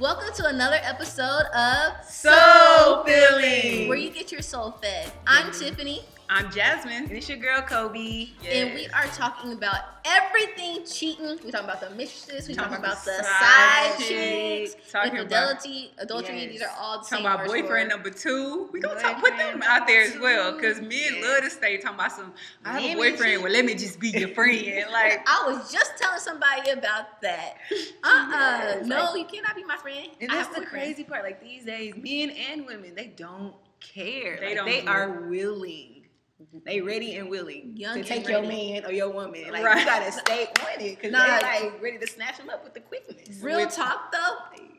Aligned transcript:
Welcome 0.00 0.34
to 0.36 0.46
another 0.46 0.78
episode 0.82 1.44
of 1.54 2.04
Soul 2.04 3.04
Filling. 3.04 3.88
where 3.88 3.98
you 3.98 4.10
get 4.10 4.32
your 4.32 4.42
soul 4.42 4.72
fed. 4.82 5.12
I'm 5.26 5.52
Tiffany, 5.52 6.00
I'm 6.32 6.48
Jasmine. 6.52 6.92
And 7.06 7.10
it's 7.12 7.28
your 7.28 7.38
girl 7.38 7.60
Kobe. 7.62 8.28
and 8.48 8.72
we 8.72 8.86
are 8.94 9.06
talking 9.06 9.52
about 9.52 9.80
everything 10.04 10.84
cheating. 10.86 11.26
We're 11.44 11.50
talking 11.50 11.68
about 11.68 11.80
the 11.80 11.90
mistresses. 11.96 12.48
We're 12.48 12.54
talking, 12.54 12.76
Talking 12.78 12.84
about 12.84 13.04
the 13.04 13.14
about 13.18 13.24
side 13.26 13.90
side 13.90 13.98
chicks, 13.98 14.74
chicks, 14.74 14.92
talking 14.92 15.10
about- 15.18 15.22
infidelity, 15.22 15.90
adultery. 15.98 16.42
Yes. 16.42 16.52
These 16.52 16.62
are 16.62 16.70
all 16.78 16.98
the 17.00 17.04
Talking 17.08 17.16
same 17.18 17.26
about 17.26 17.46
boyfriend 17.48 17.90
for- 17.90 17.96
number 17.96 18.10
two. 18.10 18.68
We 18.72 18.78
gonna 18.78 19.00
talk, 19.00 19.18
put 19.20 19.36
them 19.38 19.60
out 19.64 19.88
there 19.88 20.02
as 20.02 20.16
well, 20.18 20.52
cause 20.52 20.80
men 20.80 20.90
Yes. 20.92 21.24
love 21.24 21.42
to 21.42 21.50
stay 21.50 21.78
talking 21.78 21.96
about 21.98 22.12
some. 22.12 22.32
I 22.64 22.74
have 22.74 22.82
Let 22.82 22.92
a 22.92 22.94
boyfriend. 22.96 23.32
cheat. 23.34 23.42
Well, 23.42 23.52
let 23.52 23.64
me 23.64 23.74
just 23.74 23.98
be 23.98 24.10
your 24.10 24.28
friend. 24.28 24.84
Like, 24.92 25.28
I 25.28 25.48
was 25.50 25.72
just 25.72 25.96
telling 25.98 26.20
somebody 26.20 26.70
about 26.70 27.20
that. 27.22 27.56
Uh-uh. 28.04 28.30
Yes, 28.32 28.86
no, 28.86 29.06
like- 29.14 29.18
you 29.18 29.24
cannot 29.40 29.56
be 29.56 29.64
my 29.64 29.76
friend. 29.78 30.08
And 30.20 30.30
I 30.30 30.36
that's 30.36 30.54
have 30.54 30.60
the 30.62 30.66
crazy 30.70 31.02
part. 31.02 31.24
Like 31.24 31.42
these 31.42 31.64
days, 31.64 31.94
men 31.96 32.30
and 32.30 32.66
women, 32.66 32.94
they 32.94 33.08
don't 33.08 33.52
care. 33.80 34.36
They 34.38 34.46
Like, 34.48 34.56
don't 34.56 34.66
They 34.66 34.80
care. 34.82 34.90
are 34.90 35.10
willing. 35.28 35.96
Mm-hmm. 36.40 36.58
They 36.64 36.80
ready 36.80 37.16
and 37.16 37.28
willing 37.28 37.76
Young 37.76 37.94
to 37.94 37.98
and 38.00 38.08
take 38.08 38.28
your 38.28 38.42
man 38.42 38.84
or 38.86 38.92
your 38.92 39.10
woman. 39.10 39.50
Like 39.52 39.62
Right. 39.64 39.80
you 39.80 39.84
gotta 39.84 40.10
stay 40.12 40.46
on 40.60 40.80
it 40.80 40.96
because 40.96 41.12
Nah. 41.12 41.26
they 41.26 41.42
like 41.70 41.82
ready 41.82 41.98
to 41.98 42.06
snatch 42.06 42.38
them 42.38 42.48
up 42.48 42.64
with 42.64 42.74
the 42.74 42.80
quickness. 42.80 43.40
Real 43.42 43.58
With- 43.60 43.74
talk 43.74 44.10
though, 44.12 44.36
Like, 44.52 44.70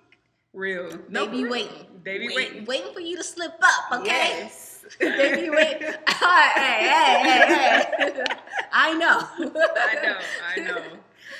real. 0.53 0.89
they 1.09 1.27
be 1.27 1.43
real. 1.43 1.51
waiting. 1.51 1.85
They 2.03 2.17
be 2.17 2.27
Wait. 2.29 2.35
waiting. 2.35 2.65
Waiting 2.65 2.93
for 2.93 2.99
you 2.99 3.15
to 3.17 3.23
slip 3.23 3.53
up, 3.61 3.99
okay? 4.01 4.07
Yes. 4.07 4.85
they 4.99 5.41
be 5.43 5.49
waiting. 5.51 5.81
hey, 6.09 6.49
hey, 6.55 7.21
hey, 7.23 8.12
hey. 8.13 8.23
I 8.71 8.93
know. 8.93 9.20
I 9.37 9.95
know. 10.04 10.17
I 10.55 10.59
know. 10.59 10.84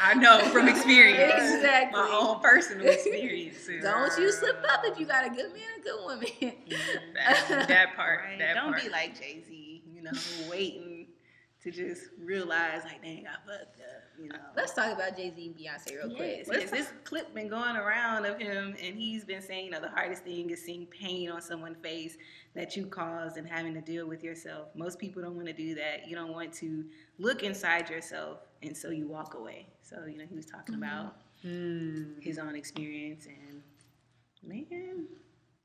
I 0.04 0.14
know 0.16 0.40
from 0.50 0.68
experience. 0.68 1.34
Exactly. 1.56 2.00
My 2.00 2.10
own 2.12 2.40
personal 2.42 2.88
experiences. 2.88 3.84
Don't 3.84 4.18
you 4.20 4.32
slip 4.32 4.64
up 4.70 4.82
if 4.86 5.00
you 5.00 5.06
got 5.06 5.26
a 5.26 5.30
good 5.30 5.52
man, 5.54 5.62
a 5.80 5.82
good 5.84 6.04
woman. 6.04 6.28
Mm-hmm. 6.42 7.14
That, 7.16 7.68
that 7.68 7.96
part. 7.96 8.22
Right? 8.24 8.40
That 8.40 8.54
Don't 8.56 8.72
part. 8.72 8.84
be 8.84 8.90
like 8.90 9.20
Jay 9.20 9.44
Z, 9.48 9.71
you 10.04 10.12
know, 10.12 10.50
waiting 10.50 11.08
to 11.64 11.70
just 11.72 12.06
realize 12.20 12.84
like, 12.86 13.04
dang, 13.04 13.26
I 13.28 13.34
fucked 13.48 13.80
up. 13.82 14.02
You 14.20 14.30
know. 14.30 14.36
Let's 14.56 14.74
talk 14.74 14.92
about 14.94 15.16
Jay 15.16 15.32
Z 15.36 15.46
and 15.46 15.56
Beyonce 15.56 15.96
real 15.96 16.16
quick. 16.16 16.38
Yes, 16.40 16.48
Let's 16.48 16.62
yes, 16.64 16.72
this 16.72 16.94
clip 17.04 17.34
been 17.36 17.50
going 17.50 17.76
around 17.76 18.26
of 18.26 18.40
him, 18.40 18.76
and 18.84 18.96
he's 18.98 19.24
been 19.26 19.42
saying, 19.42 19.66
you 19.66 19.72
know, 19.72 19.80
the 19.80 19.90
hardest 19.90 20.24
thing 20.24 20.50
is 20.50 20.64
seeing 20.64 20.86
pain 20.88 21.30
on 21.30 21.42
someone's 21.42 21.78
face 21.84 22.18
that 22.56 22.76
you 22.76 22.88
caused 22.88 23.38
and 23.38 23.48
having 23.48 23.74
to 23.76 23.82
deal 23.82 24.08
with 24.08 24.24
yourself. 24.24 24.68
Most 24.76 24.98
people 25.00 25.22
don't 25.22 25.36
want 25.36 25.48
to 25.48 25.54
do 25.54 25.76
that. 25.76 26.08
You 26.08 26.16
don't 26.16 26.34
want 26.34 26.52
to 26.56 26.86
look 27.20 27.44
inside 27.44 27.90
yourself, 27.90 28.40
and 28.64 28.76
so 28.76 28.90
you 28.90 29.08
walk 29.08 29.36
away. 29.36 29.68
So, 29.84 30.06
you 30.06 30.18
know, 30.18 30.26
he 30.28 30.36
was 30.36 30.46
talking 30.48 30.76
Mm-hmm. 30.76 30.84
about 30.84 31.16
Mm, 31.46 32.22
his 32.24 32.38
own 32.38 32.56
experience, 32.56 33.26
and 33.26 33.64
man, 34.44 35.08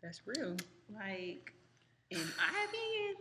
that's 0.03 0.23
real. 0.27 0.57
like, 0.95 1.53
in 2.11 2.19
my 2.19 2.65
opinion, 2.69 3.15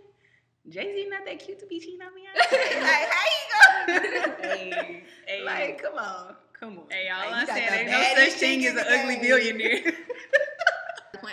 Jay 0.70 0.94
Z 0.96 1.10
not 1.10 1.26
that 1.26 1.40
cute 1.40 1.60
to 1.60 1.66
be 1.68 1.80
cheating 1.80 2.02
on 2.02 2.14
me. 2.16 2.24
like, 2.36 3.10
how 3.12 3.26
you 3.36 4.02
go? 4.02 4.48
Hey, 4.48 5.04
hey. 5.28 5.44
Like, 5.44 5.82
come 5.82 5.94
on, 5.94 6.36
come 6.60 6.80
on. 6.80 6.86
Hey, 6.90 7.08
all 7.10 7.20
Like, 7.20 7.34
I'm 7.34 7.42
you 7.42 7.48
got 7.48 7.56
saying 7.56 7.86
the 7.88 7.94
ain't 7.94 8.18
no 8.18 8.24
such 8.26 8.40
thing 8.40 8.66
as 8.66 8.74
an 8.74 8.86
ugly 8.88 9.18
billionaire. 9.18 9.94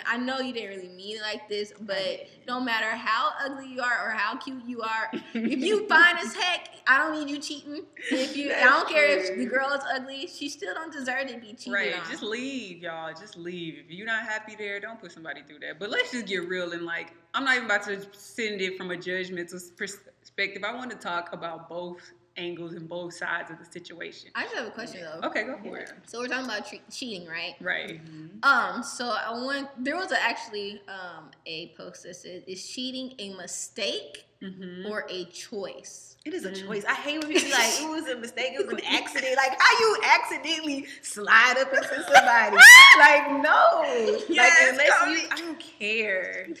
I 0.07 0.17
know 0.17 0.39
you 0.39 0.53
didn't 0.53 0.77
really 0.77 0.89
mean 0.89 1.17
it 1.17 1.21
like 1.21 1.47
this, 1.49 1.73
but 1.81 2.27
no 2.47 2.59
matter 2.59 2.89
how 2.89 3.31
ugly 3.43 3.67
you 3.67 3.81
are 3.81 4.07
or 4.07 4.11
how 4.11 4.37
cute 4.37 4.63
you 4.65 4.81
are, 4.81 5.09
if 5.33 5.59
you 5.59 5.87
fine 5.87 6.17
as 6.17 6.33
heck, 6.33 6.69
I 6.87 6.97
don't 6.97 7.19
need 7.19 7.29
you 7.33 7.39
cheating. 7.39 7.83
If 8.11 8.35
you, 8.35 8.53
I 8.53 8.63
don't 8.63 8.89
care 8.89 9.07
if 9.07 9.37
the 9.37 9.45
girl 9.45 9.69
is 9.71 9.83
ugly, 9.93 10.27
she 10.27 10.49
still 10.49 10.73
don't 10.73 10.91
deserve 10.91 11.27
to 11.27 11.37
be 11.37 11.53
cheated 11.53 11.73
right, 11.73 11.93
on. 11.97 12.09
just 12.09 12.23
leave, 12.23 12.83
y'all. 12.83 13.13
Just 13.13 13.37
leave. 13.37 13.79
If 13.85 13.91
you're 13.91 14.07
not 14.07 14.23
happy 14.23 14.55
there, 14.55 14.79
don't 14.79 14.99
put 14.99 15.11
somebody 15.11 15.41
through 15.43 15.59
that. 15.59 15.79
But 15.79 15.89
let's 15.89 16.11
just 16.11 16.25
get 16.25 16.47
real 16.47 16.73
and 16.73 16.83
like, 16.83 17.13
I'm 17.33 17.45
not 17.45 17.55
even 17.55 17.65
about 17.65 17.83
to 17.83 18.05
send 18.13 18.61
it 18.61 18.77
from 18.77 18.91
a 18.91 18.95
judgmental 18.95 19.61
perspective. 19.77 20.63
I 20.63 20.73
want 20.73 20.91
to 20.91 20.97
talk 20.97 21.33
about 21.33 21.69
both 21.69 22.11
angles 22.37 22.73
and 22.73 22.87
both 22.89 23.13
sides 23.13 23.51
of 23.51 23.59
the 23.59 23.65
situation. 23.65 24.29
I 24.35 24.43
just 24.43 24.55
have 24.55 24.67
a 24.67 24.71
question 24.71 25.01
though. 25.01 25.27
Okay, 25.27 25.43
go 25.43 25.57
for 25.63 25.77
it. 25.77 25.91
So 26.07 26.19
we're 26.19 26.27
talking 26.27 26.45
about 26.45 26.67
tre- 26.67 26.81
cheating, 26.91 27.27
right? 27.27 27.55
Right. 27.61 28.01
Um, 28.43 28.83
so 28.83 29.05
I 29.09 29.31
want 29.31 29.69
there 29.83 29.95
was 29.95 30.11
a, 30.11 30.21
actually 30.21 30.81
um 30.87 31.29
a 31.45 31.73
post 31.77 32.03
that 32.03 32.15
said, 32.15 32.43
"Is 32.47 32.67
cheating 32.67 33.13
a 33.19 33.35
mistake 33.35 34.25
Mm-hmm. 34.41 34.91
or 34.91 35.05
a 35.09 35.23
choice?" 35.25 36.17
It 36.25 36.33
is 36.33 36.43
a 36.45 36.51
Mm. 36.51 36.67
choice. 36.67 36.83
I 36.85 36.95
hate 36.95 37.19
when 37.19 37.29
people 37.29 37.43
be 37.47 37.51
like, 37.51 37.79
it 37.81 37.89
was 37.89 38.07
a 38.09 38.17
mistake, 38.17 38.53
it 38.59 38.65
was 38.65 38.73
an 38.73 38.83
accident. 38.89 39.35
Like, 39.37 39.57
how 39.59 39.79
you 39.79 39.97
accidentally 40.03 40.85
slide 41.01 41.55
up 41.59 41.71
into 41.73 42.03
somebody? 42.03 42.57
like, 42.99 43.41
no. 43.41 43.83
Yes, 44.27 44.59
like, 44.59 44.69
unless 44.71 44.99
Cody. 44.99 45.11
you, 45.21 45.27
I 45.31 45.35
don't 45.37 45.59
care. 45.79 46.47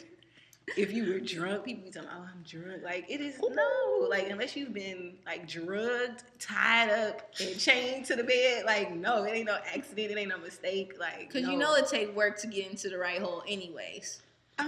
If 0.77 0.93
you 0.93 1.11
were 1.11 1.19
drunk, 1.19 1.65
people 1.65 1.83
be 1.83 1.91
talking, 1.91 2.09
oh, 2.11 2.21
I'm 2.23 2.43
drunk. 2.47 2.83
Like, 2.83 3.05
it 3.09 3.19
is, 3.21 3.35
no. 3.41 4.07
Like, 4.09 4.29
unless 4.29 4.55
you've 4.55 4.73
been, 4.73 5.13
like, 5.25 5.47
drugged, 5.47 6.23
tied 6.39 6.89
up, 6.89 7.21
and 7.41 7.59
chained 7.59 8.05
to 8.05 8.15
the 8.15 8.23
bed, 8.23 8.65
like, 8.65 8.95
no, 8.95 9.23
it 9.23 9.31
ain't 9.31 9.47
no 9.47 9.57
accident, 9.75 10.11
it 10.11 10.17
ain't 10.17 10.29
no 10.29 10.37
mistake. 10.37 10.93
Like, 10.99 11.29
Because 11.31 11.47
you 11.49 11.57
know 11.57 11.75
it 11.75 11.87
take 11.87 12.15
work 12.15 12.39
to 12.39 12.47
get 12.47 12.69
into 12.71 12.89
the 12.89 12.97
right 12.97 13.21
hole, 13.21 13.43
anyways. 13.47 14.21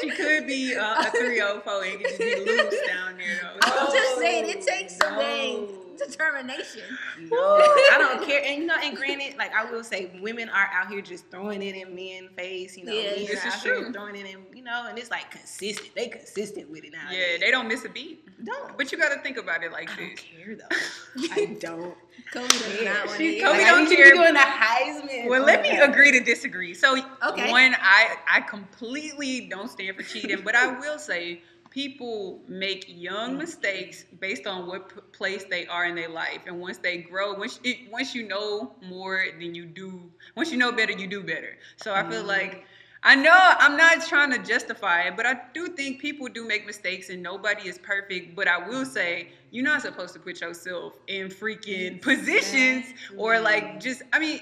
She 0.00 0.08
could 0.10 0.46
be 0.46 0.74
uh, 0.76 1.02
a 1.02 1.10
304 1.10 1.84
and 1.84 1.92
could 2.00 2.06
just 2.08 2.18
be 2.18 2.34
loose 2.36 2.86
down 2.86 3.18
there 3.18 3.38
though. 3.42 3.58
I'm 3.62 3.86
No, 3.86 3.92
just 3.92 4.18
saying 4.18 4.48
it 4.48 4.66
takes 4.66 4.96
some 4.96 5.14
no. 5.14 5.20
dang 5.20 5.68
determination. 6.06 6.82
No, 7.30 7.36
I 7.38 7.96
don't 7.98 8.26
care. 8.26 8.42
And 8.44 8.60
you 8.62 8.66
know, 8.66 8.76
and 8.82 8.96
granted, 8.96 9.36
like 9.38 9.52
I 9.54 9.70
will 9.70 9.84
say, 9.84 10.18
women 10.22 10.48
are 10.48 10.68
out 10.72 10.88
here 10.90 11.00
just 11.00 11.30
throwing 11.30 11.62
it 11.62 11.74
in 11.76 11.94
men's 11.94 12.30
face. 12.36 12.76
You 12.76 12.84
know, 12.86 12.92
Yeah, 12.92 13.10
men 13.10 13.26
this 13.26 13.44
are 13.44 13.48
is 13.48 13.54
out 13.54 13.60
here 13.62 13.74
true. 13.82 13.92
throwing 13.92 14.16
it 14.16 14.26
in. 14.26 14.38
You 14.56 14.64
know, 14.64 14.86
and 14.88 14.98
it's 14.98 15.10
like 15.10 15.30
consistent. 15.30 15.94
They 15.94 16.08
consistent 16.08 16.70
with 16.70 16.84
it 16.84 16.92
now. 16.92 17.10
Yeah, 17.10 17.38
they 17.38 17.50
don't 17.50 17.68
miss 17.68 17.84
a 17.84 17.88
beat. 17.88 18.24
don't. 18.44 18.76
But 18.76 18.90
you 18.92 18.98
got 18.98 19.14
to 19.14 19.20
think 19.20 19.36
about 19.36 19.62
it 19.62 19.72
like 19.72 19.90
I 19.90 19.96
don't 19.96 20.10
this. 20.10 20.20
care 20.20 20.56
though. 20.56 21.22
I 21.32 21.56
don't. 21.60 21.94
Kobe 22.32 22.46
does 22.48 22.84
not 22.84 23.06
want 23.06 23.18
to. 23.18 23.40
Kobe 23.40 23.58
Like, 23.58 23.66
don't 23.66 23.78
I 23.78 23.82
need 23.82 23.88
to 23.90 23.96
care. 23.96 24.10
be 24.12 24.18
doing 24.18 24.34
the 24.34 24.40
Heisman. 24.40 25.28
Well, 25.28 25.42
let 25.44 25.62
me 25.62 25.70
God. 25.76 25.90
agree 25.90 26.12
to 26.12 26.20
disagree. 26.20 26.74
So, 26.74 26.96
Okay. 27.26 27.50
one, 27.50 27.74
I 27.80 28.16
I 28.28 28.40
completely 28.42 29.48
don't 29.48 29.70
stand 29.70 29.96
for 29.96 30.02
cheating, 30.02 30.42
but 30.44 30.54
I 30.54 30.78
will 30.78 30.98
say 30.98 31.42
people 31.70 32.42
make 32.48 32.84
young 32.88 33.34
mm. 33.34 33.38
mistakes 33.38 34.04
based 34.20 34.46
on 34.46 34.66
what 34.66 34.88
p- 34.88 35.00
place 35.12 35.44
they 35.48 35.66
are 35.66 35.86
in 35.86 35.94
their 35.94 36.08
life, 36.08 36.42
and 36.46 36.60
once 36.60 36.78
they 36.78 36.98
grow, 36.98 37.32
once 37.34 37.60
it, 37.64 37.90
once 37.90 38.14
you 38.14 38.26
know 38.26 38.74
more 38.82 39.24
than 39.38 39.54
you 39.54 39.64
do, 39.64 40.10
once 40.36 40.50
you 40.50 40.58
know 40.58 40.72
better, 40.72 40.92
you 40.92 41.06
do 41.06 41.22
better. 41.22 41.56
So 41.76 41.94
I 41.94 42.02
feel 42.02 42.18
mm-hmm. 42.18 42.28
like. 42.28 42.64
I 43.02 43.14
know 43.14 43.32
I'm 43.32 43.78
not 43.78 44.06
trying 44.06 44.30
to 44.32 44.38
justify 44.38 45.04
it, 45.04 45.16
but 45.16 45.24
I 45.24 45.40
do 45.54 45.68
think 45.68 46.02
people 46.02 46.28
do 46.28 46.46
make 46.46 46.66
mistakes 46.66 47.08
and 47.08 47.22
nobody 47.22 47.66
is 47.66 47.78
perfect. 47.78 48.36
But 48.36 48.46
I 48.46 48.58
will 48.58 48.82
mm-hmm. 48.82 48.92
say 48.92 49.28
you're 49.50 49.64
not 49.64 49.80
supposed 49.80 50.12
to 50.12 50.20
put 50.20 50.42
yourself 50.42 50.98
in 51.06 51.28
freaking 51.28 52.02
positions 52.02 52.84
or 53.16 53.40
like 53.40 53.64
mm-hmm. 53.64 53.78
just 53.78 54.02
I 54.12 54.18
mean 54.18 54.40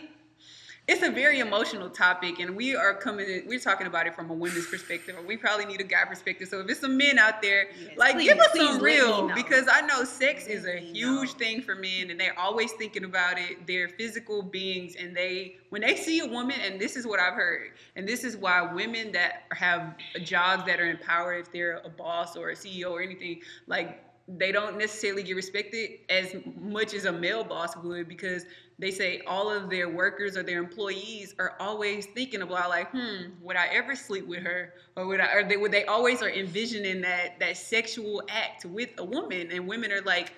it's 0.88 1.02
a 1.02 1.10
very 1.10 1.40
emotional 1.40 1.90
topic 1.90 2.40
and 2.40 2.56
we 2.56 2.74
are 2.74 2.94
coming 2.94 3.42
we're 3.46 3.60
talking 3.60 3.86
about 3.86 4.06
it 4.06 4.14
from 4.14 4.30
a 4.30 4.34
women's 4.34 4.66
perspective 4.66 5.14
and 5.18 5.26
we 5.26 5.36
probably 5.36 5.66
need 5.66 5.80
a 5.80 5.84
guy 5.84 6.02
perspective 6.04 6.48
so 6.48 6.60
if 6.60 6.68
it's 6.68 6.80
some 6.80 6.96
men 6.96 7.18
out 7.18 7.42
there 7.42 7.66
Yes, 7.78 7.96
like 7.98 8.14
please, 8.14 8.28
give 8.28 8.38
us 8.38 8.56
some 8.56 8.80
real 8.82 9.28
because 9.34 9.66
i 9.70 9.82
know 9.82 10.02
sex 10.04 10.46
Let 10.46 10.56
is 10.56 10.66
a 10.66 10.78
huge 10.78 11.32
know. 11.32 11.38
thing 11.38 11.60
for 11.60 11.74
men 11.74 12.10
and 12.10 12.18
they're 12.18 12.38
always 12.38 12.72
thinking 12.72 13.04
about 13.04 13.38
it 13.38 13.66
they're 13.66 13.90
physical 13.90 14.42
beings 14.42 14.96
and 14.98 15.14
they 15.14 15.56
when 15.68 15.82
they 15.82 15.94
see 15.94 16.20
a 16.20 16.26
woman 16.26 16.56
and 16.64 16.80
this 16.80 16.96
is 16.96 17.06
what 17.06 17.20
i've 17.20 17.34
heard 17.34 17.72
and 17.94 18.08
this 18.08 18.24
is 18.24 18.36
why 18.36 18.62
women 18.72 19.12
that 19.12 19.42
have 19.52 19.94
jobs 20.24 20.64
that 20.64 20.80
are 20.80 20.88
empowered 20.90 21.40
if 21.46 21.52
they're 21.52 21.82
a 21.84 21.90
boss 21.90 22.34
or 22.34 22.50
a 22.50 22.54
ceo 22.54 22.90
or 22.92 23.02
anything 23.02 23.40
like 23.66 24.02
they 24.36 24.52
don't 24.52 24.76
necessarily 24.76 25.22
get 25.22 25.36
respected 25.36 26.00
as 26.10 26.36
much 26.60 26.92
as 26.92 27.06
a 27.06 27.12
male 27.12 27.42
boss 27.42 27.74
would 27.76 28.08
because 28.08 28.44
they 28.78 28.90
say 28.90 29.22
all 29.26 29.50
of 29.50 29.70
their 29.70 29.88
workers 29.88 30.36
or 30.36 30.42
their 30.42 30.58
employees 30.58 31.34
are 31.38 31.56
always 31.58 32.06
thinking 32.06 32.42
about 32.42 32.68
like, 32.68 32.90
hmm, 32.90 33.30
would 33.40 33.56
I 33.56 33.66
ever 33.68 33.96
sleep 33.96 34.26
with 34.26 34.42
her, 34.42 34.74
or 34.96 35.06
would 35.06 35.20
I? 35.20 35.32
Or 35.32 35.44
they 35.44 35.56
would 35.56 35.72
they 35.72 35.84
always 35.86 36.22
are 36.22 36.30
envisioning 36.30 37.00
that 37.00 37.40
that 37.40 37.56
sexual 37.56 38.22
act 38.28 38.66
with 38.66 38.90
a 38.98 39.04
woman, 39.04 39.50
and 39.50 39.66
women 39.66 39.90
are 39.90 40.02
like 40.02 40.32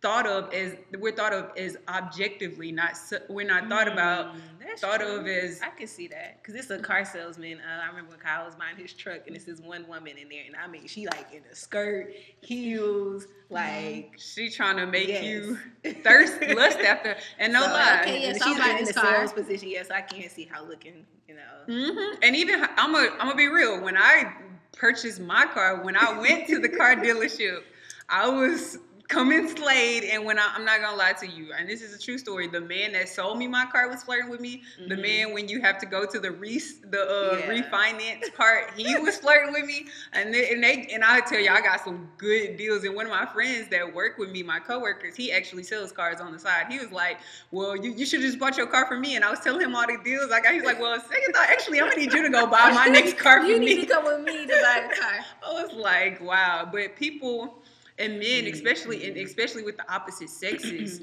thought 0.00 0.26
of 0.26 0.52
as 0.52 0.76
we're 0.98 1.12
thought 1.12 1.32
of 1.32 1.50
as 1.56 1.76
objectively, 1.88 2.72
not 2.72 2.92
we're 3.28 3.46
not 3.46 3.68
thought 3.68 3.88
about 3.88 4.34
Mm, 4.34 4.78
thought 4.78 5.00
true. 5.00 5.16
of 5.20 5.26
as 5.26 5.60
I 5.62 5.70
can 5.70 5.86
see 5.86 6.08
that 6.08 6.42
because 6.42 6.54
it's 6.54 6.70
a 6.70 6.78
car 6.78 7.04
salesman. 7.04 7.58
Uh, 7.60 7.82
I 7.82 7.88
remember 7.88 8.10
when 8.10 8.20
Kyle 8.20 8.44
was 8.44 8.54
buying 8.54 8.76
his 8.76 8.92
truck, 8.92 9.26
and 9.26 9.36
this 9.36 9.48
is 9.48 9.60
one 9.60 9.86
woman 9.88 10.16
in 10.16 10.28
there, 10.28 10.44
and 10.46 10.56
I 10.56 10.66
mean, 10.66 10.86
she 10.86 11.06
like 11.06 11.32
in 11.32 11.42
a 11.50 11.54
skirt, 11.54 12.12
heels, 12.40 13.26
like 13.50 14.14
she 14.18 14.48
trying 14.50 14.76
to 14.78 14.86
make 14.86 15.08
Yes. 15.08 15.24
you 15.24 15.58
thirst, 16.04 16.40
lust 16.54 16.78
after, 16.80 17.16
and 17.38 17.52
no 17.52 17.60
So, 17.62 17.72
lie. 17.72 17.98
Okay, 18.02 18.22
yes, 18.22 18.42
she's 18.42 18.56
in 18.56 18.84
the 18.84 18.92
car. 18.92 19.16
sales 19.18 19.32
position. 19.32 19.68
Yes, 19.68 19.90
I 19.90 20.00
can't 20.00 20.30
see 20.30 20.48
how 20.50 20.64
looking, 20.64 21.06
you 21.28 21.34
know. 21.34 21.42
hmm 21.68 22.14
And 22.22 22.34
even 22.36 22.64
I'm 22.76 22.92
gonna 22.92 23.10
I'm 23.12 23.26
gonna 23.26 23.34
be 23.36 23.48
real. 23.48 23.80
When 23.80 23.96
I 23.96 24.32
purchased 24.76 25.20
my 25.20 25.46
car, 25.46 25.82
when 25.84 25.96
I 25.96 26.18
went 26.18 26.48
to 26.48 26.58
the 26.58 26.68
car 26.68 26.94
dealership, 27.06 27.60
I 28.08 28.28
was 28.28 28.78
coming 29.12 29.48
slayed. 29.48 30.04
And 30.04 30.24
when 30.24 30.38
I, 30.38 30.52
I'm 30.54 30.64
not 30.64 30.80
gonna 30.80 30.96
lie 30.96 31.12
to 31.14 31.26
you, 31.26 31.52
and 31.58 31.68
this 31.68 31.82
is 31.82 31.94
a 31.94 31.98
true 31.98 32.18
story, 32.18 32.48
the 32.48 32.60
man 32.60 32.92
that 32.92 33.08
sold 33.08 33.38
me 33.38 33.46
my 33.46 33.66
car 33.66 33.88
was 33.88 34.02
flirting 34.02 34.30
with 34.30 34.40
me. 34.40 34.62
The 34.86 34.96
Mhm. 34.96 35.02
man 35.02 35.32
when 35.34 35.48
you 35.48 35.60
have 35.60 35.78
to 35.78 35.86
go 35.86 36.06
to 36.06 36.18
the 36.18 36.30
re 36.30 36.60
the 36.90 37.02
uh, 37.02 37.38
Yeah. 37.38 37.62
refinance 37.62 38.32
part, 38.34 38.72
he 38.76 38.96
was 38.96 39.18
flirting 39.18 39.52
with 39.52 39.64
me. 39.66 39.86
And 40.12 40.32
they, 40.34 40.50
and 40.52 40.62
they 40.62 40.88
and 40.92 41.04
I 41.04 41.20
tell 41.20 41.40
you, 41.40 41.50
I 41.50 41.60
got 41.60 41.84
some 41.84 42.08
good 42.18 42.56
deals. 42.56 42.84
And 42.84 42.94
one 42.94 43.06
of 43.06 43.12
my 43.12 43.26
friends 43.26 43.68
that 43.70 43.94
work 43.94 44.18
with 44.18 44.30
me, 44.30 44.42
my 44.42 44.58
coworkers, 44.60 45.16
he 45.16 45.32
actually 45.32 45.62
sells 45.64 45.92
cars 45.92 46.20
on 46.20 46.32
the 46.32 46.38
side. 46.38 46.66
He 46.70 46.78
was 46.78 46.92
like, 46.92 47.18
"Well, 47.50 47.76
you, 47.76 47.92
you 47.92 48.06
should 48.06 48.20
just 48.20 48.38
bought 48.38 48.56
your 48.56 48.66
car 48.66 48.86
from 48.86 49.00
me." 49.00 49.16
And 49.16 49.24
I 49.24 49.30
was 49.30 49.40
telling 49.40 49.60
him 49.60 49.74
all 49.74 49.86
the 49.86 49.98
deals 50.04 50.30
I 50.32 50.40
got. 50.40 50.52
He's 50.54 50.64
like, 50.64 50.80
"Well, 50.80 50.98
second 51.00 51.32
thought, 51.34 51.48
actually, 51.50 51.80
I'm 51.80 51.88
gonna 51.88 52.00
need 52.00 52.12
you 52.12 52.22
to 52.22 52.30
go 52.30 52.46
buy 52.46 52.70
my 52.70 52.86
next 52.90 53.18
car 53.18 53.40
for 53.40 53.46
you 53.46 53.58
me." 53.58 53.70
You 53.70 53.76
need 53.76 53.88
to 53.88 53.94
come 53.94 54.04
with 54.04 54.20
me 54.24 54.46
to 54.46 54.58
buy 54.60 54.88
a 54.90 55.00
car. 55.00 55.18
I 55.46 55.52
was 55.62 55.72
like, 55.72 56.20
wow. 56.20 56.68
But 56.70 56.96
people 56.96 57.61
and 58.02 58.18
men, 58.18 58.46
especially 58.52 59.08
and 59.08 59.16
especially 59.16 59.62
with 59.62 59.76
the 59.76 59.92
opposite 59.92 60.28
sexes, 60.28 61.00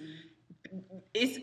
it's 1.13 1.39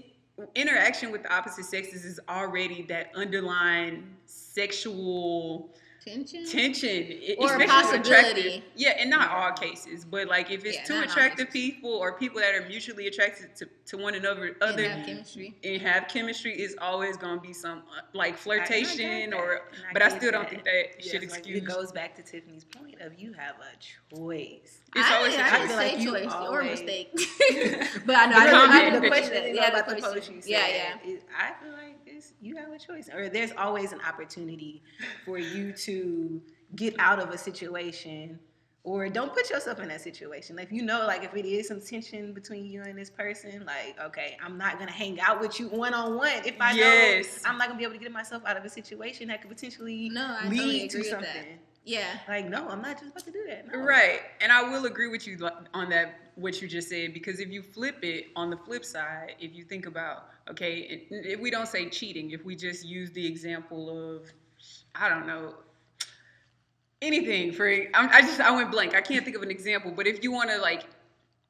interaction 0.55 1.11
with 1.11 1.23
the 1.23 1.35
opposite 1.35 1.65
sexes 1.65 2.05
is 2.05 2.21
already 2.29 2.83
that 2.83 3.11
underlying 3.15 4.15
sexual 4.27 5.75
Tension. 6.07 6.47
tension 6.47 7.19
Or 7.39 7.59
possibility. 7.67 8.63
yeah 8.77 8.91
and 9.01 9.11
not 9.11 9.29
all 9.31 9.53
cases 9.53 10.05
but 10.05 10.29
like 10.29 10.51
if 10.53 10.65
it's 10.65 10.77
Yeah, 10.77 10.85
two 10.85 10.95
not 10.95 11.03
in 11.05 11.09
all 11.11 11.13
attractive 11.17 11.51
people 11.51 11.91
or 11.91 12.13
people 12.13 12.41
that 12.41 12.55
are 12.55 12.67
mutually 12.69 13.09
attracted 13.09 13.57
to, 13.57 13.67
to 13.87 13.97
one 13.99 14.15
another 14.15 14.45
and 14.47 14.63
other 14.63 14.89
have 14.89 15.05
chemistry. 15.05 15.57
and 15.65 15.83
have 15.83 16.07
chemistry 16.07 16.53
is 16.53 16.77
always 16.81 17.17
going 17.17 17.37
to 17.39 17.41
be 17.41 17.53
some 17.53 17.79
uh, 17.79 18.03
like 18.13 18.39
flirtation 18.39 19.05
I 19.11 19.21
get 19.27 19.35
or 19.35 19.47
that, 19.49 19.63
and 19.87 19.93
but 19.95 20.03
I 20.03 20.09
get 20.11 20.19
still 20.19 20.31
don't 20.31 20.49
think 20.49 20.63
that 20.65 20.85
Yes, 21.01 21.11
should 21.11 21.23
like, 21.23 21.31
excuse 21.31 21.59
It 21.59 21.65
goes 21.65 21.91
back 21.91 22.15
to 22.17 22.23
Tiffany's 22.23 22.65
point 22.65 23.01
of 23.01 23.19
you 23.19 23.33
have 23.33 23.57
a 23.57 24.15
choice. 24.15 24.79
It's 24.95 25.11
I, 25.11 25.17
always 25.17 25.35
a 25.35 25.45
I, 25.45 25.51
choice. 25.51 25.61
I 25.61 25.67
feel 25.67 25.77
like 25.77 25.99
you 26.01 26.13
choice 26.13 26.33
or 26.33 26.37
always- 26.63 26.71
mistake. 26.81 27.11
but 28.07 28.17
I 28.17 28.27
know 28.27 28.37
I 28.37 28.47
The 28.47 28.53
know, 28.53 28.63
I 28.63 28.67
comment 28.67 28.85
know 28.93 28.95
the 28.95 29.01
the 29.01 29.09
question 29.09 29.31
question. 29.33 29.47
you 29.49 29.55
know 29.55 29.61
Yeah, 29.63 29.69
about 29.71 29.89
the 29.89 29.95
the 29.97 30.01
question. 30.03 30.43
Yeah, 30.47 30.67
yeah. 30.69 31.17
I 31.37 31.53
feel 31.63 31.73
like 31.73 32.06
this, 32.17 32.33
you 32.41 32.57
have 32.57 32.71
a 32.73 32.79
choice, 32.79 33.09
or 33.13 33.29
there's 33.29 33.53
always 33.57 33.93
an 33.93 34.01
opportunity 34.07 34.83
for 35.25 35.39
you 35.39 35.73
to 35.73 36.41
get 36.75 36.95
out 36.99 37.19
of 37.19 37.31
a 37.31 37.39
situation, 37.39 38.39
or 38.85 39.09
don't 39.09 39.35
put 39.35 39.51
yourself 39.51 39.81
in 39.81 39.89
that 39.89 40.01
situation. 40.01 40.57
Like 40.57 40.67
if 40.67 40.73
you 40.73 40.83
know, 40.83 41.07
like 41.07 41.25
if 41.25 41.35
it 41.35 41.45
is 41.47 41.69
some 41.69 41.81
tension 41.81 42.33
between 42.33 42.67
you 42.67 42.83
and 42.83 42.97
this 42.97 43.11
person, 43.11 43.65
like 43.67 43.99
okay, 44.01 44.37
I'm 44.43 44.57
not 44.57 44.79
gonna 44.79 44.93
hang 44.93 45.21
out 45.21 45.41
with 45.41 45.59
you 45.61 45.69
one 45.69 45.93
on 45.95 46.17
one 46.17 46.33
if 46.45 46.57
I 46.61 46.73
Yes. 46.73 47.43
know 47.43 47.51
I'm 47.51 47.59
not 47.59 47.69
gonna 47.69 47.79
be 47.79 47.85
able 47.85 47.95
to 47.95 48.01
get 48.01 48.13
myself 48.13 48.43
out 48.47 48.57
of 48.57 48.65
a 48.65 48.69
situation 48.69 49.29
that 49.29 49.43
could 49.43 49.51
potentially 49.51 50.09
No, 50.09 50.37
lead 50.49 50.57
totally 50.57 50.79
to 50.81 50.87
agree 50.87 50.99
with 51.01 51.09
something. 51.09 51.59
Yeah. 51.87 52.19
Like 52.29 52.49
no, 52.49 52.69
I'm 52.69 52.83
not 52.83 53.01
just 53.01 53.13
about 53.13 53.25
to 53.25 53.31
do 53.31 53.45
that. 53.47 53.73
No. 53.73 53.79
Right. 53.79 54.21
And 54.41 54.51
I 54.51 54.61
will 54.63 54.87
agree 54.87 55.09
with 55.09 55.25
you 55.27 55.39
on 55.73 55.89
that, 55.91 56.17
what 56.35 56.61
you 56.61 56.67
just 56.67 56.89
said, 56.89 57.15
because 57.15 57.39
if 57.39 57.49
you 57.49 57.63
flip 57.63 57.99
it 58.03 58.27
on 58.35 58.51
the 58.51 58.57
flip 58.57 58.85
side, 58.85 59.37
if 59.39 59.55
you 59.55 59.65
think 59.65 59.87
about, 59.87 60.27
okay, 60.51 61.07
if 61.11 61.41
we 61.41 61.49
don't 61.51 61.69
say 61.69 61.89
cheating, 61.89 62.33
if 62.33 62.45
we 62.45 62.57
just 62.57 62.85
use 62.85 63.13
the 63.13 63.25
example 63.25 64.17
of, 64.17 64.33
I 64.97 65.09
don't 65.09 65.29
know, 65.29 65.55
anything 67.01 67.53
for, 67.53 67.71
I'm, 67.95 68.11
I 68.11 68.21
just, 68.21 68.41
I 68.41 68.51
went 68.51 68.73
blank. 68.73 68.95
I 68.95 69.01
can't 69.01 69.25
think 69.25 69.37
of 69.37 69.43
an 69.43 69.51
example, 69.51 69.93
but 69.95 70.09
if 70.09 70.25
you 70.25 70.33
want 70.33 70.51
to 70.51 70.59
like, 70.59 70.87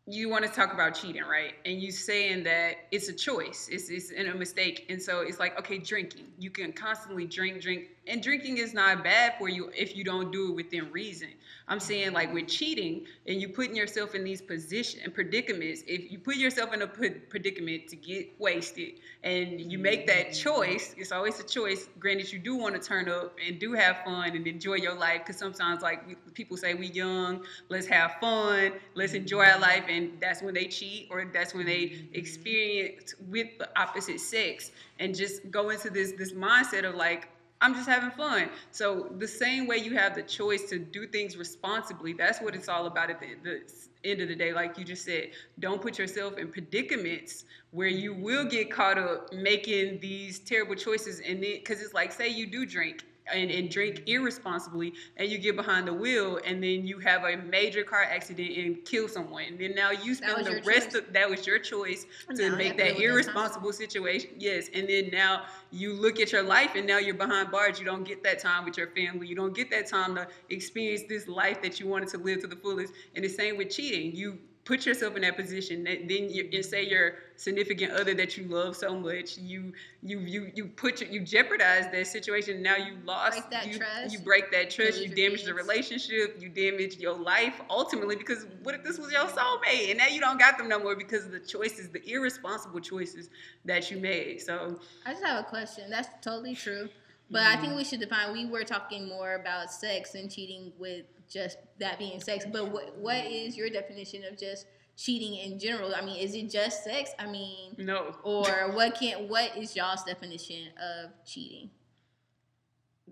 you 0.07 0.29
want 0.29 0.45
to 0.45 0.51
talk 0.51 0.73
about 0.73 0.95
cheating, 0.95 1.23
right? 1.23 1.55
And 1.65 1.81
you 1.81 1.91
saying 1.91 2.45
that 2.45 2.77
it's 2.93 3.09
a 3.09 3.13
choice, 3.13 3.69
it's 3.73 3.89
it's 3.89 4.11
in 4.11 4.29
a 4.29 4.35
mistake, 4.35 4.87
and 4.89 5.03
so 5.03 5.23
it's 5.23 5.41
like 5.41 5.59
okay, 5.59 5.79
drinking. 5.79 6.27
You 6.39 6.51
can 6.51 6.73
constantly 6.73 7.25
drink, 7.25 7.61
drink, 7.61 7.89
and 8.07 8.23
drinking 8.23 8.59
is 8.59 8.75
not 8.75 9.03
bad 9.03 9.35
for 9.39 9.49
you 9.49 9.71
if 9.77 9.97
you 9.97 10.05
don't 10.05 10.31
do 10.33 10.51
it 10.51 10.55
within 10.55 10.91
reason. 10.93 11.29
I'm 11.69 11.81
saying 11.81 12.13
like 12.13 12.33
with 12.33 12.47
cheating, 12.47 13.07
and 13.27 13.41
you 13.41 13.49
putting 13.49 13.75
yourself 13.75 14.15
in 14.15 14.23
these 14.23 14.41
position 14.41 15.01
and 15.03 15.13
predicaments. 15.13 15.83
If 15.87 16.13
you 16.13 16.19
put 16.19 16.37
yourself 16.37 16.73
in 16.73 16.83
a 16.83 16.87
predicament 16.87 17.89
to 17.89 17.97
get 17.97 18.39
wasted, 18.39 19.01
and 19.25 19.61
you 19.61 19.79
make 19.79 20.07
that 20.07 20.29
mm-hmm. 20.29 20.49
choice, 20.49 20.95
it's 20.97 21.11
always 21.11 21.41
a 21.41 21.45
choice. 21.45 21.89
Granted, 21.99 22.33
you 22.33 22.39
do 22.39 22.55
want 22.55 22.81
to 22.81 22.81
turn 22.81 23.09
up 23.09 23.37
and 23.45 23.59
do 23.59 23.73
have 23.73 23.99
fun 24.05 24.37
and 24.37 24.47
enjoy 24.47 24.75
your 24.75 24.95
life, 24.95 25.23
because 25.25 25.39
sometimes 25.39 25.83
like 25.83 26.35
people 26.35 26.57
say 26.57 26.75
we 26.75 26.87
young, 26.89 27.45
let's 27.69 27.87
have 27.89 28.15
fun, 28.21 28.73
let's 28.95 29.15
enjoy 29.15 29.41
our 29.41 29.53
mm-hmm. 29.53 29.63
life, 29.63 29.85
and 29.89 30.13
that's 30.21 30.43
when 30.43 30.55
they 30.55 30.67
cheat 30.67 31.09
or 31.11 31.25
that's 31.33 31.53
when 31.53 31.67
they 31.67 31.87
mm-hmm. 31.87 32.15
experience 32.15 33.15
with 33.29 33.49
the 33.59 33.69
opposite 33.77 34.21
sex 34.21 34.71
and 34.99 35.15
just 35.15 35.51
go 35.51 35.71
into 35.71 35.91
this 35.91 36.13
this 36.13 36.33
mindset 36.33 36.85
of 36.85 36.95
like 36.95 37.29
I'm 37.61 37.75
just 37.75 37.89
having 37.89 38.11
fun. 38.11 38.51
So 38.71 39.13
the 39.19 39.27
same 39.27 39.67
way 39.67 39.79
you 39.79 39.95
have 39.95 40.15
the 40.15 40.23
choice 40.23 40.69
to 40.71 40.79
do 40.79 41.07
things 41.07 41.37
responsibly, 41.37 42.13
that's 42.13 42.41
what 42.41 42.55
it's 42.55 42.69
all 42.69 42.87
about 42.87 43.11
at 43.11 43.19
the, 43.21 43.29
the 43.43 43.63
end 44.05 44.21
of 44.21 44.29
the 44.29 44.37
day. 44.37 44.53
Like 44.53 44.79
you 44.79 44.85
just 44.85 45.05
said, 45.05 45.31
don't 45.59 45.81
put 45.81 45.99
yourself 45.99 46.37
in 46.37 46.51
predicaments 46.51 47.45
where 47.71 47.89
you 47.89 48.13
will 48.13 48.45
get 48.45 48.71
caught 48.71 48.99
up 48.99 49.33
making 49.33 50.01
these 50.01 50.39
terrible 50.39 50.75
choices. 50.75 51.21
And 51.21 51.43
then, 51.43 51.55
because 51.55 51.81
it's 51.81 51.95
like, 51.95 52.13
say 52.13 52.29
you 52.29 52.47
do 52.47 52.67
drink 52.67 53.05
and, 53.33 53.51
and 53.51 53.71
drink 53.71 54.03
irresponsibly 54.07 54.93
and 55.17 55.29
you 55.29 55.39
get 55.39 55.57
behind 55.57 55.87
the 55.87 55.93
wheel 55.93 56.41
and 56.45 56.63
then 56.63 56.87
you 56.87 56.99
have 56.99 57.25
a 57.25 57.37
major 57.37 57.83
car 57.83 58.03
accident 58.03 58.57
and 58.57 58.85
kill 58.85 59.09
someone. 59.09 59.45
And 59.45 59.59
then 59.59 59.75
now 59.75 59.91
you 59.91 60.15
spend 60.15 60.47
the 60.47 60.63
rest 60.65 60.93
choice. 60.93 60.95
of 60.95 61.13
that 61.13 61.29
was 61.29 61.47
your 61.47 61.59
choice 61.59 62.07
to 62.35 62.51
now 62.51 62.57
make 62.57 62.77
that 62.77 62.87
live 62.87 62.97
with 62.97 62.97
those 62.97 63.05
irresponsible 63.05 63.73
situation. 63.73 64.31
Yes, 64.39 64.69
and 64.75 64.89
then 64.89 65.11
now 65.13 65.45
you 65.71 65.93
look 65.93 66.21
at 66.21 66.33
your 66.33 66.43
life 66.43 66.73
and 66.75 66.87
now 66.87 66.99
you're 66.99 67.15
behind 67.15 67.51
bars. 67.51 67.79
You 67.79 67.85
don't 67.85 68.05
get 68.05 68.23
that 68.25 68.39
time 68.39 68.65
with 68.65 68.77
your 68.77 68.89
family. 68.89 69.27
You 69.27 69.37
don't 69.37 69.55
get 69.55 69.71
that 69.71 69.87
time 69.87 70.15
to 70.17 70.27
experience 70.51 71.03
this 71.09 71.29
life 71.29 71.63
that 71.63 71.81
you 71.81 71.87
wanted 71.87 72.09
to 72.11 72.19
live 72.19 72.41
to 72.41 72.47
the 72.47 72.57
fullest. 72.57 72.93
And 73.15 73.25
the 73.25 73.29
same 73.29 73.57
with 73.57 73.71
cheating. 73.71 74.15
You 74.15 74.39
put 74.67 74.85
yourself 74.85 75.15
in 75.15 75.23
that 75.23 75.37
position. 75.37 75.85
That 75.85 76.09
then 76.09 76.29
you 76.29 76.51
and 76.53 76.65
say 76.65 76.85
your 76.85 77.15
significant 77.37 77.93
other 77.93 78.13
that 78.15 78.37
you 78.37 78.45
love 78.45 78.77
so 78.77 78.99
much, 78.99 79.39
you 79.39 79.73
you 80.03 80.19
you 80.19 80.51
you 80.55 80.67
put 80.67 81.01
your, 81.01 81.09
you 81.09 81.21
jeopardize 81.21 81.91
that 81.93 82.07
situation. 82.07 82.63
Now 82.63 82.77
you 82.77 82.99
lost. 83.05 83.39
Break 83.39 83.51
that 83.51 83.67
you, 83.69 83.79
trust. 83.79 84.13
You 84.13 84.19
break 84.19 84.51
that 84.53 84.71
trust. 84.71 85.01
You 85.01 85.09
damage 85.09 85.45
the 85.45 85.55
relationship. 85.55 86.37
You 86.41 86.51
damage 86.51 86.99
your 86.99 87.17
life 87.17 87.61
ultimately 87.71 88.17
because 88.17 88.45
what 88.63 88.75
if 88.75 88.83
this 88.83 88.99
was 88.99 89.11
your 89.13 89.27
soulmate 89.27 89.91
and 89.91 89.99
now 89.99 90.09
you 90.09 90.21
don't 90.21 90.39
got 90.39 90.59
them 90.59 90.69
no 90.69 90.79
more 90.79 90.97
because 90.97 91.25
of 91.25 91.33
the 91.33 91.41
choices, 91.41 91.89
the 91.89 92.07
irresponsible 92.11 92.81
choices 92.81 93.31
that 93.65 93.91
you 93.91 93.99
made. 93.99 94.43
So 94.43 94.79
I 95.07 95.13
just 95.13 95.25
have 95.25 95.45
a 95.45 95.49
question. 95.49 95.89
That's 95.89 96.09
totally 96.21 96.55
true. 96.55 96.89
But 97.29 97.43
I 97.43 97.57
think 97.57 97.69
mm-hmm. 97.69 97.77
we 97.77 97.85
should 97.85 98.01
define. 98.01 98.33
We 98.33 98.47
were 98.47 98.63
talking 98.63 99.09
more 99.09 99.35
about 99.35 99.73
sex 99.73 100.15
and 100.15 100.31
cheating 100.31 100.73
with 100.79 101.07
just 101.31 101.59
that 101.79 101.99
being 101.99 102.21
sex. 102.21 102.45
But 102.51 102.71
what 102.73 102.97
what 102.99 103.25
is 103.27 103.57
your 103.57 103.71
definition 103.71 104.23
of 104.25 104.39
just 104.39 104.67
cheating 104.97 105.35
in 105.35 105.59
general? 105.59 105.95
I 105.95 106.05
mean, 106.05 106.19
is 106.19 106.35
it 106.35 106.51
just 106.51 106.85
sex? 106.85 107.11
I 107.19 107.27
mean, 107.27 107.75
no. 107.79 108.15
or 108.23 108.71
what 108.73 108.99
can 108.99 109.29
what 109.29 109.57
is 109.57 109.77
y'all's 109.77 110.05
definition 110.05 110.69
of 110.81 111.11
cheating? 111.27 111.71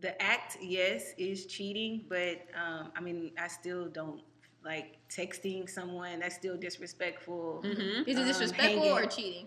the 0.00 0.20
act 0.20 0.56
yes 0.60 1.12
is 1.18 1.46
cheating 1.46 2.04
but 2.08 2.42
um, 2.60 2.90
i 2.96 3.00
mean 3.00 3.30
i 3.38 3.46
still 3.46 3.86
don't 3.86 4.22
like 4.64 4.96
texting 5.08 5.70
someone 5.70 6.18
that's 6.18 6.34
still 6.34 6.56
disrespectful 6.56 7.62
Mm-hmm. 7.64 8.02
Is 8.10 8.16
it 8.18 8.20
Um, 8.22 8.26
disrespectful 8.26 8.82
hanging- 8.82 8.90
or 8.92 9.06
cheating? 9.06 9.46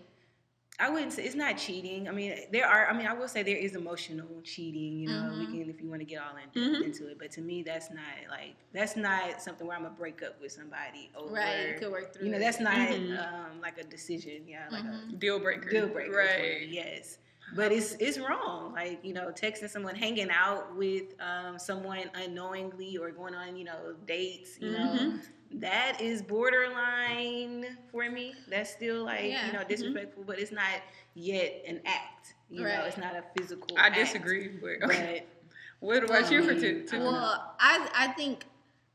I 0.80 0.88
wouldn't 0.88 1.12
say 1.12 1.24
it's 1.24 1.34
not 1.34 1.56
cheating 1.58 2.08
i 2.08 2.12
mean 2.12 2.34
there 2.52 2.66
are 2.66 2.86
i 2.88 2.92
mean 2.96 3.06
i 3.06 3.12
will 3.12 3.28
say 3.28 3.42
there 3.42 3.56
is 3.56 3.74
emotional 3.74 4.28
cheating 4.44 4.98
you 5.00 5.08
know 5.08 5.34
we 5.36 5.44
Mhm. 5.46 5.50
can 5.50 5.70
if 5.70 5.80
you 5.80 5.88
want 5.88 6.00
to 6.00 6.04
get 6.06 6.20
all 6.22 6.36
in, 6.36 6.48
Mhm. 6.60 6.84
into 6.84 7.08
it 7.08 7.18
but 7.18 7.30
to 7.32 7.40
me 7.40 7.62
that's 7.62 7.90
not 7.90 8.04
like 8.30 8.54
that's 8.72 8.94
not 8.96 9.42
something 9.42 9.66
where 9.66 9.76
i'm 9.76 9.82
gonna 9.82 9.94
break 9.94 10.22
up 10.22 10.40
with 10.40 10.52
somebody 10.52 11.10
over 11.16 11.32
Right, 11.34 11.68
you 11.70 11.74
could 11.78 11.90
work 11.90 12.12
through. 12.14 12.26
you 12.26 12.30
know 12.32 12.36
it. 12.38 12.40
that's 12.40 12.60
not 12.60 12.76
Mhm. 12.76 13.18
um, 13.18 13.60
like 13.60 13.78
a 13.78 13.84
decision 13.84 14.46
yeah 14.46 14.66
like 14.70 14.84
a 14.84 14.88
Mhm. 14.88 15.18
Deal 15.18 15.38
breaker. 15.40 15.68
deal 15.70 15.88
breaker 15.88 16.12
for 16.12 16.42
me, 16.42 16.52
Right. 16.58 16.68
yes 16.68 17.18
but 17.54 17.72
it's 17.72 17.94
it's 17.98 18.18
wrong 18.18 18.72
like 18.74 19.02
you 19.02 19.14
know 19.14 19.28
texting 19.32 19.70
someone 19.70 19.94
hanging 19.94 20.30
out 20.30 20.76
with 20.76 21.14
um, 21.20 21.58
someone 21.58 22.10
unknowingly 22.14 22.96
or 22.98 23.10
going 23.10 23.34
on 23.34 23.56
you 23.56 23.64
know 23.64 23.94
dates 24.06 24.58
you 24.60 24.70
know 24.70 24.94
Mhm. 24.94 25.20
That 25.54 25.98
is 26.00 26.20
borderline 26.22 27.64
for 27.90 28.10
me 28.10 28.34
that's 28.50 28.70
still 28.70 29.04
like 29.04 29.24
Yeah. 29.24 29.46
you 29.46 29.52
know 29.52 29.60
Mm-hmm. 29.60 29.68
disrespectful 29.68 30.24
but 30.26 30.38
it's 30.38 30.52
not 30.52 30.82
yet 31.14 31.62
an 31.66 31.80
act 31.86 32.34
you 32.50 32.62
know 32.62 32.84
it's 32.86 32.98
not 32.98 33.14
a 33.16 33.24
physical 33.36 33.76
I 33.78 33.86
act. 33.88 33.96
disagree, 33.96 34.48
but 34.48 34.80
but. 34.86 35.26
What 35.80 36.02
about 36.02 36.28
you 36.32 36.42
for 36.42 36.50
Um, 36.52 36.60
t- 36.60 36.80
Tiffany? 36.82 37.04
Well, 37.04 37.54
I 37.60 37.88
I 37.94 38.08
think 38.08 38.44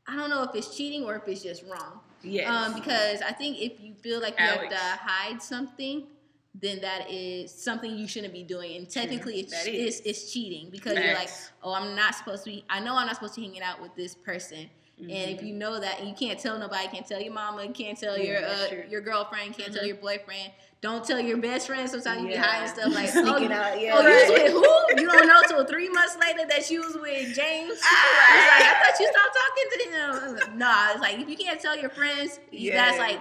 I 0.06 0.16
don't 0.16 0.28
know 0.28 0.42
if 0.42 0.54
it's 0.54 0.76
cheating 0.76 1.04
or 1.04 1.16
if 1.16 1.26
it's 1.26 1.42
just 1.42 1.62
wrong. 1.64 2.00
yes 2.22 2.46
Um, 2.50 2.74
because 2.74 3.22
I 3.22 3.32
think 3.32 3.58
if 3.58 3.80
you 3.80 3.94
feel 3.94 4.20
like 4.20 4.38
you 4.38 4.44
Alex. 4.44 4.62
have 4.74 4.98
to 4.98 5.02
hide 5.02 5.42
something, 5.42 6.06
then 6.54 6.82
that 6.82 7.10
is 7.10 7.50
something 7.50 7.96
you 7.96 8.06
shouldn't 8.06 8.34
be 8.34 8.42
doing, 8.42 8.76
and 8.76 8.88
technically 8.90 9.40
it's 9.40 9.52
it's, 9.66 9.66
is. 9.66 10.02
it's 10.04 10.30
cheating 10.32 10.68
because 10.70 10.92
you're 10.98 11.14
like, 11.14 11.30
oh, 11.62 11.72
I'm 11.72 11.94
not 11.96 12.14
supposed 12.14 12.44
to 12.44 12.50
be. 12.50 12.64
I 12.68 12.80
know 12.80 12.94
I'm 12.96 13.06
not 13.06 13.14
supposed 13.16 13.34
to 13.36 13.40
be 13.40 13.46
hanging 13.46 13.62
out 13.62 13.80
with 13.80 13.94
this 13.96 14.14
person, 14.14 14.68
And 14.98 15.10
if 15.10 15.42
you 15.42 15.52
know 15.52 15.80
that, 15.80 16.06
you 16.06 16.14
can't 16.14 16.38
tell 16.38 16.58
nobody, 16.58 16.86
can't 16.88 17.06
tell 17.06 17.20
your 17.20 17.32
mama, 17.32 17.66
can't 17.72 17.98
tell 17.98 18.16
Yeah, 18.16 18.40
your 18.40 18.84
uh, 18.84 18.88
your 18.88 19.00
girlfriend, 19.00 19.56
can't 19.56 19.72
tell 19.74 19.82
Mhm. 19.82 19.88
your 19.88 19.96
boyfriend. 19.96 20.52
Don't 20.80 21.04
tell 21.04 21.18
your 21.18 21.38
best 21.38 21.66
friend. 21.66 21.88
Sometimes 21.90 22.22
you 22.22 22.28
be 22.28 22.34
Yeah. 22.34 22.42
hiding 22.42 22.68
stuff 22.68 22.94
like, 22.94 23.08
Sneaking 23.10 23.28
oh, 23.34 23.38
you, 23.38 23.52
out, 23.52 23.80
yeah. 23.80 23.90
oh, 23.94 24.00
you 24.02 24.14
was 24.14 24.28
with 24.28 24.52
who? 24.52 25.00
You 25.00 25.08
don't 25.10 25.26
know 25.26 25.42
till 25.48 25.64
three 25.64 25.88
months 25.88 26.16
later 26.20 26.46
that 26.48 26.64
she 26.64 26.78
was 26.78 26.94
with 26.94 27.34
James. 27.34 27.72
It's 27.72 27.82
like, 27.82 28.62
I 28.62 28.82
thought 28.84 29.00
you 29.00 29.10
stopped 29.10 29.36
talking 29.40 29.70
to 29.72 30.46
him. 30.50 30.58
Nah, 30.58 30.92
it's 30.92 31.00
like 31.00 31.18
if 31.18 31.28
you 31.28 31.36
can't 31.36 31.60
tell 31.60 31.76
your 31.76 31.90
friends, 31.90 32.38
that's 32.52 32.98
like, 32.98 33.20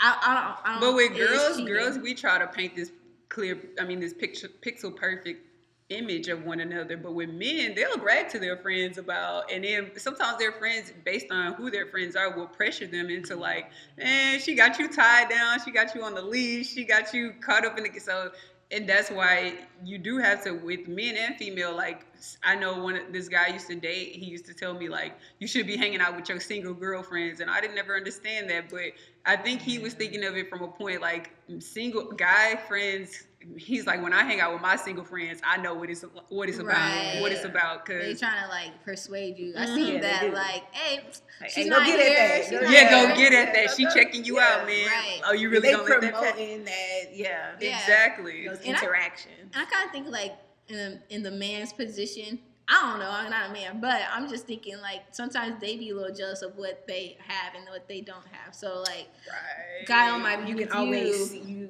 I, 0.00 0.18
I 0.22 0.34
don't. 0.34 0.56
I 0.64 0.80
don't 0.80 0.80
But 0.80 0.94
with 0.94 1.16
girls, 1.16 1.60
girls, 1.68 1.98
we 1.98 2.14
try 2.14 2.38
to 2.38 2.46
paint 2.46 2.74
this 2.76 2.90
clear. 3.28 3.60
I 3.78 3.84
mean, 3.84 4.00
this 4.00 4.14
picture, 4.14 4.48
pixel 4.48 4.94
perfect 4.94 5.43
image 5.90 6.28
of 6.28 6.44
one 6.44 6.60
another. 6.60 6.96
But 6.96 7.14
with 7.14 7.30
men, 7.30 7.74
they'll 7.74 7.98
brag 7.98 8.28
to 8.30 8.38
their 8.38 8.56
friends 8.56 8.98
about, 8.98 9.50
and 9.52 9.64
then 9.64 9.90
sometimes 9.96 10.38
their 10.38 10.52
friends, 10.52 10.92
based 11.04 11.30
on 11.30 11.54
who 11.54 11.70
their 11.70 11.86
friends 11.86 12.16
are, 12.16 12.36
will 12.36 12.46
pressure 12.46 12.86
them 12.86 13.10
into 13.10 13.34
mm-hmm. 13.34 13.42
like, 13.42 13.70
man, 13.98 14.40
she 14.40 14.54
got 14.54 14.78
you 14.78 14.88
tied 14.88 15.28
down, 15.28 15.58
she 15.64 15.70
got 15.70 15.94
you 15.94 16.02
on 16.02 16.14
the 16.14 16.22
leash, 16.22 16.68
she 16.68 16.84
got 16.84 17.12
you 17.12 17.32
caught 17.40 17.64
up 17.64 17.76
in 17.78 17.84
the 17.84 17.98
so. 17.98 18.30
And 18.70 18.88
that's 18.88 19.10
why 19.10 19.58
you 19.84 19.98
do 19.98 20.18
have 20.18 20.42
to, 20.44 20.52
with 20.52 20.88
men 20.88 21.16
and 21.16 21.36
female. 21.36 21.76
Like 21.76 22.06
I 22.42 22.56
know 22.56 22.82
one 22.82 22.96
of 22.96 23.12
this 23.12 23.28
guy 23.28 23.48
used 23.48 23.68
to 23.68 23.76
date. 23.76 24.16
He 24.16 24.24
used 24.24 24.46
to 24.46 24.54
tell 24.54 24.74
me 24.74 24.88
like, 24.88 25.12
you 25.38 25.46
should 25.46 25.66
be 25.66 25.76
hanging 25.76 26.00
out 26.00 26.16
with 26.16 26.28
your 26.28 26.40
single 26.40 26.72
girlfriends, 26.72 27.40
and 27.40 27.50
I 27.50 27.60
didn't 27.60 27.76
never 27.76 27.94
understand 27.94 28.48
that. 28.50 28.70
But 28.70 28.92
I 29.26 29.36
think 29.36 29.62
he 29.62 29.78
was 29.78 29.94
thinking 29.94 30.24
of 30.24 30.36
it 30.36 30.50
from 30.50 30.62
a 30.62 30.68
point 30.68 31.00
like 31.00 31.30
single 31.58 32.12
guy 32.12 32.56
friends. 32.68 33.24
He's 33.58 33.86
like, 33.86 34.02
when 34.02 34.14
I 34.14 34.24
hang 34.24 34.40
out 34.40 34.54
with 34.54 34.62
my 34.62 34.74
single 34.76 35.04
friends, 35.04 35.40
I 35.44 35.58
know 35.58 35.74
what 35.74 35.90
it's 35.90 36.02
what 36.28 36.48
it's 36.48 36.58
about, 36.58 36.74
Right. 36.76 37.18
what 37.20 37.30
it's 37.32 37.44
about. 37.44 37.84
They 37.86 38.10
Cause 38.12 38.20
trying 38.20 38.42
to 38.42 38.48
like 38.48 38.82
persuade 38.84 39.38
you. 39.38 39.54
I 39.56 39.66
Mhm. 39.66 39.74
seen 39.74 39.94
Yeah, 39.94 40.00
that 40.00 40.32
like, 40.32 40.74
hey, 40.74 41.04
Like, 41.40 41.50
she's 41.50 41.64
hey, 41.64 41.70
not 41.70 41.80
go 41.80 41.86
get 41.86 42.00
here. 42.00 42.08
at 42.08 42.28
that. 42.28 42.42
she's 42.42 42.50
Go 42.50 42.60
not 42.64 42.72
yeah, 42.72 42.88
here. 43.00 43.08
go 43.08 43.16
get 43.16 43.32
at 43.34 43.54
that. 43.54 43.76
She 43.76 43.84
checking 43.86 44.24
you 44.24 44.40
out, 44.40 44.66
man. 44.66 44.86
Right. 44.86 45.20
Oh, 45.26 45.32
you 45.32 45.48
really 45.50 45.68
they 45.68 45.72
gonna 45.74 45.84
let 45.88 46.00
that 46.00 46.12
promoting 46.14 46.64
that, 46.64 47.14
yeah, 47.14 47.52
Yeah. 47.60 47.78
Exactly. 47.80 48.46
those 48.48 48.60
I- 48.60 48.64
interactions. 48.64 49.50
And 49.54 49.56
I 49.56 49.64
kind 49.66 49.84
of 49.86 49.90
think 49.92 50.08
like 50.08 50.32
in 50.68 51.02
in 51.10 51.22
the 51.22 51.30
man's 51.30 51.72
position. 51.72 52.40
I 52.68 52.90
don't 52.90 52.98
know. 52.98 53.10
I'm 53.10 53.30
not 53.30 53.50
a 53.50 53.52
man, 53.52 53.80
but 53.80 54.00
I'm 54.10 54.28
just 54.28 54.46
thinking 54.46 54.78
like 54.80 55.02
sometimes 55.12 55.60
they 55.60 55.76
be 55.76 55.90
a 55.90 55.94
little 55.94 56.14
jealous 56.14 56.42
of 56.42 56.56
what 56.56 56.86
they 56.88 57.18
have 57.26 57.54
and 57.54 57.68
what 57.68 57.86
they 57.88 58.00
don't 58.00 58.24
have. 58.32 58.54
So 58.54 58.80
like, 58.80 59.08
Right. 59.28 59.86
guy 59.86 60.10
on 60.10 60.22
my 60.22 60.46
you 60.46 60.56
can 60.56 60.72
always 60.72 61.08
you, 61.08 61.24
see 61.26 61.38
you, 61.40 61.68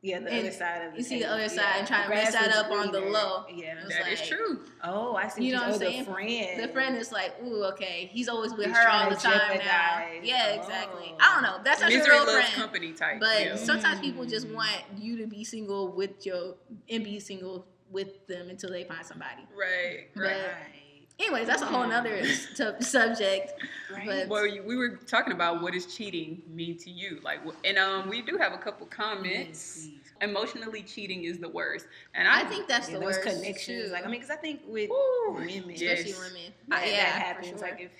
yeah, 0.00 0.18
the 0.18 0.36
other 0.36 0.50
side 0.50 0.82
of 0.86 0.92
the 0.92 0.98
you 0.98 1.04
see 1.04 1.20
the 1.20 1.30
other 1.30 1.48
side 1.48 1.58
yeah. 1.58 1.78
and 1.78 1.86
try 1.86 2.02
to 2.02 2.08
mess 2.08 2.32
that 2.32 2.48
is 2.50 2.56
up 2.56 2.72
on 2.72 2.90
the 2.90 2.98
low. 3.00 3.44
Yeah. 3.54 3.76
It's 3.86 3.96
That 3.96 4.08
is 4.08 4.18
like- 4.18 4.28
true. 4.28 4.60
Oh, 4.82 5.14
I 5.14 5.28
see. 5.28 5.44
You 5.44 5.52
know 5.52 5.60
what 5.60 5.66
I'm 5.74 5.78
the 5.78 5.78
saying? 5.78 6.04
friend. 6.06 6.60
The 6.60 6.68
friend 6.72 6.96
is 6.96 7.12
like, 7.12 7.40
ooh, 7.40 7.62
okay, 7.66 8.10
he's 8.12 8.28
always 8.28 8.52
with 8.52 8.66
He's 8.66 8.76
her 8.76 8.88
all 8.88 9.10
the 9.10 9.14
time 9.14 9.58
now. 9.58 10.04
Yeah, 10.24 10.48
oh. 10.56 10.60
exactly. 10.60 11.12
Oh. 11.12 11.16
I 11.20 11.34
don't 11.34 11.44
know. 11.44 11.62
That's 11.62 11.80
not 11.82 11.92
your 11.92 12.00
Misery 12.00 12.16
real 12.16 12.24
friend. 12.32 12.52
company 12.54 12.92
type. 12.94 13.20
But 13.20 13.44
deal. 13.44 13.56
sometimes 13.56 14.00
people 14.00 14.24
just 14.24 14.48
want 14.48 14.72
you 14.98 15.18
to 15.18 15.28
be 15.28 15.44
single 15.44 15.86
with 15.92 16.26
your 16.26 16.56
and 16.90 17.04
be 17.04 17.20
single 17.20 17.64
with 17.92 18.26
them 18.26 18.48
until 18.50 18.70
they 18.70 18.84
find 18.84 19.04
somebody. 19.04 19.42
right, 19.56 20.08
But- 20.14 20.22
right. 20.22 20.36
right. 20.36 20.78
Anyways, 21.20 21.46
that's 21.46 21.62
a 21.62 21.66
whole 21.66 21.86
nother 21.86 22.24
su- 22.24 22.74
subject. 22.80 23.52
Right. 23.92 24.06
But 24.06 24.28
Well, 24.28 24.42
we 24.64 24.76
were 24.76 24.96
talking 24.96 25.32
about 25.34 25.62
what 25.62 25.74
does 25.74 25.94
cheating 25.94 26.42
mean 26.48 26.78
to 26.78 26.90
you, 26.90 27.20
like, 27.22 27.40
and 27.64 27.78
um, 27.78 28.08
we 28.08 28.22
do 28.22 28.38
have 28.38 28.52
a 28.54 28.58
couple 28.58 28.86
comments. 28.86 29.82
please. 29.86 29.98
Emotionally 30.22 30.82
cheating 30.82 31.24
is 31.24 31.38
the 31.38 31.48
worst, 31.48 31.86
and 32.14 32.26
I 32.26 32.40
I, 32.40 32.44
think 32.44 32.66
that's 32.66 32.88
Yeah, 32.88 32.98
the 32.98 33.04
worst. 33.04 33.22
connections. 33.22 33.86
too. 33.86 33.92
Like 33.92 34.04
I 34.04 34.08
mean, 34.08 34.20
because 34.20 34.30
I 34.30 34.36
think 34.40 34.62
with 34.66 34.88
Woo, 34.88 35.32
women, 35.34 35.64
yes. 35.76 36.00
especially 36.00 36.28
women. 36.34 36.52
that, 36.68 36.86
yeah, 36.88 36.96
that 36.96 37.22
happens. 37.22 37.48
sure. 37.48 37.58
Like 37.58 37.80
if 37.80 37.90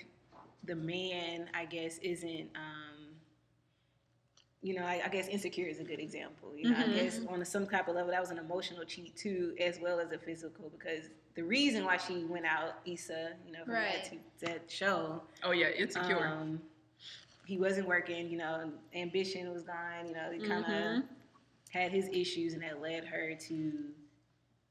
the 0.63 0.75
man, 0.75 1.49
I 1.53 1.65
guess, 1.65 1.99
isn't. 1.99 2.49
um 2.55 3.02
you 4.63 4.73
know, 4.73 4.83
I, 4.85 5.01
I 5.05 5.09
guess 5.09 5.27
insecure 5.27 5.67
is 5.67 5.79
a 5.79 5.83
good 5.83 5.99
example. 5.99 6.53
You 6.57 6.71
know, 6.71 6.77
Mhm. 6.77 6.89
I 6.89 6.93
guess 6.93 7.19
on 7.27 7.43
some 7.43 7.67
type 7.67 7.89
of 7.89 7.95
level, 7.95 8.11
that 8.11 8.21
was 8.21 8.31
an 8.31 8.37
emotional 8.39 8.85
cheat 8.85 9.13
too, 9.15 9.55
as 9.59 9.77
well 9.79 9.99
as 9.99 10.11
a 10.13 10.17
physical. 10.17 10.69
Because 10.69 11.09
the 11.35 11.43
reason 11.43 11.83
why 11.83 11.97
she 11.97 12.23
went 12.23 12.45
out, 12.45 12.75
Issa, 12.85 13.33
you 13.45 13.51
know, 13.51 13.65
from 13.65 13.73
Right. 13.73 14.03
that, 14.03 14.09
t- 14.09 14.19
that 14.39 14.71
show, 14.71 15.21
oh 15.43 15.51
yeah, 15.51 15.69
insecure. 15.71 16.25
um, 16.25 16.61
he 17.45 17.57
wasn't 17.59 17.87
working. 17.89 18.29
You 18.29 18.37
know, 18.37 18.71
ambition 18.95 19.51
was 19.51 19.63
gone. 19.63 20.07
You 20.07 20.13
know, 20.13 20.31
he 20.31 20.39
kind 20.39 20.63
of 20.63 20.71
Mhm. 20.71 21.07
had 21.71 21.91
his 21.91 22.07
issues, 22.07 22.53
and 22.53 22.63
that 22.63 22.79
led 22.79 23.03
her 23.03 23.35
to, 23.35 23.93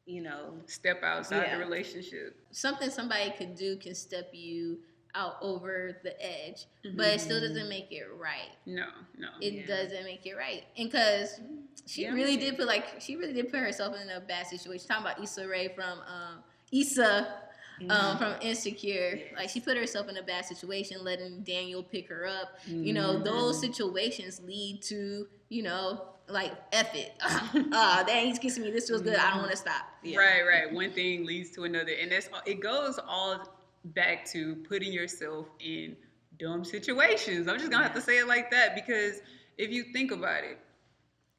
you 0.07 0.23
know, 0.23 0.59
Step 0.67 1.03
outside 1.03 1.43
yeah. 1.43 1.59
the 1.59 1.65
relationship. 1.65 2.35
Something 2.51 2.89
somebody 2.89 3.31
could 3.33 3.55
do 3.57 3.77
can 3.77 3.95
step 3.95 4.31
you 4.33 4.79
out 5.15 5.37
over 5.43 5.97
the 6.03 6.15
edge, 6.25 6.67
but 6.97 7.07
it 7.07 7.21
still 7.21 7.41
doesn't 7.41 7.69
make 7.69 7.93
it 7.93 8.07
right. 8.19 8.51
No, 8.67 8.87
no. 9.19 9.29
It 9.41 9.53
Yeah. 9.55 9.67
doesn't 9.67 10.05
make 10.05 10.25
it 10.27 10.35
right. 10.35 10.65
And 10.77 10.91
because 10.91 11.39
she 11.87 12.03
Yeah, 12.03 12.13
really 12.15 12.37
did 12.37 12.57
put 12.57 12.67
like 12.67 13.01
she 13.01 13.17
really 13.17 13.33
did 13.35 13.51
put 13.51 13.61
herself 13.61 13.95
in 14.01 14.09
a 14.11 14.21
bad 14.21 14.47
situation. 14.47 14.87
Talking 14.89 15.05
about 15.07 15.23
Issa 15.23 15.47
Rae 15.47 15.69
from 15.69 16.01
um 16.01 16.43
Issa 16.73 17.39
um, 17.81 17.89
Mhm. 17.89 18.19
from 18.19 18.35
Insecure. 18.43 19.17
Yes. 19.17 19.35
Like 19.37 19.51
she 19.51 19.59
put 19.61 19.77
herself 19.77 20.09
in 20.09 20.17
a 20.17 20.23
bad 20.23 20.45
situation, 20.45 21.03
letting 21.03 21.43
Daniel 21.43 21.83
pick 21.83 22.09
her 22.09 22.27
up. 22.27 22.59
You 22.67 22.93
know, 22.93 23.17
Mhm. 23.17 23.25
those 23.25 23.61
situations 23.61 24.41
lead 24.45 24.83
to, 24.83 25.27
you 25.49 25.63
know, 25.63 26.07
like 26.29 26.53
F 26.73 26.95
it. 26.95 27.13
Ah, 27.73 28.05
dang, 28.07 28.27
he's 28.29 28.39
kissing 28.39 28.63
me. 28.63 28.71
This 28.71 28.89
feels 28.89 29.03
good. 29.03 29.17
I 29.17 29.31
don't 29.31 29.39
want 29.41 29.51
to 29.51 29.57
stop. 29.57 29.85
Yeah. 30.03 30.19
Right, 30.19 30.43
right. 30.43 30.73
One 30.73 30.93
thing 30.93 31.27
leads 31.27 31.51
to 31.57 31.65
another, 31.65 31.93
and 31.93 32.13
that's 32.13 32.29
it 32.47 32.61
goes 32.61 32.99
all 33.07 33.53
back 33.85 34.25
to 34.33 34.57
putting 34.69 34.93
yourself 34.93 35.47
in 35.61 35.97
dumb 36.39 36.65
situations. 36.65 37.49
I'm 37.49 37.59
just 37.59 37.71
gonna 37.71 37.85
have 37.85 37.95
to 37.95 38.01
say 38.01 38.19
it 38.19 38.29
like 38.29 38.51
that 38.51 38.75
because 38.75 39.21
if 39.59 39.71
you 39.71 39.85
think 39.93 40.13
about 40.13 40.45
it, 40.45 40.59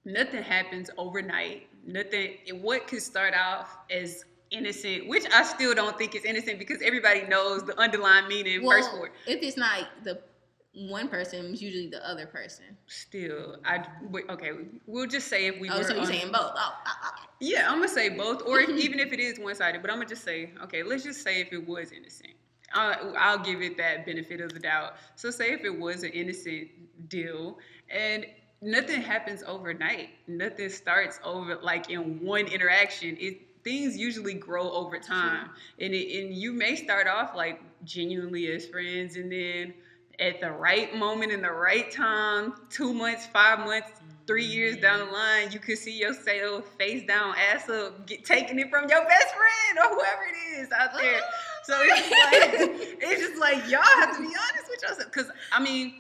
nothing 0.06 0.44
happens 0.44 0.90
overnight. 0.98 1.68
Nothing. 1.86 2.36
What 2.62 2.88
could 2.88 3.02
start 3.02 3.34
off 3.34 3.78
as 3.90 4.26
innocent, 4.52 5.08
which 5.08 5.26
I 5.34 5.44
still 5.44 5.74
don't 5.74 5.98
think 5.98 6.16
is 6.16 6.24
innocent 6.26 6.60
because 6.60 6.82
everybody 6.82 7.24
knows 7.24 7.64
the 7.64 7.78
underlying 7.80 8.28
meaning. 8.28 8.62
first 8.68 8.92
Well, 8.94 9.02
word. 9.02 9.12
if 9.28 9.42
it's 9.42 9.58
not 9.58 9.88
the 10.04 10.22
one 10.76 11.08
person, 11.08 11.52
it's 11.52 11.62
usually 11.62 11.88
the 11.88 12.08
other 12.08 12.26
person. 12.26 12.66
Still, 12.88 13.58
I 13.64 13.86
wait, 14.10 14.26
okay. 14.30 14.52
We'll 14.88 15.08
just 15.08 15.28
say 15.28 15.46
if 15.48 15.60
we 15.60 15.70
oh, 15.70 15.78
were 15.78 15.84
so 15.84 15.94
you're 15.94 16.02
on- 16.02 16.08
saying 16.08 16.32
both? 16.32 16.52
Oh, 16.56 16.74
oh, 16.86 16.92
oh. 17.04 17.10
Yeah, 17.40 17.70
I'm 17.70 17.78
gonna 17.78 17.88
say 17.88 18.10
both, 18.10 18.42
or 18.46 18.60
if, 18.60 18.70
even 18.84 19.00
if 19.00 19.14
it 19.14 19.20
is 19.20 19.40
one 19.40 19.56
sided. 19.56 19.82
But 19.82 19.92
I'm 19.92 19.98
gonna 19.98 20.10
just 20.10 20.24
say, 20.24 20.52
okay, 20.64 20.82
let's 20.84 21.04
just 21.04 21.22
say 21.24 21.42
if 21.42 21.54
it 21.54 21.68
was 21.68 21.92
innocent, 21.92 22.34
uh, 22.74 22.96
I'll 23.18 23.38
give 23.38 23.62
it 23.62 23.78
that 23.78 24.06
benefit 24.06 24.42
of 24.42 24.52
the 24.54 24.60
doubt. 24.60 24.96
So 25.16 25.30
say 25.30 25.52
if 25.52 25.64
it 25.64 25.78
was 25.78 26.04
an 26.04 26.12
innocent 26.12 26.70
deal, 27.08 27.60
and 27.90 28.26
nothing 28.62 29.02
happens 29.02 29.44
overnight, 29.46 30.10
nothing 30.28 30.70
starts 30.70 31.20
over 31.24 31.56
like 31.58 31.92
in 31.92 32.20
one 32.20 32.48
interaction. 32.48 33.16
It 33.20 33.42
things 33.64 33.96
usually 33.96 34.34
grow 34.34 34.72
over 34.72 34.98
time, 34.98 35.50
and 35.80 35.94
it, 35.94 36.24
and 36.24 36.34
you 36.34 36.52
may 36.52 36.76
start 36.76 37.08
off 37.08 37.36
like 37.36 37.62
genuinely 37.84 38.52
as 38.52 38.66
friends, 38.66 39.18
and 39.18 39.32
then 39.32 39.74
at 40.20 40.40
the 40.42 40.52
right 40.52 40.96
moment 40.96 41.32
in 41.32 41.42
the 41.42 41.52
right 41.52 41.92
time, 41.92 42.54
two 42.70 42.94
months, 42.94 43.28
five 43.28 43.60
months, 43.60 43.90
three 44.28 44.46
years 44.46 44.78
down 44.78 45.00
the 45.00 45.06
mm-hmm. 45.06 45.14
line, 45.14 45.52
you 45.52 45.60
could 45.60 45.78
see 45.78 45.98
yourself 45.98 46.66
face 46.78 47.06
down, 47.08 47.36
ass 47.52 47.70
up, 47.70 48.06
get, 48.08 48.24
taking 48.24 48.60
it 48.60 48.70
from 48.70 48.90
your 48.90 49.04
best 49.06 49.28
friend 49.36 49.80
or 49.80 49.96
whoever 49.96 50.24
it 50.24 50.60
is 50.62 50.72
out 50.72 50.94
there. 50.96 51.20
Oh, 51.22 51.64
so 51.64 51.78
it's 51.80 52.12
like 52.12 52.98
it's 53.02 53.22
just 53.22 53.40
like 53.40 53.70
y'all 53.70 53.82
have 54.00 54.16
to 54.16 54.22
be 54.22 54.28
honest 54.28 54.70
with 54.70 54.82
yourself, 54.82 55.12
because 55.12 55.32
I 55.52 55.62
mean, 55.62 55.96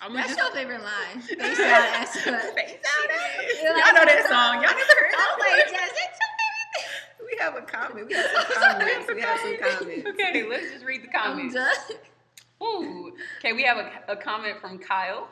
I'm 0.00 0.14
That's 0.14 0.34
just 0.34 0.38
your 0.38 0.50
favorite 0.50 0.82
line. 0.82 1.20
Face 1.22 1.38
down, 1.38 1.86
ass 1.94 2.16
up. 2.16 2.42
face 2.56 2.74
down, 2.82 3.06
ass. 3.14 3.62
You're 3.62 3.70
Y'all 3.70 3.94
know 3.94 4.04
that 4.04 4.26
song. 4.28 4.54
Y'all 4.58 4.74
never 4.74 4.98
heard 4.98 5.12
it? 5.12 5.16
was 5.16 5.38
like, 5.38 5.70
Jess, 5.70 5.90
that's 5.94 6.18
your 6.18 7.30
We 7.30 7.38
have 7.38 7.54
a 7.54 7.62
comment. 7.62 8.08
We 8.08 8.14
have 8.14 8.26
some 8.26 8.62
comments. 8.62 9.12
We 9.14 9.20
have 9.20 9.38
some 9.38 9.56
comments. 9.58 10.08
Okay, 10.08 10.44
let's 10.48 10.72
just 10.72 10.84
read 10.84 11.04
the 11.04 11.08
comments. 11.08 11.54
Ooh. 12.62 13.12
Okay, 13.38 13.52
we 13.52 13.62
have 13.62 13.78
a, 13.78 14.12
a 14.12 14.16
comment 14.16 14.60
from 14.60 14.78
Kyle. 14.78 15.28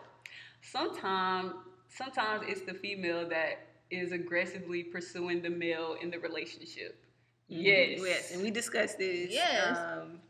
Sometimes, 0.62 1.52
sometimes 1.88 2.44
it's 2.46 2.62
the 2.62 2.74
female 2.74 3.28
that 3.28 3.66
is 3.90 4.12
aggressively 4.12 4.84
pursuing 4.84 5.42
the 5.42 5.50
male 5.50 5.96
in 6.00 6.10
the 6.10 6.18
relationship. 6.18 7.04
Yes. 7.48 8.00
Yes, 8.02 8.32
and 8.32 8.42
we 8.42 8.50
discussed 8.50 8.98
this. 8.98 9.32
Yes. 9.32 9.76
Um, 9.76 10.20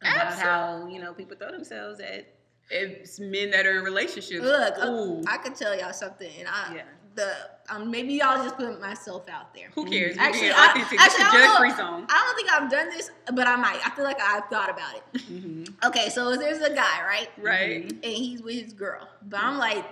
about 0.00 0.34
how 0.34 0.88
you 0.88 1.00
know 1.00 1.12
people 1.12 1.36
throw 1.36 1.52
themselves 1.52 2.00
at. 2.00 2.26
It's 2.70 3.20
men 3.20 3.50
that 3.50 3.66
are 3.66 3.78
in 3.78 3.84
relationships. 3.84 4.42
Look, 4.44 4.74
uh, 4.78 4.86
Ooh. 4.86 5.22
I 5.26 5.36
could 5.36 5.54
tell 5.54 5.78
y'all 5.78 5.92
something, 5.92 6.30
and 6.38 6.48
I 6.48 6.74
Yeah. 6.76 6.82
The 7.14 7.32
um, 7.70 7.90
maybe 7.90 8.14
y'all 8.14 8.42
just 8.42 8.56
put 8.56 8.80
myself 8.80 9.28
out 9.28 9.54
there. 9.54 9.68
Who 9.74 9.84
cares? 9.84 10.16
Actually, 10.18 10.48
We're 10.48 10.54
I- 10.56 10.74
actually, 10.76 10.98
I 10.98 11.08
don't 11.08 11.78
know. 11.78 12.06
I 12.08 12.24
don't 12.26 12.36
think 12.36 12.50
I've 12.52 12.70
done 12.70 12.88
this, 12.90 13.10
but 13.34 13.46
I 13.46 13.56
might. 13.56 13.80
I 13.86 13.90
feel 13.90 14.04
like 14.04 14.20
I've 14.20 14.44
thought 14.46 14.70
about 14.70 14.96
it. 14.96 15.02
Mm-hmm. 15.14 15.86
Okay, 15.88 16.08
so 16.08 16.36
there's 16.36 16.60
a 16.60 16.74
guy, 16.74 17.02
right? 17.06 17.28
Right. 17.38 17.90
And 17.90 18.04
he's 18.04 18.42
with 18.42 18.54
his 18.62 18.72
girl, 18.72 19.08
but 19.28 19.40
I'm 19.42 19.58
like, 19.58 19.84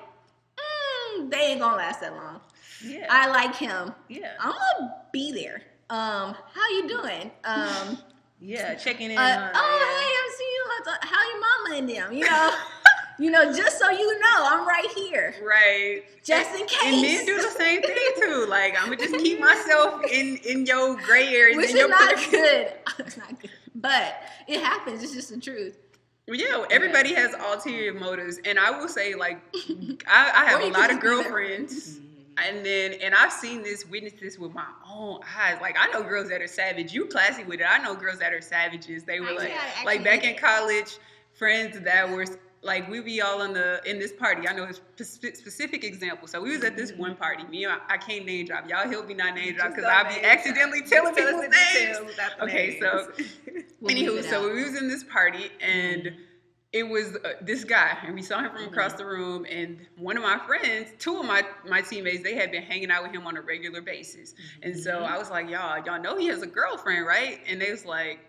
mm, 0.59 1.31
they 1.31 1.39
ain't 1.39 1.61
gonna 1.61 1.77
last 1.77 2.01
that 2.01 2.13
long. 2.15 2.41
Yeah. 2.85 3.07
I 3.11 3.29
like 3.29 3.55
him. 3.55 3.93
yeah. 4.09 4.33
I'm 4.41 4.53
gonna 4.53 4.95
be 5.13 5.33
there. 5.33 5.63
Um, 5.91 6.35
how 6.55 6.69
you 6.71 6.89
doing? 6.89 7.31
Um, 7.45 7.99
Yeah. 8.43 8.75
Checking 8.75 9.11
in. 9.11 9.19
uh, 9.19 9.21
on 9.21 9.51
oh 9.55 9.79
yeah. 9.79 10.01
hey, 10.01 10.13
I'm 10.25 10.31
seeing 10.39 10.51
you. 10.51 10.65
how 10.87 10.99
how 11.03 11.29
your 11.29 11.41
mama 11.41 11.77
and 11.77 11.89
them, 11.91 12.13
you 12.19 12.25
know, 12.25 12.55
you 13.21 13.31
know, 13.31 13.53
just 13.53 13.79
so 13.79 13.91
you 13.91 14.19
know, 14.19 14.37
I'm 14.39 14.67
right 14.67 14.89
here, 14.97 15.35
Right. 15.45 16.03
just 16.25 16.59
in 16.59 16.67
case. 16.67 16.79
And 16.85 17.03
men 17.03 17.27
do 17.27 17.37
the 17.37 17.51
same 17.51 17.83
thing 17.83 17.97
too. 18.19 18.47
Like 18.49 18.75
I'm 18.77 18.87
gonna 18.87 18.97
just 18.97 19.17
keep 19.19 19.39
myself 19.51 20.03
in 20.11 20.39
in 20.39 20.67
your 20.67 20.97
gray 20.97 21.29
areas. 21.29 21.57
which 21.59 21.75
is 21.75 21.89
not 21.89 22.15
good. 22.31 22.73
it's 22.99 23.17
not 23.17 23.39
good, 23.41 23.51
but 23.75 24.23
it 24.49 24.61
happens. 24.61 25.03
It's 25.03 25.13
just 25.13 25.31
the 25.31 25.41
truth. 25.41 25.77
Yeah, 26.27 26.65
everybody 26.71 27.13
has 27.15 27.35
ulterior 27.35 27.93
motives, 27.93 28.39
and 28.45 28.57
I 28.59 28.71
will 28.71 28.89
say, 28.89 29.15
like, 29.17 29.41
I, 30.07 30.33
I 30.35 30.45
have 30.47 30.61
a 30.63 30.67
lot 30.67 30.91
of 30.91 30.91
just 30.91 31.03
be 31.03 31.09
their 31.09 31.23
girlfriends, 31.23 31.99
and 32.37 32.65
then, 32.65 32.93
and 33.03 33.17
I've 33.17 33.33
seen 33.33 33.63
this, 33.65 33.85
witnessed 33.87 34.21
this 34.21 34.39
with 34.39 34.55
my 34.55 34.67
own 34.89 35.21
eyes. 35.37 35.59
Like, 35.61 35.77
I 35.77 35.91
know 35.91 36.05
girls 36.05 36.29
that 36.29 36.41
are 36.41 36.47
savage. 36.47 36.93
You 36.93 37.07
classy 37.07 37.43
with 37.43 37.59
it. 37.61 37.67
I 37.69 37.79
know 37.79 37.97
girls 37.97 38.21
that 38.21 38.33
are 38.33 38.41
savages. 38.41 39.03
They 39.03 39.19
were 39.19 39.33
like, 39.33 39.53
like 39.85 40.05
back 40.05 40.23
in 40.25 40.37
college, 40.37 40.99
friends 41.35 41.81
that 41.81 42.09
were 42.09 42.27
like, 42.63 42.89
we 42.91 43.01
be 43.01 43.23
all 43.23 43.43
in 43.43 43.53
the 43.55 43.81
in 43.87 43.99
this 43.99 44.13
party. 44.13 44.47
I 44.47 44.53
know 44.53 44.65
a 44.65 45.05
spe- 45.05 45.35
specific 45.35 45.83
example. 45.85 46.29
So 46.29 46.41
we 46.43 46.51
was 46.51 46.63
at 46.65 46.77
this 46.77 46.93
one 46.93 47.17
party. 47.17 47.45
Me, 47.45 47.67
I, 47.67 47.79
I 47.89 47.97
can't 47.97 48.27
name 48.27 48.47
drop. 48.47 48.69
Y'all 48.69 48.89
help 48.89 49.07
me 49.09 49.15
not 49.15 49.35
name 49.35 49.55
drop 49.55 49.71
because 49.71 49.85
I'll 49.85 50.05
be 50.05 50.21
accidentally 50.23 50.81
drop. 50.81 50.91
telling 50.91 51.15
Just 51.15 51.29
tell 51.31 51.41
people's 51.41 51.43
the 51.43 51.49
names. 51.49 51.97
details 51.99 52.07
without 52.07 52.31
the 52.39 52.45
Okay, 52.45 52.81
so. 52.81 53.13
We'll 53.83 53.97
Anywho, 53.97 54.23
so 54.29 54.53
we 54.53 54.63
was 54.63 54.77
in 54.77 54.89
this 54.89 55.05
party 55.05 55.51
and 55.63 56.13
it 56.75 56.83
was 56.87 57.17
uh, 57.17 57.33
this 57.41 57.65
guy, 57.65 57.97
and 58.05 58.15
we 58.15 58.21
saw 58.23 58.41
him 58.41 58.51
from 58.53 58.65
across 58.65 58.93
Mhm. 58.93 58.97
the 58.99 59.07
room. 59.07 59.47
And 59.51 59.79
one 59.97 60.19
of 60.19 60.23
my 60.23 60.39
friends, 60.47 60.91
two 60.99 61.19
of 61.19 61.25
my 61.25 61.43
my 61.67 61.81
teammates, 61.81 62.23
they 62.23 62.35
had 62.35 62.51
been 62.53 62.63
hanging 62.63 62.91
out 62.91 63.03
with 63.03 63.13
him 63.13 63.27
on 63.27 63.39
a 63.39 63.41
regular 63.41 63.81
basis. 63.81 64.35
And 64.63 64.79
so 64.79 64.99
Mhm. 65.01 65.07
I 65.11 65.17
was 65.19 65.31
like, 65.31 65.49
y'all, 65.49 65.83
y'all 65.85 66.01
know 66.01 66.17
he 66.19 66.27
has 66.27 66.43
a 66.43 66.47
girlfriend, 66.47 67.07
right? 67.07 67.41
And 67.49 67.59
they 67.61 67.71
was 67.71 67.87
like, 67.87 68.21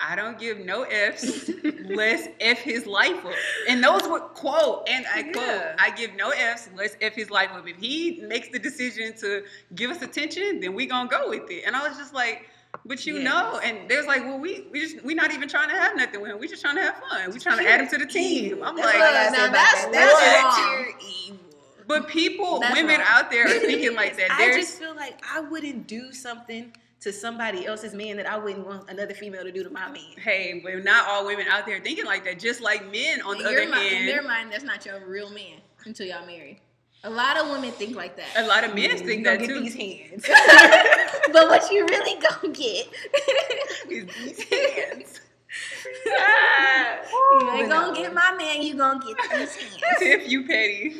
I 0.00 0.14
don't 0.14 0.38
give 0.38 0.58
no 0.64 0.82
F's. 0.84 1.50
let's 1.86 2.28
F 2.40 2.58
his 2.58 2.86
life 2.86 3.24
up. 3.26 3.32
And 3.68 3.82
those 3.82 4.02
were 4.08 4.20
quote, 4.20 4.88
and 4.88 5.04
I 5.12 5.24
quote, 5.24 5.62
I 5.78 5.90
give 5.96 6.14
no 6.14 6.30
F's, 6.30 6.68
let's 6.76 6.96
F 7.00 7.14
his 7.14 7.30
life 7.30 7.50
up. 7.52 7.66
If 7.66 7.76
he 7.78 8.20
makes 8.28 8.48
the 8.48 8.60
decision 8.60 9.12
to 9.18 9.42
give 9.74 9.90
us 9.90 10.00
attention, 10.02 10.60
then 10.60 10.74
we 10.74 10.86
gonna 10.86 11.08
go 11.08 11.28
with 11.30 11.50
it. 11.50 11.64
And 11.66 11.74
I 11.74 11.86
was 11.88 11.98
just 11.98 12.14
like, 12.14 12.48
but 12.84 13.04
you 13.06 13.16
Yes. 13.16 13.24
know, 13.24 13.58
and 13.58 13.88
they 13.90 13.96
was 13.96 14.06
like, 14.06 14.22
well, 14.24 14.38
we 14.38 14.68
we 14.70 14.80
just 14.80 15.02
we 15.04 15.14
not 15.14 15.32
even 15.32 15.48
trying 15.48 15.68
to 15.68 15.74
have 15.74 15.96
nothing 15.96 16.20
with 16.20 16.30
him. 16.30 16.38
We 16.38 16.46
just 16.46 16.62
trying 16.62 16.76
to 16.76 16.82
have 16.82 16.96
fun. 17.10 17.32
We 17.32 17.40
trying 17.40 17.58
to 17.58 17.68
add 17.68 17.80
him 17.80 17.88
to 17.88 17.98
the 17.98 18.06
team. 18.06 18.62
I'm 18.62 18.76
That's 18.76 18.86
like, 18.86 18.98
what 19.00 19.32
Now 19.32 19.50
that's- 19.50 19.84
that. 19.84 19.92
that's 19.92 20.12
What? 20.12 20.68
wrong. 20.68 20.84
You're 20.84 21.32
evil. 21.32 21.44
but 21.88 22.06
people, 22.08 22.60
That's 22.60 22.76
women 22.76 22.98
wrong. 23.00 23.08
out 23.08 23.30
there 23.32 23.46
are 23.46 23.58
thinking 23.60 23.96
like 23.96 24.16
that. 24.18 24.30
I 24.30 24.36
There's 24.38 24.56
just 24.66 24.78
feel 24.78 24.94
like 24.94 25.20
I 25.34 25.40
wouldn't 25.40 25.88
do 25.88 26.12
something 26.12 26.72
to 27.00 27.12
somebody 27.12 27.64
else's 27.66 27.94
man 27.94 28.16
that 28.16 28.26
I 28.28 28.36
wouldn't 28.36 28.66
want 28.66 28.90
another 28.90 29.14
female 29.14 29.44
to 29.44 29.52
do 29.52 29.62
to 29.62 29.70
my 29.70 29.88
man. 29.88 30.02
hey, 30.22 30.60
but 30.64 30.82
not 30.84 31.06
all 31.08 31.24
women 31.26 31.46
out 31.48 31.64
there 31.66 31.80
thinking 31.80 32.04
like 32.04 32.24
that. 32.24 32.38
Just 32.40 32.60
like 32.60 32.90
men, 32.90 33.20
on 33.22 33.36
in, 33.36 33.42
the 33.42 33.48
other 33.48 33.68
mind, 33.68 33.92
in 33.94 34.06
their 34.06 34.22
mind, 34.22 34.52
that's 34.52 34.64
not 34.64 34.84
your 34.84 35.06
real 35.06 35.30
man 35.30 35.60
until 35.84 36.06
y'all 36.06 36.26
married. 36.26 36.60
A 37.04 37.10
lot 37.10 37.36
of 37.38 37.48
women 37.50 37.70
think 37.70 37.94
like 37.94 38.16
that. 38.16 38.26
a 38.36 38.46
lot 38.46 38.64
of 38.64 38.74
men 38.74 38.90
You 38.90 38.98
think 38.98 39.24
gonna 39.24 39.38
that 39.38 39.46
get 39.46 39.54
too. 39.54 39.60
These 39.60 39.74
hands. 39.76 40.26
but 41.32 41.48
what 41.48 41.70
you 41.70 41.86
really 41.86 42.20
gonna 42.20 42.52
get? 42.52 42.88
Is 43.88 44.06
these 44.16 44.42
hands. 44.48 45.20
you 46.04 47.50
ain't 47.52 47.68
gonna 47.70 47.96
get 47.96 48.12
my 48.12 48.34
man, 48.36 48.62
you 48.62 48.74
gonna 48.76 48.98
get 48.98 49.16
these 49.30 49.54
hands. 49.56 50.00
if 50.00 50.28
you 50.28 50.44
petty. 50.46 50.94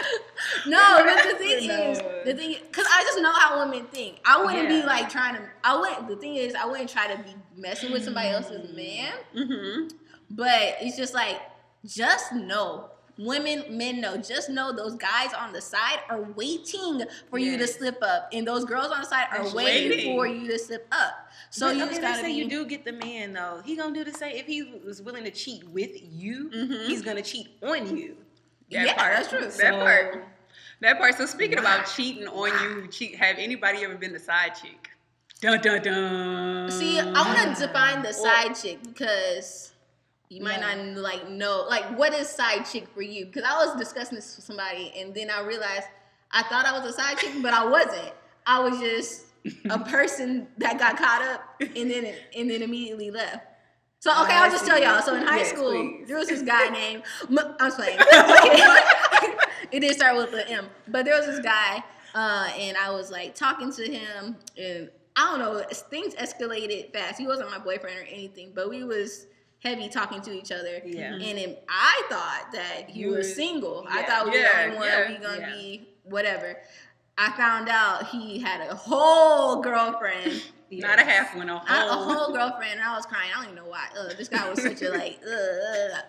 No, 0.66 0.98
but 1.04 1.22
the 1.32 1.36
thing 1.38 1.68
No. 1.68 1.90
is, 1.90 1.98
the 2.24 2.34
thing, 2.34 2.56
because 2.70 2.86
I 2.90 3.02
just 3.04 3.20
know 3.20 3.32
how 3.32 3.58
women 3.64 3.86
think. 3.86 4.20
I 4.24 4.44
wouldn't 4.44 4.68
be 4.68 4.82
like 4.82 5.08
trying 5.10 5.34
to. 5.36 5.42
I 5.64 5.78
wouldn't. 5.78 6.08
The 6.08 6.16
thing 6.16 6.36
is, 6.36 6.54
I 6.54 6.66
wouldn't 6.66 6.90
try 6.90 7.06
to 7.14 7.22
be 7.22 7.34
messing 7.56 7.92
with 7.92 8.04
somebody 8.04 8.28
else's 8.28 8.74
man. 8.74 9.12
hmm 9.32 9.88
But 10.30 10.76
it's 10.80 10.96
just 10.96 11.14
like, 11.14 11.40
just 11.84 12.32
know. 12.32 12.90
Women, 13.18 13.64
men 13.78 14.02
know. 14.02 14.18
Just 14.18 14.50
know 14.50 14.72
those 14.76 14.94
guys 14.96 15.32
on 15.32 15.54
the 15.54 15.60
side 15.62 16.00
are 16.10 16.20
waiting 16.20 17.02
for 17.30 17.38
you 17.38 17.56
to 17.56 17.66
slip 17.66 17.98
up, 18.02 18.28
and 18.32 18.46
those 18.46 18.66
girls 18.66 18.88
on 18.92 19.00
the 19.00 19.06
side 19.06 19.28
are 19.32 19.42
waiting, 19.54 19.90
waiting. 19.90 20.14
for 20.16 20.26
you 20.26 20.46
to 20.48 20.58
slip 20.58 20.86
up. 20.92 21.14
So 21.48 21.68
But, 21.68 21.76
you 21.76 21.84
okay, 21.84 22.00
gotta 22.02 22.20
say 22.20 22.26
be. 22.26 22.32
you 22.34 22.48
do 22.50 22.66
get 22.66 22.84
the 22.84 22.92
man 22.92 23.32
though. 23.32 23.62
He 23.64 23.74
gonna 23.74 23.94
do 23.94 24.04
the 24.04 24.12
same. 24.12 24.36
If 24.36 24.44
he 24.46 24.64
was 24.84 25.00
willing 25.00 25.24
to 25.24 25.30
cheat 25.30 25.66
with 25.70 25.92
you, 26.12 26.50
Mhm. 26.50 26.88
he's 26.88 27.00
gonna 27.00 27.22
cheat 27.22 27.48
on 27.62 27.96
you. 27.96 28.18
That 28.70 28.86
yeah, 28.86 28.94
part. 28.94 29.12
that's 29.14 29.28
true. 29.28 29.40
That 29.40 29.52
So- 29.52 29.78
part. 29.80 30.24
That 30.80 30.98
part. 30.98 31.14
So 31.16 31.26
speaking 31.26 31.56
Wow. 31.56 31.76
about 31.76 31.86
cheating 31.94 32.26
on 32.28 32.48
you, 32.82 32.88
cheat. 32.88 33.16
Have 33.16 33.36
anybody 33.38 33.82
ever 33.84 33.94
been 33.94 34.12
the 34.12 34.18
side 34.18 34.52
chick? 34.60 34.90
Dun 35.40 35.60
dun 35.60 35.82
dun. 35.82 36.70
See, 36.70 36.98
I 36.98 37.04
want 37.12 37.56
to 37.56 37.66
define 37.66 38.02
the 38.02 38.10
Or- 38.10 38.12
side 38.12 38.54
chick 38.54 38.78
because 38.82 39.72
you 40.28 40.42
might 40.42 40.58
Yeah. 40.60 40.74
not 40.74 40.96
like 41.02 41.28
know 41.28 41.64
like 41.68 41.84
what 41.96 42.12
is 42.12 42.28
side 42.28 42.66
chick 42.70 42.88
for 42.94 43.02
you? 43.02 43.26
Because 43.26 43.44
I 43.44 43.64
was 43.64 43.76
discussing 43.76 44.16
this 44.16 44.36
with 44.36 44.44
somebody 44.44 44.92
and 44.98 45.14
then 45.14 45.30
I 45.30 45.40
realized 45.40 45.86
I 46.32 46.42
thought 46.42 46.66
I 46.66 46.72
was 46.78 46.90
a 46.90 46.92
side 46.92 47.18
chick, 47.18 47.32
but 47.40 47.54
I 47.54 47.64
wasn't. 47.64 48.12
I 48.46 48.58
was 48.60 48.78
just 48.80 49.22
a 49.70 49.78
person 49.90 50.48
that 50.58 50.78
got 50.78 50.96
caught 50.98 51.22
up 51.22 51.60
and 51.60 51.90
then 51.90 52.14
and 52.36 52.50
then 52.50 52.62
immediately 52.62 53.10
left. 53.10 53.46
So 54.00 54.10
okay, 54.22 54.34
I'll 54.34 54.50
just 54.50 54.66
tell 54.66 54.80
y'all. 54.80 55.00
So 55.02 55.14
in 55.16 55.22
high 55.26 55.38
Yes, 55.38 55.50
school, 55.50 55.70
please. 55.72 56.06
there 56.06 56.16
was 56.18 56.28
this 56.28 56.42
guy 56.42 56.68
named 56.68 57.02
M- 57.28 57.56
I'm 57.58 57.72
playing. 57.72 57.98
it 59.72 59.80
did 59.80 59.94
start 59.94 60.16
with 60.16 60.32
an 60.34 60.44
M, 60.48 60.66
but 60.88 61.04
there 61.04 61.16
was 61.16 61.26
this 61.26 61.40
guy, 61.40 61.82
uh, 62.14 62.48
and 62.58 62.76
I 62.76 62.90
was 62.90 63.10
like 63.10 63.34
talking 63.34 63.72
to 63.72 63.90
him, 63.90 64.36
and 64.56 64.90
I 65.16 65.30
don't 65.30 65.38
know, 65.38 65.62
things 65.90 66.14
escalated 66.14 66.92
fast. 66.92 67.18
He 67.18 67.26
wasn't 67.26 67.50
my 67.50 67.58
boyfriend 67.58 67.98
or 67.98 68.02
anything, 68.02 68.52
but 68.54 68.68
we 68.68 68.84
was 68.84 69.26
heavy 69.64 69.88
talking 69.88 70.20
to 70.20 70.32
each 70.32 70.52
other. 70.52 70.80
Yeah. 70.84 71.14
And 71.14 71.22
it, 71.38 71.64
I 71.68 72.02
thought 72.10 72.52
that 72.52 72.90
he 72.90 73.00
You 73.00 73.12
was 73.12 73.34
single. 73.34 73.86
I 73.88 74.02
thought 74.02 74.26
we 74.26 74.32
were 74.32 74.36
Yeah, 74.36 74.56
the 74.56 74.64
only 74.66 74.76
one. 74.76 74.86
yeah, 74.88 75.08
we 75.08 75.16
gonna 75.16 75.38
yeah. 75.40 75.52
be 75.52 75.88
whatever. 76.04 76.58
I 77.18 77.32
found 77.32 77.70
out 77.70 78.08
he 78.08 78.38
had 78.40 78.60
a 78.70 78.74
whole 78.74 79.62
girlfriend. 79.62 80.42
Not 80.70 80.98
a 80.98 81.04
half 81.04 81.36
one, 81.36 81.48
a 81.48 81.62
I, 81.66 81.84
a 81.84 81.88
whole. 81.88 82.10
A 82.10 82.14
whole 82.14 82.32
girlfriend, 82.34 82.72
and 82.72 82.82
I 82.82 82.96
was 82.96 83.06
crying. 83.06 83.30
I 83.32 83.36
don't 83.42 83.52
even 83.52 83.64
know 83.64 83.70
why. 83.70 83.86
Ugh, 83.98 84.12
this 84.18 84.28
guy 84.28 84.48
was 84.50 84.60
such 84.62 84.82
a 84.82 84.90
like, 84.90 85.20
ugh. 85.24 86.02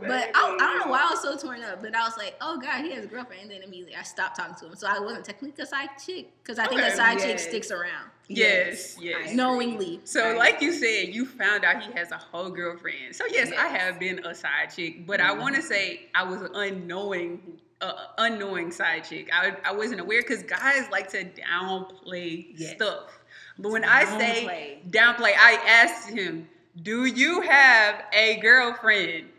But 0.00 0.30
I, 0.34 0.56
I 0.58 0.58
don't 0.58 0.78
know 0.86 0.92
why 0.92 1.06
I 1.08 1.10
was 1.10 1.22
so 1.22 1.36
torn 1.36 1.62
up. 1.64 1.82
But 1.82 1.94
I 1.96 2.04
was 2.04 2.16
like, 2.16 2.36
oh 2.40 2.58
god, 2.58 2.84
he 2.84 2.92
has 2.92 3.04
a 3.04 3.08
girlfriend, 3.08 3.42
and 3.42 3.50
then 3.50 3.62
immediately 3.62 3.96
I 3.96 4.02
stopped 4.02 4.36
talking 4.36 4.54
to 4.60 4.66
him. 4.66 4.76
So 4.76 4.86
I 4.86 5.00
wasn't 5.00 5.24
technically 5.24 5.62
a 5.62 5.66
side 5.66 5.90
chick 6.04 6.28
because 6.42 6.58
I 6.58 6.66
think 6.66 6.80
Okay. 6.80 6.92
a 6.92 6.96
side 6.96 7.18
chick 7.18 7.38
sticks 7.38 7.70
around 7.70 8.10
Yes, 8.28 8.96
yes. 9.00 9.30
I 9.30 9.34
knowingly. 9.34 10.00
So, 10.04 10.30
Right. 10.30 10.36
like 10.38 10.60
you 10.60 10.72
said, 10.72 11.14
you 11.14 11.24
found 11.26 11.64
out 11.64 11.82
he 11.82 11.92
has 11.92 12.10
a 12.10 12.16
whole 12.18 12.50
girlfriend. 12.50 13.14
So, 13.14 13.24
yes, 13.30 13.52
I 13.56 13.68
have 13.68 14.00
been 14.00 14.24
a 14.26 14.34
side 14.34 14.72
chick, 14.74 15.06
but 15.06 15.20
I 15.20 15.32
want 15.32 15.54
to 15.56 15.62
say 15.62 16.06
I 16.12 16.24
was 16.24 16.40
unknowing, 16.54 17.60
uh, 17.80 17.92
unknowing 18.18 18.72
side 18.72 19.04
chick. 19.04 19.30
I, 19.32 19.56
I 19.64 19.72
wasn't 19.72 20.00
aware 20.00 20.22
because 20.22 20.42
guys 20.42 20.88
like 20.90 21.08
to 21.10 21.24
downplay 21.24 22.46
Yes. 22.56 22.74
stuff. 22.74 23.15
But 23.58 23.72
when 23.72 23.84
I 23.84 24.04
say 24.04 24.78
Downplay. 24.88 25.32
I 25.36 25.54
asked 25.66 26.10
him, 26.10 26.48
"Do 26.80 27.04
you 27.06 27.40
have 27.42 28.02
a 28.12 28.36
girlfriend?" 28.40 29.30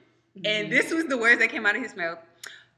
And 0.44 0.68
Mhm. 0.68 0.70
this 0.70 0.92
was 0.92 1.06
the 1.06 1.18
words 1.18 1.40
that 1.40 1.50
came 1.50 1.66
out 1.66 1.76
of 1.76 1.82
his 1.82 1.96
mouth. 1.96 2.20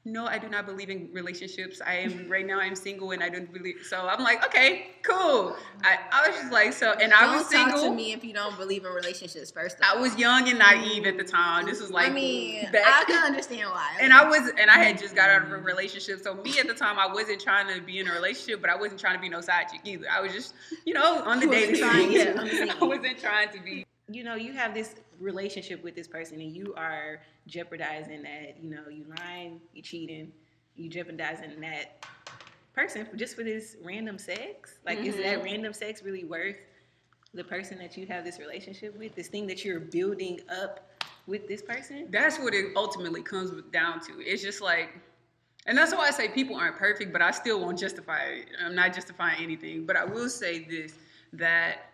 No, 0.06 0.26
I 0.26 0.38
do 0.38 0.48
not 0.48 0.66
believe 0.66 0.90
in 0.90 1.10
relationships. 1.12 1.82
I 1.86 1.96
am 1.96 2.30
right 2.30 2.46
now. 2.48 2.58
I'm 2.60 2.74
single, 2.76 3.12
and 3.12 3.22
I 3.22 3.28
don't 3.28 3.52
believe. 3.54 3.82
So 3.88 4.08
I'm 4.08 4.24
like, 4.24 4.44
okay, 4.46 4.92
cool. 5.04 5.56
I, 5.84 5.98
I 6.12 6.28
was 6.30 6.38
just 6.40 6.54
like, 6.54 6.72
so, 6.72 6.94
and 6.94 7.14
I 7.14 7.22
don't 7.26 7.34
was 7.36 7.44
talk 7.50 7.52
single. 7.72 7.84
to 7.84 7.92
me 7.92 8.14
if 8.14 8.24
you 8.24 8.34
don't 8.34 8.58
believe 8.58 8.86
in 8.86 8.92
relationships. 8.94 9.52
First, 9.52 9.78
of 9.78 9.84
I 9.84 9.96
all. 9.96 10.02
was 10.02 10.18
young 10.18 10.48
and 10.50 10.58
naive 10.58 11.06
at 11.06 11.18
the 11.18 11.24
time. 11.26 11.66
This 11.66 11.82
was 11.82 11.92
like, 11.92 12.10
I 12.10 12.14
mean, 12.14 12.72
back- 12.72 12.86
I 12.86 13.04
can 13.06 13.26
understand 13.26 13.70
why. 13.72 13.98
and 14.00 14.14
I 14.14 14.28
was, 14.28 14.50
and 14.58 14.70
I 14.72 14.78
had 14.82 14.98
just 14.98 15.16
got 15.16 15.30
out 15.30 15.44
of 15.44 15.52
a 15.52 15.58
relationship. 15.58 16.22
So 16.22 16.34
me 16.36 16.58
at 16.60 16.68
the 16.68 16.74
time, 16.74 16.98
I 16.98 17.08
wasn't 17.14 17.42
trying 17.42 17.68
to 17.76 17.82
be 17.82 18.00
in 18.00 18.08
a 18.08 18.14
relationship, 18.14 18.62
but 18.62 18.70
I 18.70 18.78
wasn't 18.78 19.02
trying 19.02 19.16
to 19.16 19.22
be 19.22 19.28
no 19.30 19.42
side 19.42 19.66
chick 19.70 19.82
either. 19.84 20.06
I 20.10 20.22
was 20.22 20.32
just, 20.32 20.54
you 20.86 20.94
know, 20.94 21.24
on 21.24 21.42
the 21.42 21.48
dating 21.48 21.76
trying 21.82 22.10
scene. 22.10 22.26
to. 22.26 22.38
on 22.40 22.46
the 22.46 22.52
scene. 22.56 22.72
I 22.72 22.84
wasn't 22.86 23.20
trying 23.20 23.50
to 23.50 23.60
be. 23.62 23.86
you 24.10 24.24
know, 24.24 24.36
you 24.36 24.54
have 24.54 24.74
this 24.74 24.96
relationship 25.20 25.84
with 25.84 25.94
this 25.96 26.08
person 26.08 26.40
and 26.40 26.56
you 26.56 26.74
are 26.78 27.20
jeopardizing 27.50 28.22
that, 28.24 28.58
you 28.62 28.70
know, 28.70 28.88
you 28.90 29.06
lying, 29.20 29.60
you 29.74 29.82
cheating, 29.82 30.32
you 30.76 30.90
jeopardizing 30.90 31.60
that 31.62 32.06
person 32.74 33.06
for 33.06 33.18
just 33.18 33.36
for 33.36 33.44
this 33.44 33.76
random 33.84 34.18
sex. 34.18 34.80
Like, 34.86 35.00
is 35.00 35.16
that 35.18 35.40
Mhm. 35.40 35.44
random 35.44 35.74
sex 35.74 36.04
really 36.04 36.24
worth 36.24 36.58
the 37.34 37.44
person 37.44 37.78
that 37.80 37.98
you 37.98 38.08
have 38.08 38.24
this 38.24 38.40
relationship 38.40 38.98
with? 38.98 39.16
This 39.16 39.28
thing 39.28 39.48
that 39.48 39.66
you're 39.66 39.80
building 39.80 40.42
up 40.50 41.02
with 41.28 41.48
this 41.48 41.62
person? 41.62 42.08
That's 42.10 42.40
what 42.40 42.54
it 42.54 42.72
ultimately 42.76 43.22
comes 43.22 43.52
down 43.72 44.00
to. 44.02 44.22
It's 44.22 44.42
just 44.42 44.62
like, 44.62 44.94
and 45.66 45.78
that's 45.78 45.94
why 45.94 46.08
I 46.08 46.12
say 46.12 46.30
people 46.30 46.56
aren't 46.56 46.78
perfect, 46.78 47.12
but 47.12 47.22
I 47.22 47.32
still 47.32 47.60
won't 47.60 47.78
justify 47.78 48.24
it. 48.24 48.48
I'm 48.64 48.74
not 48.76 48.94
justifying 48.94 49.44
anything, 49.44 49.86
but 49.86 49.96
I 49.96 50.06
will 50.06 50.30
say 50.30 50.60
this 50.64 50.94
that 51.34 51.89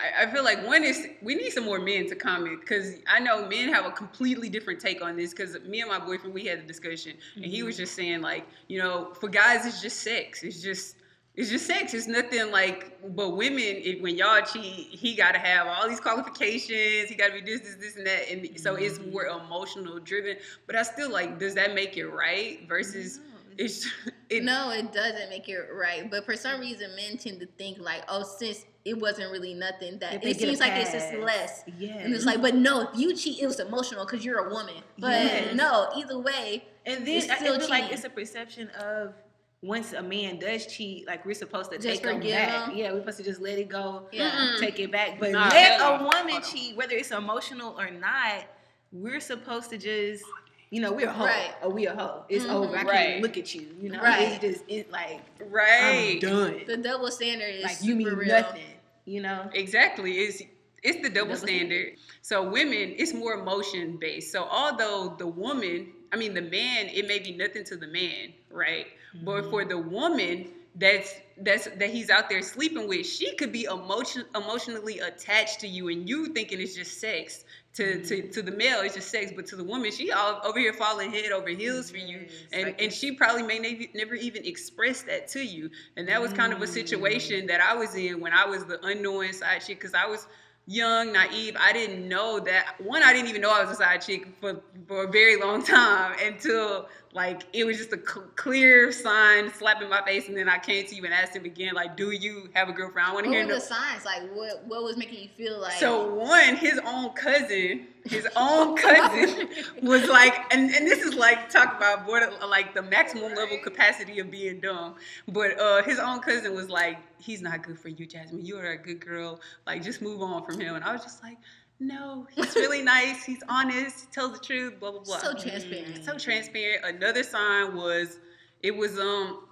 I, 0.00 0.24
I 0.24 0.30
feel 0.32 0.44
like 0.44 0.64
one 0.66 0.84
is 0.84 1.06
we 1.22 1.34
need 1.34 1.50
some 1.50 1.64
more 1.64 1.78
men 1.78 2.06
to 2.08 2.14
comment 2.16 2.60
because 2.60 2.96
I 3.08 3.20
know 3.20 3.46
men 3.48 3.72
have 3.72 3.86
a 3.86 3.90
completely 3.90 4.48
different 4.48 4.80
take 4.80 5.02
on 5.02 5.16
this. 5.16 5.30
Because 5.32 5.58
me 5.66 5.80
and 5.80 5.90
my 5.90 5.98
boyfriend, 5.98 6.34
we 6.34 6.44
had 6.46 6.58
a 6.58 6.62
discussion, 6.62 7.14
and 7.42 7.50
he 7.50 7.62
was 7.62 7.76
just 7.76 7.94
saying 7.94 8.20
like, 8.20 8.46
you 8.68 8.78
know, 8.78 9.12
for 9.14 9.28
guys, 9.28 9.66
it's 9.66 9.80
just 9.82 10.00
sex. 10.02 10.42
It's 10.42 10.62
just 10.62 10.96
it's 11.36 11.50
just 11.50 11.66
sex. 11.66 11.94
It's 11.94 12.08
nothing 12.08 12.50
like, 12.50 12.98
but 13.14 13.36
women, 13.36 13.62
if, 13.62 14.00
when 14.02 14.16
y'all 14.16 14.40
cheat, 14.42 14.88
he 14.90 15.14
got 15.14 15.32
to 15.32 15.38
have 15.38 15.68
all 15.68 15.88
these 15.88 16.00
qualifications. 16.00 17.08
He 17.08 17.14
got 17.14 17.28
to 17.28 17.34
be 17.34 17.40
this, 17.42 17.60
this, 17.60 17.76
this, 17.76 17.96
and 17.96 18.06
that. 18.06 18.30
And 18.30 18.58
so 18.58 18.74
it's 18.74 18.98
Mm-hmm. 18.98 19.12
more 19.12 19.26
emotional 19.26 20.00
driven. 20.00 20.36
But 20.66 20.74
I 20.74 20.82
still 20.82 21.10
like, 21.12 21.38
does 21.38 21.54
that 21.54 21.74
make 21.74 21.96
it 21.96 22.06
right? 22.08 22.66
Versus, 22.68 23.20
it's, 23.58 23.86
it, 24.30 24.44
no, 24.44 24.70
it 24.70 24.92
doesn't 24.92 25.28
make 25.28 25.48
it 25.48 25.58
right. 25.72 26.10
But 26.10 26.24
for 26.24 26.36
some 26.36 26.60
reason, 26.60 26.94
men 26.96 27.18
tend 27.18 27.40
to 27.40 27.46
think 27.58 27.78
like, 27.78 28.02
oh, 28.08 28.22
since 28.22 28.64
it 28.84 28.98
wasn't 28.98 29.30
really 29.30 29.52
nothing, 29.54 29.98
that 29.98 30.22
That 30.22 30.24
it 30.24 30.38
seems 30.38 30.60
like 30.60 30.72
it's 30.74 30.92
just 30.92 31.12
less. 31.14 31.62
Yeah, 31.78 31.98
And 31.98 32.14
it's 32.14 32.24
like, 32.24 32.40
but 32.40 32.54
no, 32.54 32.88
if 32.88 32.98
you 32.98 33.14
cheat, 33.14 33.40
it 33.42 33.46
was 33.46 33.60
emotional 33.60 34.06
because 34.06 34.24
you're 34.24 34.46
a 34.46 34.50
woman. 34.50 34.82
But 34.98 35.10
Yes. 35.24 35.54
no, 35.54 35.90
either 35.96 36.18
way, 36.18 36.64
And 36.86 37.06
then 37.06 37.18
It's 37.18 37.28
I 37.30 37.36
still 37.36 37.58
feel 37.60 37.68
like 37.68 37.92
it's 37.92 38.04
a 38.04 38.10
perception 38.10 38.70
of 38.80 39.12
once 39.60 39.92
a 39.92 40.02
man 40.02 40.38
does 40.38 40.66
cheat, 40.66 41.06
like 41.06 41.26
we're 41.26 41.34
supposed 41.34 41.70
to 41.72 41.76
Just 41.78 42.02
take 42.02 42.04
him 42.10 42.16
forgive 42.18 42.32
back. 42.36 42.68
him? 42.70 42.76
Yeah, 42.78 42.92
we're 42.92 43.00
supposed 43.00 43.18
to 43.18 43.24
just 43.24 43.40
let 43.42 43.58
it 43.58 43.68
go, 43.68 44.08
Yeah. 44.12 44.54
Take 44.60 44.78
it 44.78 44.90
back. 44.92 45.18
But 45.18 45.32
Nah, 45.32 45.48
let 45.48 45.80
hell 45.80 45.96
a 45.96 46.02
woman 46.04 46.40
cheat, 46.42 46.76
whether 46.76 46.92
it's 46.94 47.10
emotional 47.10 47.78
or 47.78 47.90
not, 47.90 48.44
we're 48.92 49.20
supposed 49.20 49.68
to 49.70 49.76
just, 49.76 50.24
you 50.70 50.80
know, 50.80 50.92
we're 50.92 51.08
a 51.08 51.12
hoe 51.12 51.24
Right. 51.24 51.54
or 51.62 51.70
we 51.70 51.86
a 51.86 51.94
hoe. 51.94 52.24
It's 52.28 52.44
Mhm. 52.44 52.50
over. 52.54 52.74
I 52.74 52.78
can't 52.78 52.88
Right. 52.88 53.08
even 53.10 53.22
look 53.22 53.36
at 53.38 53.54
you. 53.54 53.74
You 53.80 53.90
know, 53.90 54.00
Right. 54.00 54.28
it's 54.32 54.38
just 54.40 54.64
it, 54.68 54.90
like 54.90 55.20
right. 55.40 56.14
I'm 56.14 56.18
done. 56.20 56.62
the 56.66 56.76
double 56.76 57.10
standard 57.10 57.54
is 57.54 57.62
Like 57.64 57.76
super 57.76 57.86
you 57.88 57.94
mean 57.96 58.08
real. 58.14 58.28
nothing. 58.28 58.62
You 59.04 59.22
know. 59.22 59.50
Exactly. 59.54 60.18
It's 60.18 60.42
it's 60.82 60.98
the 61.02 61.08
double 61.10 61.34
Double 61.34 61.36
standard. 61.46 61.96
So 62.22 62.48
women, 62.48 62.94
it's 62.98 63.12
more 63.12 63.34
emotion 63.34 63.96
based. 63.96 64.30
So 64.30 64.44
although 64.44 65.16
the 65.18 65.26
woman, 65.26 65.92
I 66.12 66.16
mean 66.16 66.34
the 66.34 66.42
man, 66.42 66.88
it 66.88 67.06
may 67.08 67.18
be 67.18 67.32
nothing 67.32 67.64
to 67.64 67.76
the 67.76 67.88
man, 67.88 68.32
right? 68.50 68.86
But 69.24 69.50
for 69.50 69.64
the 69.64 69.78
woman 69.78 70.50
that's 70.76 71.14
that's 71.38 71.64
that 71.66 71.90
he's 71.90 72.10
out 72.10 72.28
there 72.28 72.42
sleeping 72.42 72.86
with, 72.86 73.06
she 73.06 73.34
could 73.36 73.50
be 73.52 73.64
emotion 73.64 74.24
emotionally 74.36 75.00
attached 75.00 75.60
to 75.60 75.66
you 75.68 75.88
and 75.88 76.08
you 76.08 76.26
thinking 76.26 76.60
it's 76.60 76.74
just 76.76 76.98
sex. 77.00 77.44
To, 77.74 78.02
to, 78.02 78.16
mm-hmm. 78.16 78.30
to 78.32 78.42
the 78.42 78.50
male, 78.50 78.80
it's 78.80 78.96
just 78.96 79.08
sex, 79.08 79.30
but 79.36 79.46
to 79.48 79.56
the 79.56 79.62
woman, 79.62 79.92
she 79.92 80.10
all 80.10 80.40
over 80.44 80.58
here 80.58 80.72
falling 80.72 81.12
head 81.12 81.30
over 81.30 81.48
heels 81.48 81.90
for 81.90 81.98
you, 81.98 82.18
mm-hmm. 82.18 82.60
and 82.60 82.74
and 82.80 82.92
she 82.92 83.12
probably 83.12 83.42
may 83.44 83.60
never, 83.60 83.84
never 83.94 84.14
even 84.16 84.44
express 84.44 85.02
that 85.02 85.28
to 85.28 85.44
you. 85.44 85.70
And 85.96 86.08
that 86.08 86.20
was 86.20 86.32
kind 86.32 86.52
of 86.52 86.60
a 86.60 86.64
mm-hmm. 86.64 86.74
situation 86.74 87.46
that 87.46 87.60
I 87.60 87.74
was 87.74 87.94
in 87.94 88.20
when 88.20 88.32
I 88.32 88.46
was 88.46 88.64
the 88.64 88.84
unknowing 88.84 89.32
side 89.32 89.60
chick 89.64 89.78
because 89.78 89.94
I 89.94 90.06
was 90.06 90.26
young, 90.68 91.12
naive. 91.12 91.56
I 91.58 91.72
didn't 91.72 92.08
know 92.08 92.38
that 92.40 92.80
one. 92.80 93.02
I 93.02 93.12
didn't 93.12 93.28
even 93.28 93.42
know 93.42 93.50
I 93.50 93.62
was 93.62 93.72
a 93.72 93.76
side 93.76 94.02
chick 94.02 94.26
for 94.40 94.60
for 94.86 95.04
a 95.04 95.10
very 95.10 95.40
long 95.40 95.64
time 95.64 96.16
until 96.24 96.88
like 97.14 97.46
it 97.52 97.64
was 97.64 97.78
just 97.78 97.92
a 97.92 97.98
cl- 97.98 98.26
clear 98.36 98.92
sign 98.92 99.52
slap 99.52 99.80
in 99.80 99.88
my 99.88 100.02
face, 100.04 100.28
and 100.28 100.36
then 100.36 100.48
I 100.48 100.58
came 100.58 100.86
to 100.86 100.94
you 100.94 101.04
and 101.04 101.14
asked 101.14 101.34
him 101.34 101.44
again, 101.44 101.74
like, 101.74 101.96
"Do 101.96 102.10
you 102.10 102.50
have 102.54 102.68
a 102.68 102.72
girlfriend? 102.72 103.08
I 103.08 103.14
want 103.14 103.24
to 103.24 103.30
hear." 103.32 103.46
No- 103.46 103.54
the 103.54 103.60
signs? 103.60 104.04
Like, 104.04 104.22
what 104.34 104.64
what 104.66 104.82
was 104.82 104.96
making 104.96 105.20
you 105.20 105.28
feel 105.28 105.58
like? 105.58 105.72
so 105.72 106.14
one, 106.14 106.56
his 106.56 106.78
own 106.84 107.10
cousin, 107.10 107.86
his 108.04 108.28
own 108.36 108.76
cousin 108.76 109.48
was 109.82 110.08
like, 110.08 110.34
and, 110.52 110.70
and 110.70 110.86
this 110.86 111.02
is 111.02 111.14
like 111.14 111.48
talk 111.48 111.76
about 111.76 112.06
border, 112.06 112.30
like 112.46 112.74
the 112.74 112.82
maximum 112.82 113.34
level 113.34 113.58
capacity 113.58 114.18
of 114.18 114.30
being 114.30 114.60
dumb. 114.60 114.94
But 115.28 115.58
uh, 115.58 115.82
his 115.82 115.98
own 115.98 116.20
cousin 116.20 116.54
was 116.54 116.68
like, 116.68 116.98
he's 117.18 117.40
not 117.42 117.62
good 117.62 117.78
for 117.78 117.88
you, 117.88 118.06
Jasmine. 118.06 118.44
You 118.44 118.58
are 118.58 118.72
a 118.72 118.76
good 118.78 119.00
girl. 119.00 119.40
Like, 119.66 119.82
just 119.82 120.02
move 120.02 120.22
on 120.22 120.44
from 120.44 120.60
him. 120.60 120.74
And 120.74 120.84
I 120.84 120.92
was 120.92 121.02
just 121.02 121.22
like, 121.22 121.38
no, 121.80 122.26
he's 122.34 122.54
really 122.56 122.82
nice. 122.82 123.24
He's 123.24 123.42
honest. 123.48 124.00
He 124.00 124.06
tells 124.12 124.32
the 124.32 124.44
truth. 124.44 124.78
Blah 124.80 124.92
blah 124.92 125.00
blah. 125.00 125.18
so 125.18 125.34
transparent. 125.34 126.04
so 126.04 126.16
transparent. 126.18 126.84
Another 126.84 127.22
sign 127.22 127.76
was, 127.76 128.18
it 128.62 128.76
was 128.76 128.98
um 128.98 129.44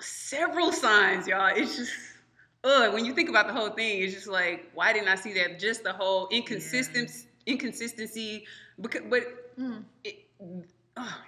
several 0.00 0.72
signs, 0.72 1.26
y'all. 1.26 1.52
It's 1.54 1.76
just. 1.76 1.92
Ugh, 2.66 2.94
when 2.94 3.04
you 3.04 3.12
think 3.12 3.28
about 3.28 3.46
the 3.46 3.52
whole 3.52 3.68
thing, 3.68 4.00
it's 4.00 4.14
just 4.14 4.26
like, 4.26 4.70
why 4.72 4.90
didn't 4.94 5.08
I 5.08 5.16
see 5.16 5.34
that? 5.34 5.58
Just 5.60 5.84
the 5.84 5.92
whole 5.92 6.28
inconsistent 6.30 7.10
inconsistency, 7.46 8.46
because, 8.80 9.02
but 9.10 9.22
Mm. 9.60 9.84
it, 10.02 10.26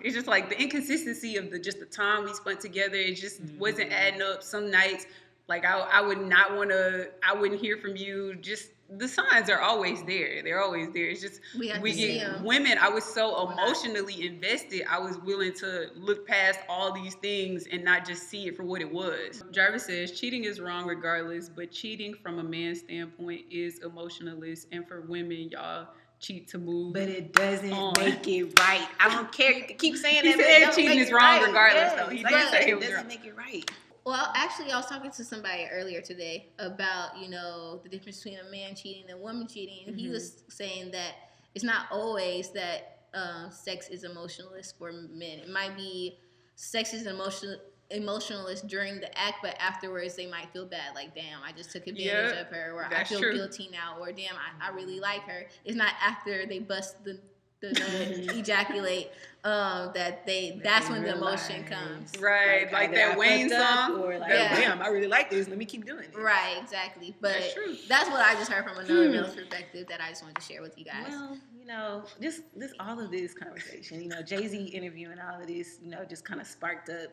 it's 0.00 0.14
just 0.16 0.26
like 0.26 0.48
the 0.48 0.60
inconsistency 0.60 1.36
of 1.36 1.50
the 1.50 1.58
just 1.60 1.78
the 1.78 1.86
time 1.86 2.24
we 2.24 2.32
spent 2.34 2.58
together. 2.60 2.96
It 2.96 3.14
just 3.14 3.40
wasn't 3.58 3.92
adding 3.92 4.20
up. 4.22 4.42
Some 4.42 4.70
nights, 4.70 5.06
like 5.48 5.64
I, 5.64 5.78
I 5.78 6.00
would 6.00 6.20
not 6.26 6.56
want 6.56 6.70
to. 6.70 7.10
I 7.22 7.34
wouldn't 7.34 7.60
hear 7.60 7.76
from 7.76 7.96
you. 7.96 8.34
Just 8.36 8.70
the 8.88 9.08
signs 9.08 9.50
are 9.50 9.60
always 9.60 10.02
there. 10.04 10.42
They're 10.44 10.60
always 10.62 10.90
there. 10.92 11.08
It's 11.08 11.20
just 11.20 11.40
We 11.58 11.68
have 11.68 11.82
we 11.82 11.92
get 11.92 12.40
women. 12.42 12.78
I 12.80 12.88
was 12.88 13.04
so 13.04 13.50
emotionally 13.50 14.26
invested. 14.26 14.84
I 14.88 14.98
was 14.98 15.18
willing 15.18 15.52
to 15.54 15.88
look 15.96 16.26
past 16.26 16.60
all 16.68 16.92
these 16.92 17.14
things 17.16 17.66
and 17.72 17.82
not 17.84 18.06
just 18.06 18.28
see 18.28 18.46
it 18.46 18.56
for 18.56 18.64
what 18.64 18.80
it 18.80 18.92
was. 18.92 19.42
Jarvis 19.50 19.86
says 19.86 20.12
cheating 20.18 20.44
is 20.44 20.60
wrong 20.60 20.86
regardless, 20.86 21.48
but 21.48 21.70
cheating 21.72 22.14
from 22.14 22.38
a 22.38 22.44
man's 22.44 22.78
standpoint 22.80 23.42
is 23.50 23.78
emotionalist, 23.80 24.68
and 24.72 24.86
for 24.86 25.00
women, 25.02 25.48
y'all 25.50 25.88
cheat 26.20 26.48
to 26.48 26.58
move. 26.58 26.92
But 26.94 27.02
it 27.08 27.32
doesn't 27.32 27.72
On. 27.72 27.92
make 27.98 28.26
it 28.28 28.58
right. 28.60 28.86
I 29.00 29.08
don't 29.14 29.30
care. 29.32 29.52
You 29.52 29.64
can 29.64 29.76
keep 29.76 29.96
saying 29.96 30.22
He 30.24 30.30
that. 30.32 30.36
but 30.38 30.74
said 30.76 30.82
cheating 30.82 30.98
is 30.98 31.10
wrong 31.10 31.22
right. 31.40 31.46
regardless, 31.46 31.92
Yes, 31.92 31.94
though. 32.04 32.08
He 32.10 32.22
like 32.24 32.32
did 32.32 32.50
say 32.50 32.60
it 32.62 32.68
it 32.68 32.74
was 32.76 32.84
doesn't 32.84 32.96
wrong. 32.98 33.06
make 33.08 33.24
it 33.26 33.36
right. 33.36 33.70
Well, 34.06 34.30
actually, 34.36 34.70
I 34.70 34.76
was 34.76 34.86
talking 34.86 35.10
to 35.10 35.24
somebody 35.24 35.66
earlier 35.68 36.00
today 36.00 36.50
about 36.60 37.18
you 37.18 37.28
know 37.28 37.80
the 37.82 37.88
difference 37.88 38.22
between 38.22 38.38
a 38.38 38.48
man 38.52 38.76
cheating 38.76 39.02
and 39.10 39.18
a 39.18 39.20
woman 39.20 39.48
cheating, 39.48 39.80
and 39.88 39.98
he 39.98 40.08
was 40.08 40.44
saying 40.48 40.92
that 40.92 41.14
it's 41.56 41.64
not 41.64 41.86
always 41.90 42.50
that 42.50 43.08
um, 43.14 43.50
sex 43.50 43.88
is 43.88 44.04
emotionalist 44.04 44.78
for 44.78 44.92
men. 44.92 45.40
It 45.40 45.48
might 45.50 45.76
be 45.76 46.18
sex 46.54 46.94
is 46.94 47.08
emotional 47.08 47.56
emotionalist 47.90 48.68
during 48.68 49.00
the 49.00 49.18
act, 49.18 49.38
but 49.42 49.56
afterwards 49.58 50.14
they 50.14 50.26
might 50.26 50.52
feel 50.52 50.66
bad, 50.66 50.94
like 50.94 51.12
damn, 51.12 51.42
I 51.44 51.50
just 51.50 51.72
took 51.72 51.88
advantage 51.88 52.32
Yeah, 52.32 52.42
of 52.42 52.46
her, 52.46 52.74
or 52.74 52.84
I 52.84 53.02
feel 53.02 53.18
true. 53.18 53.32
guilty 53.32 53.70
now, 53.72 53.96
or 54.00 54.12
damn, 54.12 54.36
I, 54.36 54.68
I 54.68 54.70
really 54.70 55.00
like 55.00 55.22
her. 55.22 55.46
It's 55.64 55.76
not 55.76 55.94
after 56.00 56.46
they 56.46 56.60
bust 56.60 57.02
the 57.02 57.18
the 57.60 57.72
nut, 57.72 58.36
ejaculate 58.36 59.10
um, 59.44 59.90
that 59.94 60.26
they 60.26 60.60
that's 60.62 60.90
when 60.90 61.02
the 61.02 61.16
emotion 61.16 61.62
realize. 61.64 62.10
comes. 62.12 62.12
Right, 62.20 62.70
like, 62.72 62.88
either 62.90 62.94
that 62.96 63.14
I 63.14 63.16
Wayne 63.16 63.48
song. 63.48 64.00
Or 64.00 64.18
like, 64.18 64.30
Yeah. 64.30 64.54
damn, 64.56 64.82
I 64.82 64.88
really 64.88 65.06
like 65.06 65.30
this. 65.30 65.48
Let 65.48 65.56
me 65.58 65.64
keep 65.64 65.86
doing 65.86 66.04
it. 66.04 66.16
Right, 66.16 66.56
exactly. 66.60 67.14
But 67.20 67.32
That's 67.34 67.54
true. 67.54 67.76
that's 67.88 68.10
what 68.10 68.20
I 68.20 68.34
just 68.34 68.50
heard 68.50 68.64
from 68.68 68.78
another 68.78 69.06
Hmm. 69.06 69.12
male's 69.12 69.34
perspective 69.34 69.86
that 69.88 70.00
I 70.00 70.08
just 70.10 70.22
wanted 70.22 70.36
to 70.36 70.42
share 70.42 70.62
with 70.62 70.76
you 70.78 70.84
guys. 70.84 71.06
Well, 71.08 71.38
you 71.58 71.66
know, 71.66 72.04
just 72.20 72.42
this 72.54 72.72
all 72.80 72.98
of 73.00 73.10
this 73.10 73.34
conversation, 73.34 74.02
you 74.02 74.08
know, 74.08 74.22
Jay 74.22 74.46
Z 74.48 74.56
interviewing 74.66 75.18
all 75.20 75.40
of 75.40 75.46
this, 75.46 75.78
you 75.82 75.90
know, 75.90 76.04
just 76.04 76.24
kind 76.24 76.40
of 76.40 76.46
sparked 76.46 76.88
up 76.90 77.10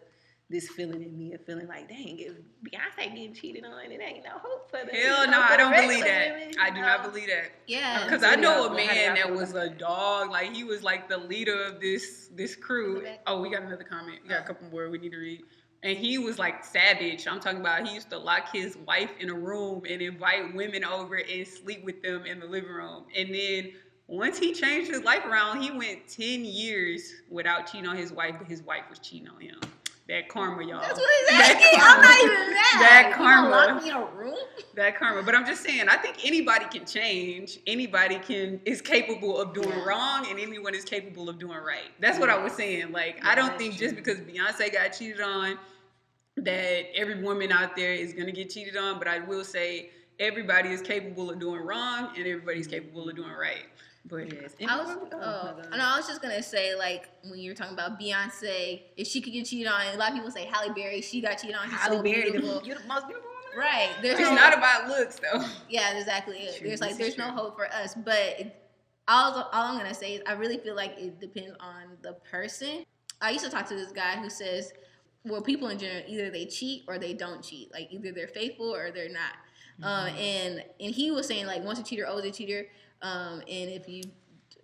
this 0.53 0.69
feeling 0.69 1.01
in 1.01 1.17
me 1.17 1.33
of 1.33 1.43
feeling 1.45 1.67
like, 1.67 1.89
dang, 1.89 2.19
if 2.19 2.33
Beyonce 2.63 3.13
getting 3.13 3.33
cheated 3.33 3.65
on, 3.65 3.91
it 3.91 3.99
ain't 3.99 4.23
no 4.23 4.31
hope 4.37 4.69
for 4.69 4.85
the 4.85 4.95
Hell 4.95 5.25
no, 5.25 5.31
know, 5.31 5.41
I 5.41 5.57
don't 5.57 5.73
believe 5.73 6.03
that. 6.05 6.35
women, 6.35 6.55
I 6.61 6.67
you 6.67 6.75
do 6.75 6.81
not 6.81 7.03
believe 7.03 7.27
that. 7.27 7.51
yeah. 7.67 7.99
Uh, 8.01 8.05
because 8.05 8.23
I 8.23 8.35
know 8.35 8.67
a 8.67 8.69
How 8.69 8.75
do 8.75 8.83
y'all 8.83 8.87
man 8.95 9.15
that 9.15 9.31
was 9.33 9.53
a 9.55 9.69
dog. 9.69 10.29
Like 10.29 10.53
he 10.53 10.63
was 10.63 10.83
like 10.83 11.09
the 11.09 11.17
leader 11.17 11.63
of 11.63 11.81
this 11.81 12.29
this 12.35 12.55
crew. 12.55 13.03
Oh, 13.27 13.41
we 13.41 13.49
got 13.49 13.63
another 13.63 13.83
comment. 13.83 14.19
We 14.23 14.29
got 14.29 14.41
a 14.41 14.45
couple 14.45 14.69
more 14.69 14.89
we 14.89 14.99
need 14.99 15.11
to 15.11 15.17
read. 15.17 15.41
And 15.81 15.97
he 15.97 16.17
was 16.17 16.39
like 16.39 16.63
savage. 16.63 17.27
I'm 17.27 17.39
talking 17.41 17.59
about 17.59 17.85
he 17.85 17.95
used 17.95 18.09
to 18.11 18.17
lock 18.17 18.53
his 18.53 18.77
wife 18.87 19.11
in 19.19 19.29
a 19.29 19.33
room 19.33 19.81
and 19.89 20.01
invite 20.01 20.53
women 20.55 20.85
over 20.85 21.15
and 21.15 21.45
sleep 21.45 21.83
with 21.83 22.01
them 22.01 22.25
in 22.25 22.39
the 22.39 22.45
living 22.45 22.69
room. 22.71 23.05
And 23.17 23.33
then 23.33 23.73
once 24.07 24.37
he 24.37 24.53
changed 24.53 24.91
his 24.91 25.03
life 25.03 25.25
around, 25.25 25.61
he 25.61 25.71
went 25.71 26.07
10 26.07 26.45
years 26.45 27.11
without 27.29 27.71
cheating 27.71 27.87
on 27.87 27.97
his 27.97 28.13
wife, 28.13 28.35
but 28.37 28.47
his 28.47 28.61
wife 28.61 28.83
was 28.89 28.99
cheating 28.99 29.27
on 29.27 29.41
him. 29.41 29.59
That 30.09 30.27
karma, 30.27 30.65
y'all. 30.65 30.81
That's 30.81 30.99
what 30.99 31.09
he's 31.29 31.39
asking. 31.39 31.79
I'm 31.81 32.01
not 32.01 32.17
even 32.19 32.53
mad. 32.53 32.81
That 32.81 33.05
You 33.09 33.15
karma. 33.15 33.49
lock 33.49 33.83
me 33.83 33.89
in 33.89 33.95
a 33.95 34.05
room? 34.05 34.35
that 34.75 34.97
karma. 34.97 35.23
But 35.23 35.33
I'm 35.33 35.45
just 35.45 35.63
saying, 35.63 35.87
I 35.87 35.95
think 35.95 36.25
anybody 36.25 36.65
can 36.65 36.85
change. 36.85 37.59
Anybody 37.67 38.19
can 38.19 38.59
is 38.65 38.81
capable 38.81 39.39
of 39.39 39.53
doing 39.53 39.69
Yeah. 39.69 39.85
wrong, 39.85 40.27
and 40.29 40.39
anyone 40.39 40.75
is 40.75 40.83
capable 40.83 41.29
of 41.29 41.39
doing 41.39 41.57
right. 41.57 41.91
That's 42.01 42.19
what 42.19 42.29
I 42.29 42.37
was 42.37 42.51
saying. 42.53 42.91
Like, 42.91 43.23
I 43.23 43.33
don't 43.33 43.57
think 43.57 43.75
just 43.77 43.95
because 43.95 44.19
Beyonce 44.19 44.73
got 44.73 44.89
cheated 44.89 45.21
on, 45.21 45.57
that 46.35 46.85
every 46.95 47.21
woman 47.21 47.51
out 47.51 47.75
there 47.75 47.93
is 47.93 48.13
gonna 48.13 48.31
get 48.31 48.49
cheated 48.49 48.75
on. 48.75 48.99
But 48.99 49.07
I 49.07 49.19
will 49.19 49.45
say, 49.45 49.91
everybody 50.19 50.69
is 50.69 50.81
capable 50.81 51.29
of 51.29 51.39
doing 51.39 51.61
wrong, 51.61 52.09
and 52.17 52.27
everybody's 52.27 52.67
mm-hmm. 52.67 52.75
capable 52.75 53.07
of 53.09 53.15
doing 53.15 53.31
right. 53.31 53.65
And 54.11 54.69
I 54.69 54.77
was, 54.83 54.97
oh, 55.13 55.53
no, 55.71 55.83
I 55.83 55.97
was 55.97 56.07
just 56.07 56.21
gonna 56.21 56.43
say 56.43 56.75
like 56.75 57.09
when 57.23 57.39
you're 57.39 57.55
talking 57.55 57.73
about 57.73 57.99
Beyonce, 57.99 58.81
if 58.97 59.07
she 59.07 59.21
could 59.21 59.33
get 59.33 59.45
cheated 59.45 59.67
on, 59.71 59.81
a 59.93 59.97
lot 59.97 60.09
of 60.09 60.15
people 60.15 60.29
say 60.31 60.45
Halle 60.45 60.73
Berry, 60.73 61.01
she 61.01 61.21
got 61.21 61.37
cheated 61.37 61.55
on. 61.55 61.69
She's 61.69 61.79
Halle 61.79 61.97
so 61.97 62.03
Berry, 62.03 62.25
the 62.25 62.31
beautiful. 62.31 62.61
beautiful, 62.61 62.87
most 62.87 63.07
beautiful 63.07 63.29
woman. 63.29 63.57
Right. 63.57 63.89
There's 64.01 64.19
it's 64.19 64.29
no, 64.29 64.35
not 64.35 64.57
about 64.57 64.87
looks, 64.87 65.19
though. 65.19 65.43
Yeah, 65.69 65.97
exactly. 65.97 66.37
it. 66.39 66.57
True, 66.57 66.67
There's 66.67 66.81
like 66.81 66.97
there's 66.97 67.17
no 67.17 67.31
hope 67.31 67.55
for 67.55 67.67
us, 67.67 67.95
but 67.95 68.17
it, 68.39 68.55
all 69.07 69.33
all 69.33 69.49
I'm 69.71 69.77
gonna 69.77 69.93
say 69.93 70.15
is 70.15 70.21
I 70.27 70.33
really 70.33 70.57
feel 70.57 70.75
like 70.75 70.95
it 70.97 71.19
depends 71.19 71.55
on 71.59 71.97
the 72.01 72.13
person. 72.29 72.83
I 73.21 73.29
used 73.31 73.45
to 73.45 73.51
talk 73.51 73.67
to 73.69 73.75
this 73.75 73.91
guy 73.93 74.17
who 74.21 74.29
says, 74.29 74.73
well, 75.23 75.41
people 75.41 75.69
in 75.69 75.79
general 75.79 76.03
either 76.07 76.29
they 76.29 76.45
cheat 76.45 76.83
or 76.89 76.97
they 76.99 77.13
don't 77.13 77.41
cheat. 77.41 77.71
Like 77.71 77.87
either 77.91 78.11
they're 78.11 78.27
faithful 78.27 78.73
or 78.75 78.91
they're 78.91 79.09
not. 79.09 79.33
Um, 79.81 80.07
Mm-hmm. 80.09 80.17
and 80.17 80.63
and 80.81 80.93
he 80.93 81.09
was 81.09 81.25
saying 81.27 81.47
like 81.47 81.63
once 81.63 81.79
a 81.79 81.83
cheater, 81.83 82.05
always 82.05 82.25
a 82.25 82.31
cheater. 82.31 82.67
Um, 83.03 83.39
and 83.41 83.69
if 83.69 83.87
you 83.87 84.03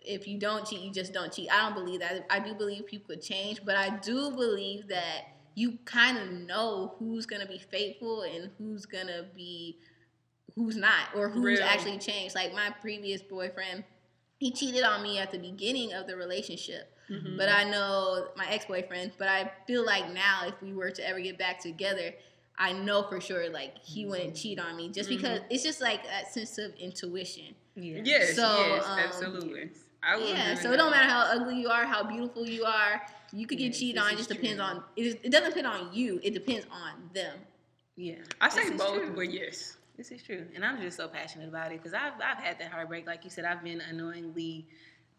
if 0.05 0.27
you 0.27 0.39
don't 0.39 0.65
cheat, 0.65 0.79
you 0.79 0.91
just 0.91 1.13
don't 1.13 1.31
cheat. 1.31 1.49
I 1.51 1.61
don't 1.69 1.75
believe 1.75 1.99
that. 1.99 2.25
I 2.29 2.39
do 2.39 2.53
believe 2.55 2.87
people 2.87 3.13
could 3.13 3.21
change, 3.21 3.63
but 3.65 3.75
I 3.75 3.89
do 3.97 4.31
believe 4.31 4.87
that 4.87 5.25
you 5.55 5.77
kind 5.85 6.17
of 6.17 6.31
know 6.31 6.95
who's 6.97 7.25
gonna 7.25 7.45
be 7.45 7.57
faithful 7.59 8.21
and 8.23 8.49
who's 8.57 8.85
gonna 8.85 9.25
be 9.35 9.77
who's 10.55 10.77
not 10.77 11.09
or 11.15 11.29
who's 11.29 11.43
Real. 11.59 11.63
actually 11.63 11.97
changed. 11.99 12.33
Like 12.33 12.53
my 12.53 12.69
previous 12.81 13.21
boyfriend, 13.21 13.83
he 14.39 14.51
cheated 14.51 14.83
on 14.83 15.03
me 15.03 15.19
at 15.19 15.31
the 15.31 15.37
beginning 15.37 15.93
of 15.93 16.07
the 16.07 16.15
relationship. 16.15 16.95
Mhm. 17.09 17.37
But 17.37 17.49
I 17.49 17.65
know 17.65 18.29
my 18.37 18.47
ex 18.49 18.65
boyfriend. 18.65 19.11
But 19.17 19.27
I 19.27 19.51
feel 19.67 19.85
like 19.85 20.11
now, 20.13 20.47
if 20.47 20.61
we 20.61 20.73
were 20.73 20.91
to 20.91 21.05
ever 21.07 21.19
get 21.19 21.37
back 21.37 21.59
together, 21.59 22.13
I 22.57 22.71
know 22.73 23.03
for 23.03 23.19
sure 23.21 23.49
like 23.49 23.77
he 23.83 24.05
wouldn't 24.05 24.35
cheat 24.35 24.59
on 24.59 24.75
me 24.77 24.89
just 24.89 25.09
Mhm. 25.09 25.15
because 25.17 25.39
it's 25.49 25.63
just 25.63 25.81
like 25.81 26.03
that 26.05 26.31
sense 26.33 26.57
of 26.57 26.73
intuition. 26.75 27.55
Yeah. 27.81 28.01
yes, 28.03 28.35
So, 28.35 28.41
yes, 28.75 28.85
um, 28.85 28.99
absolutely. 28.99 29.69
I 30.01 30.15
would 30.17 30.29
Yeah, 30.29 30.55
so 30.55 30.71
it 30.71 30.77
don't 30.77 30.91
matter 30.91 31.09
how 31.09 31.21
ugly 31.21 31.59
you 31.59 31.67
are, 31.69 31.85
how 31.85 32.03
beautiful 32.03 32.45
you 32.45 32.63
are. 32.65 33.01
You 33.33 33.45
could 33.45 33.57
get 33.57 33.67
Yes, 33.67 33.79
cheated 33.79 34.01
on. 34.01 34.13
It 34.13 34.17
just 34.17 34.29
depends 34.29 34.55
true. 34.55 34.63
on 34.65 34.83
it. 34.95 35.01
Is, 35.01 35.17
it 35.23 35.31
doesn't 35.31 35.49
depend 35.49 35.67
on 35.67 35.93
you. 35.93 36.19
It 36.23 36.33
depends 36.33 36.65
on 36.71 37.09
them. 37.13 37.37
Yeah. 37.95 38.15
I 38.39 38.49
say 38.49 38.69
This 38.69 38.79
both, 38.81 38.95
true. 38.97 39.11
but 39.15 39.31
yes. 39.31 39.75
This 39.97 40.11
is 40.11 40.23
true, 40.23 40.45
and 40.55 40.63
I'm 40.63 40.79
just 40.81 40.95
so 40.95 41.09
passionate 41.09 41.49
about 41.49 41.73
it 41.73 41.79
because 41.83 41.93
I've 41.93 42.13
I've 42.23 42.41
had 42.41 42.57
that 42.59 42.71
heartbreak. 42.71 43.05
Like 43.05 43.25
you 43.25 43.29
said, 43.29 43.43
I've 43.43 43.61
been 43.61 43.81
annoyingly 43.81 44.65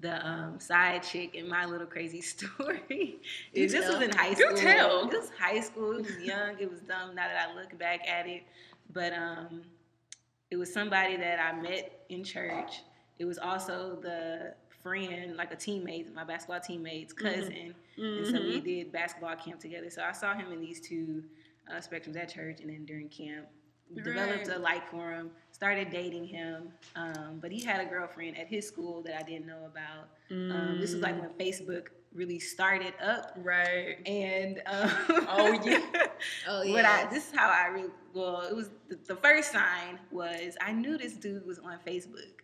the 0.01 0.27
um, 0.27 0.59
side 0.59 1.03
chick 1.03 1.35
in 1.35 1.47
my 1.47 1.67
little 1.67 1.87
crazy 1.87 2.23
story. 2.35 3.17
This 3.55 3.75
was 3.75 4.01
in 4.01 4.11
high 4.13 4.33
school. 4.33 4.57
tell. 4.57 5.03
It 5.11 5.19
was 5.19 5.31
high 5.39 5.61
school. 5.61 5.99
It 5.99 6.07
was 6.07 6.17
young. 6.25 6.59
It 6.59 6.71
was 6.71 6.81
dumb. 6.81 7.15
Now 7.15 7.29
that 7.29 7.51
I 7.51 7.55
look 7.55 7.79
back 7.79 8.09
at 8.09 8.27
it, 8.27 8.43
but 8.91 9.13
um, 9.13 9.61
it 10.51 10.57
was 10.57 10.73
somebody 10.73 11.17
that 11.17 11.39
I 11.41 11.53
met 11.61 12.05
in 12.09 12.25
church. 12.25 12.83
It 13.19 13.25
was 13.25 13.39
also 13.39 13.99
the 14.01 14.55
friend, 14.83 15.37
like 15.37 15.53
a 15.53 15.57
teammate, 15.57 16.13
my 16.15 16.25
basketball 16.25 16.61
teammate's 16.61 17.13
cousin. 17.13 17.75
And 17.97 18.27
so 18.27 18.41
we 18.41 18.61
Mhm. 18.61 18.65
did 18.65 18.93
basketball 18.93 19.37
camp 19.37 19.61
together. 19.61 19.91
So 19.91 20.03
I 20.03 20.13
saw 20.13 20.35
him 20.35 20.53
in 20.53 20.61
these 20.61 20.81
two 20.81 21.25
uh, 21.69 21.75
spectrums 21.75 22.17
at 22.17 22.29
church 22.33 22.61
and 22.61 22.69
then 22.71 22.85
during 22.85 23.09
camp. 23.09 23.47
Developed 23.95 24.49
a 24.49 24.59
like 24.59 24.89
for 24.89 25.13
him, 25.13 25.31
started 25.53 25.91
dating 25.91 26.25
him. 26.25 26.73
Um, 26.97 27.39
but 27.41 27.53
he 27.53 27.61
had 27.63 27.81
a 27.81 27.85
girlfriend 27.89 28.39
at 28.39 28.47
his 28.49 28.67
school 28.67 29.03
that 29.03 29.17
I 29.19 29.23
didn't 29.23 29.47
know 29.47 29.67
about. 29.67 30.09
Um, 30.31 30.79
this 30.81 30.93
was 30.93 31.03
like 31.03 31.15
Mm. 31.17 31.21
when 31.21 31.31
Facebook 31.31 31.89
really 32.13 32.39
started 32.39 32.95
up. 33.03 33.37
right. 33.43 33.97
And 34.07 34.61
um, 34.67 34.91
Oh, 35.29 35.61
yeah. 35.65 35.81
Oh 36.49 36.63
But 36.73 36.85
I, 36.85 37.03
yeah. 37.03 37.09
this 37.11 37.29
is 37.31 37.35
how 37.35 37.49
I 37.49 37.69
really 37.69 37.89
well. 38.15 38.43
It 38.43 38.55
was 38.55 38.71
the, 38.89 38.97
the 39.07 39.17
first 39.17 39.53
sign 39.53 39.99
was 40.11 40.57
I 40.61 40.73
knew 40.73 40.99
this 40.99 41.15
dude 41.15 41.47
was 41.47 41.59
on 41.59 41.79
Facebook, 41.87 42.43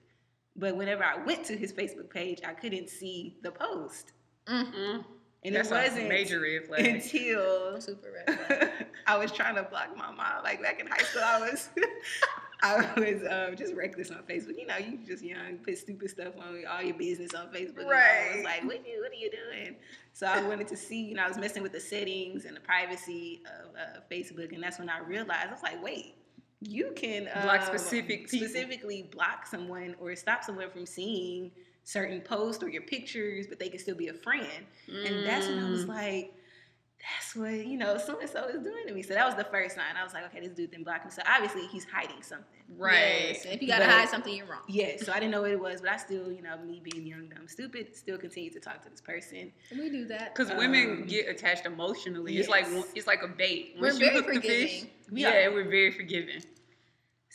but 0.56 0.76
whenever 0.76 1.04
I 1.04 1.22
went 1.24 1.44
to 1.46 1.56
his 1.56 1.72
Facebook 1.72 2.08
page, 2.08 2.40
I 2.46 2.52
couldn't 2.54 2.88
see 2.88 3.36
the 3.42 3.50
post, 3.50 4.12
Mm. 4.48 5.04
and 5.44 5.54
That's 5.54 5.70
it 5.70 5.74
wasn't 5.74 6.06
a 6.06 6.08
major 6.08 6.40
red 6.40 6.66
flag. 6.66 6.86
until 6.86 7.80
Super 7.80 8.12
red 8.26 8.38
flag. 8.46 8.70
I 9.06 9.18
was 9.18 9.30
trying 9.32 9.56
to 9.56 9.64
block 9.64 9.96
my 9.96 10.10
mom. 10.12 10.42
Like 10.44 10.62
back 10.62 10.80
in 10.80 10.86
high 10.86 10.98
school, 11.02 11.22
I 11.24 11.40
was 11.50 11.68
I 12.62 12.76
was 12.96 13.22
um, 13.28 13.56
just 13.56 13.74
reckless 13.74 14.10
on 14.10 14.18
Facebook. 14.28 14.58
You 14.58 14.66
know, 14.66 14.76
you 14.78 14.98
just 15.06 15.22
young, 15.22 15.58
put 15.64 15.76
stupid 15.78 16.10
stuff 16.10 16.34
on 16.38 16.62
all 16.70 16.82
your 16.82 16.94
business 16.96 17.34
on 17.34 17.48
Facebook. 17.48 17.80
and 17.82 17.90
I 17.90 17.94
Right. 17.94 18.32
was 18.36 18.44
like, 18.44 18.64
what 18.64 18.86
you 18.86 19.00
what 19.02 19.12
are 19.12 19.14
you 19.14 19.30
doing? 19.30 19.76
So 20.12 20.26
I 20.26 20.42
wanted 20.46 20.66
to 20.68 20.76
see. 20.76 21.02
You 21.02 21.14
know, 21.14 21.24
I 21.24 21.28
was 21.28 21.36
messing 21.38 21.62
with 21.62 21.72
the 21.72 21.80
settings 21.80 22.44
and 22.46 22.56
the 22.56 22.60
privacy 22.60 23.42
of 23.60 23.74
uh, 23.76 24.00
Facebook, 24.10 24.52
and 24.54 24.62
that's 24.62 24.78
when 24.78 24.88
I 24.88 24.98
realized 25.00 25.48
I 25.48 25.52
was 25.52 25.62
like, 25.62 25.82
wait. 25.82 26.14
You 26.62 26.92
can 26.96 27.28
Block 27.42 27.60
um, 27.60 27.66
specific 27.66 28.30
people. 28.30 28.48
specifically 28.48 29.10
block 29.12 29.46
someone 29.46 29.94
or 30.00 30.16
stop 30.16 30.42
someone 30.42 30.70
from 30.70 30.86
seeing 30.86 31.52
certain 31.84 32.22
posts 32.22 32.62
or 32.64 32.70
your 32.70 32.80
pictures, 32.82 33.46
but 33.46 33.58
they 33.58 33.68
can 33.68 33.78
still 33.78 33.94
be 33.94 34.08
a 34.08 34.14
friend. 34.14 34.64
And 35.04 35.24
that's 35.24 35.48
when 35.48 35.58
I 35.58 35.68
was 35.68 35.84
Mm. 35.84 35.88
like, 35.88 36.34
that's 37.00 37.36
what, 37.36 37.52
you 37.66 37.76
know, 37.78 37.98
so 37.98 38.18
and 38.20 38.28
so 38.28 38.44
is 38.48 38.62
doing 38.62 38.84
to 38.88 38.92
me. 38.94 39.02
So 39.02 39.14
that 39.14 39.24
was 39.26 39.34
the 39.36 39.44
first 39.44 39.74
sign. 39.76 39.84
I 39.98 40.02
was 40.02 40.12
like, 40.12 40.24
okay, 40.26 40.40
this 40.40 40.50
dude 40.56 40.70
didn't 40.70 40.84
block 40.84 41.04
me. 41.04 41.10
So 41.10 41.22
obviously 41.26 41.66
he's 41.66 41.84
hiding 41.84 42.20
something. 42.22 42.46
right. 42.76 43.28
Yes, 43.28 43.44
and 43.44 43.54
if 43.54 43.62
you 43.62 43.68
gotta 43.68 43.84
But- 43.84 43.94
hide 43.94 44.08
something, 44.08 44.34
you're 44.34 44.46
wrong. 44.46 44.62
Yeah, 44.66 44.96
so 44.98 45.12
I 45.12 45.16
didn't 45.20 45.30
know 45.30 45.42
what 45.42 45.50
it 45.52 45.60
was, 45.60 45.80
but 45.82 45.90
I 45.90 45.96
still, 45.98 46.32
you 46.32 46.42
know, 46.42 46.56
me 46.58 46.80
being 46.82 47.06
young, 47.06 47.28
dumb, 47.28 47.46
stupid, 47.48 47.94
still 47.94 48.18
continued 48.18 48.54
to 48.54 48.60
talk 48.60 48.82
to 48.82 48.90
this 48.90 49.00
person. 49.00 49.52
We 49.70 49.88
do 49.90 50.04
that. 50.06 50.34
Because 50.34 50.52
women 50.56 50.90
Um, 51.02 51.06
get 51.06 51.28
attached 51.28 51.64
emotionally. 51.66 52.36
It's 52.38 52.48
like 52.48 52.66
it's 52.94 53.06
like 53.06 53.22
a 53.22 53.28
bait. 53.28 53.76
We're 53.78 53.92
you 53.92 53.98
very 53.98 54.14
hook 54.14 54.26
the 54.26 54.40
fish, 54.40 54.80
forgiving. 54.80 54.90
We 55.12 55.22
yeah, 55.22 55.46
are. 55.46 55.52
we're 55.52 55.68
very 55.70 55.92
forgiving. 55.92 56.42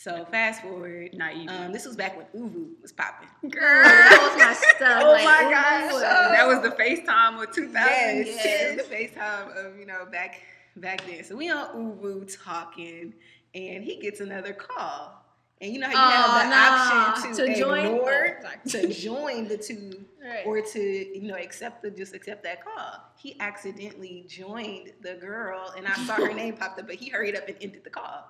So 0.03 0.25
fast 0.31 0.63
forward, 0.63 1.11
Naive. 1.13 1.47
um, 1.49 1.71
this 1.71 1.85
was 1.85 1.95
back 1.95 2.17
when 2.17 2.25
ooVoo 2.35 2.69
was 2.81 2.91
popping. 2.91 3.27
Girl, 3.51 3.61
that 3.83 4.31
was 4.33 4.43
my 4.43 4.53
stuff. 4.75 5.03
Oh 5.05 5.11
like, 5.11 5.23
my 5.25 5.45
ooh, 5.45 5.91
gosh. 5.91 6.01
that 6.31 6.47
was 6.47 6.61
the 6.61 6.75
FaceTime 6.75 7.43
of 7.43 7.53
2010. 7.53 8.25
Yes, 8.25 8.77
the 8.87 8.95
FaceTime 8.95 9.55
of, 9.65 9.77
you 9.77 9.85
know, 9.85 10.05
back 10.11 10.41
back 10.75 11.05
then. 11.05 11.23
So 11.23 11.35
we 11.35 11.51
on 11.51 11.67
ooVoo 11.75 12.35
talking, 12.43 13.13
and 13.53 13.83
he 13.83 13.97
gets 13.97 14.21
another 14.21 14.53
call. 14.53 15.17
And 15.61 15.71
you 15.71 15.77
know 15.79 15.87
how 15.87 15.91
you 15.91 15.99
Oh, 15.99 16.39
have 16.49 16.49
the 16.49 17.27
option 17.29 17.45
to, 17.45 17.53
To 17.53 17.59
join- 17.59 17.85
ignore, 17.85 18.39
oh, 18.43 18.69
to 18.69 18.87
join 18.91 19.47
the 19.47 19.57
two 19.57 20.03
Right. 20.19 20.43
or 20.47 20.61
to 20.61 20.79
you 20.79 21.27
know 21.27 21.35
accept 21.35 21.83
the 21.83 21.91
just 21.91 22.15
accept 22.15 22.41
that 22.45 22.63
call. 22.63 23.03
He 23.17 23.39
accidentally 23.39 24.25
joined 24.27 24.93
the 25.01 25.13
girl, 25.13 25.71
and 25.77 25.87
I 25.87 25.93
saw 25.93 26.15
her 26.15 26.33
name 26.41 26.57
popped 26.57 26.79
up, 26.79 26.87
but 26.87 26.95
he 26.95 27.09
hurried 27.09 27.35
up 27.37 27.47
and 27.47 27.57
ended 27.61 27.83
the 27.83 27.91
call. 27.91 28.25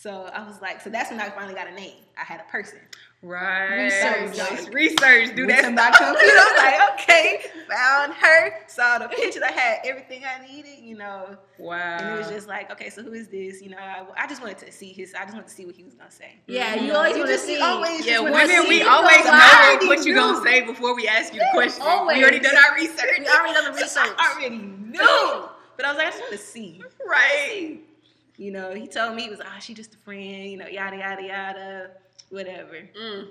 So 0.00 0.30
I 0.32 0.46
was 0.46 0.60
like, 0.62 0.80
so 0.80 0.90
that's 0.90 1.10
when 1.10 1.18
I 1.20 1.28
finally 1.28 1.54
got 1.54 1.66
a 1.66 1.72
name. 1.72 1.96
I 2.16 2.22
had 2.22 2.38
a 2.40 2.44
person. 2.44 2.78
Right. 3.20 3.86
Research. 3.86 4.38
Like, 4.38 4.72
research. 4.72 5.34
Do 5.34 5.44
Went 5.44 5.60
that. 5.60 5.62
to 5.62 5.70
my 5.72 5.90
computer. 5.90 6.38
I 6.38 6.52
was 6.54 6.62
like, 6.62 7.00
okay, 7.00 7.40
found 7.68 8.12
her, 8.14 8.52
saw 8.68 8.98
the 8.98 9.08
picture. 9.08 9.40
I 9.44 9.50
had 9.50 9.78
everything 9.84 10.22
I 10.24 10.46
needed, 10.46 10.78
you 10.84 10.96
know. 10.96 11.36
Wow. 11.58 11.96
And 11.98 12.14
it 12.14 12.16
was 12.18 12.28
just 12.28 12.46
like, 12.46 12.70
okay, 12.70 12.90
so 12.90 13.02
who 13.02 13.12
is 13.12 13.26
this? 13.26 13.60
You 13.60 13.70
know, 13.70 13.78
I, 13.78 14.04
I 14.16 14.28
just 14.28 14.40
wanted 14.40 14.58
to 14.58 14.70
see 14.70 14.92
his. 14.92 15.14
I 15.14 15.22
just 15.24 15.34
wanted 15.34 15.48
to 15.48 15.54
see 15.54 15.66
what 15.66 15.74
he 15.74 15.82
was 15.82 15.94
gonna 15.94 16.12
say. 16.12 16.36
Yeah, 16.46 16.76
mm-hmm. 16.76 16.86
you 16.86 16.92
always 16.94 17.14
You 17.16 17.18
want 17.24 17.30
to 17.30 17.34
just- 17.34 17.46
see. 17.46 17.60
always 17.60 18.06
yeah, 18.06 18.12
just 18.12 18.22
wanna 18.22 18.34
women, 18.36 18.62
see 18.62 18.68
we 18.68 18.82
always 18.82 19.16
So 19.24 19.32
know 19.32 19.50
already 19.58 19.86
what 19.88 20.06
you 20.06 20.14
gonna 20.14 20.44
say 20.44 20.60
before 20.64 20.94
we 20.94 21.08
ask 21.08 21.34
you 21.34 21.40
the 21.40 21.48
question. 21.52 21.82
Always. 21.84 22.18
We 22.18 22.22
already 22.22 22.38
done 22.38 22.54
our 22.56 22.76
research. 22.76 23.18
We 23.18 23.26
already 23.26 23.52
done 23.54 23.64
the 23.72 23.72
research. 23.82 24.10
I 24.16 24.32
already 24.32 24.58
knew. 24.58 25.48
But 25.76 25.86
I 25.86 25.88
was 25.90 25.98
like, 25.98 26.06
I 26.06 26.10
just 26.10 26.20
want 26.20 26.32
to 26.32 26.38
see. 26.38 26.82
right. 27.04 27.80
You 28.38 28.52
know, 28.52 28.72
he 28.74 28.86
told 28.86 29.14
me 29.16 29.22
he 29.24 29.30
was, 29.30 29.40
ah, 29.44 29.58
she 29.58 29.74
just 29.74 29.94
a 29.94 29.98
friend, 29.98 30.46
you 30.50 30.56
know, 30.56 30.68
yada, 30.68 30.96
yada, 30.96 31.22
yada, 31.22 31.90
whatever. 32.30 32.88
Mm. 32.98 33.28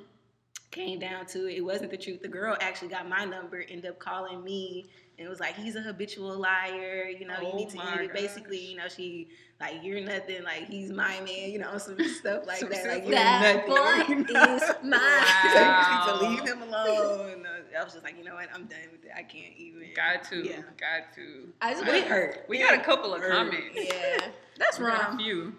Came 0.70 1.00
down 1.00 1.26
to 1.28 1.48
it, 1.48 1.56
it 1.58 1.62
wasn't 1.62 1.92
the 1.92 1.98
truth. 1.98 2.22
The 2.22 2.28
girl 2.28 2.58
actually 2.60 2.90
got 2.90 3.08
my 3.08 3.24
number, 3.24 3.62
ended 3.70 3.86
up 3.90 4.00
calling 4.00 4.44
me, 4.44 4.90
and 5.18 5.30
was 5.30 5.40
like, 5.40 5.56
he's 5.56 5.76
a 5.78 5.82
habitual 5.82 6.38
liar, 6.38 7.06
you 7.10 7.26
know, 7.26 7.40
you 7.42 7.50
Oh 7.54 7.56
need 7.56 7.70
to, 7.70 7.78
my 7.78 8.02
you 8.02 8.10
basically, 8.14 8.60
you 8.60 8.76
know, 8.76 8.90
she, 8.90 9.30
like, 9.62 9.76
you're 9.82 10.02
nothing, 10.02 10.44
like, 10.44 10.68
he's 10.68 10.92
my 10.92 11.22
man, 11.22 11.52
you 11.52 11.58
know, 11.60 11.78
some 11.78 11.98
stuff 12.20 12.46
like 12.46 12.58
Some 12.58 12.70
that. 12.70 12.80
stuff 12.80 12.94
Like, 12.96 13.04
you're 13.06 13.12
That 13.16 13.66
nothing. 13.66 14.24
boy 14.26 14.28
you 14.28 14.34
know? 14.34 14.56
is 14.56 14.62
So 14.68 14.76
mine. 14.84 15.00
you 15.48 15.90
need 15.90 16.06
to 16.06 16.28
leave 16.30 16.42
him 16.54 16.62
alone. 16.64 17.46
I 17.80 17.84
was 17.84 17.94
just 17.94 18.04
like, 18.04 18.18
you 18.18 18.26
know 18.26 18.36
what, 18.36 18.50
I'm 18.54 18.66
done 18.66 18.78
with 18.92 19.06
it. 19.06 19.12
I 19.18 19.24
can't 19.24 19.56
even. 19.58 19.84
Got 19.96 20.26
to. 20.32 20.46
Yeah. 20.46 20.58
Got 20.78 21.14
to. 21.16 21.48
I 21.62 21.72
just 21.72 21.86
But 21.86 21.96
it 21.96 22.00
want. 22.02 22.12
hurt. 22.12 22.46
We 22.50 22.60
got 22.60 22.74
a 22.74 22.82
couple 22.82 23.14
of 23.16 23.22
Hurt. 23.22 23.32
comments. 23.32 23.66
Yeah, 23.74 24.28
that's 24.58 24.80
We 24.80 24.86
got 24.86 25.00
a 25.02 25.08
wrong. 25.10 25.18
few. 25.18 25.56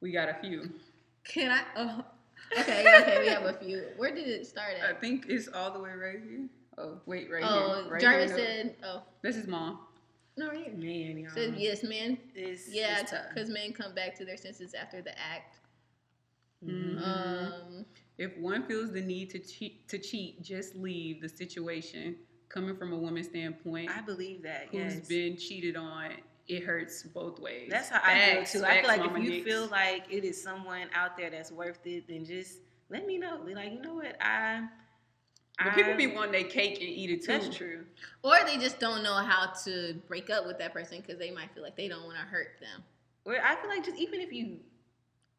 We 0.00 0.12
got 0.12 0.28
a 0.28 0.34
few. 0.34 0.70
Can 1.24 1.50
I? 1.50 1.62
Oh, 1.76 2.04
okay, 2.60 2.80
okay. 3.02 3.18
We 3.20 3.28
have 3.28 3.44
a 3.44 3.52
few. 3.54 3.84
Where 3.96 4.14
did 4.14 4.28
it 4.28 4.46
start 4.46 4.74
at? 4.80 4.88
I 4.96 4.98
think 4.98 5.26
it's 5.28 5.48
all 5.48 5.72
the 5.72 5.80
way 5.80 5.90
right 5.90 6.20
here. 6.22 6.48
Oh, 6.78 7.00
wait, 7.06 7.30
right 7.30 7.42
Oh, 7.44 7.82
here. 7.82 7.92
Right 7.92 8.00
Jarvis 8.00 8.30
here. 8.36 8.38
said. 8.38 8.76
Oh, 8.84 9.02
This 9.22 9.36
is 9.36 9.46
mom. 9.48 9.80
no, 10.36 10.48
right 10.48 10.58
here. 10.66 10.74
Man, 10.74 11.18
y'all. 11.18 11.30
Said 11.34 11.54
yes, 11.58 11.82
man. 11.82 12.16
It's, 12.34 12.72
Yeah, 12.72 13.02
because 13.34 13.50
men 13.50 13.72
come 13.72 13.94
back 13.94 14.14
to 14.18 14.24
their 14.24 14.36
senses 14.36 14.74
after 14.74 15.02
the 15.02 15.10
act. 15.18 15.58
Mhm. 16.64 16.96
Mhm. 16.98 17.02
Um, 17.02 17.86
If 18.16 18.36
one 18.38 18.64
feels 18.66 18.92
the 18.92 19.00
need 19.00 19.30
to 19.30 19.38
cheat, 19.38 19.88
to 19.88 19.98
cheat, 19.98 20.42
just 20.42 20.74
leave 20.74 21.20
the 21.20 21.28
situation. 21.28 22.16
Coming 22.48 22.76
from 22.76 22.92
a 22.92 22.96
woman's 22.96 23.26
standpoint, 23.28 23.90
I 23.90 24.00
believe 24.00 24.42
that. 24.42 24.68
who's 24.70 24.94
Yes. 24.96 25.06
been 25.08 25.36
cheated 25.36 25.76
on, 25.76 26.12
it 26.48 26.64
hurts 26.64 27.02
both 27.02 27.38
ways. 27.38 27.68
That's 27.70 27.88
how 27.90 28.00
I 28.02 28.18
feel 28.18 28.34
Facts, 28.36 28.52
too. 28.52 28.64
I 28.64 28.80
feel 28.80 28.88
like 28.88 29.00
Mama 29.00 29.18
if 29.18 29.24
you 29.24 29.30
Nix. 29.30 29.44
feel 29.44 29.66
like 29.68 30.04
it 30.10 30.24
is 30.24 30.42
someone 30.42 30.88
out 30.94 31.16
there 31.16 31.30
that's 31.30 31.52
worth 31.52 31.78
it, 31.86 32.08
then 32.08 32.24
just 32.24 32.58
let 32.90 33.06
me 33.06 33.18
know. 33.18 33.38
Be 33.44 33.54
like, 33.54 33.72
you 33.72 33.80
know 33.82 33.94
what, 33.94 34.16
I. 34.20 34.62
but 35.58 35.66
I- 35.68 35.74
people 35.74 35.94
be 35.94 36.06
wanting 36.06 36.32
their 36.32 36.44
cake 36.44 36.74
and 36.80 36.88
eat 36.88 37.10
it 37.10 37.20
too. 37.20 37.32
That's 37.32 37.54
true. 37.54 37.84
or 38.22 38.36
they 38.46 38.56
just 38.56 38.78
don't 38.80 39.02
know 39.02 39.14
how 39.14 39.52
to 39.64 39.94
break 40.08 40.30
up 40.30 40.46
with 40.46 40.58
that 40.58 40.72
person 40.72 41.00
because 41.02 41.18
they 41.18 41.30
might 41.30 41.52
feel 41.54 41.62
like 41.62 41.76
they 41.76 41.88
don't 41.88 42.04
want 42.04 42.16
to 42.16 42.22
hurt 42.24 42.52
them, 42.60 42.82
Or 43.26 43.34
I 43.34 43.56
feel 43.60 43.68
like 43.68 43.84
just 43.84 43.98
even 43.98 44.20
if 44.20 44.32
you, 44.32 44.56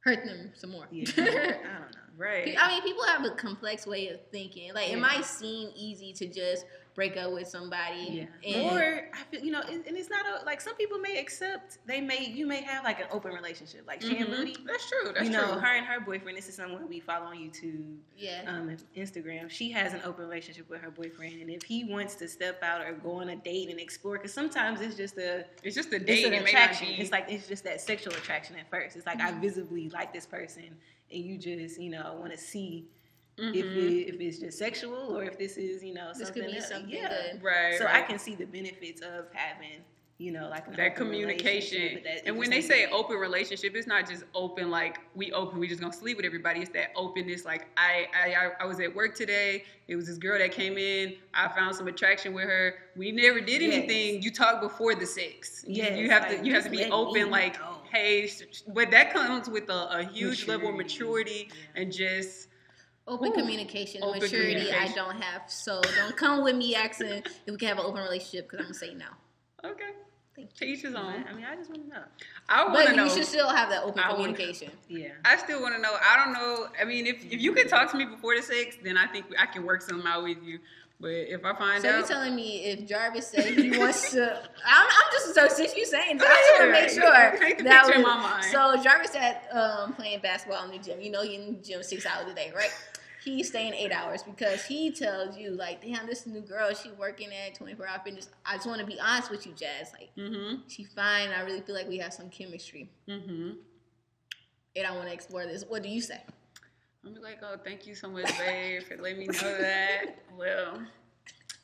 hurt 0.01 0.23
them 0.25 0.51
some 0.53 0.69
more. 0.69 0.85
yeah, 0.91 1.05
I 1.17 1.21
don't 1.21 1.91
know. 1.91 1.99
Right. 2.17 2.53
I 2.59 2.67
mean, 2.69 2.81
people 2.83 3.03
have 3.05 3.23
a 3.25 3.31
complex 3.31 3.87
way 3.87 4.09
of 4.09 4.19
thinking. 4.29 4.73
Like, 4.73 4.89
it 4.91 4.99
might 4.99 5.23
seem 5.25 5.71
easy 5.75 6.11
to 6.13 6.27
just 6.27 6.65
break 6.99 7.15
up 7.15 7.31
with 7.31 7.47
somebody. 7.47 8.27
Yeah. 8.43 8.55
And, 8.55 8.71
or 8.77 9.09
I 9.13 9.23
feel 9.31 9.41
you 9.41 9.51
know, 9.53 9.61
and 9.61 9.85
and 9.87 9.95
it's 9.95 10.09
not 10.09 10.25
a, 10.25 10.45
like 10.45 10.59
some 10.59 10.75
people 10.75 10.97
may 10.99 11.17
accept. 11.17 11.77
They 11.85 12.01
may 12.01 12.25
you 12.25 12.45
may 12.45 12.61
have 12.61 12.83
like 12.83 12.99
an 12.99 13.05
open 13.11 13.31
relationship, 13.33 13.83
like 13.87 14.01
Shan 14.01 14.15
Mhm. 14.17 14.29
Boody. 14.33 14.55
That's 14.67 14.85
true. 14.89 15.11
That's 15.13 15.23
you 15.25 15.31
know, 15.31 15.51
true. 15.53 15.59
her 15.61 15.73
and 15.77 15.85
her 15.85 16.01
boyfriend. 16.01 16.37
This 16.37 16.49
is 16.49 16.55
someone 16.55 16.89
we 16.89 16.99
follow 16.99 17.27
on 17.27 17.37
YouTube, 17.37 17.95
yeah. 18.17 18.41
um, 18.47 18.75
Instagram. 18.97 19.49
She 19.49 19.71
has 19.71 19.93
an 19.93 20.01
open 20.03 20.25
relationship 20.25 20.69
with 20.69 20.81
her 20.81 20.91
boyfriend, 20.91 21.39
and 21.41 21.49
if 21.49 21.63
he 21.63 21.85
wants 21.85 22.15
to 22.15 22.27
step 22.27 22.61
out 22.63 22.81
or 22.81 22.91
go 22.93 23.13
on 23.21 23.29
a 23.29 23.37
date 23.37 23.69
and 23.69 23.79
explore, 23.79 24.17
because 24.17 24.33
sometimes 24.33 24.81
it's 24.81 24.95
just 24.95 25.17
a 25.17 25.45
it's 25.63 25.75
just 25.75 25.93
a 25.93 25.95
it's 25.95 26.05
date. 26.05 26.25
an 26.25 26.33
It 26.33 26.43
attraction. 26.43 26.87
be. 26.89 26.95
It's 27.01 27.11
like 27.13 27.27
it's 27.29 27.47
just 27.47 27.63
that 27.63 27.79
sexual 27.79 28.13
attraction 28.13 28.57
at 28.57 28.69
first. 28.69 28.97
It's 28.97 29.05
like 29.05 29.21
I 29.21 29.31
Mhm. 29.31 29.39
visibly 29.39 29.87
like 29.89 30.11
this 30.11 30.25
person, 30.25 30.65
and 31.13 31.21
you 31.27 31.37
just 31.37 31.79
you 31.79 31.91
know 31.91 32.17
want 32.19 32.33
to 32.33 32.37
see 32.37 32.89
if 33.41 33.65
Mhm. 33.65 33.77
it, 34.07 34.15
if 34.15 34.21
it's 34.21 34.39
just 34.39 34.57
sexual 34.57 35.15
or 35.17 35.23
if 35.23 35.37
this 35.37 35.57
is 35.57 35.83
you 35.83 35.93
know 35.93 36.09
This 36.09 36.27
something 36.27 36.43
could 36.43 36.51
be 36.51 36.57
else. 36.57 36.69
something 36.69 36.89
yeah. 36.89 37.31
good. 37.33 37.43
right. 37.43 37.77
So 37.77 37.85
right. 37.85 37.95
I 37.95 38.01
can 38.01 38.19
see 38.19 38.35
the 38.35 38.45
benefits 38.45 39.01
of 39.01 39.25
having, 39.33 39.83
you 40.17 40.31
know, 40.33 40.49
like 40.49 40.67
an 40.67 40.73
that 40.75 40.91
open 40.93 40.97
communication. 40.97 42.01
that- 42.03 42.25
and 42.27 42.37
when 42.37 42.49
they 42.49 42.59
say 42.61 42.81
something- 42.81 42.93
open 42.99 43.17
relationship, 43.17 43.73
it's 43.75 43.87
not 43.87 44.07
just 44.09 44.23
open 44.33 44.69
like 44.69 44.99
we 45.15 45.31
open, 45.31 45.59
we 45.59 45.67
just 45.67 45.79
gonna 45.79 45.93
sleep 45.93 46.17
with 46.17 46.25
everybody. 46.25 46.59
It's 46.59 46.69
that 46.71 46.89
openness. 46.95 47.45
Like 47.45 47.67
I, 47.77 48.07
I, 48.13 48.33
I- 48.35 48.51
I 48.59 48.65
was 48.65 48.79
at 48.81 48.93
work 48.93 49.15
today. 49.15 49.63
It 49.87 49.95
was 49.95 50.07
this 50.07 50.17
girl 50.17 50.37
that 50.37 50.51
came 50.51 50.77
in. 50.77 51.15
I 51.33 51.47
found 51.47 51.75
some 51.75 51.87
attraction 51.87 52.33
with 52.33 52.43
her. 52.45 52.75
We 52.97 53.11
never 53.13 53.39
did 53.39 53.61
Yes. 53.61 53.73
anything. 53.73 54.21
You 54.21 54.31
talk 54.31 54.59
before 54.61 54.93
the 54.95 55.05
sex. 55.05 55.63
You- 55.65 55.83
Yes, 55.83 55.97
you 55.97 56.09
have 56.09 56.23
like, 56.23 56.39
to, 56.41 56.45
you 56.45 56.53
have 56.53 56.65
to 56.65 56.69
be 56.69 56.83
open. 56.85 57.29
Like, 57.31 57.57
know. 57.59 57.77
hey, 57.91 58.27
sh- 58.27 58.43
sh- 58.51 58.61
but 58.67 58.91
that 58.91 59.13
comes 59.13 59.49
with 59.49 59.69
a, 59.69 59.99
a 59.99 60.03
huge 60.03 60.47
level 60.47 60.67
of 60.69 60.75
Maturity. 60.75 61.45
maturity 61.45 61.49
Yeah. 61.75 61.81
and 61.81 61.91
just 61.93 62.48
Open 63.09 63.29
Ooh. 63.29 63.33
communication, 63.33 64.03
Open 64.03 64.19
maturity. 64.21 64.71
I 64.71 64.87
don't 64.89 65.19
have, 65.21 65.41
so 65.47 65.81
don't 65.97 66.15
come 66.15 66.43
with 66.43 66.55
me 66.55 66.75
asking 66.75 67.07
if 67.09 67.23
we 67.47 67.57
can 67.57 67.67
have 67.69 67.79
an 67.79 67.85
open 67.85 68.01
relationship 68.03 68.45
because 68.45 68.59
I'm 68.59 68.65
gonna 68.65 68.73
say 68.75 68.93
no. 68.93 69.05
okay. 69.69 69.91
Thank 70.35 70.53
To 70.53 70.65
each 70.65 70.83
his 70.83 70.93
own. 70.95 71.25
I 71.29 71.33
mean, 71.33 71.43
I 71.43 71.55
just 71.55 71.69
want 71.69 71.83
to 71.83 71.89
know. 71.89 72.03
I 72.47 72.63
want 72.63 72.77
to 72.81 72.85
But 72.91 72.95
know. 72.95 73.03
you 73.05 73.09
should 73.09 73.25
still 73.25 73.49
have 73.49 73.69
that 73.71 73.83
open 73.83 73.99
I 73.99 74.11
wanna- 74.11 74.15
communication. 74.33 74.71
Yeah. 74.87 75.09
I 75.25 75.35
still 75.37 75.61
want 75.61 75.75
to 75.75 75.81
know. 75.81 75.93
I 75.99 76.15
don't 76.23 76.31
know. 76.33 76.67
I 76.79 76.85
mean, 76.85 77.07
if 77.07 77.25
if 77.25 77.41
you 77.41 77.51
can 77.51 77.67
talk 77.67 77.91
to 77.91 77.97
me 77.97 78.05
before 78.05 78.35
the 78.37 78.41
sex, 78.43 78.77
then 78.83 78.95
I 78.97 79.07
think 79.07 79.25
I 79.37 79.47
can 79.47 79.65
work 79.65 79.81
something 79.81 80.07
out 80.07 80.23
with 80.23 80.37
you. 80.43 80.59
But 81.01 81.09
if 81.11 81.43
I 81.45 81.53
find 81.55 81.77
out 81.77 81.81
So 81.81 81.89
you're 81.97 82.07
telling 82.07 82.35
me 82.35 82.65
if 82.65 82.85
Jarvis 82.87 83.27
said 83.27 83.45
he 83.57 83.77
wants 83.77 84.11
to, 84.11 84.21
I'm, 84.65 84.87
I'm 84.87 85.11
just 85.13 85.33
so 85.33 85.47
since 85.47 85.75
you 85.75 85.85
saying 85.85 86.17
this, 86.17 86.27
I 86.29 86.35
just 86.35 86.51
want 86.59 86.63
to 86.63 86.81
make 86.81 86.89
sure 86.89 87.39
Paint 87.39 87.57
the 87.57 87.63
that 87.65 87.83
picture 87.85 87.99
in 87.99 88.03
was- 88.05 88.15
my 88.15 88.21
mind. 88.21 88.45
So 88.45 88.81
Jarvis 88.83 89.15
at 89.15 89.47
um, 89.51 89.93
playing 89.93 90.19
basketball 90.21 90.63
in 90.65 90.71
the 90.71 90.77
gym. 90.77 91.01
You 91.01 91.11
know, 91.11 91.23
he 91.23 91.35
in 91.35 91.55
the 91.55 91.61
gym 91.63 91.83
six 91.83 92.05
hours 92.05 92.29
a 92.31 92.33
day, 92.35 92.51
right? 92.55 92.71
He's 93.29 93.49
staying 93.49 93.73
eight 93.73 93.91
hours 93.91 94.23
because 94.23 94.65
he 94.65 94.91
tells 94.91 95.37
you 95.37 95.51
like, 95.51 95.83
damn, 95.83 96.07
this 96.07 96.25
new 96.25 96.41
girl, 96.41 96.73
she 96.73 96.89
working 96.91 97.29
at 97.31 97.55
24 97.55 97.87
hour 97.87 98.01
fitness. 98.03 98.29
I 98.45 98.55
just 98.55 98.67
want 98.67 98.79
to 98.79 98.85
be 98.85 98.99
honest 98.99 99.29
with 99.29 99.45
you, 99.45 99.53
Jazz. 99.53 99.91
Like, 99.93 100.09
mm-hmm, 100.17 100.61
she 100.67 100.83
fine. 100.83 101.29
I 101.29 101.41
really 101.41 101.61
feel 101.61 101.75
like 101.75 101.87
we 101.87 101.97
have 101.99 102.13
some 102.13 102.29
chemistry, 102.29 102.89
mm-hmm. 103.07 103.51
and 104.75 104.87
I 104.87 104.91
want 104.91 105.07
to 105.07 105.13
explore 105.13 105.45
this. 105.45 105.63
What 105.67 105.83
do 105.83 105.89
you 105.89 106.01
say? 106.01 106.21
I'm 107.05 107.15
like, 107.21 107.39
oh, 107.43 107.55
thank 107.63 107.87
you 107.87 107.95
so 107.95 108.09
much, 108.09 108.37
babe, 108.37 108.83
for 108.83 108.97
letting 108.97 109.19
me 109.19 109.27
know 109.27 109.57
that. 109.59 110.15
Well, 110.37 110.81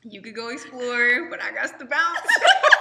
you 0.03 0.21
could 0.21 0.35
go 0.35 0.49
explore, 0.49 1.29
but 1.29 1.41
I 1.41 1.53
got 1.53 1.79
to 1.79 1.85
bounce. 1.85 2.19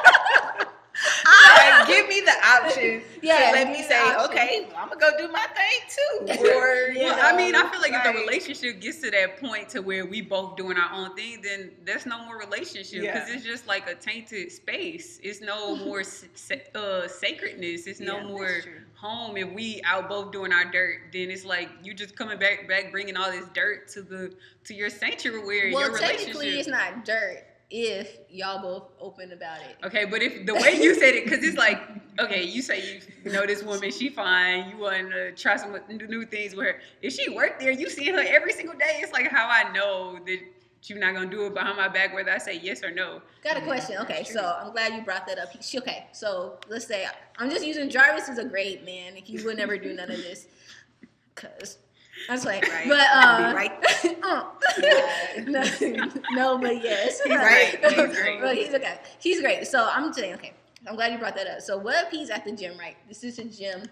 Like, 1.85 1.89
give 1.97 2.09
me 2.09 2.21
the 2.21 2.33
option. 2.47 3.03
Yeah, 3.23 3.51
to 3.51 3.53
let 3.53 3.67
me 3.69 3.79
me 3.79 3.83
say, 3.83 3.99
option. 4.01 4.31
okay, 4.31 4.69
I'm 4.77 4.89
gonna 4.89 5.01
go 5.01 5.11
do 5.19 5.29
my 5.33 5.47
thing 5.55 5.81
too. 5.89 6.45
Or 6.55 6.89
you 6.93 7.01
well, 7.05 7.17
know, 7.17 7.23
I 7.23 7.37
mean, 7.37 7.55
I 7.55 7.71
feel 7.71 7.81
like, 7.81 7.93
if 7.93 8.03
the 8.05 8.13
relationship 8.21 8.81
gets 8.81 9.01
to 9.03 9.11
that 9.11 9.39
point 9.41 9.69
to 9.71 9.81
where 9.81 10.07
we 10.07 10.21
both 10.21 10.57
doing 10.57 10.77
our 10.77 10.93
own 10.93 11.15
thing, 11.17 11.41
then 11.43 11.71
there's 11.85 12.07
no 12.07 12.25
more 12.25 12.39
relationship 12.39 13.01
because 13.03 13.29
Yeah. 13.29 13.35
it's 13.37 13.45
just 13.45 13.67
like 13.67 13.89
a 13.89 13.95
tainted 13.95 14.51
space. 14.53 15.21
It's 15.23 15.41
no 15.41 15.77
more 15.85 16.03
sa- 16.05 16.55
uh, 16.75 17.09
sacredness. 17.09 17.87
It's 17.87 18.01
no 18.01 18.19
Yeah, 18.19 18.25
more 18.27 18.51
home. 18.95 19.37
If 19.37 19.53
we 19.53 19.81
out 19.85 20.09
both 20.09 20.33
doing 20.33 20.53
our 20.53 20.65
dirt, 20.65 20.99
then 21.13 21.31
it's 21.31 21.45
like 21.45 21.69
you 21.83 21.95
just 21.95 22.17
coming 22.17 22.39
back, 22.39 22.69
back 22.69 22.91
bringing 22.93 23.17
all 23.17 23.31
this 23.31 23.49
dirt 23.55 23.89
to 23.89 24.03
the 24.03 24.35
to 24.65 24.75
your 24.75 24.91
sanctuary, 24.91 25.73
well, 25.75 25.89
your 25.91 25.99
technically, 25.99 26.47
relationship. 26.51 26.59
it's 26.61 26.69
not 26.69 27.05
dirt 27.05 27.45
if 27.71 28.19
y'all 28.31 28.63
both 28.63 28.91
open 29.01 29.33
about 29.33 29.59
it. 29.61 29.77
Okay, 29.85 30.05
but 30.05 30.23
if 30.23 30.47
the 30.47 30.55
way 30.55 30.81
you 30.81 30.95
said 30.95 31.15
it, 31.15 31.25
because 31.25 31.45
it's 31.45 31.57
like, 31.57 31.81
okay, 32.21 32.43
you 32.43 32.63
say 32.63 33.01
you 33.25 33.33
know 33.33 33.47
this 33.47 33.63
woman, 33.63 33.91
she 33.91 34.09
fine, 34.09 34.71
you 34.71 34.79
want 34.79 35.11
to 35.11 35.33
try 35.33 35.57
some 35.57 35.77
new 35.89 36.25
things 36.25 36.55
with 36.55 36.67
her. 36.67 36.81
If 37.03 37.15
she 37.15 37.31
worked 37.31 37.61
there, 37.61 37.73
you 37.73 37.89
see 37.91 38.11
her 38.11 38.23
every 38.27 38.53
single 38.53 38.77
day. 38.77 38.99
It's 39.01 39.13
like 39.13 39.29
how 39.29 39.49
I 39.49 39.73
know 39.73 40.19
that 40.27 40.39
you're 40.85 40.99
not 40.99 41.15
gonna 41.15 41.31
do 41.31 41.47
it 41.47 41.55
behind 41.55 41.77
my 41.77 41.89
back, 41.89 42.15
whether 42.15 42.31
I 42.31 42.39
say 42.39 42.59
yes 42.59 42.83
or 42.83 42.91
no. 42.91 43.23
Got 43.43 43.57
a 43.57 43.63
question. 43.63 43.97
Okay, 44.03 44.25
so 44.25 44.59
I'm 44.61 44.73
glad 44.73 44.95
you 44.95 45.03
brought 45.03 45.27
that 45.27 45.39
up. 45.39 45.49
She, 45.63 45.79
okay, 45.79 46.07
so 46.13 46.59
let's 46.69 46.87
say 46.87 47.07
I'm 47.39 47.51
just 47.51 47.67
using 47.67 47.89
Jarvis 47.89 48.29
is 48.29 48.39
a 48.39 48.45
great 48.45 48.85
man. 48.85 49.15
He 49.17 49.43
would 49.43 49.57
never 49.57 49.79
do 49.79 49.95
none 49.95 50.11
of 50.11 50.19
this. 50.19 50.47
Cause 51.35 51.79
that's 52.29 52.45
like, 52.45 52.67
Right. 52.69 52.89
but 52.89 53.07
uh, 53.13 53.53
right 53.55 53.73
no, 55.47 55.65
no, 56.33 56.59
but 56.59 56.83
yes, 56.83 57.21
He's 57.23 57.35
right. 57.35 57.79
He's 57.83 58.17
great. 58.17 58.41
but 58.41 58.57
he's 58.57 58.75
okay. 58.75 58.99
He's 59.19 59.41
great. 59.41 59.67
So 59.67 59.89
I'm 59.91 60.13
saying, 60.13 60.35
okay, 60.35 60.53
I'm 60.89 60.95
glad 60.97 61.13
you 61.13 61.19
brought 61.19 61.37
that 61.37 61.47
up. 61.47 61.61
So 61.61 61.77
what 61.79 62.07
if 62.07 62.11
he's 62.11 62.31
at 62.31 62.45
the 62.45 62.53
gym, 62.53 62.79
right? 62.79 62.97
This 63.09 63.25
is 63.25 63.39
a 63.39 63.45
gym 63.45 63.83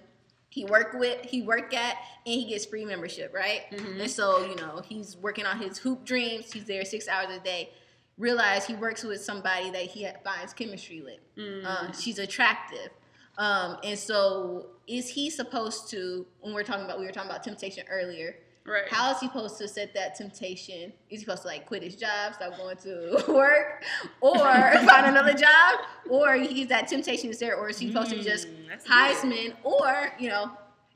he 0.51 0.64
work 0.66 0.92
with, 0.92 1.25
he 1.25 1.40
work 1.42 1.73
at, 1.75 1.97
and 2.27 2.35
he 2.35 2.45
gets 2.45 2.66
free 2.66 2.85
membership, 2.85 3.33
right? 3.35 3.62
Mhm. 3.73 4.01
And 4.03 4.11
so 4.11 4.45
you 4.45 4.55
know 4.57 4.83
he's 4.87 5.16
working 5.16 5.47
on 5.47 5.59
his 5.59 5.79
hoop 5.79 6.05
dreams. 6.05 6.53
He's 6.53 6.64
there 6.64 6.85
six 6.85 7.09
hours 7.09 7.35
a 7.35 7.40
day. 7.40 7.71
Realize 8.18 8.66
he 8.66 8.75
works 8.75 9.03
with 9.03 9.23
somebody 9.23 9.71
that 9.71 9.85
he 9.85 10.07
finds 10.23 10.53
chemistry 10.53 11.01
with. 11.01 11.18
Mm. 11.38 11.64
Um, 11.64 11.92
she's 11.99 12.18
attractive. 12.18 12.90
Um, 13.38 13.79
and 13.83 13.99
so 13.99 14.66
is 14.87 15.09
he 15.09 15.31
supposed 15.31 15.88
to 15.90 16.27
when 16.40 16.53
we're 16.55 16.62
talking 16.64 16.85
about 16.85 16.99
we 17.01 17.07
were 17.07 17.12
talking 17.12 17.31
about 17.31 17.42
temptation 17.42 17.85
earlier 17.90 18.37
right. 18.66 18.83
how 18.90 19.11
is 19.11 19.21
he 19.21 19.27
supposed 19.27 19.57
to 19.59 19.66
set 19.68 19.95
that 19.95 20.14
temptation 20.16 20.92
is 20.92 20.92
he 21.09 21.16
supposed 21.18 21.42
to 21.42 21.49
like 21.49 21.64
quit 21.66 21.83
his 21.83 21.97
job 21.97 22.35
stop 22.35 22.57
going 22.59 22.77
to 22.77 23.25
work 23.29 23.85
or 24.21 24.38
find 24.38 25.07
another 25.07 25.33
job 25.33 25.81
or 26.11 26.35
he's 26.35 26.66
that 26.68 26.88
temptation 26.88 27.31
is 27.31 27.38
there 27.38 27.57
or 27.57 27.71
is 27.71 27.79
he 27.79 27.88
supposed 27.88 28.11
to 28.11 28.23
just 28.23 28.49
Mm, 28.49 28.68
that's 28.68 28.85
good. 28.85 28.92
Heisman 28.92 29.55
or 29.64 30.12
you 30.18 30.29
know 30.29 30.51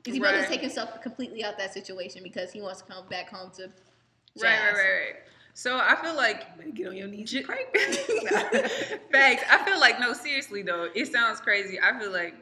is 0.05 0.13
he 0.13 0.19
supposed 0.19 0.35
Right. 0.35 0.43
to 0.43 0.47
take 0.49 0.61
himself 0.61 1.01
completely 1.01 1.43
out 1.43 1.57
that 1.57 1.73
situation 1.73 2.21
because 2.23 2.51
he 2.51 2.61
wants 2.61 2.81
to 2.81 2.91
come 2.91 3.07
back 3.09 3.29
home 3.29 3.49
to 3.55 3.63
right, 3.63 3.73
right, 4.43 4.73
right, 4.73 4.73
right. 4.75 5.15
So 5.57 5.79
I 5.79 5.95
feel 5.95 6.15
like 6.15 6.75
get 6.75 6.87
on 6.87 6.95
your 6.95 7.07
knees 7.07 7.31
J- 7.31 7.39
and 7.39 7.47
pray. 7.47 7.61
Facts. 9.11 9.43
I 9.49 9.65
feel 9.65 9.79
like 9.79 9.99
no, 9.99 10.13
seriously 10.13 10.61
though, 10.61 10.87
it 10.93 11.11
sounds 11.11 11.41
crazy. 11.41 11.79
I 11.81 11.99
feel 11.99 12.11
like 12.11 12.35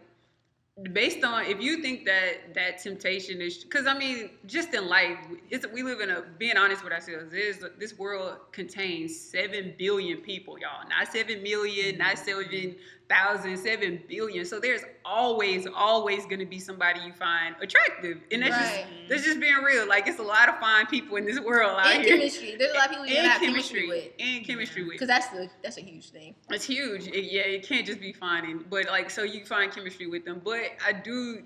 based 0.92 1.24
on 1.24 1.46
if 1.46 1.62
you 1.62 1.82
think 1.82 2.04
that 2.04 2.54
that 2.56 2.80
temptation 2.80 3.40
is 3.40 3.60
because 3.60 3.88
I 3.88 3.98
mean, 3.98 4.32
just 4.48 4.74
in 4.74 4.90
life, 4.90 5.18
it's 5.50 5.66
we 5.66 5.82
live 5.82 6.02
in 6.02 6.10
a 6.10 6.24
being 6.38 6.58
honest 6.58 6.84
with 6.84 6.92
ourselves. 6.92 7.34
Is 7.34 7.64
this 7.80 7.98
world 7.98 8.36
contains 8.52 9.18
seven 9.18 9.76
billion 9.78 10.18
people, 10.18 10.60
y'all. 10.60 10.86
Not 10.90 11.08
seven 11.08 11.42
million, 11.42 11.98
not 11.98 12.18
seven 12.18 12.76
thousand, 13.10 13.58
seven 13.58 14.02
billion. 14.08 14.46
So 14.46 14.60
there's 14.60 14.82
always, 15.04 15.68
always 15.76 16.26
gonna 16.26 16.46
be 16.46 16.60
somebody 16.60 17.02
you 17.02 17.14
find 17.14 17.56
attractive, 17.62 18.20
and 18.32 18.42
that's 18.42 18.56
Right. 18.56 18.86
just 18.88 19.10
that's 19.10 19.24
just 19.24 19.40
being 19.40 19.56
real. 19.64 19.88
Like 19.88 20.08
it's 20.08 20.20
a 20.20 20.24
lot 20.24 20.50
of 20.50 20.60
fine 20.60 20.86
people 20.88 21.18
in 21.18 21.26
this 21.26 21.40
world 21.40 21.78
out 21.80 21.94
and 21.94 22.04
here. 22.04 22.18
chemistry 22.18 22.56
there's 22.58 22.72
a 22.72 22.76
lot 22.76 22.86
of 22.86 22.90
people 22.92 23.06
you 23.06 23.18
and 23.18 23.28
have 23.28 23.42
chemistry, 23.42 23.82
chemistry 23.82 24.12
with 24.20 24.28
and 24.38 24.46
chemistry 24.48 24.84
with. 24.84 24.92
because 24.94 25.08
that's 25.08 25.28
the 25.30 25.50
that's 25.62 25.78
a 25.78 25.82
huge 25.82 26.10
thing 26.10 26.36
It's 26.50 26.66
huge. 26.66 27.08
It, 27.08 27.32
yeah, 27.32 27.42
it 27.44 27.68
can't 27.68 27.86
just 27.86 28.00
be 28.00 28.14
finding, 28.14 28.66
but 28.70 28.86
like, 28.88 29.10
so 29.10 29.24
you 29.24 29.46
find 29.46 29.72
chemistry 29.72 30.08
with 30.08 30.26
them. 30.26 30.42
But 30.44 30.72
I 30.86 30.94
do, 30.94 31.44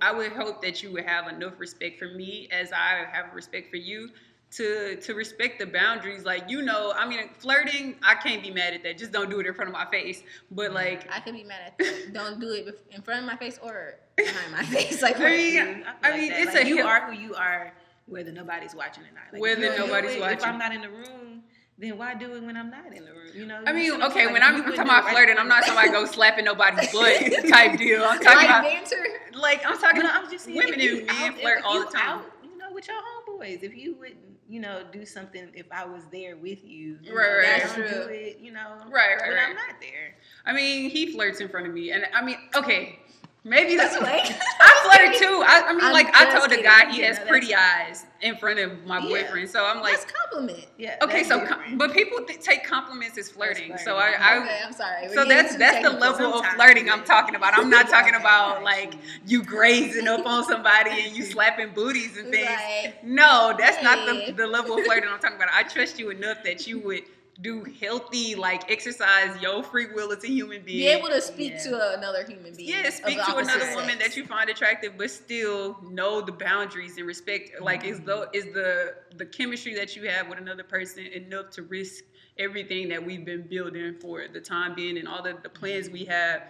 I 0.00 0.12
would 0.12 0.32
hope 0.32 0.62
that 0.62 0.82
you 0.82 0.92
would 0.92 1.04
have 1.04 1.28
enough 1.28 1.54
respect 1.58 1.98
for 1.98 2.06
me 2.08 2.48
as 2.50 2.72
I 2.72 3.04
have 3.12 3.34
respect 3.34 3.70
for 3.70 3.76
you 3.76 4.10
to 4.52 4.96
to 4.96 5.14
respect 5.14 5.58
the 5.58 5.66
boundaries. 5.66 6.24
Like, 6.24 6.50
you 6.50 6.62
know, 6.62 6.92
I 6.96 7.06
mean, 7.08 7.20
flirting, 7.38 7.96
I 8.02 8.14
can't 8.14 8.42
be 8.42 8.50
mad 8.50 8.74
at 8.74 8.82
that. 8.84 8.98
Just 8.98 9.12
don't 9.12 9.30
do 9.30 9.40
it 9.40 9.46
in 9.46 9.54
front 9.54 9.68
of 9.68 9.72
my 9.74 9.86
face. 9.90 10.22
But 10.50 10.70
mm, 10.70 10.74
like, 10.74 11.08
I 11.12 11.20
can 11.20 11.34
be 11.34 11.44
mad 11.44 11.60
at 11.66 11.78
that. 11.78 12.12
Don't 12.12 12.40
do 12.40 12.50
it 12.52 12.68
in 12.90 13.02
front 13.02 13.20
of 13.20 13.26
my 13.26 13.36
face 13.36 13.58
or 13.62 13.94
behind 14.16 14.52
my 14.52 14.62
face. 14.76 15.02
Like, 15.02 15.18
I 15.20 15.30
mean, 15.30 15.84
I, 16.02 16.08
I 16.08 16.12
I 16.12 16.16
mean, 16.16 16.20
mean, 16.30 16.32
it's 16.34 16.54
like 16.54 16.64
a 16.64 16.68
you 16.68 16.76
hell- 16.78 16.86
are 16.88 17.10
who 17.12 17.18
you 17.20 17.34
are, 17.34 17.72
whether 18.06 18.32
nobody's 18.32 18.74
watching 18.74 19.04
or 19.04 19.12
not. 19.14 19.32
Like, 19.32 19.40
Whether 19.42 19.72
you 19.72 19.78
nobody's 19.78 20.12
it, 20.16 20.20
watching. 20.20 20.38
If 20.38 20.44
I'm 20.44 20.58
not 20.58 20.74
in 20.74 20.82
the 20.82 20.90
room, 20.90 21.42
then 21.78 21.96
why 21.98 22.14
do 22.14 22.34
it 22.34 22.42
when 22.42 22.56
I'm 22.56 22.70
not 22.70 22.92
in 22.92 23.04
the 23.04 23.12
room? 23.12 23.30
You 23.34 23.46
know. 23.46 23.62
I 23.66 23.72
mean, 23.72 23.86
see 23.86 23.90
what 23.92 24.02
I'm 24.02 24.10
okay, 24.10 24.20
saying? 24.20 24.32
when 24.34 24.42
I'm, 24.42 24.56
you 24.56 24.62
I'm 24.62 24.64
wouldn't 24.70 24.76
talking 24.76 24.90
do 24.90 24.94
it 24.94 24.98
about 24.98 25.04
right 25.04 25.12
flirting, 25.14 25.38
I'm 25.38 25.48
not 25.48 25.64
then. 25.64 25.74
talking 25.74 25.90
about 25.90 26.06
go 26.06 26.12
slapping 26.12 26.44
nobody's 26.44 26.92
butt 26.92 27.48
type 27.48 27.78
deal. 27.78 28.04
I'm 28.04 28.20
talking 28.20 28.36
like 28.36 28.46
about, 28.46 28.62
banter. 28.64 29.04
like, 29.34 29.64
I'm 29.66 29.78
talking 29.78 29.96
You 29.96 30.02
know, 30.02 30.10
about 30.10 30.24
I'm 30.24 30.30
just 30.30 30.44
saying, 30.44 30.56
women 30.58 30.74
if 30.74 30.82
you 30.82 30.98
and 30.98 31.06
men 31.08 31.32
flirt 31.34 31.62
all 31.64 31.80
the 31.80 31.86
time. 31.86 32.18
Out, 32.20 32.26
you 32.44 32.56
know, 32.58 32.72
with 32.72 32.86
your 32.86 32.96
homeboys, 32.98 33.62
if 33.62 33.74
you 33.76 33.94
would, 33.96 34.16
you 34.52 34.60
know, 34.60 34.82
do 34.92 35.06
something, 35.06 35.48
if 35.54 35.64
I 35.72 35.86
was 35.86 36.02
there 36.12 36.36
with 36.36 36.62
you, 36.62 36.98
you 37.02 37.16
Right, 37.16 37.26
know, 37.26 37.36
right, 37.38 37.62
That's 37.62 37.72
true. 37.74 37.88
Do 37.88 38.08
it, 38.10 38.38
you 38.38 38.52
know, 38.52 38.82
Right, 38.90 39.16
right, 39.16 39.20
when 39.22 39.36
right. 39.36 39.48
I'm 39.48 39.54
not 39.54 39.80
there. 39.80 40.14
I 40.44 40.52
mean, 40.52 40.90
he 40.90 41.10
flirts 41.10 41.40
in 41.40 41.48
front 41.48 41.66
of 41.66 41.72
me, 41.72 41.90
and 41.90 42.04
I 42.14 42.22
mean, 42.22 42.36
okay, 42.54 42.98
Maybe 43.44 43.76
that's 43.76 43.94
That's 43.98 44.02
like 44.04 44.40
I 44.60 44.82
flirt 44.84 45.16
too. 45.18 45.42
I, 45.44 45.62
I 45.66 45.72
mean, 45.72 45.84
I'm 45.84 45.92
like 45.92 46.14
I 46.14 46.24
just 46.26 46.36
told 46.36 46.50
the 46.50 46.62
guy 46.62 46.90
he 46.92 47.00
Yeah, 47.00 47.08
has 47.08 47.16
that's 47.18 47.28
pretty 47.28 47.48
fine. 47.48 47.58
eyes 47.88 48.06
in 48.20 48.36
front 48.36 48.60
of 48.60 48.86
my 48.86 48.98
Yeah. 49.00 49.08
boyfriend. 49.08 49.50
So 49.50 49.64
I'm 49.64 49.80
like, 49.80 49.94
That's 49.98 50.12
compliment. 50.12 50.66
yeah. 50.78 50.96
okay, 51.02 51.24
so 51.24 51.44
com- 51.44 51.76
but 51.76 51.92
people 51.92 52.18
th- 52.24 52.40
take 52.40 52.64
compliments 52.64 53.18
as 53.18 53.28
flirting. 53.28 53.66
flirting. 53.66 53.84
So 53.84 53.96
I, 53.96 54.12
I 54.20 54.38
okay, 54.38 54.60
I'm 54.64 54.72
sorry. 54.72 55.08
We're 55.08 55.14
so 55.14 55.24
that's 55.24 55.56
that's 55.56 55.82
the 55.84 55.92
level 55.98 56.34
of 56.34 56.46
flirting 56.54 56.88
I'm 56.88 57.02
talking 57.04 57.34
about. 57.34 57.58
I'm 57.58 57.68
not 57.68 57.88
talking 57.88 58.14
about 58.14 58.62
like 58.62 58.94
you. 59.26 59.40
you 59.40 59.42
grazing 59.44 60.06
up 60.06 60.24
on 60.24 60.44
somebody 60.44 60.90
and 60.90 61.16
you 61.16 61.24
slapping 61.24 61.70
booties 61.74 62.16
and 62.16 62.30
things. 62.30 62.48
Like, 62.84 63.02
No, 63.02 63.54
that's 63.58 63.82
not 63.82 64.06
the, 64.06 64.32
the 64.32 64.46
level 64.46 64.78
of 64.78 64.84
flirting 64.84 65.08
I'm 65.12 65.18
talking 65.18 65.36
about. 65.36 65.48
I 65.52 65.64
trust 65.64 65.98
you 65.98 66.10
enough 66.10 66.38
that 66.44 66.68
you 66.68 66.78
would 66.84 67.02
do 67.40 67.64
healthy, 67.80 68.34
like 68.34 68.70
exercise 68.70 69.40
your 69.40 69.62
free 69.62 69.86
will 69.94 70.12
as 70.12 70.22
a 70.22 70.28
human 70.28 70.62
being. 70.62 70.78
be 70.78 70.86
able 70.88 71.08
to 71.08 71.20
speak 71.20 71.52
Yeah. 71.52 71.62
to 71.62 71.98
another 71.98 72.24
human 72.24 72.54
being. 72.54 72.68
yeah, 72.68 72.90
speak 72.90 73.16
to 73.24 73.36
another 73.36 73.74
woman 73.74 73.98
that 73.98 74.16
you 74.16 74.26
find 74.26 74.50
attractive, 74.50 74.98
but 74.98 75.10
still 75.10 75.78
know 75.82 76.20
the 76.20 76.32
boundaries 76.32 76.98
and 76.98 77.06
respect. 77.06 77.60
Like, 77.60 77.84
is 77.84 77.96
mm-hmm. 77.96 78.06
though 78.06 78.26
is 78.32 78.44
the 78.52 78.96
the 79.16 79.26
chemistry 79.26 79.74
that 79.74 79.96
you 79.96 80.08
have 80.08 80.28
with 80.28 80.38
another 80.38 80.64
person 80.64 81.06
enough 81.06 81.50
to 81.50 81.62
risk 81.62 82.04
everything 82.38 82.88
that 82.88 83.04
we've 83.04 83.24
been 83.24 83.42
building 83.42 83.94
for 84.00 84.26
the 84.32 84.40
time 84.40 84.74
being 84.74 84.98
and 84.98 85.06
all 85.08 85.22
the, 85.22 85.36
the 85.42 85.48
plans 85.48 85.86
mm-hmm. 85.86 85.94
we 85.94 86.04
have 86.04 86.42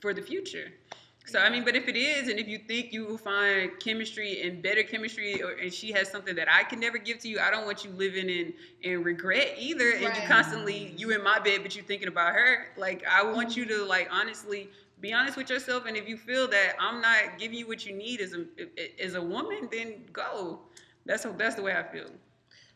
for 0.00 0.12
the 0.14 0.22
future. 0.22 0.72
So 1.28 1.38
I 1.38 1.50
mean, 1.50 1.62
but 1.64 1.76
if 1.76 1.88
it 1.88 1.96
is, 1.96 2.28
and 2.28 2.38
if 2.38 2.48
you 2.48 2.58
think 2.58 2.92
you 2.92 3.06
will 3.06 3.18
find 3.18 3.70
chemistry 3.80 4.42
and 4.42 4.62
better 4.62 4.82
chemistry, 4.82 5.42
or, 5.42 5.50
and 5.52 5.72
she 5.72 5.92
has 5.92 6.10
something 6.10 6.34
that 6.36 6.48
I 6.50 6.64
can 6.64 6.80
never 6.80 6.96
give 6.96 7.18
to 7.20 7.28
you, 7.28 7.38
I 7.38 7.50
don't 7.50 7.66
want 7.66 7.84
you 7.84 7.90
living 7.90 8.30
in 8.30 8.54
in 8.82 9.02
regret 9.02 9.54
either, 9.58 9.90
and 9.90 10.04
you 10.04 10.22
constantly 10.26 10.94
you 10.96 11.10
in 11.10 11.22
my 11.22 11.38
bed, 11.38 11.60
but 11.62 11.76
you 11.76 11.82
thinking 11.82 12.08
about 12.08 12.32
her. 12.32 12.68
Like 12.78 13.04
I 13.06 13.22
want 13.22 13.56
you 13.56 13.66
mm-hmm. 13.66 13.82
to 13.82 13.84
like 13.84 14.08
honestly 14.10 14.70
be 15.00 15.12
honest 15.12 15.36
with 15.36 15.50
yourself, 15.50 15.84
and 15.86 15.96
if 15.96 16.08
you 16.08 16.16
feel 16.16 16.48
that 16.48 16.76
I'm 16.80 17.00
not 17.02 17.38
giving 17.38 17.58
you 17.58 17.68
what 17.68 17.84
you 17.84 17.94
need 17.94 18.20
as 18.20 18.34
a 18.34 19.02
as 19.04 19.14
a 19.14 19.22
woman, 19.22 19.68
then 19.70 20.04
go. 20.12 20.60
That's 21.04 21.26
that's 21.36 21.56
the 21.56 21.62
way 21.62 21.76
I 21.76 21.82
feel. 21.82 22.10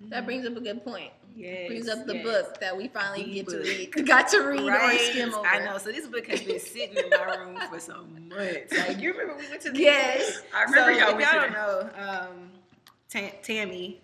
That 0.09 0.25
brings 0.25 0.47
up 0.47 0.57
a 0.57 0.61
good 0.61 0.85
point. 0.85 1.11
Yes, 1.35 1.69
brings 1.69 1.89
up 1.89 2.07
the 2.07 2.17
yes. 2.17 2.25
book 2.25 2.61
that 2.61 2.77
we 2.77 2.89
finally 2.89 3.25
The 3.25 3.33
get 3.33 3.49
to 3.49 3.59
read, 3.59 4.07
got 4.07 4.29
to 4.29 4.41
read 4.41 4.69
or 4.69 4.99
skim 4.99 5.33
over. 5.35 5.47
I 5.47 5.65
know. 5.65 5.79
So 5.79 5.91
this 5.91 6.07
book 6.07 6.27
has 6.27 6.43
been 6.43 6.61
sitting 6.61 6.97
in 6.97 7.09
my 7.11 7.37
room 7.37 7.59
for 7.71 7.81
some 7.81 8.29
months. 8.29 8.77
Like 8.77 9.01
you 9.01 9.13
remember 9.13 9.37
we 9.39 9.49
went 9.49 9.63
to 9.63 9.71
the 9.71 9.79
Yes. 9.79 10.43
I 10.55 10.65
remember 10.65 10.93
so 10.93 11.01
y'all 11.01 11.19
if 11.19 11.25
y'all 11.25 11.41
don't 11.41 11.53
know, 11.53 11.91
um, 11.97 12.51
Ta- 13.09 13.37
Tammy, 13.43 14.01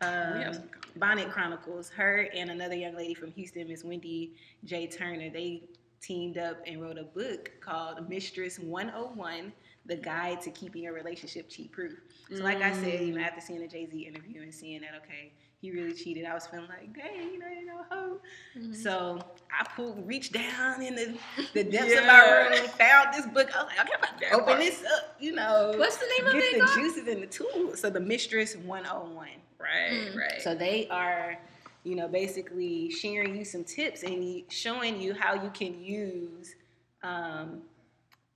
We 0.00 0.06
uh, 0.06 0.34
have 0.42 0.54
some 0.56 0.64
Bonnet 0.96 1.30
Chronicles, 1.30 1.90
her 1.90 2.28
and 2.34 2.50
another 2.50 2.76
young 2.76 2.94
lady 2.96 3.14
from 3.14 3.32
Houston, 3.32 3.68
Miss 3.68 3.84
Wendy 3.84 4.32
J. 4.64 4.86
Turner, 4.86 5.30
they 5.30 5.62
teamed 6.00 6.38
up 6.38 6.58
and 6.66 6.80
wrote 6.80 6.98
a 6.98 7.04
book 7.04 7.50
called 7.60 8.08
Mistress 8.08 8.58
101 8.58 9.52
The 9.86 9.96
Guide 9.96 10.40
to 10.42 10.50
Keeping 10.50 10.82
Your 10.84 10.94
Relationship 10.94 11.48
Cheat 11.48 11.70
Proof. 11.72 11.92
So, 12.34 12.42
like 12.42 12.62
I 12.62 12.72
said, 12.72 13.00
you 13.06 13.12
know, 13.14 13.20
Mm. 13.20 13.26
after 13.26 13.40
seeing 13.40 13.60
the 13.60 13.66
Jay 13.68 13.86
Z 13.90 13.98
interview 14.00 14.40
and 14.42 14.54
seeing 14.54 14.80
that, 14.80 14.94
okay, 15.04 15.32
he 15.60 15.70
really 15.72 15.92
cheated, 15.94 16.24
I 16.24 16.32
was 16.34 16.46
feeling 16.46 16.68
like, 16.68 16.94
dang, 16.96 17.32
you 17.32 17.38
know, 17.38 17.48
you 17.48 17.66
know, 17.66 17.82
hoe. 17.90 18.20
Mhm. 18.56 18.74
So 18.74 19.18
I 19.52 19.64
pulled, 19.76 20.06
reached 20.06 20.32
down 20.32 20.80
in 20.82 20.94
the, 20.94 21.18
the 21.52 21.64
depths 21.64 21.94
of 21.98 22.06
my 22.06 22.20
room, 22.20 22.68
found 22.70 23.12
this 23.14 23.26
book. 23.26 23.54
I 23.54 23.62
was 23.62 23.72
like, 23.76 23.80
okay, 23.80 23.92
I'm 23.94 23.98
about 23.98 24.18
to 24.20 24.24
That 24.24 24.32
open 24.34 24.44
part. 24.46 24.58
this 24.60 24.82
up, 24.84 25.16
you 25.20 25.32
know. 25.34 25.74
What's 25.76 25.98
the 25.98 26.06
name 26.18 26.26
of 26.28 26.32
get 26.32 26.44
it? 26.44 26.60
the 26.60 26.64
called? 26.66 26.78
juices 26.78 27.08
and 27.08 27.22
the 27.22 27.26
tools. 27.26 27.80
So 27.80 27.90
the 27.90 28.00
Mistress 28.00 28.56
101. 28.56 29.28
Right, 29.58 29.90
Mm. 29.92 30.16
right. 30.16 30.42
So 30.42 30.54
they 30.54 30.88
are, 30.88 31.38
you 31.84 31.94
know, 31.94 32.08
basically 32.08 32.90
sharing 32.90 33.36
you 33.36 33.44
some 33.44 33.64
tips 33.64 34.02
and 34.02 34.42
showing 34.50 34.98
you 35.00 35.12
how 35.14 35.34
you 35.34 35.50
can 35.50 35.82
use 35.82 36.54
um, 37.02 37.62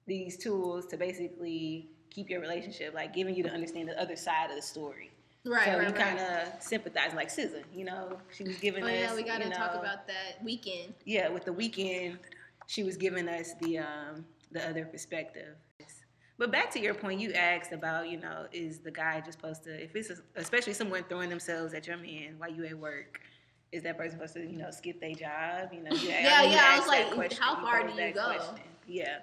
these 0.09 0.37
tools 0.37 0.87
to 0.87 0.97
basically 0.97 1.89
keep 2.11 2.29
your 2.31 2.41
relationship, 2.41 2.95
like 2.95 3.15
giving 3.15 3.35
you 3.35 3.43
to 3.45 3.51
understand 3.51 3.89
the 3.89 4.01
other 4.01 4.17
side 4.17 4.51
of 4.51 4.57
the 4.57 4.63
story. 4.63 5.11
Right, 5.45 5.67
so 5.67 5.79
right, 5.79 5.87
you 5.87 5.93
kind 5.95 6.19
of 6.19 6.61
sympathize, 6.61 7.15
like 7.15 7.29
SZA, 7.29 7.63
you 7.73 7.85
know, 7.85 8.19
she 8.37 8.43
was 8.43 8.57
giving 8.59 8.83
Oh 8.83 8.87
us. 8.89 8.93
yeah, 8.93 9.15
we 9.15 9.23
gotta 9.23 9.45
you 9.45 9.51
talk 9.53 9.75
about 9.75 10.07
that 10.09 10.43
weekend. 10.45 10.95
yeah, 11.05 11.29
with 11.29 11.45
the 11.45 11.53
weekend, 11.53 12.19
she 12.67 12.83
was 12.83 12.97
giving 12.97 13.29
us 13.29 13.55
the 13.63 13.79
um, 13.79 14.25
the 14.51 14.69
other 14.69 14.85
perspective. 14.85 15.55
But 16.39 16.53
back 16.53 16.71
to 16.73 16.81
your 16.81 16.95
point, 16.95 17.19
you 17.21 17.33
asked 17.33 17.73
about, 17.73 18.09
you 18.09 18.17
know, 18.17 18.47
is 18.53 18.79
the 18.79 18.93
guy 18.93 19.21
just 19.21 19.41
supposed 19.41 19.65
to, 19.65 19.83
if 19.83 19.97
it's 19.97 20.11
a, 20.11 20.17
especially 20.37 20.73
someone 20.73 21.03
throwing 21.09 21.29
themselves 21.31 21.75
at 21.75 21.89
your 21.89 21.97
man 21.97 22.35
while 22.39 22.49
you 22.51 22.65
at 22.65 22.79
work, 22.79 23.21
is 23.73 23.83
that 23.83 23.97
person 23.97 24.13
supposed 24.13 24.35
to, 24.35 24.41
you 24.41 24.57
know, 24.57 24.71
skip 24.71 25.01
their 25.01 25.15
job? 25.15 25.71
You 25.73 25.83
know, 25.83 25.91
you, 25.97 26.09
Yeah, 26.11 26.43
yeah, 26.45 26.65
I 26.69 26.79
was 26.79 26.87
like, 26.87 27.33
how 27.39 27.57
far 27.57 27.89
do 27.89 27.93
you 28.01 28.13
go? 28.13 28.37
Yeah. 28.87 29.19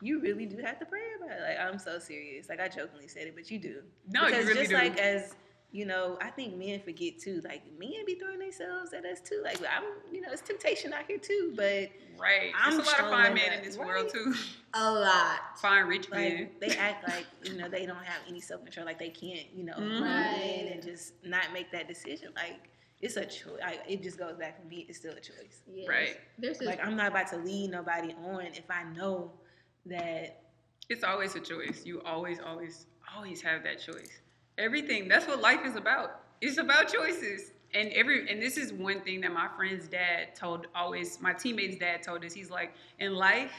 You 0.00 0.20
really 0.20 0.46
do 0.46 0.58
have 0.58 0.78
to 0.78 0.86
pray 0.86 1.00
about 1.18 1.36
it. 1.36 1.42
Like, 1.42 1.58
I'm 1.58 1.78
so 1.78 1.98
serious. 1.98 2.48
Like, 2.48 2.60
I 2.60 2.68
jokingly 2.68 3.08
said 3.08 3.26
it, 3.26 3.34
but 3.34 3.50
you 3.50 3.58
do. 3.58 3.82
No, 4.08 4.22
you 4.22 4.26
because 4.28 4.46
really 4.46 4.58
just 4.60 4.70
do. 4.70 4.76
like 4.76 4.98
as 4.98 5.34
you 5.70 5.84
know, 5.84 6.16
I 6.22 6.30
think 6.30 6.56
men 6.56 6.80
forget 6.80 7.18
too. 7.18 7.42
Like 7.44 7.62
men 7.78 7.92
be 8.06 8.14
throwing 8.14 8.38
themselves 8.38 8.94
at 8.94 9.04
us 9.04 9.20
too. 9.20 9.42
Like 9.44 9.58
I'm, 9.70 9.84
you 10.10 10.22
know, 10.22 10.28
it's 10.32 10.40
temptation 10.40 10.94
out 10.94 11.02
here 11.06 11.18
too. 11.18 11.52
But 11.54 11.90
right. 12.18 12.52
I'm 12.58 12.76
There's 12.76 12.88
a 12.88 12.90
lot 12.90 13.00
of 13.00 13.10
fine 13.10 13.34
men 13.34 13.52
in 13.52 13.62
this 13.64 13.76
right. 13.76 13.86
world 13.86 14.08
too. 14.10 14.34
A 14.74 14.90
lot. 14.92 15.58
Fine 15.58 15.86
rich 15.86 16.10
men. 16.10 16.38
like 16.38 16.60
they 16.60 16.76
act 16.76 17.06
like 17.08 17.26
you 17.44 17.56
know 17.58 17.68
they 17.68 17.84
don't 17.86 17.96
have 18.04 18.20
any 18.28 18.40
self 18.40 18.62
control. 18.62 18.86
Like 18.86 18.98
they 18.98 19.10
can't, 19.10 19.46
you 19.54 19.64
know, 19.64 19.74
Mhm. 19.74 19.88
move 19.88 20.02
Right. 20.02 20.60
in 20.66 20.72
and 20.72 20.82
just 20.82 21.12
not 21.24 21.52
make 21.52 21.70
that 21.72 21.86
decision. 21.88 22.32
Like 22.34 22.68
it's 23.00 23.16
a 23.16 23.26
choice. 23.26 23.60
Like, 23.60 23.80
it 23.86 24.02
just 24.02 24.18
goes 24.18 24.36
back 24.36 24.60
to 24.62 24.66
me. 24.66 24.86
It's 24.88 24.98
still 24.98 25.12
a 25.12 25.20
choice. 25.20 25.60
Yes. 25.70 25.86
Right. 25.88 26.16
There's. 26.38 26.62
Like 26.62 26.82
I'm 26.84 26.96
not 26.96 27.08
about 27.08 27.28
to 27.28 27.36
lead 27.36 27.70
nobody 27.72 28.14
on 28.24 28.46
if 28.46 28.70
I 28.70 28.84
know 28.96 29.32
that. 29.88 30.42
It's 30.88 31.04
always 31.04 31.34
a 31.34 31.40
choice. 31.40 31.82
You 31.84 32.00
always, 32.02 32.38
always, 32.40 32.86
always 33.14 33.42
have 33.42 33.62
that 33.64 33.80
choice. 33.80 34.20
Everything. 34.56 35.08
That's 35.08 35.26
what 35.26 35.40
life 35.40 35.60
is 35.64 35.76
about. 35.76 36.20
It's 36.40 36.58
about 36.58 36.92
choices. 36.92 37.52
And 37.74 37.90
every 37.92 38.30
and 38.30 38.40
this 38.40 38.56
is 38.56 38.72
one 38.72 39.02
thing 39.02 39.20
that 39.20 39.32
my 39.32 39.48
friend's 39.56 39.88
dad 39.88 40.34
told 40.34 40.66
always 40.74 41.20
my 41.20 41.34
teammates' 41.34 41.78
dad 41.78 42.02
told 42.02 42.24
us. 42.24 42.32
He's 42.32 42.50
like, 42.50 42.72
in 42.98 43.14
life, 43.14 43.52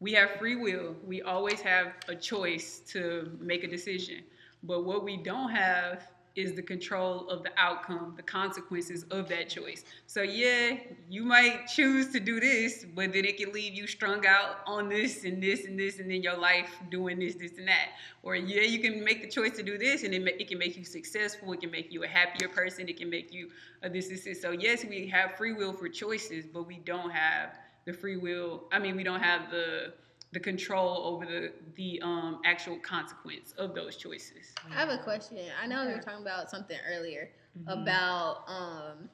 we 0.00 0.12
have 0.14 0.30
free 0.38 0.56
will. 0.56 0.96
We 1.06 1.20
always 1.22 1.60
have 1.60 1.92
a 2.08 2.14
choice 2.14 2.80
to 2.88 3.36
make 3.40 3.64
a 3.64 3.68
decision. 3.68 4.24
But 4.62 4.84
what 4.84 5.04
we 5.04 5.18
don't 5.18 5.50
have 5.50 6.08
is 6.34 6.54
the 6.54 6.62
control 6.62 7.28
of 7.28 7.42
the 7.42 7.50
outcome, 7.56 8.14
the 8.16 8.22
consequences 8.22 9.04
of 9.10 9.28
that 9.28 9.48
choice. 9.48 9.84
So 10.06 10.22
yeah, 10.22 10.78
you 11.08 11.24
might 11.24 11.66
choose 11.66 12.10
to 12.12 12.20
do 12.20 12.40
this, 12.40 12.84
but 12.94 13.12
then 13.12 13.24
it 13.24 13.36
can 13.36 13.52
leave 13.52 13.74
you 13.74 13.86
strung 13.86 14.26
out 14.26 14.56
on 14.66 14.88
this 14.88 15.24
and 15.24 15.42
this 15.42 15.66
and 15.66 15.78
this, 15.78 15.98
and 15.98 16.10
then 16.10 16.22
your 16.22 16.36
life 16.36 16.70
doing 16.90 17.18
this, 17.18 17.34
this 17.34 17.58
and 17.58 17.68
that. 17.68 17.90
Or 18.22 18.36
yeah, 18.36 18.62
you 18.62 18.78
can 18.78 19.04
make 19.04 19.22
the 19.22 19.28
choice 19.28 19.56
to 19.56 19.62
do 19.62 19.76
this, 19.76 20.04
and 20.04 20.14
it, 20.14 20.22
it 20.40 20.48
can 20.48 20.58
make 20.58 20.76
you 20.76 20.84
successful. 20.84 21.52
It 21.52 21.60
can 21.60 21.70
make 21.70 21.92
you 21.92 22.04
a 22.04 22.08
happier 22.08 22.48
person. 22.48 22.88
It 22.88 22.96
can 22.96 23.10
make 23.10 23.32
you 23.32 23.50
a 23.82 23.90
this, 23.90 24.08
this, 24.08 24.24
this. 24.24 24.40
So 24.40 24.52
yes, 24.52 24.84
we 24.84 25.06
have 25.08 25.36
free 25.36 25.52
will 25.52 25.72
for 25.72 25.88
choices, 25.88 26.46
but 26.46 26.66
we 26.66 26.78
don't 26.78 27.10
have 27.10 27.58
the 27.84 27.92
free 27.92 28.16
will. 28.16 28.64
I 28.72 28.78
mean, 28.78 28.96
we 28.96 29.02
don't 29.02 29.22
have 29.22 29.50
the 29.50 29.94
the 30.32 30.40
control 30.40 30.98
over 31.04 31.26
the 31.26 31.52
the 31.76 32.00
um, 32.02 32.40
actual 32.44 32.78
consequence 32.78 33.52
of 33.58 33.74
those 33.74 33.96
choices. 33.96 34.54
I 34.70 34.74
have 34.74 34.88
a 34.88 34.98
question. 34.98 35.38
I 35.62 35.66
know 35.66 35.86
we 35.86 35.92
were 35.92 36.00
talking 36.00 36.22
about 36.22 36.50
something 36.50 36.78
earlier 36.90 37.30
Mm-hmm. 37.58 37.82
about, 37.82 38.44
um, 38.48 39.10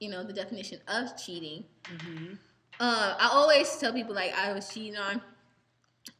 you 0.00 0.10
know, 0.10 0.24
the 0.24 0.32
definition 0.32 0.80
of 0.88 1.16
cheating. 1.16 1.62
Mm-hmm. 1.84 2.34
Uh, 2.80 3.14
I 3.20 3.28
always 3.32 3.76
tell 3.76 3.92
people 3.92 4.16
like 4.16 4.34
I 4.34 4.52
was 4.52 4.68
cheating 4.68 4.96
on, 4.96 5.22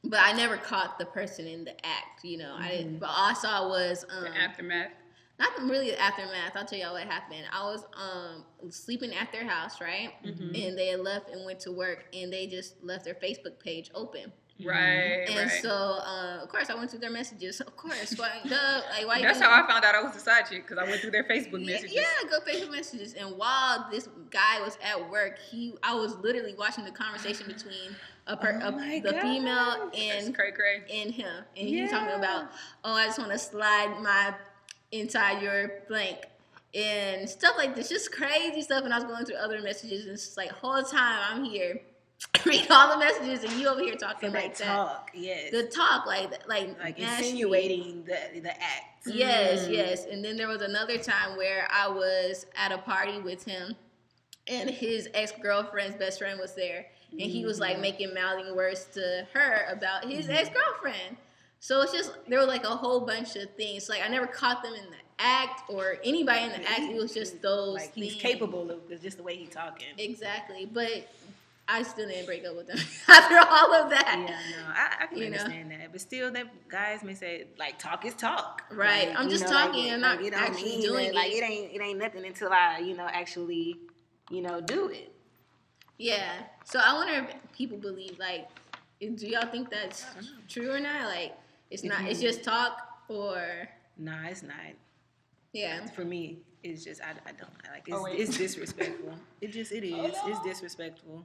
but 0.05 0.20
I 0.22 0.34
never 0.34 0.57
caught 0.57 1.01
the 1.01 1.07
person 1.07 1.49
in 1.49 1.64
the 1.64 1.72
act. 1.84 2.22
You 2.22 2.39
know, 2.39 2.55
I 2.57 2.68
didn't. 2.68 3.01
But 3.01 3.07
all 3.09 3.30
I 3.30 3.34
saw 3.34 3.68
was 3.68 4.05
um, 4.09 4.22
The 4.22 4.39
aftermath. 4.39 4.91
Not 5.39 5.51
really 5.62 5.91
the 5.91 6.01
aftermath. 6.01 6.53
I'll 6.57 6.64
tell 6.64 6.78
y'all 6.78 6.95
what 6.95 7.05
happened. 7.07 7.45
I 7.53 7.62
was 7.64 7.84
um 7.95 8.45
sleeping 8.70 9.14
at 9.14 9.30
their 9.32 9.47
house, 9.47 9.80
right? 9.80 10.11
Mhm. 10.24 10.66
And 10.68 10.78
they 10.78 10.89
had 10.89 11.01
left 11.01 11.30
and 11.30 11.45
went 11.45 11.61
to 11.61 11.72
work, 11.72 12.07
and 12.12 12.32
they 12.32 12.47
just 12.47 12.82
left 12.82 13.05
their 13.05 13.14
Facebook 13.14 13.59
page 13.61 13.91
open. 13.95 14.32
Right, 14.61 15.24
And 15.30 15.49
right. 15.53 15.62
so, 15.62 15.70
uh, 15.70 16.41
of 16.43 16.49
course, 16.49 16.68
I 16.68 16.74
went 16.74 16.91
through 16.91 16.99
their 16.99 17.12
messages. 17.12 17.61
Of 17.61 17.76
course, 17.76 18.14
why, 18.18 18.41
duh, 18.49 18.80
like 18.91 19.07
why? 19.07 19.22
That's 19.22 19.39
how 19.41 19.53
I 19.53 19.64
found 19.68 19.84
out 19.84 19.95
I 19.95 20.03
was 20.03 20.16
a 20.16 20.18
side 20.18 20.47
chick 20.51 20.66
because 20.66 20.78
I 20.78 20.84
went 20.84 21.01
through 21.01 21.12
their 21.12 21.22
Facebook 21.22 21.64
messages. 21.64 21.93
yeah, 21.95 22.28
go 22.28 22.41
Facebook 22.41 22.72
messages. 22.72 23.14
And 23.14 23.36
while 23.39 23.86
this 23.89 24.09
guy 24.30 24.61
was 24.61 24.76
at 24.82 25.09
work, 25.11 25.39
he 25.39 25.74
I 25.84 25.95
was 25.95 26.16
literally 26.16 26.55
watching 26.55 26.84
the 26.84 26.91
conversation 26.91 27.47
between 27.47 27.95
a, 28.26 28.36
per, 28.36 28.59
Oh 28.61 28.68
a 28.68 28.72
my 28.72 28.99
the 28.99 29.12
female 29.12 29.91
and 29.97 30.34
cray 30.34 30.51
cray. 30.51 30.82
and 30.93 31.14
him, 31.14 31.45
and 31.57 31.68
he 31.68 31.80
was 31.82 31.93
talking 31.93 32.14
about, 32.18 32.51
oh, 32.84 32.95
I 32.95 33.07
just 33.07 33.20
want 33.20 33.30
to 33.30 33.39
slide 33.39 34.01
my 34.03 34.34
inside 34.93 35.43
your 35.43 35.70
blank 35.89 36.18
and 36.74 37.28
stuff 37.28 37.55
like 37.57 37.74
this, 37.74 37.89
just 37.89 38.12
crazy 38.12 38.62
stuff. 38.62 38.84
And 38.84 38.93
I 38.93 38.97
was 38.99 39.05
going 39.05 39.24
through 39.24 39.36
other 39.36 39.61
messages, 39.62 40.05
and 40.05 40.12
it's 40.14 40.24
just 40.26 40.36
like 40.36 40.51
whole 40.51 40.82
time 40.82 41.20
I'm 41.30 41.45
here 41.45 41.80
reading 42.47 42.70
all 42.70 42.91
the 42.93 42.99
messages, 42.99 43.45
and 43.45 43.53
you 43.61 43.68
over 43.68 43.80
here 43.80 43.95
talking 43.95 44.32
like 44.32 44.57
that. 44.59 44.66
talk, 44.66 45.11
yes, 45.14 45.51
The 45.51 45.64
talk, 45.64 46.07
like 46.07 46.30
like 46.49 46.78
like 46.78 46.99
nasty. 46.99 47.26
insinuating 47.26 48.05
the 48.05 48.41
the 48.41 48.51
act. 48.51 49.07
Yes, 49.07 49.66
Mm. 49.66 49.72
yes. 49.72 50.05
And 50.07 50.24
then 50.24 50.36
there 50.36 50.49
was 50.49 50.61
another 50.61 50.99
time 50.99 51.36
where 51.36 51.66
I 51.70 51.89
was 51.89 52.45
at 52.57 52.72
a 52.72 52.78
party 52.78 53.18
with 53.20 53.45
him 53.45 53.74
and 54.47 54.68
his 54.68 55.09
ex 55.14 55.32
girlfriend's 55.41 55.97
best 55.97 56.18
friend 56.18 56.39
was 56.41 56.55
there, 56.55 56.86
and 57.12 57.20
he 57.20 57.45
was 57.45 57.55
Mm-hmm. 57.61 57.62
like 57.62 57.80
making 57.80 58.12
mouthing 58.14 58.55
words 58.57 58.86
to 58.95 59.26
her 59.32 59.66
about 59.70 60.05
his 60.05 60.26
Mhm. 60.26 60.34
ex 60.36 60.49
girlfriend. 60.51 61.16
So 61.61 61.81
it's 61.83 61.93
just 61.93 62.13
there 62.29 62.39
were 62.39 62.47
like 62.47 62.65
a 62.65 62.69
whole 62.69 63.01
bunch 63.01 63.37
of 63.37 63.51
things. 63.57 63.89
Like 63.89 64.03
I 64.05 64.09
never 64.09 64.27
caught 64.27 64.63
them 64.63 64.75
in 64.75 64.85
the 64.91 64.97
act 65.19 65.63
or 65.69 65.97
anybody 66.05 66.45
in 66.45 66.51
the 66.51 66.71
act. 66.71 66.81
It 66.81 66.97
was 66.97 67.13
just 67.13 67.43
those. 67.43 67.75
Like 67.75 67.95
he's 67.95 68.13
things. 68.13 68.23
capable 68.23 68.71
of 68.71 68.89
just 69.03 69.17
the 69.17 69.23
way 69.23 69.37
he's 69.37 69.51
talking. 69.51 69.89
Exactly, 69.99 70.67
but 70.73 71.09
I 71.67 71.83
still 71.83 72.09
didn't 72.09 72.27
break 72.27 72.47
up 72.47 72.57
with 72.57 72.69
him 72.71 72.79
after 73.09 73.37
all 73.39 73.75
of 73.75 73.91
that. 73.91 74.17
Yeah, 74.19 74.35
no, 74.57 74.73
I, 74.73 75.03
I 75.05 75.07
can 75.07 75.19
You 75.19 75.31
know? 75.31 75.37
understand 75.37 75.71
that, 75.73 75.93
but 75.93 76.01
still, 76.01 76.31
that 76.33 76.69
guys 76.69 77.03
may 77.03 77.15
say 77.15 77.47
like 77.59 77.79
talk 77.79 78.05
is 78.07 78.15
talk. 78.15 78.63
Right, 78.71 79.13
I'm 79.17 79.29
just 79.29 79.45
know, 79.45 79.51
talking, 79.51 79.85
Like, 79.87 79.93
I'm 79.95 80.01
not 80.01 80.23
it 80.23 80.33
actually 80.33 80.63
mean 80.65 80.81
doing 80.83 81.07
that, 81.07 81.15
Like 81.15 81.33
it. 81.33 81.43
it 81.43 81.45
ain't 81.51 81.73
it 81.75 81.83
ain't 81.83 81.99
nothing 81.99 82.25
until 82.25 82.53
I 82.53 82.79
you 82.79 82.97
know 82.97 83.07
actually 83.11 83.77
you 84.31 84.41
know 84.43 84.61
do 84.61 84.89
it. 84.89 85.13
Yeah. 85.99 86.31
So 86.65 86.79
I 86.83 86.95
wonder 86.95 87.15
if 87.29 87.53
people 87.53 87.77
believe 87.77 88.17
like, 88.21 88.49
do 89.01 89.27
y'all 89.27 89.47
think 89.51 89.69
that's 89.71 90.05
know. 90.17 90.23
true 90.49 90.71
or 90.73 90.81
not? 90.81 91.07
Like, 91.07 91.35
it's 91.71 91.83
If 91.85 91.91
not. 91.91 92.05
It's 92.11 92.21
just 92.21 92.45
talk 92.45 92.79
or 93.09 93.69
Nah, 93.97 94.27
it's 94.29 94.43
not. 94.43 94.55
yeah. 95.53 95.87
For 95.89 96.05
me, 96.05 96.39
it's 96.62 96.85
just 96.85 97.01
I, 97.03 97.11
I 97.27 97.33
don't 97.33 97.51
like 97.73 97.85
it's 97.89 97.97
Oh, 97.97 98.07
it's 98.07 98.37
disrespectful. 98.45 99.14
It 99.41 99.53
just 99.53 99.73
it 99.73 99.85
is. 99.85 99.93
Oh, 99.95 100.27
no. 100.27 100.31
It's 100.33 100.41
disrespectful. 100.41 101.25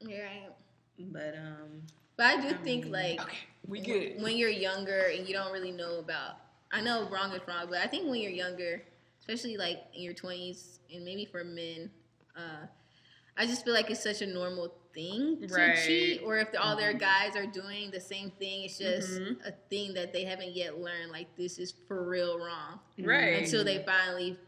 You're 0.00 0.24
right. 0.24 0.50
But 0.98 1.34
um, 1.36 1.82
But 2.16 2.26
I 2.26 2.40
do 2.40 2.48
I 2.48 2.52
think 2.54 2.84
mean, 2.84 2.92
like 2.92 3.20
Okay, 3.20 3.38
we 3.66 3.80
good. 3.80 4.22
when 4.22 4.36
you're 4.36 4.48
younger 4.50 5.10
and 5.14 5.26
you 5.26 5.34
don't 5.34 5.52
really 5.52 5.72
know 5.72 5.98
about. 5.98 6.36
I 6.72 6.80
know 6.80 7.08
wrong 7.08 7.32
is 7.32 7.40
wrong, 7.46 7.66
but 7.68 7.78
I 7.78 7.86
think 7.86 8.10
when 8.10 8.20
you're 8.20 8.32
younger, 8.32 8.82
especially 9.20 9.56
like 9.56 9.78
in 9.94 10.02
your 10.02 10.14
20s 10.14 10.78
and 10.92 11.04
maybe 11.04 11.24
for 11.24 11.44
men, 11.44 11.88
uh, 12.36 12.66
I 13.36 13.46
just 13.46 13.64
feel 13.64 13.74
like 13.74 13.90
it's 13.90 14.02
such 14.02 14.22
a 14.22 14.26
normal 14.26 14.74
thing 14.94 15.40
to 15.48 15.54
Right. 15.54 15.76
cheat. 15.86 16.22
Or 16.22 16.38
if 16.38 16.48
all 16.58 16.76
their 16.76 16.94
Mhm. 16.94 17.00
guys 17.00 17.36
are 17.36 17.46
doing 17.46 17.90
the 17.90 18.00
same 18.00 18.30
thing, 18.32 18.64
it's 18.64 18.78
just 18.78 19.20
Mhm. 19.20 19.44
a 19.46 19.52
thing 19.52 19.94
that 19.94 20.12
they 20.12 20.24
haven't 20.24 20.52
yet 20.54 20.78
learned. 20.78 21.10
Like 21.10 21.34
this 21.36 21.58
is 21.58 21.72
for 21.72 22.04
real 22.04 22.38
wrong 22.38 22.80
Right. 22.98 23.34
until 23.34 23.64
they 23.64 23.82
finally 23.84 24.38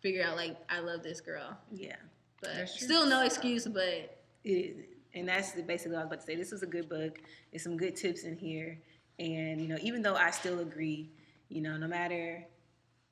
figure 0.00 0.22
out 0.22 0.36
like 0.36 0.56
I 0.68 0.80
love 0.80 1.02
this 1.02 1.20
girl. 1.20 1.58
yeah, 1.72 1.96
But 2.40 2.68
still 2.68 3.06
no 3.06 3.24
excuse. 3.24 3.66
But 3.66 4.22
it 4.44 4.50
is. 4.50 4.84
And 5.14 5.28
that's 5.28 5.52
basically 5.62 5.92
what 5.92 6.00
I 6.00 6.04
was 6.04 6.12
about 6.12 6.20
to 6.20 6.26
say. 6.26 6.34
This 6.34 6.50
was 6.52 6.62
a 6.62 6.66
good 6.66 6.88
book. 6.88 7.20
There's 7.50 7.62
some 7.62 7.76
good 7.76 7.94
tips 7.96 8.24
in 8.24 8.36
here. 8.36 8.80
And, 9.18 9.60
you 9.60 9.68
know, 9.68 9.78
even 9.80 10.02
though 10.02 10.16
I 10.16 10.30
still 10.32 10.58
agree, 10.58 11.08
you 11.48 11.62
know, 11.62 11.76
no 11.76 11.86
matter, 11.86 12.44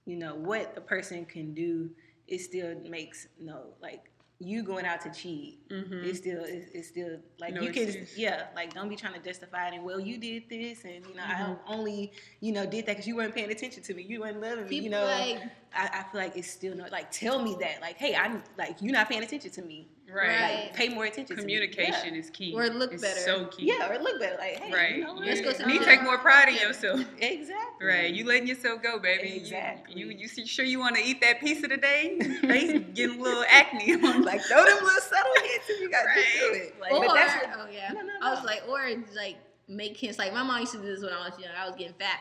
you 0.05 0.16
know, 0.16 0.34
what 0.34 0.76
a 0.76 0.80
person 0.80 1.24
can 1.24 1.55
do, 1.55 1.95
it 2.26 2.40
still 2.40 2.74
makes, 2.80 3.28
no, 3.38 3.72
like, 3.80 4.11
you 4.43 4.62
going 4.62 4.84
out 4.84 5.01
to 5.03 5.11
cheat, 5.11 5.66
Mhm. 5.68 6.05
it's 6.05 6.18
still, 6.18 6.43
it's, 6.45 6.70
it's 6.74 6.88
still, 6.88 7.18
like, 7.38 7.55
No 7.55 7.62
you 7.62 7.70
can, 7.72 8.07
yeah, 8.16 8.47
like, 8.55 8.74
don't 8.74 8.88
be 8.88 8.97
trying 8.97 9.14
to 9.14 9.20
justify 9.20 9.68
it 9.68 9.74
and, 9.74 9.84
well, 9.84 10.01
you 10.01 10.18
did 10.18 10.49
this, 10.49 10.84
and, 10.84 11.07
you 11.07 11.14
know, 11.14 11.22
Mhm. 11.22 11.59
I 11.66 11.72
only, 11.72 12.12
you 12.40 12.53
know, 12.53 12.66
did 12.66 12.86
that 12.86 12.93
because 12.93 13.07
you 13.07 13.16
weren't 13.16 13.34
paying 13.34 13.51
attention 13.51 13.82
to 13.84 13.95
me. 13.95 14.03
You 14.03 14.20
weren't 14.20 14.40
loving 14.40 14.64
me, 14.64 14.68
people 14.70 14.84
you 14.84 14.90
know. 14.90 15.05
like 15.05 15.43
I, 15.74 16.01
I 16.01 16.03
feel 16.12 16.20
like 16.20 16.36
it's 16.36 16.51
still 16.51 16.74
not, 16.74 16.90
like, 16.93 17.11
tell 17.11 17.43
me 17.43 17.57
that. 17.61 17.80
Like, 17.80 17.97
hey, 17.97 18.14
I'm, 18.14 18.43
like, 18.59 18.76
you're 18.82 18.93
not 18.93 19.09
paying 19.09 19.22
attention 19.22 19.51
to 19.53 19.62
me. 19.62 19.88
Right. 20.12 20.28
Right. 20.28 20.54
Like, 20.64 20.74
pay 20.74 20.88
more 20.88 21.04
attention 21.04 21.36
to 21.36 21.42
me. 21.42 21.54
Yeah. 21.54 21.60
Communication 21.66 22.14
is 22.14 22.30
key. 22.30 22.52
Or 22.54 22.68
look 22.68 22.92
it's 22.92 23.02
better. 23.02 23.20
So 23.20 23.46
key. 23.46 23.66
Yeah, 23.66 23.90
or 23.90 23.98
look 24.02 24.20
better. 24.20 24.36
Like, 24.38 24.60
hey, 24.60 24.72
Right. 24.72 24.96
you 24.96 25.04
know? 25.04 25.14
Let's 25.14 25.40
go 25.40 25.48
You 25.50 25.54
to 25.54 25.66
need 25.66 25.82
take 25.82 26.02
more 26.02 26.18
pride 26.18 26.48
in 26.48 26.54
yourself. 26.56 27.00
Exactly. 27.18 27.86
Right, 27.86 28.12
you 28.12 28.24
letting 28.26 28.46
yourself 28.46 28.82
go, 28.82 28.98
baby. 28.98 29.28
You- 29.30 29.36
Exactly. 29.36 29.94
You 29.98 30.06
you, 30.10 30.28
see, 30.28 30.44
sure 30.46 30.64
you 30.64 30.78
want 30.78 30.96
to 30.96 31.02
eat 31.02 31.20
that 31.22 31.40
pizza 31.40 31.66
today? 31.68 32.18
Face 32.42 32.80
getting 32.94 33.18
a 33.18 33.22
little 33.22 33.44
acne. 33.48 33.94
on 33.94 34.22
like 34.30 34.40
throw 34.42 34.64
them 34.64 34.84
little 34.84 35.00
subtle 35.00 35.32
hits 35.42 35.70
if 35.70 35.80
you 35.80 35.90
got 35.90 36.02
to 36.02 36.14
do 36.14 36.54
it. 36.54 36.74
Like, 36.80 36.92
or 36.92 37.06
but 37.06 37.14
that's 37.14 37.46
what, 37.46 37.56
oh 37.58 37.70
yeah, 37.72 37.92
No, 37.92 38.02
no, 38.02 38.12
I 38.22 38.34
was 38.34 38.44
like, 38.44 38.62
or 38.68 38.80
like 39.16 39.36
make 39.68 39.96
hints. 39.96 40.18
Like 40.18 40.32
my 40.34 40.42
mom 40.42 40.60
used 40.60 40.72
to 40.72 40.78
do 40.78 40.84
this 40.84 41.02
when 41.02 41.12
I 41.12 41.28
was 41.28 41.38
young. 41.38 41.52
I 41.58 41.66
was 41.66 41.76
getting 41.76 41.94
fat, 41.94 42.20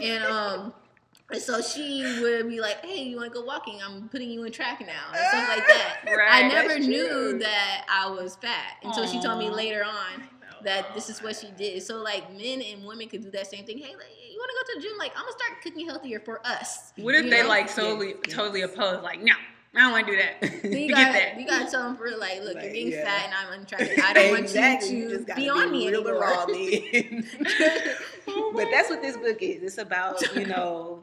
and 0.00 0.22
um, 0.24 0.72
and 1.32 1.42
so 1.42 1.60
she 1.60 2.20
would 2.20 2.48
be 2.48 2.60
like, 2.60 2.84
"Hey, 2.84 3.02
you 3.04 3.16
want 3.16 3.32
to 3.32 3.38
go 3.38 3.44
walking? 3.44 3.80
I'm 3.84 4.08
putting 4.08 4.30
you 4.30 4.44
in 4.44 4.52
track 4.52 4.80
now," 4.80 5.08
and 5.14 5.26
stuff 5.28 5.48
like 5.48 5.66
that. 5.66 5.98
I 6.30 6.48
never 6.48 6.78
knew 6.78 7.08
true. 7.08 7.38
that 7.40 7.86
I 7.88 8.08
was 8.10 8.36
fat 8.36 8.76
until 8.82 9.06
she 9.06 9.20
told 9.22 9.38
me 9.38 9.50
later 9.50 9.84
on 9.84 10.24
that 10.64 10.94
this 10.94 11.08
is 11.10 11.22
what 11.22 11.34
she 11.36 11.48
did. 11.56 11.82
So 11.82 11.96
like 11.96 12.30
men 12.36 12.62
and 12.62 12.84
women 12.84 13.08
could 13.08 13.22
do 13.22 13.30
that 13.32 13.46
same 13.48 13.64
thing. 13.64 13.78
Hey, 13.78 13.94
like, 13.96 14.06
you 14.30 14.38
want 14.38 14.50
to 14.50 14.56
go 14.56 14.72
to 14.74 14.80
the 14.80 14.88
gym? 14.88 14.98
Like 14.98 15.12
I'm 15.16 15.22
gonna 15.24 15.32
start 15.32 15.60
cooking 15.62 15.86
healthier 15.88 16.20
for 16.20 16.44
us. 16.46 16.92
What 16.96 17.14
if 17.14 17.24
You 17.24 17.30
they 17.30 17.42
know? 17.42 17.48
like 17.48 17.68
solely, 17.68 18.08
Yes, 18.08 18.16
yes. 18.28 18.36
totally 18.36 18.62
opposed? 18.62 19.02
Like, 19.02 19.20
no, 19.22 19.32
I 19.74 19.80
don't 19.80 19.90
want 19.92 20.06
to 20.06 20.12
do 20.12 20.18
that. 20.18 20.40
Then 20.62 20.72
you 20.72 20.88
Forget 20.88 20.88
got 20.90 21.12
that. 21.12 21.40
you 21.40 21.46
got 21.48 21.64
to 21.64 21.70
tell 21.70 21.82
them 21.82 21.96
for 21.96 22.04
real, 22.04 22.18
like, 22.20 22.40
look, 22.42 22.54
you're 22.54 22.62
Like, 22.62 22.72
getting 22.72 22.92
yeah. 22.92 23.04
fat 23.04 23.24
and 23.26 23.34
I'm 23.34 23.52
unattractive. 23.54 23.98
I 24.04 24.12
don't 24.12 24.36
exactly. 24.38 25.00
want 25.02 25.10
you 25.12 25.18
to 25.18 25.24
gotta 25.24 25.40
be 25.40 25.48
on 25.48 25.72
me 25.72 25.86
and 25.88 25.96
anymore. 25.96 26.20
raw 26.20 26.46
then. 26.46 27.28
Oh 28.28 28.52
but 28.54 28.68
that's 28.70 28.88
what 28.88 29.02
this 29.02 29.16
book 29.16 29.42
is. 29.42 29.62
It's 29.62 29.78
about 29.78 30.20
you 30.36 30.46
know, 30.46 31.02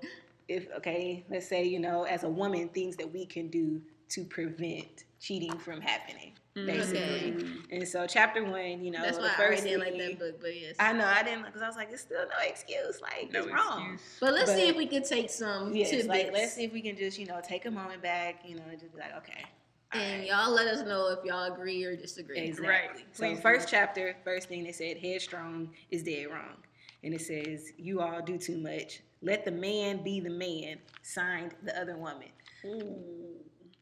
if 0.49 0.67
okay, 0.77 1.25
let's 1.29 1.47
say 1.47 1.63
you 1.63 1.79
know, 1.79 2.03
as 2.03 2.23
a 2.23 2.29
woman, 2.29 2.69
things 2.69 2.95
that 2.97 3.11
we 3.11 3.25
can 3.25 3.47
do 3.49 3.81
to 4.09 4.23
prevent 4.25 5.05
cheating 5.19 5.57
from 5.59 5.79
happening, 5.81 6.31
mm-hmm. 6.55 6.65
basically. 6.65 7.35
Okay. 7.35 7.45
And 7.75 7.87
so, 7.87 8.07
chapter 8.07 8.43
one, 8.43 8.83
you 8.83 8.89
know, 8.91 9.01
That's 9.01 9.17
the 9.17 9.23
why 9.23 9.29
I 9.29 9.35
first 9.35 9.63
already 9.63 9.69
didn't 9.69 9.79
like 9.81 9.97
that 9.97 10.19
book, 10.19 10.41
but 10.41 10.59
yes. 10.59 10.75
I 10.79 10.93
know 10.93 11.05
I 11.05 11.21
didn't 11.23 11.45
because 11.45 11.61
I 11.61 11.67
was 11.67 11.75
like, 11.75 11.89
it's 11.91 12.01
still 12.01 12.21
no 12.23 12.47
excuse. 12.49 13.01
Like 13.01 13.31
No 13.31 13.43
it's 13.43 13.51
wrong. 13.51 13.93
excuse. 13.93 14.17
But 14.19 14.33
let's 14.33 14.51
see 14.53 14.67
if 14.67 14.75
we 14.75 14.87
could 14.87 15.05
take 15.05 15.29
some 15.29 15.73
Yes, 15.75 15.91
tidbits. 15.91 16.07
like 16.09 16.31
let's 16.33 16.53
see 16.53 16.63
if 16.65 16.73
we 16.73 16.81
can 16.81 16.97
just 16.97 17.19
you 17.19 17.27
know 17.27 17.39
take 17.43 17.65
a 17.65 17.71
moment 17.71 18.01
back, 18.01 18.41
you 18.45 18.55
know, 18.55 18.63
and 18.69 18.79
just 18.79 18.93
be 18.93 18.99
like, 18.99 19.15
okay, 19.17 19.45
all 19.93 20.01
and 20.01 20.19
right. 20.21 20.27
y'all 20.29 20.51
let 20.51 20.67
us 20.67 20.85
know 20.85 21.09
if 21.09 21.23
y'all 21.25 21.51
agree 21.53 21.83
or 21.83 21.95
disagree. 21.95 22.39
Exactly. 22.39 22.67
Right, 22.67 22.89
So 23.11 23.25
please 23.27 23.41
first 23.41 23.67
do. 23.67 23.71
chapter, 23.77 24.15
first 24.23 24.47
thing 24.47 24.63
they 24.63 24.71
said, 24.71 24.97
headstrong 24.97 25.69
is 25.91 26.03
dead 26.03 26.27
wrong. 26.31 26.57
And 27.03 27.13
it 27.13 27.21
says, 27.21 27.71
you 27.77 28.01
all 28.01 28.21
do 28.21 28.37
too 28.37 28.57
much. 28.57 29.01
Let 29.22 29.45
the 29.45 29.51
man 29.51 30.03
be 30.03 30.20
the 30.20 30.30
man. 30.30 30.78
Signed 31.01 31.53
the 31.63 31.80
other 31.80 31.97
woman. 31.97 32.30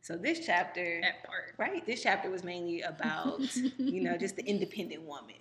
So 0.02 0.16
this 0.16 0.46
chapter, 0.46 1.02
That 1.02 1.24
part. 1.26 1.54
right? 1.58 1.86
This 1.86 2.02
chapter 2.02 2.30
was 2.30 2.44
mainly 2.44 2.82
about, 2.82 3.40
you 3.78 4.02
know, 4.02 4.18
just 4.18 4.36
the 4.38 4.46
independent 4.46 5.04
woman. 5.04 5.36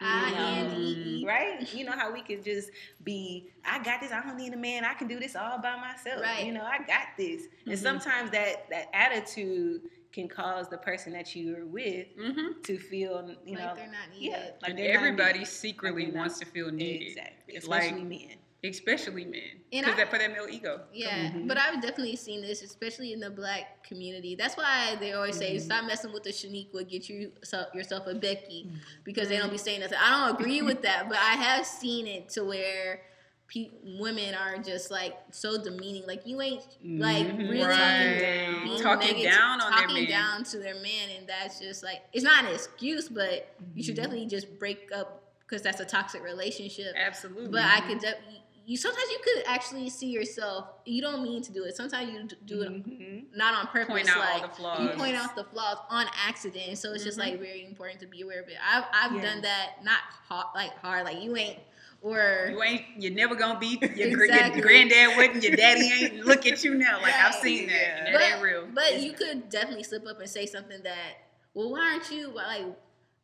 I 0.00 0.30
know, 0.30 0.36
and 0.38 0.78
E. 0.78 1.24
Right? 1.26 1.72
You 1.74 1.84
know 1.84 1.92
how 1.92 2.12
we 2.12 2.22
could 2.22 2.44
just 2.44 2.70
be, 3.04 3.48
I 3.64 3.82
got 3.82 4.00
this, 4.00 4.12
I 4.12 4.22
don't 4.22 4.36
need 4.36 4.52
a 4.52 4.56
man, 4.56 4.84
I 4.84 4.92
can 4.94 5.08
do 5.08 5.18
this 5.18 5.34
all 5.36 5.58
by 5.58 5.76
myself. 5.76 6.22
Right. 6.22 6.44
You 6.44 6.52
know, 6.52 6.62
I 6.64 6.78
got 6.78 7.08
this. 7.16 7.44
And 7.64 7.74
Mhm. 7.74 7.78
sometimes 7.82 8.30
that 8.32 8.68
that 8.70 8.88
attitude 8.94 9.82
can 10.12 10.28
cause 10.28 10.68
the 10.68 10.78
person 10.78 11.12
that 11.14 11.34
you're 11.34 11.64
with 11.66 12.06
Mm-hmm. 12.18 12.60
to 12.62 12.78
feel, 12.78 13.34
you 13.46 13.56
like 13.56 13.64
know, 13.64 13.74
they're 13.74 13.86
not 13.86 14.10
needed. 14.10 14.30
yeah, 14.32 14.50
like 14.62 14.70
And 14.72 14.80
everybody 14.80 15.38
needed. 15.40 15.46
secretly 15.50 16.06
Like 16.06 16.14
wants 16.14 16.38
to 16.40 16.46
feel 16.46 16.70
needed. 16.70 17.08
Exactly, 17.08 17.56
especially 17.56 17.98
like- 18.00 18.08
men. 18.08 18.36
Especially 18.70 19.24
men. 19.24 19.42
Because 19.70 19.96
that 19.96 20.10
for 20.10 20.18
that 20.18 20.30
male 20.32 20.46
ego. 20.50 20.82
Yeah, 20.92 21.30
Mhm. 21.30 21.48
but 21.48 21.58
I've 21.58 21.80
definitely 21.82 22.16
seen 22.16 22.40
this, 22.42 22.62
especially 22.62 23.12
in 23.12 23.20
the 23.20 23.30
black 23.30 23.82
community. 23.84 24.34
That's 24.34 24.56
why 24.56 24.96
they 25.00 25.12
always 25.12 25.36
say, 25.36 25.56
Mhm. 25.56 25.60
"Stop 25.60 25.84
messing 25.86 26.12
with 26.12 26.22
the 26.22 26.30
Shaniqua, 26.30 26.88
get 26.88 27.08
you 27.08 27.32
so- 27.42 27.66
yourself 27.74 28.06
a 28.06 28.14
Becky," 28.14 28.64
Mm-hmm. 28.66 28.76
because 29.04 29.28
they 29.28 29.36
don't 29.36 29.50
be 29.50 29.58
saying 29.58 29.80
nothing. 29.80 29.98
I 30.00 30.26
don't 30.28 30.40
agree 30.40 30.62
with 30.62 30.82
that, 30.82 31.08
but 31.08 31.18
I 31.18 31.32
have 31.34 31.66
seen 31.66 32.06
it 32.06 32.28
to 32.30 32.44
where 32.44 33.02
pe- 33.48 33.70
women 33.84 34.34
are 34.34 34.58
just 34.58 34.90
like 34.90 35.16
so 35.30 35.62
demeaning. 35.62 36.04
Like 36.06 36.26
you 36.26 36.40
ain't 36.40 36.62
like 36.82 37.26
Mhm. 37.28 37.48
really 37.50 37.62
Right. 37.62 38.60
being 38.64 38.82
Talking 38.82 39.08
negative- 39.08 39.32
down 39.32 39.60
on 39.60 39.70
their 39.70 39.80
talking 39.86 39.94
man. 40.04 40.08
down 40.10 40.44
to 40.44 40.58
their 40.58 40.74
man, 40.76 41.10
and 41.16 41.28
that's 41.28 41.60
just 41.60 41.82
like 41.84 42.02
it's 42.12 42.24
not 42.24 42.44
an 42.44 42.52
excuse, 42.54 43.08
but 43.08 43.48
you 43.74 43.82
should 43.84 43.94
definitely 43.96 44.26
just 44.26 44.58
break 44.58 44.90
up 44.92 45.22
because 45.40 45.62
that's 45.62 45.78
a 45.80 45.84
toxic 45.84 46.24
relationship. 46.24 46.92
Absolutely. 46.96 47.48
But 47.48 47.62
I 47.62 47.80
could 47.82 48.00
de- 48.00 48.18
you 48.66 48.76
sometimes 48.76 49.08
you 49.10 49.18
could 49.22 49.44
actually 49.46 49.88
see 49.88 50.08
yourself. 50.08 50.66
You 50.84 51.00
don't 51.00 51.22
mean 51.22 51.40
to 51.42 51.52
do 51.52 51.62
it. 51.64 51.76
Sometimes 51.76 52.12
you 52.12 52.28
do 52.46 52.62
it 52.62 52.72
Mhm. 52.72 53.26
not 53.34 53.54
on 53.54 53.68
purpose. 53.68 53.86
Point 53.94 54.08
out 54.10 54.16
all 54.16 54.40
like 54.40 54.42
the 54.42 54.56
flaws. 54.56 54.82
you 54.82 54.88
point 54.90 55.16
out 55.16 55.36
the 55.36 55.44
flaws 55.44 55.78
on 55.88 56.06
accident. 56.26 56.76
So 56.76 56.92
it's 56.92 57.04
just 57.04 57.16
Mhm. 57.16 57.22
like 57.22 57.38
very 57.40 57.64
important 57.64 58.00
to 58.00 58.06
be 58.06 58.22
aware 58.22 58.42
of 58.42 58.48
it. 58.48 58.56
I've 58.60 58.84
I've 58.92 59.12
Yes. 59.14 59.22
done 59.24 59.42
that 59.42 59.84
not 59.84 60.00
hard, 60.28 60.48
like 60.56 60.76
hard, 60.78 61.04
like 61.04 61.22
you 61.22 61.36
ain't 61.36 61.60
or 62.02 62.48
You 62.50 62.60
ain't. 62.62 62.82
You're 62.98 63.12
never 63.14 63.36
gonna 63.36 63.58
be. 63.58 63.78
Your, 63.96 64.08
Exactly. 64.24 64.60
your 64.60 64.66
granddad 64.66 65.16
wouldn't 65.16 65.44
Your 65.44 65.56
daddy 65.56 65.92
ain't. 65.92 66.26
Look 66.26 66.44
at 66.44 66.64
you 66.64 66.74
now. 66.74 67.00
Like 67.00 67.14
I've 67.14 67.34
seen 67.36 67.68
that. 67.68 67.74
And 68.06 68.14
that 68.14 68.20
but, 68.20 68.22
ain't 68.34 68.42
real. 68.42 68.66
But 68.74 69.00
you 69.00 69.12
could 69.12 69.48
definitely 69.48 69.84
slip 69.84 70.06
up 70.08 70.18
and 70.18 70.28
say 70.28 70.44
something 70.46 70.82
that, 70.82 71.18
well, 71.54 71.70
why 71.70 71.92
aren't 71.92 72.10
you 72.10 72.28
like, 72.28 72.64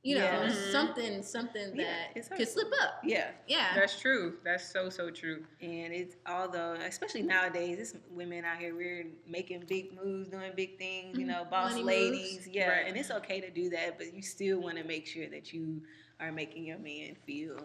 you 0.02 0.16
know, 0.16 0.24
Yeah. 0.24 0.48
Mhm. 0.48 0.72
something 0.72 1.22
something 1.22 1.76
that 1.76 2.10
it's 2.16 2.28
could 2.28 2.48
slip 2.48 2.72
up. 2.80 3.00
Yeah, 3.04 3.30
Yeah. 3.46 3.72
That's 3.74 4.00
true. 4.00 4.38
That's 4.44 4.68
so 4.68 4.90
so 4.90 5.10
true. 5.10 5.44
and 5.60 5.92
it's 5.92 6.16
although 6.26 6.72
especially 6.74 7.22
nowadays, 7.22 7.78
it's 7.78 7.94
women 8.10 8.44
out 8.44 8.58
here 8.58 8.74
we're 8.74 9.06
making 9.26 9.60
big 9.68 9.92
moves, 9.94 10.28
doing 10.28 10.52
big 10.56 10.76
things. 10.78 11.16
You 11.18 11.26
know, 11.26 11.44
boss 11.48 11.72
Money 11.72 11.84
ladies. 11.84 12.32
moves. 12.34 12.48
Yeah, 12.48 12.68
Right. 12.70 12.86
and 12.88 12.96
it's 12.96 13.10
okay 13.12 13.40
to 13.40 13.50
do 13.50 13.70
that, 13.70 13.96
but 13.98 14.12
you 14.12 14.22
still 14.22 14.60
want 14.60 14.76
to 14.78 14.84
make 14.84 15.06
sure 15.06 15.28
that 15.28 15.52
you 15.52 15.82
are 16.18 16.32
making 16.32 16.64
your 16.64 16.78
man 16.78 17.14
feel 17.26 17.58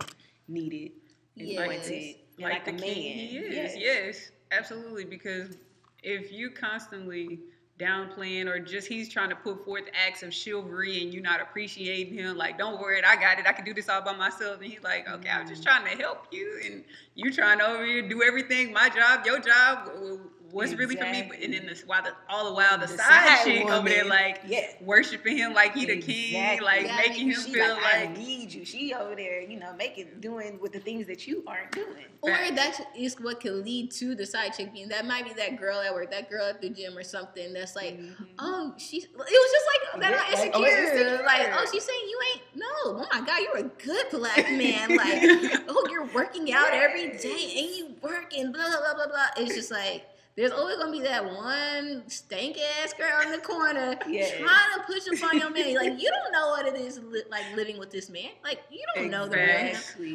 needed 0.48 0.92
and 1.38 1.48
Yes. 1.48 1.68
wanted, 1.68 2.16
like, 2.40 2.54
like, 2.54 2.66
the 2.66 2.72
a 2.72 2.74
man. 2.74 2.82
king 2.84 3.18
he 3.18 3.38
is. 3.38 3.56
Yes. 3.56 3.76
Yes. 3.78 4.32
absolutely. 4.52 5.04
Because 5.06 5.58
if 6.04 6.32
you 6.32 6.50
constantly 6.52 7.40
downplaying 7.80 8.48
or 8.48 8.60
just 8.60 8.88
he's 8.88 9.08
trying 9.08 9.30
to 9.30 9.36
put 9.36 9.64
forth 9.64 9.84
acts 9.94 10.24
of 10.24 10.34
chivalry 10.34 11.04
and 11.04 11.14
you 11.14 11.22
not 11.22 11.40
appreciating 11.42 12.14
him 12.14 12.36
like 12.36 12.58
don't 12.58 12.80
worry 12.82 13.02
I 13.04 13.16
got 13.16 13.40
it. 13.40 13.46
I 13.46 13.52
can 13.52 13.66
do 13.66 13.74
this 13.74 13.88
all 13.88 14.02
by 14.02 14.16
myself. 14.16 14.58
And 14.62 14.72
he's 14.72 14.84
like 14.84 15.08
okay 15.08 15.30
I'm 15.30 15.48
just 15.48 15.62
mm. 15.62 15.66
trying 15.66 15.84
to 15.86 16.02
help 16.02 16.26
you 16.32 16.60
and 16.66 16.84
you 17.16 17.32
trying 17.32 17.60
to 17.60 17.68
over 17.68 17.86
here 17.86 18.08
do 18.08 18.24
everything 18.24 18.74
my 18.74 18.90
job 18.90 19.26
your 19.26 19.40
job 19.40 19.92
what's 20.52 20.74
really 20.74 20.96
for 20.96 21.04
me 21.04 21.20
Exactly. 21.22 21.44
and 21.46 21.54
then 21.54 21.66
this 21.66 21.84
while 21.86 22.02
the 22.04 22.12
all 22.30 22.46
the 22.46 22.54
while 22.54 22.78
the, 22.78 22.88
The 22.88 22.98
side, 22.98 23.38
side 23.40 23.46
chick 23.46 23.66
over 23.70 23.88
there 23.88 24.06
like 24.06 24.42
yeah. 24.48 24.68
worshiping 24.82 25.38
him 25.38 25.54
like 25.54 25.74
he 25.74 25.86
the 25.86 25.98
king 26.02 26.62
like 26.62 26.86
Yeah, 26.86 26.98
making 26.98 27.28
him 27.32 27.40
feel 27.42 27.70
like, 27.76 27.86
I 28.10 28.14
need 28.18 28.54
you. 28.54 28.64
She 28.66 28.94
over 28.94 29.16
there, 29.16 29.42
you 29.42 29.60
know, 29.60 29.74
making 29.78 30.08
doing 30.20 30.60
with 30.62 30.72
the 30.74 30.80
things 30.80 31.08
that 31.08 31.28
you 31.28 31.44
aren't 31.48 31.72
doing. 31.72 32.06
Or 32.22 32.32
Facts. 32.32 32.56
that 32.56 32.88
is 32.98 33.20
what 33.20 33.40
could 33.42 33.64
lead 33.66 33.92
to 33.92 34.16
the 34.16 34.26
side 34.26 34.54
chick 34.56 34.74
being 34.74 34.88
that 34.90 35.06
might 35.06 35.26
be 35.26 35.34
that 35.34 35.58
girl 35.60 35.80
at 35.80 35.94
work, 35.94 36.10
that 36.12 36.30
girl 36.30 36.46
at 36.46 36.62
the 36.62 36.70
gym 36.70 36.98
or 36.98 37.04
something 37.04 37.54
that's 37.54 37.76
like, 37.76 38.00
Mhm. 38.00 38.16
oh, 38.40 38.74
she's. 38.78 39.04
It 39.06 39.12
was 39.18 39.28
just 39.28 39.66
like 39.94 40.02
that 40.02 40.12
Yeah, 40.12 40.18
on 40.18 40.24
like, 40.24 40.32
insecure. 40.56 40.68
oh, 40.78 40.92
Insecure. 40.92 41.26
Like, 41.26 41.50
oh, 41.54 41.66
she's 41.72 41.84
saying 41.84 42.00
you 42.10 42.20
ain't. 42.34 42.42
No, 42.56 42.66
oh 42.86 43.08
my 43.14 43.22
god, 43.26 43.40
you're 43.42 43.58
a 43.58 43.64
good 43.64 44.06
black 44.12 44.52
man. 44.52 44.96
Like, 44.96 45.62
oh, 45.68 45.88
you're 45.92 46.06
working 46.06 46.52
out 46.54 46.72
every 46.74 47.10
day 47.18 47.54
and 47.58 47.76
you 47.76 47.94
working. 48.02 48.52
Blah 48.52 48.70
blah 48.70 48.80
blah 48.80 48.94
blah 48.96 49.08
blah. 49.08 49.28
It's 49.44 49.54
just 49.56 49.72
like. 49.72 50.06
There's 50.38 50.52
always 50.52 50.78
gonna 50.78 50.92
be 50.92 51.02
that 51.02 51.26
one 51.34 52.04
stank 52.08 52.58
ass 52.84 52.94
girl 52.94 53.22
in 53.26 53.32
the 53.32 53.40
corner 53.40 53.98
Yes. 54.08 54.32
trying 54.38 54.48
to 54.78 54.84
push 54.86 55.08
up 55.24 55.30
on 55.32 55.40
your 55.40 55.50
man. 55.50 55.74
Like 55.76 55.94
you 56.02 56.12
don't 56.12 56.32
know 56.32 56.50
what 56.50 56.68
it 56.68 56.76
is 56.80 57.00
li- 57.00 57.24
like 57.32 57.44
living 57.56 57.80
with 57.80 57.90
this 57.90 58.08
man. 58.08 58.30
Like 58.44 58.60
you 58.70 58.82
don't 58.96 59.10
know 59.10 59.28
the 59.28 59.36
real 59.38 59.48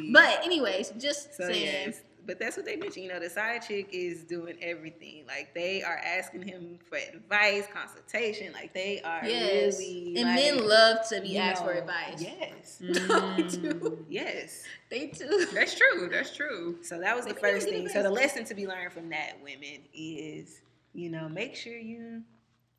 him. 0.03 0.13
But 0.13 0.39
anyways, 0.45 0.91
just 0.97 1.35
So 1.35 1.47
saying. 1.47 1.87
yes, 1.87 2.01
but 2.25 2.39
that's 2.39 2.55
what 2.57 2.65
they 2.65 2.75
mentioned. 2.75 3.05
You 3.05 3.11
know, 3.11 3.19
the 3.19 3.29
side 3.29 3.61
chick 3.67 3.89
is 3.91 4.23
doing 4.23 4.55
everything. 4.61 5.25
Like 5.27 5.53
they 5.53 5.83
are 5.83 5.97
asking 5.97 6.43
him 6.47 6.79
for 6.87 6.97
advice, 6.97 7.65
consultation. 7.73 8.53
Like 8.53 8.73
they 8.73 9.01
are 9.01 9.21
Yes. 9.25 9.77
really. 9.79 10.15
and 10.17 10.27
like, 10.29 10.35
men 10.35 10.67
love 10.67 11.07
to 11.09 11.21
be 11.21 11.37
asked 11.37 11.63
for 11.63 11.71
advice. 11.73 12.21
Yes, 12.21 12.77
they 12.81 12.93
Mm. 12.93 13.61
do. 13.61 14.05
yes. 14.09 14.63
They 14.89 15.07
do. 15.07 15.47
that's 15.53 15.75
true 15.75 16.07
that's 16.11 16.35
true 16.35 16.77
So 16.83 16.99
that 16.99 17.15
was 17.15 17.25
the 17.25 17.33
first 17.33 17.67
thing. 17.67 17.87
So 17.89 18.03
the 18.03 18.11
lesson 18.11 18.45
to 18.45 18.53
be 18.53 18.67
learned 18.67 18.93
from 18.93 19.09
that, 19.09 19.33
women, 19.43 19.81
is 19.93 20.61
you 20.93 21.09
know 21.09 21.27
make 21.27 21.55
sure 21.55 21.73
you, 21.75 22.21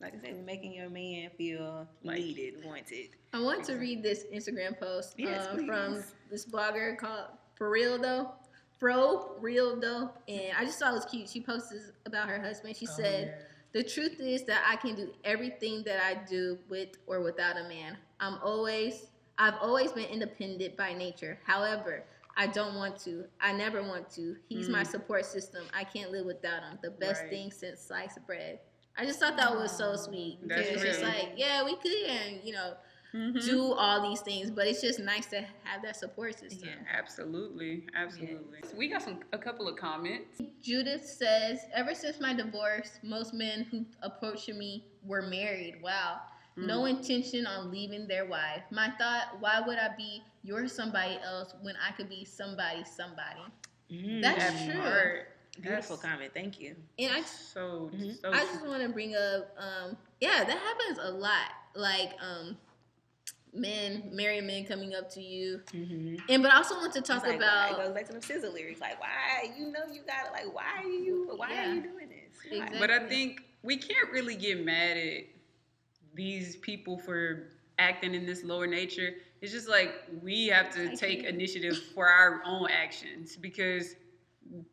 like 0.01 0.15
I 0.15 0.19
said, 0.21 0.45
making 0.47 0.73
your 0.75 0.89
man 0.91 1.31
feel 1.37 1.89
Like- 2.05 2.19
needed, 2.21 2.65
wanted. 2.65 3.09
I 3.33 3.41
want 3.41 3.65
to 3.65 3.75
read 3.75 4.01
this 4.03 4.25
Instagram 4.33 4.79
post 4.79 5.15
Yes, 5.19 5.47
um, 5.51 5.67
from 5.67 6.05
this 6.31 6.47
blogger 6.47 6.97
called 6.97 7.27
For 7.57 7.69
Real 7.69 7.99
Though. 7.99 8.31
Fro 8.85 9.37
Real 9.41 9.81
Though. 9.81 10.11
And 10.29 10.55
I 10.59 10.67
just 10.67 10.79
thought 10.79 10.91
it 10.93 10.97
was 10.97 11.07
cute. 11.07 11.27
She 11.31 11.41
posted 11.41 11.81
about 12.05 12.29
her 12.29 12.39
husband. 12.39 12.77
She 12.77 12.85
said, 12.85 13.47
The 13.73 13.83
truth 13.83 14.21
is 14.21 14.45
that 14.45 14.63
I 14.69 14.77
can 14.77 14.95
do 14.95 15.09
everything 15.25 15.83
that 15.85 16.05
I 16.05 16.23
do 16.29 16.59
with 16.69 16.91
or 17.07 17.23
without 17.23 17.57
a 17.57 17.67
man. 17.67 17.97
I'm 18.21 18.39
always 18.43 19.07
I've 19.39 19.55
always 19.63 19.91
been 19.93 20.05
independent 20.05 20.77
by 20.77 20.93
nature. 20.93 21.39
However, 21.47 22.05
I 22.37 22.47
don't 22.47 22.75
want 22.75 22.99
to. 23.01 23.25
I 23.41 23.53
never 23.53 23.83
want 23.83 24.11
to. 24.11 24.37
He's 24.51 24.69
my 24.69 24.83
Mm. 24.83 24.87
support 24.87 25.25
system. 25.25 25.65
I 25.73 25.83
can't 25.85 26.13
live 26.13 26.27
without 26.27 26.63
him. 26.63 26.79
The 26.83 26.91
best 26.91 27.23
Right. 27.23 27.31
thing 27.31 27.51
since 27.53 27.81
sliced 27.81 28.25
bread. 28.27 28.61
I 28.99 29.07
just 29.07 29.19
thought 29.19 29.39
that 29.39 29.57
was 29.57 29.73
so 29.73 29.97
sweet. 29.97 30.39
That's 30.47 30.69
it's 30.69 30.83
just 30.83 31.03
like, 31.03 31.31
yeah, 31.37 31.65
we 31.65 31.75
could 31.77 32.05
and 32.07 32.45
you 32.45 32.53
know, 32.53 32.75
Mhm. 33.15 33.45
do 33.45 33.73
all 33.73 34.03
these 34.11 34.21
things, 34.23 34.51
but 34.51 34.67
it's 34.67 34.81
just 34.81 34.99
nice 34.99 35.27
to 35.27 35.41
have 35.63 35.83
that 35.83 35.97
support 35.97 36.37
system. 36.39 36.69
Yeah. 36.69 36.99
Absolutely, 36.99 37.87
absolutely. 37.95 38.59
So 38.69 38.77
we 38.77 38.89
got 38.89 39.03
some 39.03 39.21
a 39.33 39.39
couple 39.39 39.69
of 39.69 39.77
comments. 39.77 40.41
Judith 40.61 41.07
says, 41.07 41.61
ever 41.73 41.95
since 41.95 42.19
my 42.21 42.35
divorce, 42.35 42.99
most 43.05 43.33
men 43.33 43.65
who 43.71 43.87
approached 44.03 44.49
me 44.49 44.87
were 45.05 45.23
married. 45.23 45.81
Wow. 45.81 46.23
No 46.57 46.83
Mm. 46.83 46.91
intention 46.99 47.47
on 47.47 47.71
leaving 47.71 48.07
their 48.09 48.27
wife. 48.27 48.63
My 48.71 48.91
thought, 48.99 49.41
why 49.41 49.61
would 49.61 49.79
I 49.79 49.95
be 49.97 50.23
your 50.43 50.67
somebody 50.69 51.17
else 51.23 51.55
when 51.63 51.77
I 51.77 51.93
could 51.93 52.09
be 52.09 52.25
somebody 52.25 52.85
somebody? 52.85 53.41
That's 54.21 54.39
That 54.39 54.65
true. 54.73 54.81
part, 54.81 55.29
Beautiful 55.61 55.97
that's 55.97 56.03
comment. 56.03 56.33
Thank 56.35 56.59
you. 56.61 56.75
And 56.99 57.13
I 57.15 57.21
So, 57.23 57.91
Mhm. 57.95 58.21
so 58.21 58.33
I 58.33 58.41
just 58.45 58.65
want 58.67 58.83
to 58.83 58.89
bring 58.89 59.15
up, 59.15 59.55
um, 59.57 59.97
yeah, 60.21 60.43
that 60.43 60.59
happens 60.59 60.99
a 61.01 61.11
lot. 61.13 61.51
Like, 61.77 62.17
um, 62.21 62.57
men, 63.55 64.09
married 64.13 64.45
men 64.45 64.65
coming 64.65 64.95
up 64.95 65.11
to 65.13 65.23
you, 65.23 65.61
Mm-hmm. 65.73 66.17
and 66.29 66.43
but 66.43 66.53
I 66.53 66.57
also 66.57 66.75
want 66.77 66.93
to 66.95 67.01
talk 67.01 67.19
It's 67.19 67.27
like, 67.29 67.37
about 67.37 67.71
why- 67.73 67.83
it 67.83 67.87
goes 67.87 67.95
back 67.95 68.07
to 68.07 68.13
them 68.13 68.21
SZA 68.23 68.53
lyrics. 68.53 68.81
Like, 68.81 69.01
why 69.01 69.51
you 69.57 69.67
know 69.71 69.81
you 69.93 70.01
got 70.07 70.27
it? 70.27 70.33
Like, 70.33 70.55
why 70.55 70.83
are 70.83 70.89
you? 70.89 71.31
Why 71.37 71.51
Yeah. 71.51 71.71
are 71.71 71.75
you 71.75 71.83
doing 71.83 72.09
this? 72.09 72.53
Exactly. 72.53 72.79
But 72.79 72.91
I 72.91 73.01
think 73.09 73.43
we 73.63 73.77
can't 73.77 74.11
really 74.11 74.37
get 74.37 74.65
mad 74.65 74.97
at 74.97 75.25
these 76.15 76.57
people 76.57 76.99
for 76.99 77.49
acting 77.79 78.15
in 78.15 78.27
this 78.27 78.45
lower 78.45 78.67
nature. 78.67 79.15
It's 79.41 79.53
just 79.53 79.69
like 79.69 79.93
we 80.23 80.47
have 80.49 80.71
to 80.75 80.93
I 80.93 80.95
take 80.95 81.21
see. 81.23 81.27
initiative 81.27 81.77
for 81.95 82.09
our 82.09 82.41
own 82.45 82.69
actions 82.71 83.37
because 83.37 83.97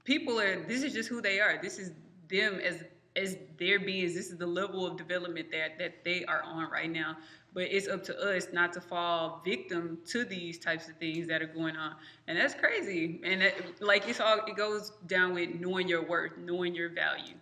people 0.03 0.39
are 0.39 0.63
this 0.67 0.83
is 0.83 0.93
just 0.93 1.09
who 1.09 1.21
they 1.21 1.39
are. 1.39 1.59
This 1.61 1.77
is 1.79 1.91
them 2.29 2.59
as 2.59 2.83
as 3.15 3.37
their 3.57 3.79
beings. 3.79 4.13
This 4.13 4.29
is 4.31 4.37
the 4.37 4.45
level 4.47 4.85
of 4.85 4.97
development 4.97 5.51
that 5.51 5.77
that 5.79 6.03
they 6.05 6.23
are 6.25 6.41
on 6.43 6.69
right 6.71 6.89
now. 6.91 7.17
But 7.53 7.63
it's 7.63 7.87
up 7.89 8.01
to 8.05 8.17
us 8.17 8.47
not 8.53 8.71
to 8.73 8.81
fall 8.81 9.41
victim 9.43 9.99
to 10.07 10.23
these 10.23 10.57
types 10.57 10.87
of 10.87 10.95
things 10.97 11.27
that 11.27 11.41
are 11.41 11.47
going 11.47 11.75
on, 11.75 11.95
and 12.27 12.37
that's 12.37 12.53
crazy. 12.53 13.19
And 13.25 13.41
that, 13.41 13.81
like 13.81 14.07
it's 14.07 14.21
all 14.21 14.39
it 14.45 14.55
goes 14.55 14.91
down 15.07 15.33
with 15.33 15.59
knowing 15.59 15.87
your 15.89 16.03
worth, 16.07 16.37
knowing 16.37 16.73
your 16.73 16.89
value. 16.89 17.35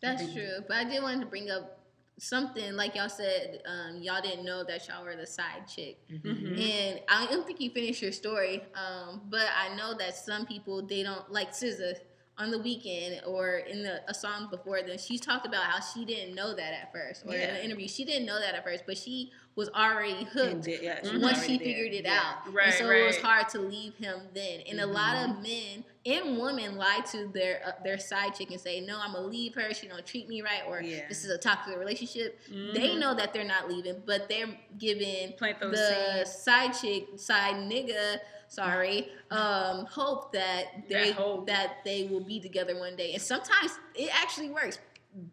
That's 0.00 0.32
true. 0.32 0.60
But 0.66 0.78
I 0.78 0.84
did 0.84 1.02
want 1.02 1.20
to 1.20 1.26
bring 1.26 1.50
up 1.50 1.78
something 2.18 2.72
like 2.74 2.94
y'all 2.94 3.10
said. 3.10 3.60
Um, 3.66 4.00
y'all 4.02 4.22
didn't 4.22 4.46
know 4.46 4.64
that 4.64 4.88
y'all 4.88 5.04
were 5.04 5.14
the 5.16 5.26
side 5.26 5.66
chick, 5.68 5.98
Mhm. 6.10 6.58
and 6.58 7.00
I 7.08 7.26
don't 7.26 7.46
think 7.46 7.60
you 7.60 7.70
finished 7.70 8.00
your 8.00 8.12
story. 8.12 8.64
Um, 8.74 9.22
but 9.28 9.46
I 9.54 9.74
know 9.76 9.92
that 9.94 10.14
some 10.16 10.46
people 10.46 10.80
they 10.86 11.02
don't 11.02 11.30
like 11.30 11.50
SZA 11.52 11.96
on 12.40 12.50
the 12.50 12.58
weekend 12.58 13.20
or 13.26 13.58
in 13.58 13.82
the 13.82 14.00
a 14.08 14.14
song 14.14 14.48
before 14.50 14.80
then. 14.82 14.98
She 14.98 15.18
talked 15.18 15.46
about 15.46 15.62
how 15.64 15.80
she 15.80 16.04
didn't 16.06 16.34
know 16.34 16.54
that 16.54 16.72
at 16.72 16.90
first, 16.92 17.24
or 17.26 17.34
in 17.34 17.40
Yeah. 17.40 17.46
an 17.54 17.64
interview 17.64 17.86
she 17.86 18.04
didn't 18.04 18.24
know 18.26 18.40
that 18.40 18.54
at 18.54 18.64
first, 18.64 18.84
but 18.86 18.96
she 18.96 19.30
was 19.56 19.68
already 19.70 20.24
hooked. 20.24 20.62
Did- 20.62 20.82
yeah, 20.82 21.00
she 21.02 21.18
once 21.18 21.36
already 21.38 21.46
she 21.46 21.58
there. 21.58 21.66
figured 21.66 21.92
it 21.92 22.04
Yeah. 22.04 22.20
out. 22.46 22.52
Right, 22.52 22.66
and 22.68 22.74
so 22.74 22.90
it 22.90 23.04
was 23.06 23.18
hard 23.18 23.48
to 23.50 23.58
leave 23.60 23.94
him 23.96 24.20
then. 24.32 24.62
And 24.68 24.80
a 24.80 24.86
lot 24.86 25.16
Mm-hmm. 25.16 25.32
of 25.32 25.42
men 25.42 25.84
and 26.06 26.38
women 26.40 26.76
lie 26.76 27.00
to 27.12 27.26
their 27.28 27.60
uh, 27.66 27.72
their 27.84 27.98
side 27.98 28.34
chick 28.34 28.50
and 28.50 28.60
say, 28.60 28.80
"No, 28.80 28.98
I'm 28.98 29.12
gonna 29.12 29.26
leave 29.26 29.54
her. 29.56 29.74
She 29.74 29.86
don't 29.86 30.06
treat 30.06 30.28
me 30.28 30.40
right, 30.40 30.62
or 30.66 30.80
Yeah. 30.80 31.06
this 31.08 31.24
is 31.24 31.30
a 31.30 31.36
toxic 31.38 31.76
relationship." 31.76 32.40
They 32.48 32.90
Mhm. 32.90 32.98
know 33.00 33.14
that 33.14 33.34
they're 33.34 33.44
not 33.44 33.68
leaving, 33.68 34.02
but 34.06 34.28
they're 34.30 34.56
giving 34.78 35.34
Plant 35.34 35.60
those 35.60 35.72
the 35.76 36.24
seeds. 36.24 36.42
side 36.42 36.72
chick, 36.80 37.06
side 37.18 37.56
nigga, 37.56 38.20
sorry, 38.50 39.08
um, 39.30 39.86
hope 39.86 40.32
that 40.32 40.86
they 40.88 41.12
hope. 41.12 41.46
that 41.46 41.78
they 41.84 42.04
will 42.10 42.20
be 42.20 42.38
together 42.40 42.78
one 42.78 42.96
day. 42.96 43.14
And 43.14 43.22
sometimes 43.22 43.72
it 43.94 44.10
actually 44.14 44.50
works. 44.50 44.78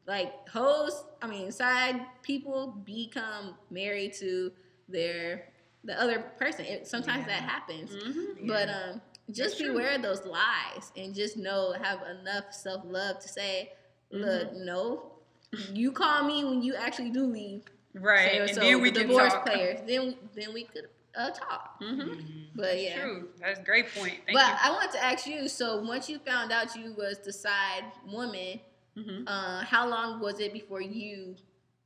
Like 0.08 0.48
hoes, 0.50 1.04
I 1.22 1.28
mean, 1.28 1.52
side 1.52 2.02
people 2.24 2.68
become 2.86 3.56
married 3.70 4.14
to 4.14 4.52
their 4.90 5.50
the 5.84 6.00
other 6.02 6.20
person. 6.40 6.66
It, 6.66 6.88
sometimes 6.88 7.26
Yeah. 7.28 7.40
that 7.40 7.50
happens. 7.50 7.92
Mhm. 7.96 8.48
But 8.48 8.70
um, 8.70 9.02
just 9.30 9.38
That's 9.52 9.58
true. 9.58 9.68
beware 9.74 9.96
of 9.96 10.02
those 10.02 10.26
lies 10.26 10.92
and 10.98 11.14
just 11.14 11.38
know 11.38 11.74
have 11.74 12.00
enough 12.20 12.46
self 12.54 12.82
love 12.86 13.20
to 13.20 13.28
say, 13.28 13.74
look, 14.12 14.50
Mm-hmm. 14.52 14.66
no, 14.66 15.12
you 15.74 15.92
call 15.92 16.24
me 16.24 16.44
when 16.44 16.62
you 16.64 16.74
actually 16.76 17.12
do 17.12 17.26
leave. 17.26 17.64
Right, 17.94 18.32
So, 18.38 18.42
and 18.44 18.56
so 18.56 18.62
then 18.62 18.82
we 18.82 18.90
the 18.90 19.00
can 19.02 19.08
divorce 19.10 19.34
talk. 19.34 19.46
players, 19.46 19.80
then 19.88 20.16
then 20.36 20.54
we 20.54 20.64
could 20.64 20.88
uh, 21.18 21.32
talk. 21.32 21.78
hmm 21.80 22.02
Mhm. 22.02 22.48
But 22.56 22.82
yeah. 22.82 23.02
True, 23.02 23.30
that's 23.40 23.60
a 23.60 23.64
great 23.64 23.94
point. 23.94 24.16
Thank 24.26 24.34
but 24.34 24.58
I 24.64 24.72
wanted 24.72 24.92
to 24.94 25.04
ask 25.04 25.28
you. 25.28 25.48
So 25.48 25.82
once 25.82 26.10
you 26.10 26.20
found 26.20 26.52
out 26.52 26.76
you 26.76 26.94
was 26.98 27.20
the 27.20 27.34
side 27.34 27.84
woman, 28.12 28.60
you. 28.96 29.04
hmm 29.04 29.28
uh, 29.28 29.64
how 29.64 29.88
long 29.88 30.20
was 30.20 30.40
it 30.40 30.54
before 30.54 30.82
you 30.82 31.36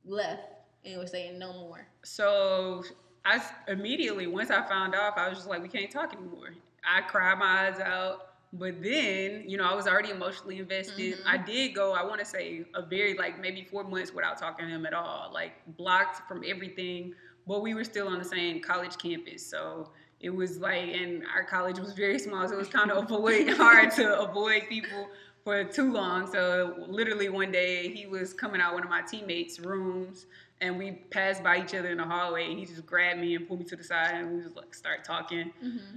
left 0.04 0.42
and 0.84 0.98
were 0.98 1.06
saying 1.06 1.38
no 1.38 1.52
more? 1.52 1.86
So 2.04 2.84
I 3.24 3.42
immediately 3.68 4.26
once 4.26 4.50
I 4.50 4.62
found 4.66 4.94
out, 4.94 5.16
I 5.18 5.28
was 5.28 5.38
just 5.38 5.48
like, 5.48 5.62
we 5.62 5.68
can't 5.68 5.90
talk 5.90 6.14
anymore. 6.14 6.54
I 6.86 7.02
cried 7.02 7.38
my 7.38 7.68
eyes 7.68 7.80
out. 7.80 8.28
But 8.54 8.82
then, 8.82 9.44
you 9.46 9.56
know, 9.56 9.64
I 9.64 9.74
was 9.74 9.86
already 9.86 10.10
emotionally 10.10 10.58
invested. 10.58 11.18
Mhm. 11.18 11.22
I 11.26 11.38
did 11.38 11.74
go, 11.74 11.92
I 11.94 12.02
want 12.04 12.18
to 12.20 12.26
say, 12.26 12.66
a 12.74 12.82
very, 12.84 13.14
like, 13.16 13.40
maybe 13.40 13.64
four 13.64 13.82
months 13.82 14.12
without 14.12 14.36
talking 14.36 14.66
to 14.66 14.70
him 14.70 14.84
at 14.84 14.92
all. 14.92 15.30
Like, 15.32 15.52
blocked 15.78 16.28
from 16.28 16.42
everything. 16.46 17.14
But 17.46 17.62
we 17.62 17.74
were 17.74 17.84
still 17.84 18.08
on 18.08 18.18
the 18.18 18.24
same 18.24 18.60
college 18.60 18.96
campus. 18.98 19.44
So 19.44 19.90
it 20.20 20.30
was 20.30 20.58
like, 20.58 20.94
and 20.94 21.24
our 21.34 21.44
college 21.44 21.78
was 21.78 21.92
very 21.92 22.18
small. 22.18 22.46
So 22.46 22.54
it 22.54 22.58
was 22.58 22.68
kind 22.68 22.90
of 22.90 23.04
avoid, 23.04 23.48
hard 23.56 23.90
to 23.92 24.20
avoid 24.20 24.64
people 24.68 25.08
for 25.44 25.64
too 25.64 25.92
long. 25.92 26.30
So 26.32 26.84
literally 26.86 27.28
one 27.28 27.50
day, 27.50 27.88
he 27.88 28.06
was 28.06 28.32
coming 28.32 28.60
out 28.60 28.74
one 28.74 28.84
of 28.84 28.90
my 28.90 29.02
teammates' 29.02 29.58
rooms. 29.58 30.26
And 30.60 30.78
we 30.78 30.92
passed 31.10 31.42
by 31.42 31.60
each 31.60 31.74
other 31.74 31.88
in 31.88 31.98
the 31.98 32.04
hallway. 32.04 32.48
And 32.48 32.58
he 32.58 32.66
just 32.66 32.86
grabbed 32.86 33.20
me 33.20 33.34
and 33.34 33.48
pulled 33.48 33.60
me 33.60 33.66
to 33.66 33.76
the 33.76 33.82
side. 33.82 34.14
And 34.14 34.36
we 34.36 34.42
just, 34.42 34.56
like, 34.56 34.74
start 34.74 35.04
talking. 35.04 35.52
Mm-hmm. 35.62 35.96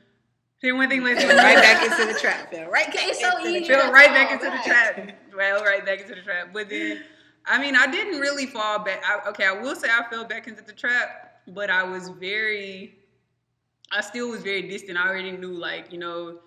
Then 0.62 0.78
one 0.78 0.90
thing 0.90 1.04
led 1.04 1.20
to 1.20 1.28
right 1.28 1.58
back 1.58 1.84
into 1.84 2.12
the 2.12 2.20
trap. 2.20 2.52
Fell 2.52 2.72
right 2.72 2.88
back 2.88 2.96
It's 3.08 3.20
so 3.20 3.40
easy. 3.46 3.68
fell 3.68 3.92
right 3.92 4.10
back 4.10 4.32
into 4.32 4.46
the 4.46 4.64
trap. 4.66 5.16
Well, 5.36 5.64
right 5.64 5.86
back 5.86 6.02
into 6.02 6.16
the 6.16 6.22
trap. 6.22 6.50
But 6.54 6.70
then 6.70 7.04
I 7.48 7.60
mean, 7.60 7.76
I 7.76 7.88
didn't 7.88 8.20
really 8.20 8.48
fall 8.48 8.80
back. 8.80 9.04
I, 9.06 9.30
okay, 9.30 9.46
I 9.46 9.52
will 9.52 9.76
say 9.76 9.88
I 9.90 10.10
fell 10.10 10.26
back 10.26 10.48
into 10.48 10.64
the 10.64 10.74
trap, 10.74 11.25
but 11.48 11.70
I 11.70 11.84
was 11.84 12.10
very, 12.10 12.96
I 13.92 14.02
still 14.02 14.30
was 14.30 14.42
very 14.42 14.64
distant. 14.64 14.98
I 14.98 15.08
already 15.08 15.32
knew, 15.32 15.54
like, 15.54 15.92
you 15.92 15.98
know, 16.00 16.40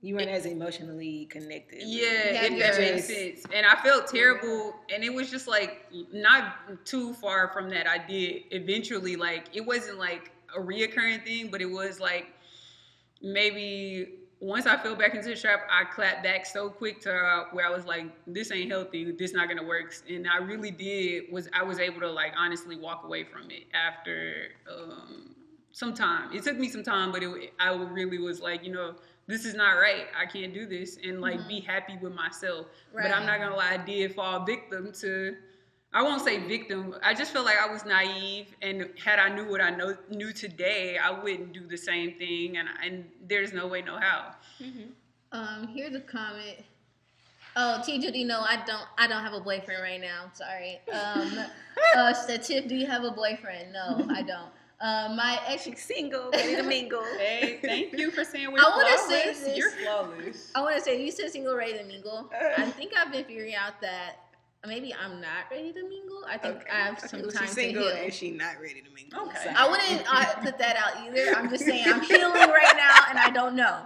You 0.00 0.14
weren't 0.16 0.28
as 0.28 0.46
emotionally 0.46 1.26
connected. 1.30 1.82
yeah, 1.82 2.32
Yeah, 2.32 2.44
if 2.44 2.58
that 2.58 2.80
makes 2.80 3.06
sense. 3.06 3.44
And 3.52 3.64
I 3.66 3.76
felt 3.82 4.06
terrible, 4.06 4.74
and 4.92 5.02
it 5.02 5.12
was 5.12 5.30
just 5.30 5.48
like 5.48 5.86
not 6.12 6.84
too 6.84 7.14
far 7.14 7.48
from 7.52 7.68
that. 7.70 7.86
I 7.86 7.98
did 7.98 8.42
eventually, 8.50 9.16
like, 9.16 9.46
it 9.52 9.64
wasn't 9.64 9.98
like 9.98 10.30
a 10.54 10.60
reoccurring 10.60 11.24
thing, 11.24 11.48
but 11.50 11.60
it 11.62 11.70
was 11.70 12.00
like 12.00 12.26
maybe 13.22 14.20
once 14.44 14.66
I 14.66 14.76
fell 14.76 14.94
back 14.94 15.14
into 15.14 15.30
the 15.30 15.36
trap, 15.36 15.60
I 15.70 15.84
clapped 15.84 16.22
back 16.22 16.44
so 16.44 16.68
quick 16.68 17.00
to 17.02 17.14
uh, 17.14 17.44
where 17.52 17.66
I 17.66 17.70
was 17.70 17.86
like, 17.86 18.06
"This 18.26 18.52
ain't 18.52 18.70
healthy. 18.70 19.10
This 19.12 19.32
not 19.32 19.48
gonna 19.48 19.64
work." 19.64 19.94
And 20.08 20.28
I 20.28 20.36
really 20.36 20.70
did 20.70 21.32
was 21.32 21.48
I 21.54 21.62
was 21.62 21.78
able 21.78 22.00
to 22.00 22.10
like 22.10 22.32
honestly 22.36 22.76
walk 22.76 23.04
away 23.04 23.24
from 23.24 23.50
it 23.50 23.64
after 23.72 24.48
um, 24.70 25.34
some 25.72 25.94
time. 25.94 26.30
It 26.34 26.44
took 26.44 26.58
me 26.58 26.68
some 26.68 26.82
time, 26.82 27.10
but 27.10 27.22
it, 27.22 27.54
I 27.58 27.72
really 27.74 28.18
was 28.18 28.40
like, 28.40 28.64
you 28.64 28.72
know, 28.72 28.96
this 29.26 29.46
is 29.46 29.54
not 29.54 29.72
right. 29.72 30.06
I 30.14 30.26
can't 30.26 30.52
do 30.52 30.66
this, 30.66 30.98
and 31.02 31.22
like 31.22 31.48
be 31.48 31.60
happy 31.60 31.96
with 31.96 32.14
myself. 32.14 32.66
But 32.94 33.12
I'm 33.12 33.24
not 33.24 33.38
gonna 33.40 33.56
lie, 33.56 33.72
I 33.72 33.78
did 33.78 34.14
fall 34.14 34.44
victim 34.44 34.92
to. 35.00 35.36
I 35.94 36.02
won't 36.02 36.22
say 36.22 36.38
victim. 36.38 36.96
I 37.04 37.14
just 37.14 37.32
feel 37.32 37.44
like 37.44 37.56
I 37.56 37.72
was 37.72 37.84
naive, 37.84 38.48
and 38.60 38.90
had 39.02 39.20
I 39.20 39.28
knew 39.28 39.48
what 39.48 39.60
I 39.60 39.70
know 39.70 39.96
knew 40.10 40.32
today, 40.32 40.98
I 40.98 41.12
wouldn't 41.12 41.52
do 41.52 41.66
the 41.68 41.76
same 41.76 42.18
thing. 42.18 42.56
And 42.56 42.68
and 42.84 43.04
there's 43.26 43.52
no 43.52 43.68
way, 43.68 43.80
no 43.80 43.98
how. 43.98 44.34
Um, 45.30 45.68
here's 45.68 45.94
a 45.94 46.00
comment. 46.00 46.64
Oh, 47.56 47.80
T 47.86 48.00
Judy, 48.00 48.24
no, 48.24 48.40
I 48.40 48.56
don't. 48.66 48.86
I 48.98 49.06
don't 49.06 49.22
have 49.22 49.34
a 49.34 49.40
boyfriend 49.40 49.80
right 49.82 50.00
now. 50.00 50.30
Sorry. 50.32 50.80
Um, 50.92 51.38
uh, 51.96 52.12
said 52.12 52.42
Tiff, 52.42 52.66
do 52.66 52.74
you 52.74 52.86
have 52.86 53.04
a 53.04 53.12
boyfriend? 53.12 53.72
No, 53.72 54.06
I 54.10 54.22
don't. 54.22 54.50
Um, 54.80 55.16
my 55.16 55.40
ex. 55.46 55.62
She's 55.62 55.80
single, 55.80 56.30
ready 56.32 56.56
to 56.56 56.64
mingle. 56.64 57.04
Hey, 57.18 57.60
thank 57.62 57.92
you 57.92 58.10
for 58.10 58.24
saying 58.24 58.50
we're 58.52 58.58
I 58.58 58.68
wanna 58.68 58.98
say 59.08 59.32
this. 59.32 59.56
You're 59.56 59.70
flawless. 59.70 60.50
I 60.56 60.60
want 60.60 60.76
to 60.76 60.82
say 60.82 61.02
you 61.02 61.12
said 61.12 61.30
single, 61.30 61.54
ready 61.54 61.78
to 61.78 61.84
mingle. 61.84 62.28
I 62.58 62.68
think 62.70 62.92
I've 62.98 63.12
been 63.12 63.24
figuring 63.24 63.54
out 63.54 63.80
that 63.80 64.23
maybe 64.66 64.94
I'm 64.94 65.20
not 65.20 65.44
ready 65.50 65.72
to 65.72 65.82
mingle. 65.88 66.24
I 66.28 66.38
think 66.38 66.58
I 66.70 66.76
have 66.76 66.98
some 67.00 67.22
Well, 67.22 67.30
time 67.30 67.42
she's 67.46 67.54
to 67.54 67.60
single 67.60 67.82
heal. 67.88 67.96
and 68.04 68.12
she 68.12 68.30
not 68.30 68.60
ready 68.60 68.80
to 68.82 68.90
mingle. 68.94 69.28
Okay. 69.28 69.38
So- 69.44 69.52
I 69.56 69.68
wouldn't 69.68 70.06
uh, 70.12 70.34
put 70.42 70.58
that 70.58 70.76
out 70.76 71.06
either. 71.06 71.34
I'm 71.36 71.48
just 71.50 71.64
saying 71.64 71.84
I'm 71.86 72.00
healing 72.02 72.32
right 72.32 72.74
now 72.76 73.04
and 73.10 73.18
I 73.18 73.30
don't 73.30 73.54
know. 73.56 73.82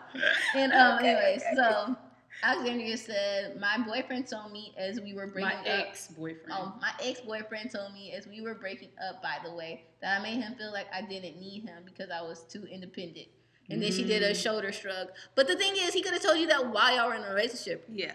And 0.55 0.73
um, 0.73 0.99
Okay, 0.99 1.09
anyways, 1.11 1.43
okay. 1.43 1.55
so 1.57 1.97
Alexandria 2.43 2.97
said 2.97 3.59
my 3.61 3.79
boyfriend 3.85 4.29
told 4.29 4.53
me 4.53 4.73
as 4.79 5.01
we 5.01 5.13
were 5.15 5.27
breaking 5.27 5.51
My 5.51 5.55
up. 5.81 5.89
ex 5.89 6.07
boyfriend. 6.09 6.53
Oh, 6.53 6.73
my 6.81 6.93
ex 7.03 7.21
boyfriend 7.23 7.73
told 7.73 7.93
me 7.93 8.13
as 8.13 8.27
we 8.29 8.41
were 8.41 8.55
breaking 8.55 8.91
up, 9.09 9.21
by 9.23 9.39
the 9.45 9.53
way, 9.53 9.85
that 10.01 10.21
I 10.21 10.23
made 10.23 10.41
him 10.41 10.55
feel 10.55 10.73
like 10.73 10.87
I 10.95 11.03
didn't 11.03 11.41
need 11.41 11.65
him 11.65 11.83
because 11.85 12.11
I 12.11 12.23
was 12.23 12.45
too 12.45 12.65
independent. 12.71 13.27
And 13.71 13.83
then 13.83 13.93
she 13.93 14.03
did 14.05 14.23
Mm. 14.23 14.31
a 14.31 14.35
shoulder 14.35 14.73
shrug. 14.73 15.09
But 15.35 15.47
the 15.49 15.55
thing 15.57 15.75
is, 15.77 15.93
he 15.93 16.01
could 16.01 16.13
have 16.15 16.23
told 16.23 16.39
you 16.39 16.47
that 16.47 16.71
while 16.73 16.95
y'all 16.97 17.09
were 17.09 17.15
in 17.15 17.23
a 17.23 17.29
relationship. 17.35 17.85
Yeah. 17.93 18.13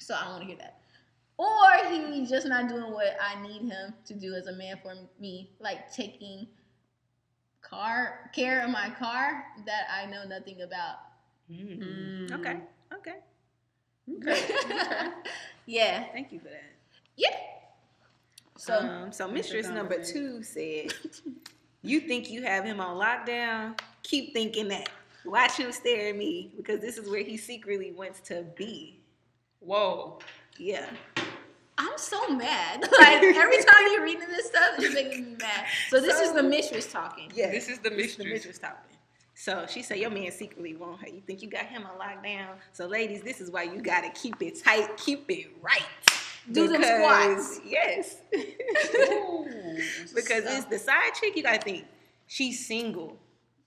So 0.00 0.14
I 0.14 0.22
don't 0.22 0.30
want 0.32 0.40
to 0.42 0.46
hear 0.48 0.56
that. 0.56 0.78
Or 1.38 1.70
he 1.90 2.26
just 2.26 2.46
not 2.46 2.68
doing 2.68 2.92
what 2.92 3.16
I 3.20 3.40
need 3.42 3.62
him 3.62 3.94
to 4.06 4.14
do 4.14 4.34
as 4.34 4.46
a 4.46 4.52
man 4.52 4.78
for 4.82 4.94
me, 5.18 5.50
like 5.58 5.92
taking 5.92 6.46
car 7.62 8.30
care 8.34 8.62
of 8.62 8.70
my 8.70 8.90
car 8.90 9.44
that 9.66 9.86
I 9.90 10.06
know 10.06 10.24
nothing 10.24 10.62
about. 10.62 10.96
Mm. 11.50 12.28
Mm. 12.28 12.32
Okay. 12.32 12.58
Okay. 12.94 13.16
Okay. 14.18 15.10
yeah, 15.66 16.04
Thank 16.12 16.32
you 16.32 16.40
for 16.40 16.48
that. 16.48 16.72
yeah. 17.16 17.36
So 18.56 18.78
um, 18.78 19.12
so 19.12 19.26
mistress 19.26 19.68
number 19.68 20.04
two 20.04 20.42
said, 20.42 20.92
"You 21.82 22.00
think 22.00 22.30
you 22.30 22.42
have 22.42 22.64
him 22.64 22.80
on 22.80 22.96
lockdown? 22.96 23.78
Keep 24.02 24.34
thinking 24.34 24.68
that. 24.68 24.90
Watch 25.24 25.56
him 25.56 25.72
stare 25.72 26.08
at 26.08 26.16
me 26.16 26.52
because 26.56 26.80
this 26.80 26.98
is 26.98 27.08
where 27.08 27.22
he 27.22 27.36
secretly 27.36 27.92
wants 27.92 28.20
to 28.28 28.44
be. 28.56 29.00
Whoa. 29.60 30.18
Yeah. 30.58 30.86
I'm 31.78 31.96
so 31.98 32.28
mad. 32.28 32.80
Like 32.98 33.22
every 33.22 33.56
time 33.58 33.82
you're 33.92 34.02
reading 34.04 34.28
this 34.28 34.46
stuff, 34.46 34.74
it's 34.78 34.94
making 34.94 35.24
me 35.24 35.36
mad. 35.40 35.66
So 35.90 36.00
this 36.00 36.20
is 36.20 36.32
the 36.32 36.42
mistress 36.42 36.90
talking. 36.92 37.30
Yeah. 37.34 37.50
This 37.50 37.68
is 37.68 37.78
the 37.78 37.90
the 37.90 37.96
mistress. 37.96 38.26
mistress 38.28 38.58
talking. 38.58 38.76
So 39.34 39.66
she 39.68 39.82
said, 39.82 39.98
Your 39.98 40.10
man 40.10 40.30
secretly 40.30 40.76
want 40.76 41.00
her. 41.00 41.08
You 41.08 41.20
think 41.26 41.42
you 41.42 41.48
got 41.48 41.66
him 41.66 41.84
on 41.86 41.98
lockdown? 41.98 42.48
So, 42.72 42.86
ladies, 42.86 43.22
this 43.22 43.40
is 43.40 43.50
why 43.50 43.62
you 43.64 43.80
got 43.80 44.02
to 44.02 44.10
keep 44.20 44.40
it 44.42 44.62
tight, 44.62 44.96
keep 44.98 45.28
it 45.30 45.48
right. 45.62 45.82
Do 46.52 46.68
them 46.68 46.80
Because- 46.82 47.56
squats. 47.56 47.60
Yes. 47.66 48.16
Ooh. 48.34 49.46
because 50.14 50.44
So- 50.44 50.50
it's 50.56 50.64
the 50.66 50.78
side 50.78 51.12
chick, 51.18 51.36
you 51.36 51.42
got 51.42 51.54
to 51.60 51.60
think 51.62 51.86
she's 52.26 52.64
single. 52.66 53.16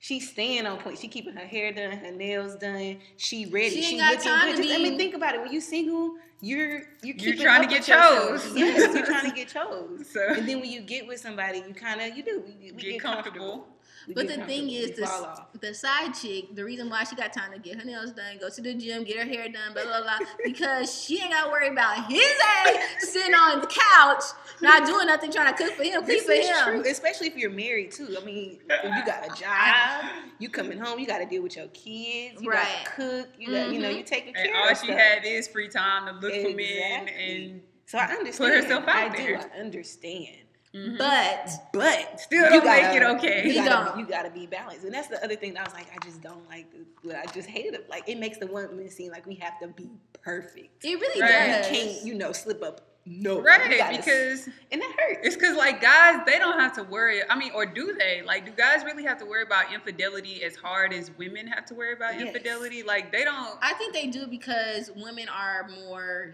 She's 0.06 0.30
staying 0.30 0.68
on 0.68 0.78
point. 0.78 1.00
She 1.00 1.08
keeping 1.08 1.34
her 1.34 1.48
hair 1.48 1.72
done, 1.74 1.98
her 1.98 2.12
nails 2.12 2.56
done. 2.58 3.00
She 3.18 3.48
ready. 3.48 3.72
She 3.72 3.78
ain't 3.78 3.86
She 3.88 3.98
got 3.98 4.12
looking 4.12 4.28
time 4.32 4.46
good. 4.52 4.58
to 4.58 4.62
Just, 4.68 4.76
I 4.80 4.84
mean, 4.84 4.98
think 5.00 5.16
about 5.16 5.34
it. 5.34 5.42
When 5.42 5.52
you 5.52 5.60
single, 5.60 6.14
you're 6.42 6.84
you're 7.02 7.16
keeping 7.16 7.42
trying 7.42 7.64
to 7.64 7.68
get 7.68 7.82
chose. 7.84 8.56
Yes, 8.56 8.94
you're 8.94 9.04
trying 9.04 9.28
to 9.32 9.36
get 9.36 9.48
chose. 9.58 10.06
So- 10.12 10.34
and 10.38 10.48
then 10.48 10.60
when 10.62 10.70
you 10.70 10.82
get 10.82 11.08
with 11.08 11.20
somebody, 11.20 11.64
you 11.68 11.74
kind 11.74 12.02
of 12.02 12.16
you 12.16 12.22
do 12.24 12.44
we, 12.46 12.72
we 12.72 12.82
Get 12.84 13.00
comfortable. 13.02 13.66
We 13.68 13.75
But 14.14 14.28
the 14.28 14.38
thing 14.46 14.70
is, 14.70 14.92
the, 14.92 15.40
the 15.60 15.74
side 15.74 16.14
chick, 16.14 16.54
the 16.56 16.64
reason 16.64 16.90
why 16.90 17.04
she 17.06 17.16
got 17.16 17.34
time 17.34 17.52
to 17.54 17.60
get 17.60 17.80
her 17.80 17.86
nails 17.86 18.12
done, 18.12 18.38
go 18.40 18.50
to 18.50 18.62
the 18.62 18.74
gym, 18.76 19.04
get 19.04 19.18
her 19.18 19.26
hair 19.26 19.50
done, 19.50 19.74
blah, 19.74 19.84
blah, 19.84 20.02
blah, 20.02 20.20
because 20.44 20.94
she 21.04 21.22
ain't 21.22 21.32
got 21.32 21.46
to 21.46 21.50
worry 21.50 21.70
about 21.70 22.12
his 22.12 22.34
ass 22.66 22.78
sitting 23.00 23.34
on 23.34 23.62
the 23.62 23.68
couch, 23.68 24.24
not 24.62 24.86
doing 24.86 25.08
nothing, 25.08 25.32
trying 25.32 25.54
to 25.54 25.64
cook 25.64 25.74
for 25.74 25.84
him, 25.84 26.04
clean 26.04 26.18
This 26.26 26.26
for 26.26 26.34
him. 26.34 26.82
true, 26.82 26.92
especially 26.92 27.28
if 27.28 27.36
you're 27.36 27.50
married 27.50 27.92
too. 27.92 28.16
I 28.22 28.24
mean, 28.24 28.60
you 28.70 29.06
got 29.06 29.26
a 29.26 29.42
job, 29.42 30.06
you 30.40 30.50
coming 30.50 30.78
home, 30.78 31.00
you 31.00 31.08
got 31.08 31.20
to 31.20 31.26
deal 31.26 31.42
with 31.44 31.56
your 31.56 31.68
kids, 31.68 32.42
you 32.42 32.52
got 32.52 32.68
to 32.86 32.92
cook, 32.92 33.28
you 33.40 33.52
got, 33.52 33.72
you 33.72 33.80
know, 33.80 33.90
mm-hmm. 33.90 33.98
you 33.98 34.04
taking 34.04 34.36
And 34.36 34.48
care 34.52 34.56
all 34.56 34.70
of 34.70 34.78
she 34.78 34.86
stuff. 34.88 34.98
had 35.00 35.26
is 35.26 35.48
free 35.48 35.68
time 35.70 36.06
to 36.08 36.12
look 36.26 36.34
for 36.42 36.56
men 36.56 37.08
and 37.10 37.62
So 37.86 37.98
I 37.98 38.06
understand. 38.06 38.52
Put 38.54 38.64
herself 38.64 38.88
out 38.88 39.12
I 39.12 39.18
there. 39.18 39.38
do. 39.38 39.44
I 39.56 39.60
understand. 39.60 40.38
Mhm. 40.76 40.98
But 40.98 41.50
But 41.74 42.20
Still 42.20 42.50
don't 42.50 42.66
make 42.66 42.96
it 42.96 43.04
okay. 43.04 43.44
You 43.48 43.54
You 43.54 43.64
gotta, 43.64 43.90
don't. 43.92 44.00
you 44.00 44.06
gotta 44.06 44.30
be 44.30 44.46
balanced, 44.46 44.84
and 44.84 44.94
that's 44.94 45.08
the 45.08 45.24
other 45.24 45.36
thing 45.36 45.54
that 45.54 45.62
I 45.62 45.64
was 45.64 45.74
like, 45.74 45.88
I 45.94 46.06
just 46.06 46.22
don't 46.22 46.46
like. 46.50 46.68
What 47.04 47.16
I 47.16 47.26
just 47.32 47.48
hated 47.48 47.74
it. 47.76 47.90
Like 47.90 48.10
it 48.10 48.18
makes 48.20 48.38
the 48.40 48.48
women 48.48 48.90
seem 48.90 49.12
like 49.12 49.26
we 49.26 49.36
have 49.36 49.60
to 49.62 49.68
be 49.70 49.90
perfect. 50.22 50.84
it 50.84 51.00
really 51.00 51.22
Right. 51.22 51.62
does. 51.62 51.72
We 51.72 51.78
can't, 51.78 52.06
you 52.06 52.14
know, 52.16 52.32
slip 52.34 52.62
up. 52.64 52.82
No, 53.08 53.40
right 53.40 53.78
gotta- 53.78 53.98
because 53.98 54.50
and 54.72 54.82
that 54.82 54.96
hurts. 54.98 55.20
it's 55.28 55.36
because 55.36 55.56
like 55.56 55.80
guys 55.80 56.22
they 56.26 56.40
don't 56.40 56.60
have 56.60 56.74
to 56.74 56.82
worry 56.86 57.22
i 57.30 57.36
mean 57.38 57.52
or 57.54 57.64
do 57.64 57.94
they 57.94 58.24
like 58.26 58.48
do 58.48 58.52
guys 58.52 58.84
really 58.84 59.04
have 59.04 59.20
to 59.20 59.26
worry 59.28 59.44
about 59.44 59.72
infidelity 59.72 60.44
as 60.44 60.56
hard 60.56 60.92
as 60.92 61.12
women 61.16 61.46
have 61.46 61.66
to 61.68 61.76
worry 61.76 61.94
about 61.94 62.16
Yes. 62.16 62.24
infidelity 62.30 62.82
like 62.82 63.12
they 63.12 63.24
don't 63.24 63.60
I 63.62 63.74
think 63.76 63.94
they 63.94 64.08
do 64.08 64.26
because 64.26 64.90
women 64.96 65.30
are 65.30 65.70
more 65.86 66.34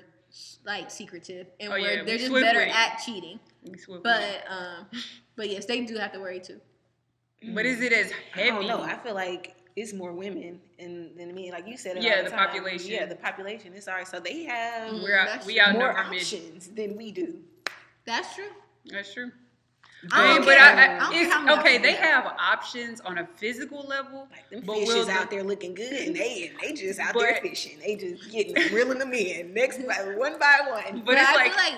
like 0.65 0.89
secretive 0.91 1.47
and 1.59 1.69
Oh, 1.71 1.75
we're, 1.75 1.79
yeah, 1.97 2.03
they're 2.03 2.17
just 2.17 2.27
swift 2.29 2.45
better 2.45 2.59
with 2.59 2.69
at 2.75 2.97
cheating. 3.05 3.39
we 3.63 3.75
But 4.03 4.43
um, 4.49 4.87
but 5.35 5.49
yes, 5.49 5.65
they 5.65 5.81
do 5.85 5.97
have 5.97 6.11
to 6.13 6.19
worry 6.19 6.39
too. 6.39 6.59
but 7.53 7.65
is 7.65 7.81
it 7.81 7.93
as 7.93 8.11
I 8.35 8.39
heavy 8.39 8.49
don't 8.49 8.67
know. 8.67 8.81
I 8.83 8.97
feel 8.97 9.13
like 9.13 9.55
it's 9.75 9.93
more 9.93 10.11
women 10.11 10.59
and 10.79 11.17
than 11.17 11.33
me. 11.33 11.51
Like 11.51 11.67
you 11.67 11.77
said, 11.77 11.97
it 11.97 12.03
Yeah, 12.03 12.17
all 12.17 12.23
the 12.25 12.31
population. 12.31 12.91
Yeah, 12.91 13.05
the 13.05 13.15
population. 13.15 13.73
It's 13.73 13.87
alright. 13.87 14.07
So 14.07 14.19
they 14.19 14.43
have 14.43 14.93
Mm, 14.93 15.03
we're 15.03 15.17
out, 15.17 15.27
that's 15.27 15.45
we 15.45 15.55
true. 15.59 15.73
more 15.73 15.89
outnumber 15.89 16.09
men 16.11 16.19
options 16.19 16.67
than 16.69 16.97
we 16.97 17.11
do. 17.11 17.39
That's 18.05 18.35
true. 18.35 18.49
that's 18.85 19.13
true 19.13 19.31
I 20.11 20.37
But- 20.39 20.45
but. 20.45 20.57
I, 20.57 20.71
I 20.71 20.95
I, 20.95 20.99
don't 20.99 21.13
it's, 21.13 21.27
care 21.27 21.31
how 21.31 21.43
many 21.45 21.59
okay, 21.59 21.77
they 21.77 21.93
have. 21.93 22.25
options 22.39 23.01
on 23.01 23.17
a 23.19 23.27
physical 23.35 23.83
level, 23.83 24.27
Like 24.31 24.49
them 24.49 24.61
But 24.65 24.77
fishes 24.79 25.09
out 25.09 25.29
there 25.29 25.43
looking 25.43 25.75
good, 25.75 25.91
and 25.93 26.15
they 26.15 26.47
and 26.47 26.59
they 26.59 26.73
just 26.73 26.99
out 26.99 27.13
there 27.17 27.39
fishing. 27.41 27.77
They 27.79 27.95
just 27.95 28.31
getting 28.31 28.55
reeling 28.73 28.97
them 28.99 29.13
in 29.13 29.53
next 29.53 29.77
by 29.85 30.13
one 30.17 30.39
by 30.39 30.59
one. 30.69 31.03
but 31.05 31.17
it's 31.17 31.29
I 31.29 31.35
like, 31.35 31.55
like 31.55 31.75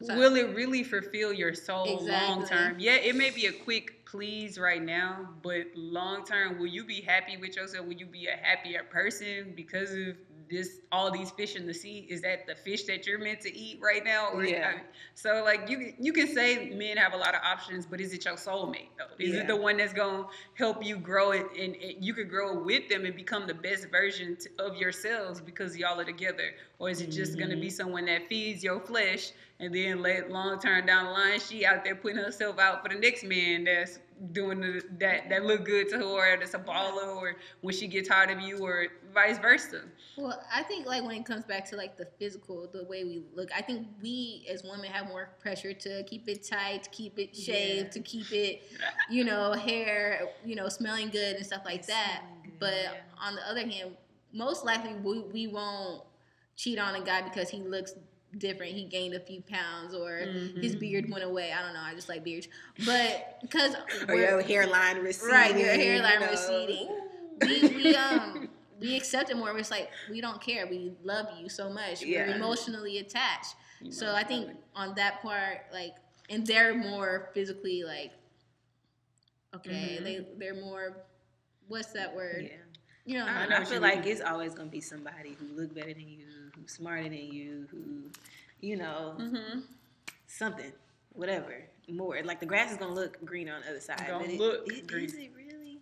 will 0.00 0.34
it 0.36 0.54
really 0.56 0.82
fulfill 0.82 1.32
your 1.32 1.54
soul 1.54 2.04
long 2.06 2.46
term? 2.46 2.76
Yeah, 2.78 2.96
it 2.96 3.14
may 3.14 3.30
be 3.30 3.46
a 3.46 3.52
quick 3.52 4.04
please 4.06 4.58
right 4.58 4.82
now, 4.82 5.28
but 5.42 5.66
long 5.76 6.24
term, 6.24 6.58
will 6.58 6.66
you 6.66 6.84
be 6.84 7.00
happy 7.00 7.36
with 7.36 7.54
yourself? 7.56 7.86
Will 7.86 7.92
you 7.94 8.06
be 8.06 8.26
a 8.26 8.36
happier 8.36 8.82
person 8.90 9.52
because 9.54 9.92
of 9.92 10.16
this? 10.50 10.80
All 10.92 11.10
these 11.10 11.30
fish 11.30 11.56
in 11.56 11.66
the 11.66 11.74
sea 11.74 12.06
is 12.10 12.20
that 12.22 12.46
the 12.46 12.54
fish 12.54 12.84
that 12.84 13.06
you're 13.06 13.18
meant 13.18 13.40
to 13.42 13.56
eat 13.56 13.78
right 13.80 14.04
now? 14.04 14.30
Or 14.32 14.44
Yeah. 14.44 14.72
I- 14.76 14.82
so 15.14 15.42
like 15.44 15.68
you 15.68 15.94
you 15.98 16.12
can 16.12 16.26
say 16.28 16.70
men 16.70 16.96
have 16.96 17.12
a 17.14 17.16
lot 17.16 17.34
of 17.34 17.40
options, 17.44 17.86
but 17.86 18.00
is 18.00 18.12
it 18.12 18.24
your 18.24 18.34
soulmate 18.34 18.88
though? 18.98 19.14
Is 19.18 19.34
Yeah. 19.34 19.40
it 19.42 19.46
the 19.46 19.56
one 19.56 19.76
that's 19.76 19.92
gonna 19.92 20.26
help 20.54 20.84
you 20.84 20.96
grow 20.96 21.30
it 21.32 21.46
and, 21.58 21.74
and 21.76 22.04
you 22.04 22.12
could 22.14 22.28
grow 22.28 22.58
with 22.62 22.88
them 22.88 23.04
and 23.04 23.14
become 23.14 23.46
the 23.46 23.54
best 23.54 23.88
version 23.90 24.36
of 24.58 24.76
yourselves 24.76 25.40
because 25.40 25.76
y'all 25.76 26.00
are 26.00 26.04
together? 26.04 26.54
Or 26.78 26.90
is 26.90 27.00
it 27.00 27.10
just 27.10 27.38
gonna 27.38 27.52
Mm-hmm. 27.52 27.60
be 27.60 27.70
someone 27.70 28.04
that 28.06 28.28
feeds 28.28 28.62
your 28.64 28.80
flesh 28.80 29.32
and 29.60 29.74
then 29.74 30.00
let 30.02 30.30
long 30.30 30.58
term 30.58 30.86
down 30.86 31.04
the 31.06 31.10
line 31.12 31.38
she 31.40 31.64
out 31.66 31.84
there 31.84 31.94
putting 31.94 32.18
herself 32.18 32.58
out 32.58 32.82
for 32.82 32.88
the 32.88 32.98
next 32.98 33.22
man 33.24 33.64
that's 33.64 33.98
doing 34.32 34.60
the, 34.60 34.82
that 34.98 35.28
that 35.30 35.44
look 35.44 35.64
good 35.64 35.88
to 35.90 35.96
her, 35.98 36.04
or 36.34 36.36
that's 36.38 36.54
a 36.54 36.58
baller, 36.58 37.16
or 37.16 37.36
when 37.62 37.74
she 37.74 37.86
gets 37.88 38.08
tired 38.08 38.30
of 38.30 38.40
you, 38.40 38.58
or 38.58 38.86
vice 39.14 39.38
versa. 39.38 39.82
Well, 40.16 40.42
I 40.54 40.62
think 40.62 40.86
like 40.86 41.02
when 41.04 41.16
it 41.16 41.24
comes 41.24 41.44
back 41.44 41.68
to 41.70 41.76
like 41.76 41.96
the 41.96 42.06
physical, 42.18 42.68
the 42.72 42.84
way 42.84 43.04
we 43.04 43.22
look, 43.34 43.48
I 43.56 43.62
think 43.62 43.88
we 44.02 44.46
as 44.50 44.62
women 44.62 44.86
have 44.86 45.08
more 45.08 45.30
pressure 45.40 45.72
to 45.72 46.02
keep 46.04 46.28
it 46.28 46.46
tight, 46.46 46.84
to 46.84 46.90
keep 46.90 47.18
it 47.18 47.34
shaved, 47.34 47.86
Yeah. 47.86 47.90
to 47.90 48.00
keep 48.00 48.30
it, 48.32 48.62
you 49.10 49.24
know, 49.24 49.52
hair, 49.52 50.28
you 50.44 50.54
know, 50.54 50.68
smelling 50.68 51.08
good 51.08 51.36
and 51.36 51.46
stuff 51.46 51.62
like 51.64 51.86
that. 51.86 52.22
But 52.58 52.74
yeah. 52.74 52.92
on 53.18 53.34
the 53.36 53.48
other 53.48 53.66
hand, 53.66 53.96
most 54.32 54.64
likely 54.64 54.94
we, 54.94 55.20
we 55.20 55.46
won't 55.46 56.04
cheat 56.56 56.78
on 56.78 56.94
a 56.94 57.02
guy 57.02 57.22
because 57.22 57.48
he 57.48 57.58
looks 57.62 57.94
different. 58.38 58.72
He 58.72 58.84
gained 58.84 59.14
a 59.14 59.20
few 59.20 59.42
pounds 59.42 59.94
or 59.94 60.18
his 60.60 60.74
Mhm. 60.76 60.80
beard 60.80 61.10
went 61.10 61.24
away. 61.24 61.52
I 61.52 61.62
don't 61.62 61.74
know. 61.74 61.80
I 61.80 61.94
just 61.94 62.08
like 62.08 62.22
beards. 62.24 62.48
But 62.84 63.38
because 63.42 63.74
Or 64.08 64.14
your 64.14 64.40
hairline 64.42 64.98
receding. 64.98 65.34
Right, 65.34 65.56
your 65.58 65.68
hairline 65.74 66.14
you 66.14 66.20
know. 66.20 66.30
receding. 66.30 67.00
we 67.40 67.68
we 67.74 67.94
um 68.06 68.48
we 68.80 68.96
accept 68.96 69.30
it 69.30 69.36
more. 69.36 69.56
It's 69.58 69.70
like 69.70 69.90
we 70.10 70.20
don't 70.20 70.40
care. 70.40 70.66
We 70.66 70.92
love 71.02 71.26
you 71.40 71.48
so 71.48 71.70
much. 71.70 72.02
We're 72.02 72.26
emotionally 72.26 72.98
attached. 72.98 73.54
So 73.90 74.14
I 74.14 74.24
think 74.24 74.50
on 74.74 74.94
that 74.96 75.22
part, 75.22 75.62
like, 75.72 75.94
and 76.28 76.46
they're 76.46 76.74
more 76.74 77.30
physically 77.34 77.82
like, 77.82 78.12
okay, 79.54 79.98
Mhm. 80.00 80.04
they 80.04 80.26
they're 80.38 80.54
more. 80.54 80.96
What's 81.68 81.92
that 81.92 82.14
word? 82.14 82.44
Yeah. 82.50 82.56
You 83.06 83.18
know, 83.18 83.26
I, 83.26 83.30
I 83.30 83.46
know, 83.48 83.56
I 83.56 83.64
feel 83.64 83.80
like 83.80 84.00
mean. 84.04 84.08
it's 84.12 84.20
always 84.20 84.54
gonna 84.54 84.68
be 84.70 84.80
somebody 84.80 85.34
who 85.38 85.46
look 85.56 85.74
better 85.74 85.92
than 85.94 86.08
you, 86.08 86.24
who's 86.60 86.72
smarter 86.72 87.04
than 87.04 87.12
you, 87.14 87.66
who, 87.70 88.10
you 88.60 88.76
know, 88.76 89.14
hmm 89.16 89.22
Mm-hmm. 89.36 89.58
something, 90.26 90.72
whatever, 91.12 91.54
more. 91.88 92.20
Like 92.24 92.40
the 92.40 92.46
grass 92.46 92.70
is 92.70 92.76
gonna 92.78 92.94
look 92.94 93.22
green 93.24 93.48
on 93.48 93.62
the 93.62 93.70
other 93.70 93.80
side. 93.80 94.04
Gonna 94.06 94.24
but 94.24 94.30
it, 94.30 94.40
look 94.40 94.68
it- 94.72 94.86
green. 94.86 95.04
Is 95.06 95.14
it 95.14 95.30
really? 95.36 95.78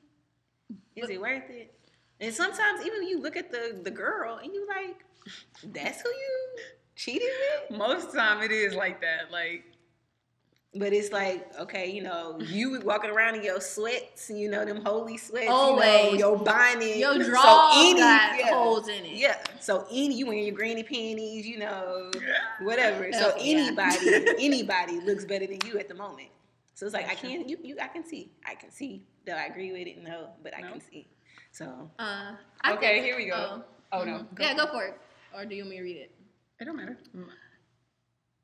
Is 0.97 1.03
But- 1.03 1.11
it 1.11 1.21
worth 1.21 1.51
it? 1.51 1.75
And 2.21 2.35
sometimes 2.35 2.85
even 2.85 3.07
you 3.07 3.21
look 3.21 3.37
at 3.37 3.51
the 3.53 3.81
the 3.83 3.91
girl 3.91 4.39
and 4.43 4.53
you 4.53 4.67
like, 4.67 5.05
that's 5.73 6.01
who 6.03 6.09
you 6.09 6.59
cheated 6.97 7.29
with. 7.71 7.79
Most 7.79 8.13
time 8.13 8.43
it 8.43 8.51
is 8.51 8.75
like 8.75 9.01
that. 9.03 9.31
Like 9.31 9.65
But 10.75 10.93
it's 10.93 11.11
like, 11.13 11.51
okay, 11.59 11.91
you 11.91 12.03
know, 12.03 12.39
you 12.41 12.81
walking 12.85 13.11
around 13.11 13.37
in 13.37 13.43
your 13.43 13.59
sweats, 13.61 14.29
you 14.29 14.51
know, 14.51 14.67
them 14.67 14.83
holy 14.85 15.17
sweats, 15.17 15.45
you 15.45 15.51
know, 15.51 15.57
Always. 15.57 16.19
your 16.21 16.37
bonnet. 16.37 16.99
your 16.99 17.19
draw, 17.25 17.71
So 17.73 17.81
any- 17.91 17.99
got 17.99 18.39
yeah. 18.39 18.51
holes 18.53 18.87
in 18.87 19.03
it. 19.07 19.13
Yeah. 19.13 19.39
So 19.61 19.87
any 19.91 20.15
you 20.15 20.27
wearing 20.27 20.45
your 20.45 20.55
granny 20.55 20.83
panties, 20.83 21.47
you 21.47 21.59
know, 21.59 22.11
whatever. 22.61 23.11
So 23.15 23.33
Oh, 23.35 23.43
yeah. 23.43 23.57
anybody, 23.57 24.35
anybody 24.45 25.01
looks 25.01 25.25
better 25.25 25.47
than 25.47 25.59
you 25.65 25.79
at 25.79 25.89
the 25.89 25.95
moment. 25.95 26.29
So 26.75 26.85
it's 26.85 26.95
like 26.95 27.09
I 27.09 27.15
can't 27.15 27.49
you, 27.49 27.57
you 27.63 27.77
I 27.81 27.89
can 27.89 28.05
see. 28.05 28.31
I 28.47 28.55
can 28.55 28.71
see. 28.71 29.03
Do 29.25 29.33
I 29.33 29.47
agree 29.47 29.73
with 29.73 29.87
it? 29.89 30.03
No, 30.03 30.29
but 30.43 30.55
I 30.57 30.61
No. 30.61 30.73
can 30.73 30.81
see. 30.83 31.09
So 31.51 31.91
Uh, 31.99 32.33
Okay, 32.69 32.97
think- 32.97 33.05
here 33.07 33.17
we 33.17 33.25
go. 33.27 33.65
Oh, 33.91 34.05
no. 34.05 34.19
mhm. 34.19 34.35
Go. 34.35 34.45
Yeah, 34.45 34.55
go 34.55 34.67
for 34.67 34.85
it. 34.85 35.01
Or 35.35 35.47
do 35.47 35.55
you 35.55 35.63
want 35.63 35.71
me 35.71 35.77
to 35.79 35.83
read 35.83 35.97
it? 35.97 36.15
it 36.61 36.65
don't 36.67 36.77
matter. 36.77 36.99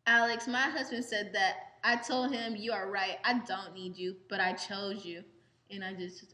Alex, 0.06 0.46
my 0.48 0.62
husband 0.70 1.04
said 1.04 1.30
that 1.34 1.54
I 1.84 1.96
told 1.96 2.32
him 2.32 2.56
you 2.56 2.72
are 2.72 2.90
right. 2.90 3.18
I 3.24 3.34
don't 3.40 3.74
need 3.74 3.96
you, 3.96 4.16
but 4.28 4.40
I 4.40 4.54
chose 4.54 5.04
you. 5.04 5.22
And 5.70 5.84
I 5.84 5.94
just 5.94 6.24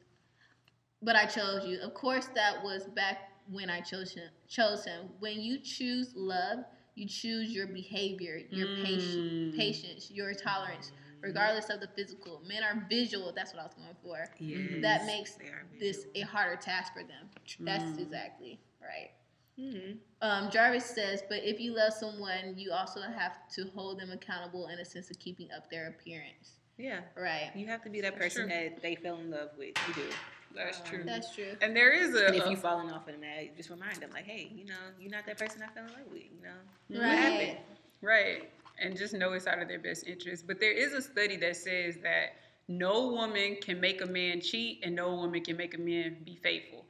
but 1.03 1.17
I 1.17 1.25
chose 1.27 1.67
you. 1.67 1.81
Of 1.81 1.95
course 1.95 2.27
that 2.35 2.63
was 2.63 2.85
back 2.95 3.31
when 3.51 3.71
I 3.71 3.81
chose 3.81 4.13
him 4.13 4.29
chose 4.49 4.85
him. 4.85 5.09
When 5.19 5.41
you 5.41 5.59
choose 5.59 6.13
love, 6.15 6.61
you 6.95 7.07
choose 7.09 7.51
your 7.53 7.67
behavior, 7.69 8.41
your 8.51 8.69
patience, 8.83 9.17
Mm. 9.17 9.57
patience, 9.57 10.11
your 10.11 10.35
tolerance, 10.35 10.93
regardless 11.23 11.71
of 11.71 11.81
the 11.81 11.89
physical. 11.89 12.43
Men 12.47 12.63
are 12.63 12.87
visual, 12.89 13.33
that's 13.33 13.53
what 13.53 13.61
I 13.63 13.67
was 13.67 13.75
going 13.75 13.97
for. 14.03 14.29
yes, 14.39 14.83
That 14.83 15.07
makes 15.07 15.39
This 15.79 16.07
a 16.15 16.21
harder 16.23 16.57
task 16.57 16.93
for 16.93 17.03
them. 17.03 17.31
That's 17.61 17.85
Mm. 17.85 18.03
exactly 18.03 18.61
right. 18.81 19.11
Mhm. 19.59 19.99
Um, 20.23 20.51
Jarvis 20.51 20.85
says, 20.87 21.23
but 21.29 21.43
if 21.45 21.61
you 21.61 21.73
love 21.75 21.93
someone, 21.93 22.55
you 22.57 22.73
also 22.73 23.01
have 23.03 23.49
to 23.55 23.65
hold 23.75 23.99
them 24.01 24.11
accountable 24.11 24.69
in 24.69 24.79
a 24.79 24.85
sense 24.85 25.11
of 25.11 25.19
keeping 25.19 25.51
up 25.53 25.71
their 25.71 25.89
appearance. 25.89 26.53
Yeah. 26.79 27.01
Right. 27.15 27.51
You 27.55 27.67
have 27.67 27.83
to 27.83 27.91
be 27.91 28.01
that 28.01 28.13
That's 28.19 28.35
person 28.35 28.49
true. 28.49 28.59
that 28.71 28.81
they 28.83 28.95
fell 28.95 29.17
in 29.19 29.31
love 29.31 29.51
with. 29.59 29.75
You 29.89 29.95
do. 29.95 30.11
That's 30.55 30.79
Um, 30.81 30.87
true. 30.87 31.03
That's 31.05 31.35
true. 31.35 31.57
And 31.61 31.77
there 31.77 31.93
is 31.93 32.15
a, 32.15 32.27
And 32.27 32.37
if 32.37 32.47
a- 32.47 32.51
you 32.51 32.57
falling 32.57 32.91
off 32.91 33.09
in 33.09 33.21
that, 33.21 33.57
just 33.57 33.71
remind 33.71 33.97
them, 33.99 34.11
like, 34.13 34.25
hey, 34.25 34.51
you 34.55 34.65
know, 34.65 34.75
you're 34.99 35.11
not 35.11 35.27
that 35.27 35.39
person 35.39 35.63
I 35.63 35.67
fell 35.69 35.85
in 35.87 35.93
love 35.93 36.07
with. 36.11 36.23
You 36.25 36.43
know, 36.43 36.57
Mhm. 36.91 36.99
what 36.99 37.19
happened? 37.19 37.59
Right. 38.01 38.41
Right. 38.41 38.53
And 38.79 38.97
just 38.97 39.13
know 39.13 39.33
it's 39.35 39.47
out 39.47 39.61
of 39.61 39.69
their 39.69 39.79
best 39.79 40.07
interest. 40.07 40.47
But 40.47 40.59
there 40.59 40.73
is 40.73 40.95
a 40.95 41.03
study 41.03 41.37
that 41.37 41.57
says 41.57 41.99
that 41.99 42.37
no 42.67 43.09
woman 43.09 43.57
can 43.57 43.79
make 43.79 44.01
a 44.01 44.07
man 44.07 44.41
cheat 44.41 44.81
and 44.83 44.95
no 44.97 45.15
woman 45.15 45.45
can 45.45 45.57
make 45.57 45.75
a 45.75 45.79
man 45.79 46.23
be 46.25 46.37
faithful. 46.37 46.87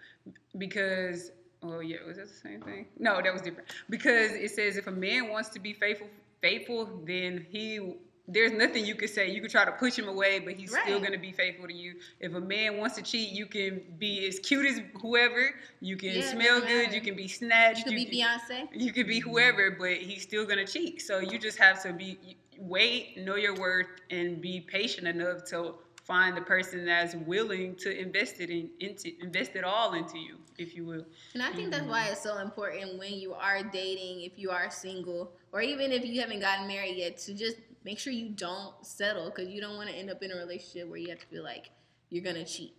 Because, 0.56 1.32
oh 1.62 1.80
yeah, 1.80 1.98
was 2.06 2.16
that 2.16 2.28
the 2.28 2.34
same 2.34 2.60
thing? 2.62 2.86
No, 2.98 3.20
that 3.22 3.32
was 3.32 3.42
different. 3.42 3.68
Because 3.88 4.32
it 4.32 4.50
says 4.50 4.76
if 4.76 4.86
a 4.86 4.92
man 4.92 5.28
wants 5.28 5.48
to 5.50 5.60
be 5.60 5.72
faithful, 5.72 6.08
faithful, 6.40 6.88
then 7.06 7.46
he 7.50 7.94
there's 8.32 8.52
nothing 8.52 8.86
you 8.86 8.94
could 8.94 9.10
say. 9.10 9.28
You 9.28 9.40
could 9.40 9.50
try 9.50 9.64
to 9.64 9.72
push 9.72 9.98
him 9.98 10.06
away, 10.08 10.38
but 10.38 10.54
he's 10.54 10.76
still 10.76 11.00
gonna 11.00 11.18
be 11.18 11.32
faithful 11.32 11.66
to 11.66 11.74
you. 11.74 11.96
If 12.20 12.34
a 12.34 12.40
man 12.40 12.76
wants 12.76 12.94
to 12.96 13.02
cheat, 13.02 13.30
you 13.30 13.46
can 13.46 13.82
be 13.98 14.26
as 14.28 14.38
cute 14.38 14.66
as 14.66 14.80
whoever. 15.00 15.50
You 15.80 15.96
can 15.96 16.10
Yeah, 16.10 16.30
smell 16.30 16.60
good. 16.60 16.92
You 16.92 17.00
can 17.00 17.16
be 17.16 17.26
snatched. 17.26 17.78
You 17.78 17.84
could 17.84 17.94
be 17.96 18.04
can- 18.04 18.28
Beyonce. 18.28 18.68
you 18.72 18.92
could 18.92 19.08
be 19.08 19.18
whoever, 19.18 19.72
but 19.72 19.94
he's 19.94 20.22
still 20.22 20.46
gonna 20.46 20.66
cheat. 20.66 21.02
So 21.02 21.18
you 21.18 21.38
just 21.38 21.58
have 21.58 21.82
to 21.82 21.92
be 21.92 22.18
wait, 22.60 23.16
know 23.16 23.36
your 23.36 23.54
worth, 23.58 23.86
and 24.10 24.40
be 24.40 24.60
patient 24.60 25.08
enough 25.08 25.44
to 25.46 25.74
find 26.10 26.36
the 26.36 26.40
person 26.40 26.84
that's 26.84 27.14
willing 27.14 27.76
to 27.76 27.96
invest 27.96 28.40
it 28.40 28.50
in 28.50 28.68
into 28.80 29.12
invest 29.22 29.52
it 29.54 29.62
all 29.62 29.94
into 29.94 30.18
you, 30.18 30.38
if 30.58 30.74
you 30.74 30.84
will. 30.84 31.06
And 31.34 31.42
I 31.42 31.52
think 31.52 31.70
that's 31.70 31.86
why 31.86 32.08
it's 32.08 32.20
so 32.20 32.38
important 32.38 32.98
when 32.98 33.14
you 33.14 33.32
are 33.32 33.62
dating, 33.62 34.22
if 34.22 34.36
you 34.36 34.50
are 34.50 34.68
single, 34.72 35.30
or 35.52 35.62
even 35.62 35.92
if 35.92 36.04
you 36.04 36.20
haven't 36.20 36.40
gotten 36.40 36.66
married 36.66 36.96
yet, 36.96 37.16
to 37.18 37.32
just 37.32 37.58
make 37.84 38.00
sure 38.00 38.12
you 38.12 38.30
don't 38.30 38.74
settle 38.84 39.26
because 39.26 39.48
you 39.48 39.60
don't 39.60 39.76
want 39.76 39.88
to 39.88 39.94
end 39.94 40.10
up 40.10 40.20
in 40.20 40.32
a 40.32 40.34
relationship 40.34 40.88
where 40.88 40.98
you 40.98 41.10
have 41.10 41.20
to 41.20 41.26
feel 41.26 41.44
like 41.44 41.70
you're 42.08 42.24
gonna 42.24 42.44
cheat. 42.44 42.74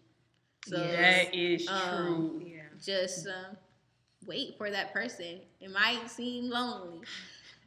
So 0.67 0.77
that 0.77 1.33
is 1.33 1.69
um, 1.69 1.79
true. 1.87 2.41
Yeah. 2.45 2.63
just 2.83 3.27
um, 3.27 3.55
wait 4.27 4.55
for 4.57 4.69
that 4.69 4.91
person. 4.91 5.39
It 5.61 5.71
might 5.71 6.11
seem 6.11 6.49
lonely. 6.49 6.99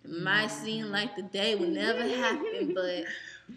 It 0.05 0.11
might 0.11 0.51
seem 0.51 0.91
like 0.91 1.17
the 1.17 1.23
day 1.23 1.55
will 1.55 1.69
never 1.69 2.07
happen, 2.07 2.75
but 2.75 3.05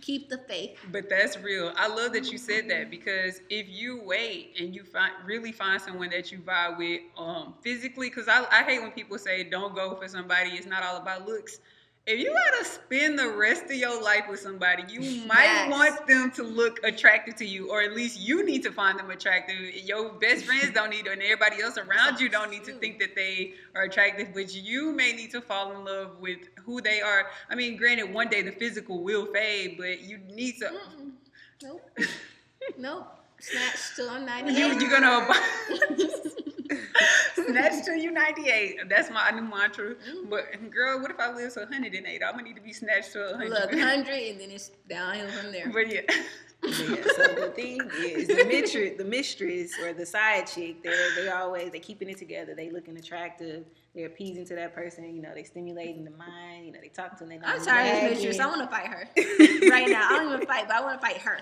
keep 0.02 0.30
the 0.30 0.38
faith. 0.38 0.78
But 0.92 1.10
that's 1.10 1.38
real. 1.38 1.72
I 1.76 1.88
love 1.88 2.14
that 2.14 2.32
you 2.32 2.38
said 2.38 2.70
that 2.70 2.90
because 2.90 3.42
if 3.50 3.68
you 3.70 4.02
wait 4.04 4.56
and 4.60 4.74
you 4.76 4.84
find 4.84 5.12
really 5.26 5.52
find 5.52 5.82
someone 5.82 6.10
that 6.12 6.32
you 6.32 6.40
vibe 6.40 6.78
with 6.78 7.02
um, 7.18 7.56
physically, 7.62 8.10
because 8.10 8.28
I, 8.28 8.46
I 8.52 8.64
hate 8.64 8.82
when 8.82 8.92
people 8.92 9.18
say 9.18 9.44
don't 9.44 9.76
go 9.76 9.96
for 9.96 10.08
somebody. 10.08 10.52
It's 10.52 10.66
not 10.68 10.84
all 10.84 10.98
about 10.98 11.26
looks. 11.28 11.60
If 12.08 12.22
you 12.22 12.34
gotta 12.34 12.64
spend 12.64 13.20
the 13.20 13.28
rest 13.28 13.66
of 13.66 13.74
your 13.74 14.02
life 14.02 14.30
with 14.30 14.40
somebody, 14.40 14.84
you 14.88 15.02
might 15.28 15.44
Yes. 15.44 15.70
want 15.70 16.08
them 16.08 16.32
to 16.32 16.44
look 16.44 16.80
attractive 16.86 17.36
to 17.36 17.46
you, 17.46 17.70
or 17.70 17.82
at 17.82 17.92
least 17.94 18.18
you 18.18 18.46
need 18.46 18.64
to 18.64 18.72
find 18.72 18.98
them 18.98 19.12
attractive. 19.12 19.60
Your 19.76 20.14
best 20.14 20.46
friends 20.46 20.72
don't 20.74 20.90
need 20.90 21.04
to, 21.04 21.12
and 21.12 21.22
everybody 21.22 21.62
else 21.62 21.78
around 21.78 22.22
you 22.22 22.30
don't 22.30 22.50
need 22.50 22.64
to 22.64 22.72
think 22.80 23.00
that 23.00 23.14
they 23.14 23.56
are 23.76 23.84
attractive, 23.84 24.30
but 24.34 24.56
you 24.56 24.94
may 24.94 25.12
need 25.12 25.32
to 25.32 25.42
fall 25.42 25.74
in 25.74 25.84
love 25.84 26.18
with 26.22 26.40
who 26.66 26.80
they 26.80 27.02
are. 27.02 27.30
I 27.50 27.56
mean, 27.56 27.76
granted, 27.76 28.14
one 28.14 28.30
day 28.30 28.42
the 28.42 28.54
physical 28.54 29.04
will 29.04 29.26
fade, 29.26 29.76
but 29.78 30.00
you 30.00 30.18
need 30.30 30.60
to. 30.60 30.68
Mm-mm. 30.70 31.12
Nope. 31.62 31.92
nope. 32.78 33.17
Snatch 33.40 33.96
till 33.96 34.10
I'm 34.10 34.26
98. 34.26 34.58
You 34.58 34.80
you 34.80 34.90
gonna 34.90 35.28
snatch 37.36 37.86
till 37.86 37.96
you 37.96 38.12
ninety 38.12 38.50
eight. 38.50 38.78
That's 38.90 39.10
my 39.10 39.30
new 39.32 39.44
mantra. 39.44 39.96
But 40.30 40.46
girl, 40.72 41.00
what 41.02 41.12
if 41.12 41.20
I 41.20 41.34
live 41.34 41.54
to 41.54 41.66
hundred 41.66 41.94
and 41.94 42.06
eight? 42.08 42.22
I'm 42.26 42.32
gonna 42.34 42.44
need 42.44 42.56
to 42.56 42.62
be 42.62 42.74
snatched 42.74 43.14
to 43.14 43.20
Look, 43.20 43.38
hundred. 43.72 43.78
100 43.80 44.08
and 44.14 44.42
then 44.42 44.52
it's 44.52 44.72
downhill 44.90 45.30
from 45.30 45.52
there. 45.52 45.70
But 45.72 45.88
yeah, 45.94 46.02
Yeah, 46.64 47.04
so 47.16 47.36
the 47.36 47.54
thing 47.56 47.80
is, 48.00 48.28
the 48.28 48.44
mistress, 48.46 48.98
the 48.98 49.06
mistress 49.06 49.72
or 49.80 49.94
the 49.94 50.06
side 50.06 50.48
chick, 50.48 50.82
they 50.84 50.96
they 51.16 51.30
always 51.30 51.72
they 51.72 51.80
keeping 51.80 52.10
it 52.10 52.18
together. 52.18 52.56
They 52.56 52.72
looking 52.72 52.98
attractive. 52.98 53.66
They're 53.98 54.06
appeasing 54.06 54.46
to 54.46 54.56
that 54.56 54.76
person. 54.76 55.16
You 55.16 55.24
know, 55.24 55.32
they 55.34 55.42
stimulating 55.44 56.04
the 56.06 56.12
mind. 56.12 56.68
You 56.68 56.72
know, 56.72 56.80
they 56.80 56.90
talk 56.90 57.18
to 57.18 57.26
them. 57.26 57.30
They 57.30 57.40
I'm 57.44 57.60
tired 57.66 58.04
of 58.04 58.10
this 58.12 58.24
mistress. 58.24 58.40
I 58.40 58.46
want 58.46 58.62
to 58.62 58.68
fight 58.68 58.86
her 58.86 59.10
right 59.72 59.90
now. 59.90 60.08
I 60.08 60.18
don't 60.20 60.34
even 60.36 60.46
fight, 60.46 60.68
but 60.68 60.76
I 60.76 60.82
want 60.82 61.02
to 61.02 61.06
fight 61.08 61.18
her. 61.18 61.40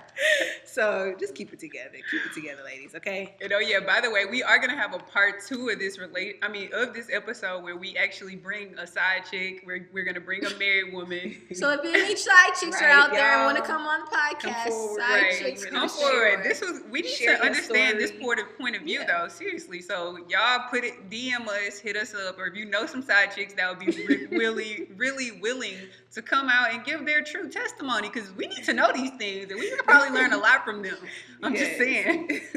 So 0.66 1.14
just 1.20 1.36
keep 1.36 1.52
it 1.54 1.60
together. 1.60 1.98
Keep 2.10 2.22
it 2.28 2.34
together, 2.34 2.62
ladies. 2.64 2.96
Okay. 2.96 3.36
and 3.42 3.52
oh 3.52 3.60
yeah. 3.60 3.80
By 3.82 4.00
the 4.02 4.10
way, 4.10 4.26
we 4.26 4.42
are 4.42 4.58
gonna 4.60 4.76
have 4.78 4.94
a 4.94 5.00
part 5.00 5.44
two 5.46 5.68
of 5.70 5.80
this 5.80 6.00
relate. 6.00 6.38
I 6.42 6.48
mean, 6.48 6.70
of 6.74 6.94
this 6.94 7.10
episode 7.12 7.64
where 7.64 7.76
we 7.76 7.98
actually 7.98 8.36
bring 8.38 8.78
a 8.80 8.88
side 8.88 9.24
chick. 9.30 9.64
We're 9.66 9.90
we're 9.94 10.06
gonna 10.06 10.22
bring 10.22 10.46
a 10.46 10.50
married 10.58 10.94
woman. 10.94 11.42
So 11.56 11.72
if 11.72 11.82
any 11.84 12.16
side 12.16 12.52
chicks 12.60 12.82
are 12.82 12.88
out 12.90 13.12
there 13.12 13.34
and 13.36 13.46
want 13.46 13.58
to 13.58 13.64
come 13.64 13.86
on 13.86 14.02
the 14.02 14.16
podcast, 14.16 14.64
Come 14.64 14.72
forward, 14.72 15.02
side 15.02 15.22
Right, 15.24 15.36
chicks, 15.40 15.66
come 15.66 15.90
forward. 15.90 16.12
sure. 16.12 16.44
This 16.44 16.62
was 16.62 16.82
we 16.90 17.02
need 17.02 17.10
Share 17.10 17.34
to 17.34 17.38
your 17.38 17.46
understand 17.46 18.00
this 18.00 18.12
point 18.12 18.40
of 18.40 18.58
point 18.58 18.76
of 18.76 18.82
view 18.84 19.00
Yeah. 19.02 19.22
though. 19.24 19.28
Seriously, 19.28 19.82
so 19.82 20.18
y'all 20.30 20.68
put 20.70 20.84
it 20.84 21.10
DM 21.10 21.48
us, 21.48 21.80
hit 21.80 21.96
us 21.96 22.14
up, 22.14 22.38
or 22.46 22.50
or 22.50 22.50
if 22.50 22.56
you 22.56 22.66
know 22.66 22.86
some 22.86 23.02
side 23.02 23.32
chicks 23.36 23.54
that 23.56 23.70
would 23.70 23.86
be 23.86 24.06
re- 24.06 24.28
really, 24.32 24.88
really 24.96 25.32
willing 25.32 25.76
to 26.14 26.22
come 26.22 26.48
out 26.48 26.72
and 26.72 26.84
give 26.86 27.06
their 27.06 27.24
true 27.24 27.50
testimony, 27.50 28.10
because 28.10 28.32
we 28.34 28.48
need 28.48 28.64
to 28.66 28.74
know 28.74 28.92
these 28.94 29.12
things, 29.12 29.50
and 29.50 29.60
we 29.60 29.70
can 29.70 29.80
probably 29.80 30.10
learn 30.10 30.32
a 30.34 30.38
lot 30.38 30.64
from 30.64 30.82
them. 30.82 30.98
I'm 31.44 31.56
just 31.56 31.78
saying. 31.78 32.42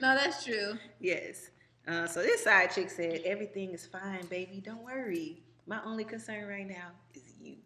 No, 0.00 0.14
that's 0.16 0.44
true. 0.44 0.72
yes. 1.00 1.50
Uh, 1.86 2.06
so 2.06 2.20
this 2.20 2.42
side 2.42 2.72
chick 2.74 2.90
said, 2.90 3.22
"Everything 3.24 3.70
is 3.72 3.86
fine, 3.86 4.26
baby. 4.26 4.60
Don't 4.62 4.82
worry. 4.84 5.42
My 5.66 5.80
only 5.84 6.04
concern 6.04 6.48
right 6.48 6.66
now 6.66 6.90
is 7.14 7.22
you." 7.40 7.56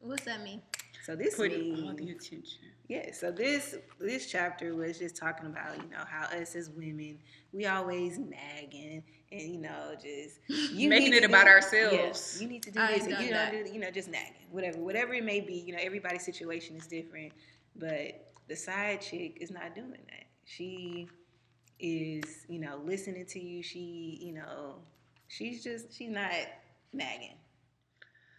What's 0.00 0.24
that 0.24 0.42
mean? 0.44 0.60
So 1.06 1.14
this 1.14 1.36
Putting 1.36 1.86
all 1.86 1.94
the 1.94 2.10
attention. 2.10 2.58
Yeah, 2.88 3.12
so 3.12 3.30
this 3.30 3.76
this 4.00 4.28
chapter 4.28 4.74
was 4.74 4.98
just 4.98 5.16
talking 5.16 5.46
about 5.46 5.76
you 5.76 5.88
know 5.88 6.02
how 6.04 6.24
us 6.36 6.56
as 6.56 6.68
women 6.68 7.18
we 7.52 7.64
always 7.64 8.18
nagging 8.18 9.04
and 9.30 9.40
you 9.40 9.58
know 9.58 9.94
just 9.94 10.40
you 10.72 10.88
Making 10.88 11.14
it 11.14 11.22
about 11.22 11.44
do- 11.44 11.50
ourselves. 11.50 11.94
yes, 11.94 12.38
you 12.42 12.48
need 12.48 12.64
to 12.64 12.72
do 12.72 12.80
I 12.80 12.98
this 12.98 13.06
and 13.06 13.24
you 13.24 13.30
don't 13.30 13.52
do 13.52 13.72
you 13.72 13.78
know 13.78 13.92
just 13.92 14.10
nagging 14.10 14.48
whatever 14.50 14.78
whatever 14.80 15.14
it 15.14 15.22
may 15.22 15.40
be 15.40 15.54
you 15.54 15.72
know 15.72 15.78
everybody's 15.80 16.24
situation 16.24 16.74
is 16.74 16.88
different 16.88 17.32
but 17.76 18.32
the 18.48 18.56
side 18.56 19.00
chick 19.00 19.38
is 19.40 19.52
not 19.52 19.76
doing 19.76 19.90
that. 19.92 20.24
She 20.44 21.08
is 21.78 22.46
you 22.48 22.58
know 22.58 22.80
listening 22.84 23.26
to 23.26 23.38
you. 23.38 23.62
She 23.62 24.18
you 24.20 24.32
know 24.32 24.80
she's 25.28 25.62
just 25.62 25.96
she's 25.96 26.10
not 26.10 26.32
nagging 26.92 27.36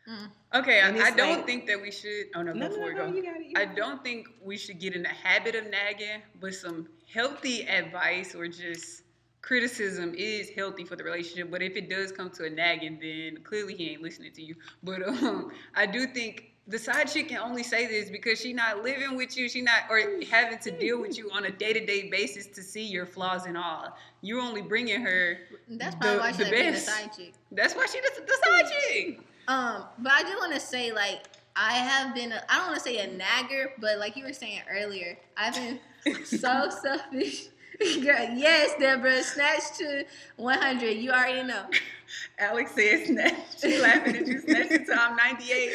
Mm. 0.07 0.29
Okay, 0.55 0.79
I, 0.81 0.89
I 1.07 1.11
don't 1.11 1.37
like- 1.37 1.45
think 1.45 1.67
that 1.67 1.81
we 1.81 1.91
should. 1.91 2.27
Oh 2.35 2.41
no, 2.41 2.53
no 2.53 2.67
no 2.67 2.69
before 2.69 2.85
we 2.85 2.93
no, 2.93 3.09
go. 3.09 3.15
you 3.15 3.23
got 3.23 3.35
it 3.41 3.45
you 3.47 3.53
I 3.57 3.65
got 3.65 3.73
it. 3.73 3.75
don't 3.77 4.03
think 4.03 4.27
we 4.41 4.57
should 4.57 4.79
get 4.79 4.95
in 4.95 5.03
the 5.03 5.09
habit 5.09 5.55
of 5.55 5.69
nagging, 5.69 6.21
but 6.39 6.53
some 6.53 6.87
healthy 7.11 7.67
advice 7.67 8.33
or 8.33 8.47
just 8.47 9.03
criticism 9.41 10.13
is 10.17 10.49
healthy 10.49 10.83
for 10.85 10.95
the 10.95 11.03
relationship. 11.03 11.51
But 11.51 11.61
if 11.61 11.75
it 11.75 11.89
does 11.89 12.11
come 12.11 12.29
to 12.31 12.45
a 12.45 12.49
nagging, 12.49 12.99
then 13.01 13.43
clearly 13.43 13.75
he 13.75 13.91
ain't 13.91 14.01
listening 14.01 14.31
to 14.33 14.41
you. 14.41 14.55
But 14.83 15.05
um, 15.07 15.51
I 15.75 15.85
do 15.85 16.07
think 16.07 16.51
the 16.69 16.77
side 16.79 17.07
chick 17.09 17.29
can 17.29 17.39
only 17.39 17.63
say 17.63 17.85
this 17.87 18.09
because 18.09 18.39
she 18.41 18.51
not 18.53 18.83
living 18.83 19.15
with 19.15 19.37
you, 19.37 19.47
she 19.49 19.61
not 19.61 19.83
or 19.89 20.01
having 20.29 20.59
to 20.59 20.71
deal 20.71 20.99
with 21.01 21.17
you 21.17 21.29
on 21.33 21.45
a 21.45 21.51
day 21.51 21.71
to 21.73 21.85
day 21.85 22.09
basis 22.09 22.47
to 22.47 22.63
see 22.63 22.83
your 22.85 23.05
flaws 23.05 23.45
and 23.45 23.57
all. 23.57 23.95
You're 24.21 24.41
only 24.41 24.61
bringing 24.61 25.01
her. 25.01 25.39
That's 25.69 25.95
probably 25.95 26.13
The- 26.15 26.19
why 26.21 26.31
she 26.31 26.37
the 26.37 26.43
like 26.45 26.51
being 26.53 26.67
a 26.69 26.71
best. 26.71 26.85
side 26.85 27.11
chick. 27.15 27.33
That's 27.51 27.73
why 27.75 27.85
she 27.85 27.99
the, 28.01 28.21
the 28.25 28.37
side 28.45 28.71
chick. 28.71 29.19
Um, 29.47 29.83
but 29.99 30.11
I 30.11 30.23
do 30.23 30.37
want 30.37 30.53
to 30.53 30.59
say, 30.59 30.91
like, 30.91 31.21
I 31.55 31.73
have 31.73 32.13
been, 32.13 32.31
a, 32.31 32.43
I 32.49 32.57
don't 32.57 32.67
want 32.67 32.77
to 32.77 32.83
say 32.83 32.97
a 32.99 33.07
nagger, 33.07 33.73
but 33.79 33.97
like 33.97 34.15
you 34.15 34.25
were 34.25 34.33
saying 34.33 34.61
earlier, 34.69 35.17
I've 35.35 35.55
been 35.55 35.79
so 36.25 36.69
selfish. 36.69 37.47
Girl, 37.79 38.29
yes, 38.33 38.71
Deborah, 38.79 39.23
snatch 39.23 39.77
to 39.77 40.05
100. 40.37 40.89
You 40.91 41.11
already 41.11 41.47
know. 41.47 41.65
Alex 42.39 42.71
said 42.73 43.05
snatch. 43.05 43.33
She 43.61 43.79
laughing 43.79 44.15
at 44.15 44.27
you 44.27 44.39
snatch 44.41 44.71
until 44.71 44.99
I'm 44.99 45.15
98. 45.15 45.71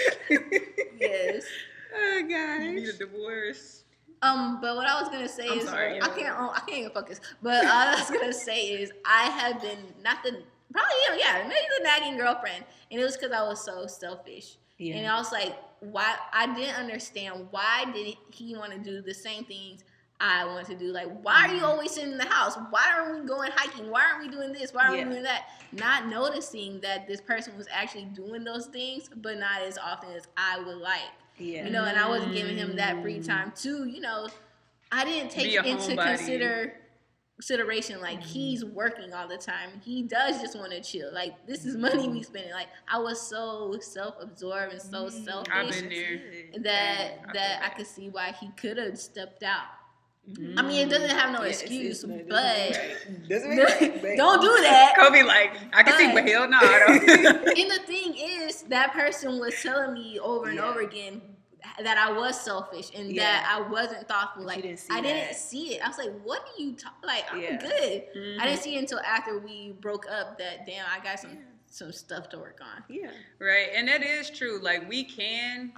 Yes. 1.00 1.44
oh 1.96 2.18
You 2.18 2.72
need 2.72 2.88
a 2.88 2.92
divorce. 2.92 3.84
Um, 4.22 4.60
but 4.60 4.76
what 4.76 4.86
I 4.86 5.00
was 5.00 5.10
gonna 5.10 5.28
say 5.28 5.48
I'm 5.48 5.58
is, 5.58 5.64
sorry, 5.64 6.00
I 6.00 6.08
can't, 6.08 6.36
I 6.38 6.60
can't 6.60 6.78
even 6.78 6.90
focus. 6.92 7.20
But 7.42 7.64
all 7.64 7.70
I 7.70 7.94
was 7.98 8.08
gonna 8.08 8.32
say 8.32 8.68
is, 8.68 8.92
I 9.04 9.24
have 9.24 9.60
been 9.60 9.78
not 10.02 10.22
the 10.22 10.42
probably 10.72 10.94
you 11.04 11.10
know, 11.10 11.16
yeah, 11.18 11.42
maybe 11.48 11.66
the 11.78 11.84
nagging 11.84 12.16
girlfriend, 12.16 12.64
and 12.90 13.00
it 13.00 13.04
was 13.04 13.16
because 13.16 13.32
I 13.32 13.42
was 13.42 13.62
so 13.64 13.86
selfish. 13.86 14.56
yeah 14.78 14.96
And 14.96 15.06
I 15.06 15.16
was 15.16 15.30
like, 15.32 15.54
why? 15.80 16.16
I 16.32 16.46
didn't 16.54 16.76
understand 16.76 17.48
why 17.50 17.84
did 17.92 18.16
he 18.30 18.56
want 18.56 18.72
to 18.72 18.78
do 18.78 19.02
the 19.02 19.14
same 19.14 19.44
things 19.44 19.84
I 20.20 20.44
want 20.44 20.66
to 20.68 20.76
do? 20.76 20.86
Like, 20.86 21.08
why 21.22 21.46
are 21.46 21.48
you 21.48 21.54
mm-hmm. 21.56 21.64
always 21.64 21.90
sitting 21.92 22.12
in 22.12 22.18
the 22.18 22.26
house? 22.28 22.56
Why 22.70 22.92
aren't 22.94 23.20
we 23.22 23.26
going 23.26 23.50
hiking? 23.54 23.90
Why 23.90 24.02
aren't 24.04 24.24
we 24.24 24.30
doing 24.30 24.52
this? 24.52 24.72
Why 24.72 24.84
aren't 24.86 24.98
Yeah. 24.98 25.04
we 25.06 25.10
doing 25.10 25.24
that? 25.24 25.48
Not 25.72 26.06
noticing 26.06 26.80
that 26.80 27.08
this 27.08 27.20
person 27.20 27.56
was 27.56 27.66
actually 27.72 28.04
doing 28.06 28.44
those 28.44 28.66
things, 28.66 29.10
but 29.16 29.38
not 29.38 29.62
as 29.62 29.76
often 29.78 30.10
as 30.12 30.22
I 30.36 30.60
would 30.60 30.76
like. 30.78 31.10
yeah 31.38 31.64
You 31.64 31.70
know, 31.70 31.84
and 31.84 31.98
I 31.98 32.08
wasn't 32.08 32.34
giving 32.34 32.56
him 32.56 32.76
that 32.76 33.02
free 33.02 33.20
time 33.20 33.52
to, 33.62 33.86
you 33.88 34.00
know, 34.00 34.28
I 34.92 35.04
didn't 35.04 35.30
take 35.30 35.52
into 35.54 35.66
homebody. 35.96 36.16
consider 36.16 36.74
consideration 37.36 38.00
like 38.00 38.22
he's 38.22 38.64
working 38.64 39.12
all 39.12 39.26
the 39.26 39.36
time. 39.36 39.70
He 39.84 40.02
does 40.02 40.40
just 40.40 40.56
want 40.56 40.70
to 40.72 40.80
chill. 40.80 41.12
Like 41.12 41.46
this 41.46 41.64
is 41.64 41.76
money 41.76 42.08
we 42.08 42.22
spending. 42.22 42.52
Like 42.52 42.68
I 42.88 42.98
was 42.98 43.20
so 43.20 43.76
self-absorbed 43.80 44.72
and 44.72 44.82
so 44.82 45.06
Mm, 45.06 45.24
selfish 45.24 45.52
I've 45.52 45.70
been 45.70 45.88
there. 45.88 46.62
that 46.62 47.18
I 47.28 47.32
that 47.32 47.62
I 47.64 47.68
could 47.70 47.86
see 47.86 48.08
why 48.10 48.32
he 48.40 48.50
could 48.56 48.76
have 48.76 48.98
stepped 48.98 49.42
out. 49.42 49.64
Mhm. 50.30 50.54
I 50.56 50.62
mean, 50.62 50.86
it 50.86 50.90
doesn't 50.90 51.10
have 51.10 51.32
no 51.32 51.42
Yes, 51.44 51.62
excuse, 51.62 52.04
it's 52.04 52.06
not- 52.06 52.18
it 52.20 52.28
but 52.28 52.44
doesn't 53.28 53.50
right. 53.50 53.58
Doesn't 53.58 54.02
right, 54.04 54.16
don't 54.16 54.40
do 54.40 54.48
that. 54.62 54.94
Kobe 54.96 55.22
like, 55.24 55.56
I 55.72 55.82
can 55.82 55.98
see, 55.98 56.06
But- 56.12 56.22
but 56.24 56.28
hell 56.28 56.48
no, 56.48 56.58
I 56.60 56.78
don't. 56.78 57.08
and 57.58 57.70
the 57.70 57.80
thing 57.86 58.14
is, 58.16 58.62
that 58.64 58.92
person 58.92 59.40
was 59.40 59.60
telling 59.60 59.94
me 59.94 60.20
over 60.20 60.46
and 60.46 60.56
Yeah. 60.58 60.64
over 60.68 60.80
again 60.80 61.22
that 61.82 61.98
I 61.98 62.12
was 62.12 62.40
selfish 62.40 62.90
and 62.94 63.12
Yeah. 63.12 63.22
that 63.22 63.56
I 63.58 63.68
wasn't 63.70 64.06
thoughtful. 64.08 64.44
Like 64.44 64.62
didn't 64.62 64.78
see 64.78 64.94
I 64.94 65.00
didn't 65.00 65.34
see 65.36 65.74
it. 65.74 65.84
I 65.84 65.88
was 65.88 65.98
like, 65.98 66.12
"What 66.22 66.40
are 66.40 66.60
you 66.62 66.72
talking? 66.74 66.98
Like 67.04 67.24
I'm 67.32 67.40
Yeah. 67.40 67.56
good." 67.56 68.04
Mhm. 68.16 68.40
I 68.40 68.46
didn't 68.46 68.60
see 68.62 68.76
it 68.76 68.78
until 68.80 69.00
after 69.00 69.38
we 69.38 69.72
broke 69.80 70.06
up. 70.10 70.38
That 70.38 70.66
damn, 70.66 70.86
I 70.90 71.02
got 71.02 71.18
some 71.20 71.38
some 71.66 71.90
stuff 71.92 72.28
to 72.28 72.38
work 72.38 72.60
on. 72.60 72.84
yeah 72.88 73.10
Right, 73.38 73.70
and 73.74 73.88
that 73.88 74.02
is 74.02 74.28
true. 74.30 74.58
Like 74.60 74.88
we 74.88 75.04
can 75.04 75.72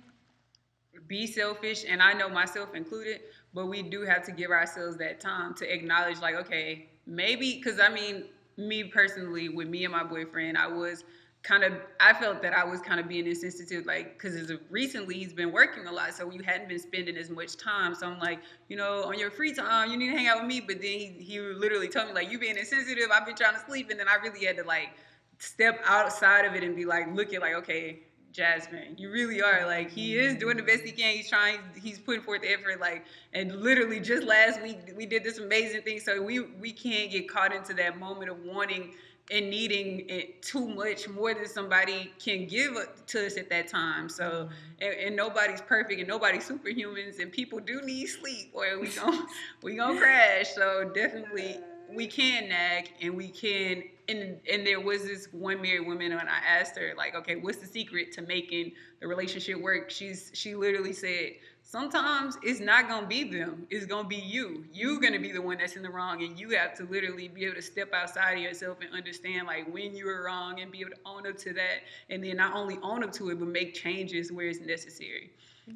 be 1.06 1.26
selfish, 1.26 1.84
and 1.86 2.02
I 2.02 2.12
know 2.14 2.28
myself 2.28 2.74
included, 2.74 3.20
but 3.52 3.66
we 3.66 3.82
do 3.82 4.02
have 4.02 4.24
to 4.26 4.32
give 4.32 4.50
ourselves 4.50 4.96
that 4.98 5.20
time 5.20 5.54
to 5.54 5.72
acknowledge, 5.72 6.18
like, 6.20 6.34
okay, 6.36 6.88
maybe 7.06 7.56
because 7.62 7.78
I 7.80 7.88
mean, 7.88 8.24
me 8.56 8.84
personally, 8.84 9.48
with 9.48 9.68
me 9.68 9.84
and 9.84 9.92
my 9.92 10.04
boyfriend, 10.04 10.56
I 10.56 10.66
was 10.68 11.04
kind 11.44 11.62
of 11.62 11.74
I 12.00 12.14
felt 12.14 12.40
that 12.42 12.54
I 12.54 12.64
was 12.64 12.80
kind 12.80 12.98
of 12.98 13.06
being 13.06 13.26
insensitive, 13.26 13.84
like 13.84 14.14
because 14.14 14.50
recently 14.70 15.16
he's 15.16 15.34
been 15.34 15.52
working 15.52 15.86
a 15.86 15.92
lot, 15.92 16.14
so 16.14 16.26
we 16.26 16.42
hadn't 16.42 16.68
been 16.68 16.78
spending 16.78 17.16
as 17.16 17.30
much 17.30 17.56
time. 17.56 17.94
So 17.94 18.06
I'm 18.06 18.18
like, 18.18 18.40
you 18.68 18.76
know, 18.76 19.04
on 19.04 19.18
your 19.18 19.30
free 19.30 19.52
time, 19.52 19.90
you 19.90 19.96
need 19.98 20.10
to 20.10 20.16
hang 20.16 20.26
out 20.26 20.38
with 20.38 20.48
me. 20.48 20.60
But 20.60 20.80
then 20.80 20.98
he 20.98 21.14
he 21.20 21.38
literally 21.38 21.88
told 21.88 22.08
me 22.08 22.14
like, 22.14 22.32
you 22.32 22.38
being 22.38 22.56
insensitive. 22.56 23.10
I've 23.12 23.26
been 23.26 23.36
trying 23.36 23.54
to 23.54 23.60
sleep, 23.60 23.90
and 23.90 24.00
then 24.00 24.08
I 24.08 24.14
really 24.16 24.44
had 24.44 24.56
to 24.56 24.64
like 24.64 24.90
step 25.38 25.80
outside 25.84 26.46
of 26.46 26.54
it 26.54 26.64
and 26.64 26.74
be 26.74 26.86
like, 26.86 27.14
look 27.14 27.34
at 27.34 27.42
like, 27.42 27.54
okay, 27.54 28.00
Jasmine, 28.32 28.96
you 28.96 29.10
really 29.12 29.42
are 29.42 29.66
like 29.66 29.90
he 29.90 30.16
is 30.16 30.32
mm-hmm. 30.32 30.40
doing 30.40 30.56
the 30.56 30.62
best 30.62 30.82
he 30.82 30.92
can. 30.92 31.14
He's 31.14 31.28
trying, 31.28 31.60
he's 31.80 31.98
putting 31.98 32.22
forth 32.22 32.40
the 32.40 32.52
effort. 32.52 32.80
Like, 32.80 33.04
and 33.34 33.54
literally 33.54 34.00
just 34.00 34.26
last 34.26 34.62
week 34.62 34.78
we 34.96 35.04
did 35.04 35.22
this 35.22 35.38
amazing 35.38 35.82
thing. 35.82 36.00
So 36.00 36.22
we 36.22 36.40
we 36.40 36.72
can't 36.72 37.12
get 37.12 37.28
caught 37.28 37.54
into 37.54 37.74
that 37.74 37.98
moment 37.98 38.30
of 38.30 38.42
wanting 38.42 38.94
and 39.30 39.48
needing 39.48 40.04
it 40.08 40.42
too 40.42 40.68
much 40.68 41.08
more 41.08 41.32
than 41.32 41.48
somebody 41.48 42.12
can 42.22 42.46
give 42.46 42.76
to 43.06 43.26
us 43.26 43.36
at 43.36 43.48
that 43.48 43.68
time. 43.68 44.08
So 44.08 44.24
mm-hmm. 44.24 44.52
and, 44.80 44.94
and 44.94 45.16
nobody's 45.16 45.62
perfect 45.62 45.98
and 45.98 46.08
nobody's 46.08 46.46
superhumans 46.46 47.20
and 47.20 47.32
people 47.32 47.58
do 47.58 47.80
need 47.82 48.06
sleep 48.06 48.50
or 48.52 48.78
we 48.78 48.88
gon' 48.96 49.26
we 49.62 49.76
gonna 49.76 49.98
crash. 49.98 50.54
So 50.54 50.90
definitely 50.94 51.58
we 51.92 52.06
can 52.06 52.48
nag 52.48 52.90
and 53.00 53.16
we 53.16 53.28
can 53.28 53.84
and 54.08 54.36
and 54.50 54.66
there 54.66 54.80
was 54.80 55.04
this 55.04 55.28
one 55.32 55.62
married 55.62 55.86
woman 55.86 56.12
and 56.12 56.28
I 56.28 56.38
asked 56.46 56.76
her 56.76 56.92
like, 56.96 57.14
okay, 57.14 57.36
what's 57.36 57.58
the 57.58 57.66
secret 57.66 58.12
to 58.12 58.22
making 58.22 58.72
the 59.00 59.06
relationship 59.06 59.58
work? 59.58 59.90
She's 59.90 60.30
she 60.34 60.54
literally 60.54 60.92
said, 60.92 61.32
sometimes 61.74 62.38
it's 62.44 62.60
not 62.60 62.88
gonna 62.88 63.04
be 63.06 63.24
them, 63.24 63.66
it's 63.68 63.84
gonna 63.84 64.06
be 64.06 64.14
you. 64.14 64.64
You're 64.72 65.00
gonna 65.00 65.18
be 65.18 65.32
the 65.32 65.42
one 65.42 65.58
that's 65.58 65.74
in 65.74 65.82
the 65.82 65.90
wrong, 65.90 66.22
and 66.22 66.38
you 66.38 66.50
have 66.50 66.72
to 66.74 66.84
literally 66.84 67.26
be 67.26 67.44
able 67.46 67.56
to 67.56 67.62
step 67.62 67.92
outside 67.92 68.34
of 68.34 68.38
yourself 68.38 68.78
and 68.80 68.94
understand 68.94 69.48
like 69.48 69.66
when 69.72 69.96
you 69.96 70.06
were 70.06 70.22
wrong 70.24 70.60
and 70.60 70.70
be 70.70 70.82
able 70.82 70.90
to 70.90 71.00
own 71.04 71.26
up 71.26 71.36
to 71.38 71.52
that, 71.54 71.78
and 72.10 72.22
then 72.22 72.36
not 72.36 72.54
only 72.54 72.78
own 72.80 73.02
up 73.02 73.12
to 73.14 73.30
it 73.30 73.40
but 73.40 73.48
make 73.48 73.74
changes 73.74 74.30
where 74.30 74.46
it's 74.46 74.60
necessary. 74.60 75.32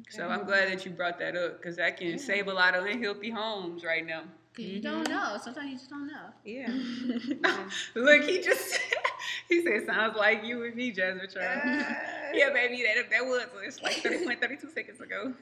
So 0.09 0.29
I'm 0.29 0.45
glad 0.45 0.71
that 0.71 0.85
you 0.85 0.91
brought 0.91 1.19
that 1.19 1.35
up 1.35 1.57
because 1.57 1.75
that 1.77 1.97
can 1.97 2.11
Yeah. 2.11 2.17
save 2.17 2.47
a 2.47 2.53
lot 2.53 2.75
of 2.75 2.85
unhealthy 2.85 3.31
homes 3.31 3.83
right 3.83 4.05
now. 4.05 4.23
Cause 4.55 4.65
you 4.65 4.79
don't 4.79 5.03
mm-hmm. 5.03 5.33
know. 5.33 5.37
Sometimes 5.43 5.69
you 5.69 5.77
just 5.77 5.89
don't 5.89 6.07
know. 6.07 6.27
yeah 6.45 6.67
Look, 7.95 8.21
he 8.23 8.41
just 8.41 8.79
he 9.49 9.63
said 9.63 9.85
sounds 9.85 10.15
like 10.15 10.45
you 10.45 10.63
and 10.63 10.75
me, 10.75 10.91
Jasmine. 10.91 11.27
Charles. 11.33 11.61
yeah, 12.33 12.51
baby, 12.53 12.83
that 12.83 13.09
that 13.09 13.25
was 13.25 13.47
it's 13.65 13.81
like 13.81 13.95
31, 13.95 14.37
32 14.37 14.69
seconds 14.71 15.01
ago. 15.01 15.33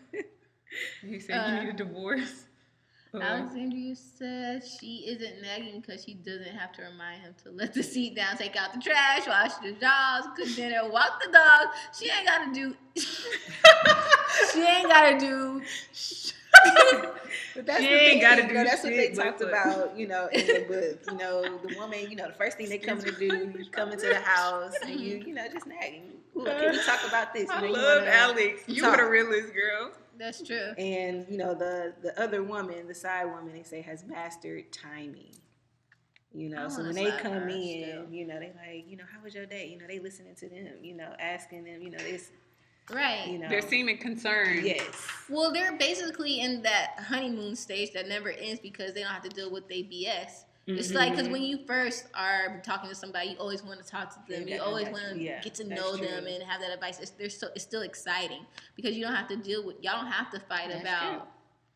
He 1.01 1.20
said 1.20 1.36
you 1.36 1.41
Uh, 1.41 1.63
need 1.63 1.70
a 1.70 1.74
divorce. 1.74 2.43
Uh, 3.13 3.20
Alexandria 3.22 3.95
says 3.95 4.78
she 4.80 5.05
isn't 5.07 5.41
nagging 5.41 5.80
because 5.82 6.03
she 6.03 6.13
doesn't 6.13 6.55
have 6.55 6.72
to 6.74 6.82
remind 6.84 7.22
him 7.22 7.34
to 7.43 7.51
let 7.51 7.74
the 7.74 7.82
seat 7.84 8.15
down, 8.15 8.36
take 8.38 8.55
out 8.55 8.74
the 8.74 8.80
trash, 8.80 9.26
wash 9.28 9.53
the 9.63 9.72
dogs, 9.74 10.28
cook 10.36 10.53
dinner, 10.55 10.89
walk 10.89 11.22
the 11.26 11.32
dog. 11.32 11.68
She 11.97 12.09
ain't 12.09 12.26
gotta 12.28 12.53
do. 12.53 12.76
she 14.53 14.61
ain't 14.61 14.89
gotta 14.89 15.18
do. 15.20 15.61
But 17.55 17.65
that's 17.65 17.80
She 17.82 17.88
the 17.88 17.93
ain't 17.93 18.09
thing, 18.11 18.22
gotta 18.22 18.41
you 18.43 18.47
do 18.49 18.53
know, 18.53 18.63
that's 18.65 18.84
what 18.84 18.89
they 18.91 19.09
talked 19.13 19.41
about, 19.41 19.97
you 19.97 20.07
know, 20.07 20.28
in 20.32 20.45
the 20.45 20.65
book. 20.68 20.99
You 21.11 21.18
know, 21.18 21.57
the 21.57 21.76
woman, 21.76 21.99
you 22.09 22.15
know, 22.15 22.28
the 22.28 22.34
first 22.34 22.57
thing 22.57 22.70
they 22.70 22.78
come 22.78 22.99
to 22.99 23.11
do, 23.11 23.26
you 23.26 23.65
come 23.72 23.91
into 23.91 24.07
the 24.07 24.20
house 24.20 24.74
and 24.84 24.99
you, 24.99 25.18
you 25.26 25.34
know, 25.34 25.47
just 25.51 25.65
nagging. 25.65 26.03
Ooh, 26.36 26.43
can 26.45 26.72
we 26.72 26.84
talk 26.84 26.99
about 27.07 27.34
this? 27.34 27.47
You 27.49 27.55
I 27.55 27.65
you 27.65 27.74
love 27.74 28.03
Alex. 28.05 28.61
You 28.68 28.82
talk. 28.82 28.91
were 28.97 29.03
the 29.05 29.09
realest 29.09 29.53
girl. 29.53 29.91
That's 30.18 30.41
true. 30.41 30.74
And 30.78 31.26
you 31.30 31.38
know, 31.38 31.53
the 31.53 31.93
the 32.01 32.20
other 32.22 32.43
woman, 32.43 32.88
the 32.88 32.95
side 32.95 33.26
woman, 33.26 33.53
they 33.53 33.63
say 33.63 33.82
has 33.82 34.03
mastered 34.05 34.72
timing. 34.72 35.36
You 36.34 36.49
know, 36.49 36.65
oh, 36.65 36.70
so 36.70 36.84
when 36.84 36.93
they 36.93 37.11
come 37.11 37.49
in, 37.49 37.84
still. 37.84 38.05
you 38.11 38.28
know, 38.28 38.39
they 38.39 38.51
like, 38.57 38.86
you 38.88 38.97
know, 38.97 39.05
how 39.11 39.24
was 39.24 39.34
your 39.34 39.45
day? 39.45 39.68
You 39.68 39.78
know, 39.80 39.88
they 39.88 39.97
listening 39.99 40.36
to 40.36 40.49
them, 40.49 40.68
you 40.84 40.93
know, 40.95 41.13
asking 41.20 41.63
them, 41.63 41.82
you 41.82 41.89
know, 41.89 41.97
it's, 42.01 42.30
Right. 42.91 43.28
you 43.28 43.39
know, 43.39 43.47
They're 43.49 43.61
seeming 43.61 43.97
concerned. 43.97 44.63
yes, 44.63 44.86
Well, 45.30 45.51
they're 45.51 45.78
basically 45.78 46.41
in 46.41 46.61
that 46.63 46.99
honeymoon 46.99 47.55
stage 47.55 47.91
that 47.93 48.07
never 48.07 48.30
ends 48.30 48.59
because 48.59 48.93
they 48.93 49.01
don't 49.01 49.11
have 49.11 49.24
to 49.24 49.30
deal 49.30 49.49
with 49.51 49.68
their 49.68 49.80
BS. 49.80 50.43
It's 50.68 50.91
like 50.91 51.11
because 51.11 51.30
when 51.30 51.41
mm-hmm. 51.41 51.59
you 51.59 51.65
first 51.65 52.07
are 52.13 52.61
talking 52.65 52.89
to 52.89 52.95
somebody, 52.95 53.30
you 53.30 53.38
always 53.38 53.63
want 53.63 53.84
to 53.84 53.89
talk 53.89 54.09
to 54.09 54.34
them. 54.34 54.47
Yeah, 54.47 54.55
you 54.55 54.61
always 54.61 54.89
want 54.89 55.03
to 55.13 55.18
yeah, 55.18 55.41
get 55.41 55.55
to 55.55 55.63
know 55.63 55.95
them 55.95 56.28
and 56.28 56.43
have 56.43 56.59
that 56.59 56.74
advice. 56.74 56.99
It's, 56.99 57.11
they're 57.11 57.30
so, 57.30 57.47
it's 57.55 57.63
still 57.63 57.84
exciting 57.84 58.45
because 58.76 58.97
you 58.97 59.03
don't 59.05 59.15
have 59.15 59.30
to 59.30 59.38
deal 59.38 59.65
with. 59.65 59.78
Y'all 59.82 60.01
don't 60.01 60.11
have 60.11 60.30
to 60.32 60.39
fight 60.41 60.68
That's 60.68 60.82
about. 60.82 61.11
true. 61.13 61.22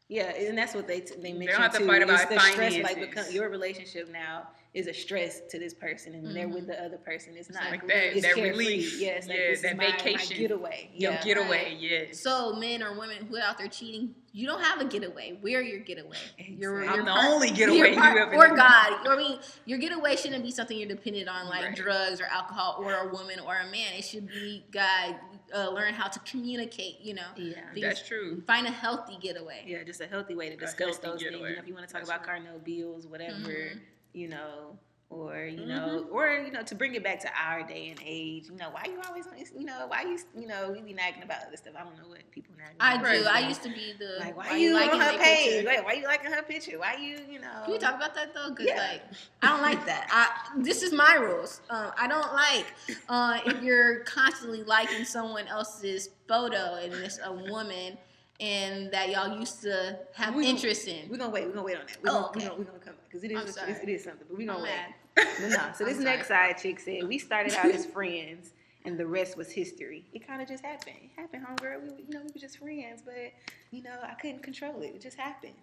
Yeah, 0.09 0.35
and 0.35 0.57
that's 0.57 0.75
what 0.75 0.87
they 0.87 0.99
t- 0.99 1.15
they 1.21 1.31
mentioned 1.31 1.57
have 1.57 1.71
to 1.71 1.79
too. 1.79 1.87
fight 1.87 2.01
It's 2.01 2.11
about 2.11 2.29
the 2.29 2.39
stress, 2.39 2.77
like 2.83 2.99
become, 2.99 3.31
your 3.31 3.49
relationship 3.49 4.11
now 4.11 4.49
is 4.73 4.87
a 4.87 4.93
stress 4.93 5.41
to 5.49 5.59
this 5.59 5.73
person, 5.73 6.13
and 6.15 6.33
they're 6.33 6.47
with 6.47 6.65
the 6.65 6.81
other 6.81 6.97
person. 6.97 7.33
It's 7.35 7.49
not 7.49 7.69
Like 7.69 7.85
that- 7.87 8.15
it's 8.15 8.21
that 8.21 8.35
carefree. 8.35 8.49
relief. 8.51 9.01
Yes, 9.01 9.27
like 9.27 9.37
Yeah, 9.37 9.47
this 9.49 9.57
is 9.57 9.63
that 9.63 9.75
my- 9.75 9.87
my 9.89 9.91
vacation. 9.97 10.37
getaway. 10.37 10.89
Your 10.93 11.11
Yeah, 11.11 11.23
getaway, 11.23 11.63
Right. 11.65 11.77
yes. 11.77 12.19
So 12.21 12.53
men 12.53 12.81
or 12.81 12.97
women 12.97 13.25
who 13.25 13.35
are 13.35 13.41
out 13.41 13.57
there 13.57 13.67
cheating, 13.67 14.15
you 14.31 14.47
don't 14.47 14.61
have 14.61 14.79
a 14.79 14.85
getaway. 14.85 15.37
We're 15.41 15.61
your 15.61 15.79
getaway. 15.79 16.15
You're, 16.37 16.83
Exactly. 16.83 16.87
I'm 16.87 16.95
you're 16.95 17.03
the 17.05 17.11
part- 17.11 17.25
only 17.33 17.47
you're 17.49 17.57
getaway 17.57 17.89
you 17.89 17.95
part- 17.99 18.17
ever 18.17 18.33
or. 18.33 18.55
God. 18.55 19.07
I 19.07 19.15
mean, 19.17 19.39
your 19.65 19.77
getaway 19.77 20.15
shouldn't 20.15 20.41
be 20.43 20.51
something 20.51 20.77
you're 20.77 20.87
dependent 20.87 21.27
on, 21.27 21.49
like 21.49 21.65
Right. 21.65 21.75
drugs 21.75 22.21
or 22.21 22.25
alcohol, 22.27 22.77
or 22.79 22.93
a 22.93 23.07
woman 23.11 23.39
or 23.41 23.57
a 23.57 23.65
man. 23.65 23.93
It 23.97 24.03
should 24.05 24.27
be 24.29 24.63
God. 24.71 25.19
Uh, 25.53 25.69
learn 25.69 25.93
how 25.93 26.07
to 26.07 26.17
communicate. 26.19 27.01
You 27.01 27.15
know, 27.15 27.27
yeah. 27.35 27.55
These- 27.73 27.83
That's 27.83 28.07
true. 28.07 28.41
find 28.47 28.65
a 28.65 28.71
healthy 28.71 29.17
getaway. 29.19 29.65
Yeah, 29.67 29.83
just 29.83 29.99
a 29.99 30.07
healthy 30.07 30.33
way 30.33 30.47
to 30.49 30.55
discuss 30.55 30.95
healthy 30.95 31.01
those 31.07 31.21
things. 31.21 31.23
You 31.23 31.31
know, 31.41 31.59
if 31.59 31.67
you 31.67 31.73
want 31.73 31.85
to 31.89 31.91
talk 31.91 31.99
That's 32.03 32.09
about 32.09 32.19
right. 32.21 32.25
Cardinal 32.41 32.59
bills, 32.59 33.05
whatever, 33.05 33.49
Mhm. 33.51 33.81
You 34.13 34.27
know, 34.27 34.77
or 35.09 35.43
you 35.43 35.59
Mm-hmm. 35.59 35.67
know, 35.69 36.05
or 36.09 36.29
you 36.45 36.51
know, 36.53 36.63
to 36.63 36.73
bring 36.73 36.95
it 36.95 37.03
back 37.03 37.19
to 37.19 37.29
our 37.37 37.63
day 37.63 37.89
and 37.89 37.99
age. 38.05 38.45
You 38.49 38.55
know, 38.55 38.69
why 38.71 38.83
you 38.85 38.97
always, 39.07 39.27
on 39.27 39.33
you 39.59 39.65
know, 39.65 39.83
why 39.87 40.03
you, 40.03 40.17
you 40.39 40.47
know, 40.47 40.71
we 40.71 40.81
be 40.81 40.93
nagging 40.93 41.21
about 41.23 41.45
other 41.47 41.57
stuff. 41.57 41.73
I 41.77 41.83
don't 41.83 41.97
know 41.97 42.07
what 42.07 42.19
people 42.31 42.53
nagging. 42.57 42.77
I 42.79 42.95
about. 42.95 43.11
do. 43.23 43.25
I 43.29 43.39
used 43.47 43.61
to 43.63 43.69
be 43.69 43.93
the 43.99 44.15
Like, 44.19 44.37
why, 44.37 44.55
you 44.55 44.69
on 44.69 44.81
liking 44.81 45.01
her 45.01 45.17
page? 45.17 45.53
picture? 45.65 45.67
Wait, 45.67 45.83
why 45.83 45.93
you 45.93 46.05
liking 46.05 46.31
her 46.31 46.41
picture? 46.43 46.79
Why 46.79 46.95
you, 46.95 47.17
you 47.29 47.39
know? 47.41 47.49
Can 47.65 47.73
we 47.73 47.77
talk 47.77 47.95
about 47.95 48.15
that 48.15 48.33
though? 48.33 48.53
Cause 48.55 48.65
Yeah. 48.65 48.77
like 48.77 49.01
I 49.41 49.47
don't 49.49 49.61
like 49.61 49.85
that. 49.85 50.07
I 50.11 50.61
this 50.61 50.81
is 50.81 50.93
my 50.93 51.15
rules. 51.15 51.59
Um, 51.69 51.91
I 51.97 52.07
don't 52.07 52.33
like 52.33 52.65
uh, 53.09 53.39
if 53.45 53.61
you're 53.61 53.99
constantly 54.05 54.63
liking 54.63 55.03
someone 55.03 55.45
else's 55.47 56.09
photo 56.29 56.75
and 56.81 56.93
it's 56.93 57.19
a 57.21 57.33
woman 57.33 57.97
and 58.39 58.91
that 58.91 59.09
y'all 59.09 59.37
used 59.37 59.61
to 59.63 59.99
have 60.15 60.33
We- 60.33 60.47
interest 60.47 60.87
in. 60.87 61.09
We're 61.09 61.17
gonna 61.17 61.29
wait. 61.31 61.45
We're 61.47 61.51
gonna 61.53 61.65
wait 61.65 61.77
on 61.77 61.85
that. 61.85 61.97
We're 62.01 62.09
Oh, 62.09 62.13
gonna, 62.13 62.27
okay. 62.29 62.39
we're 62.39 62.47
gonna, 62.47 62.57
we're 62.57 62.63
gonna 62.65 62.79
because 63.11 63.23
it 63.23 63.35
I'm 63.35 63.45
is 63.47 63.55
sorry. 63.55 63.71
it 63.71 63.89
is 63.89 64.03
something. 64.03 64.25
But 64.29 64.37
we're 64.37 64.47
gonna 64.47 64.59
I'm 64.59 64.63
wait. 64.63 64.69
mad. 64.69 64.93
But 65.41 65.49
no, 65.49 65.71
so 65.75 65.83
this 65.85 65.97
next 65.99 66.27
side 66.29 66.57
chick 66.57 66.79
said 66.79 67.07
we 67.07 67.17
started 67.19 67.53
out 67.53 67.65
as 67.65 67.85
friends 67.85 68.51
and 68.85 68.97
the 68.97 69.05
rest 69.05 69.37
was 69.37 69.51
history. 69.51 70.05
It 70.13 70.25
kind 70.25 70.41
of 70.41 70.47
just 70.47 70.63
happened. 70.63 70.95
It 71.03 71.19
happened, 71.19 71.45
homegirl. 71.45 71.81
We, 71.83 72.03
you 72.03 72.09
know, 72.13 72.21
we 72.21 72.31
were 72.33 72.39
just 72.39 72.57
friends, 72.57 73.01
but 73.03 73.33
you 73.71 73.83
know, 73.83 73.97
I 74.03 74.13
couldn't 74.13 74.41
control 74.43 74.81
it. 74.81 74.93
It 74.95 75.01
just 75.01 75.17
happened. 75.17 75.53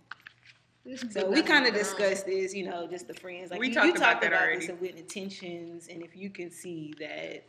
So 1.10 1.28
we 1.28 1.42
kind 1.42 1.66
of 1.66 1.74
discussed 1.74 2.24
this, 2.24 2.54
you 2.54 2.64
know, 2.68 2.86
just 2.86 3.08
the 3.08 3.14
friends. 3.14 3.50
Like 3.50 3.60
We 3.60 3.68
you, 3.68 3.74
talked 3.74 3.86
you 3.86 3.92
about 3.92 4.04
talked 4.04 4.22
that 4.22 4.28
about 4.32 4.42
already. 4.42 4.66
this 4.66 4.80
with 4.80 4.96
intentions, 4.96 5.88
and 5.88 6.02
if 6.02 6.16
you 6.16 6.30
can 6.30 6.50
see 6.50 6.94
that, 6.98 7.44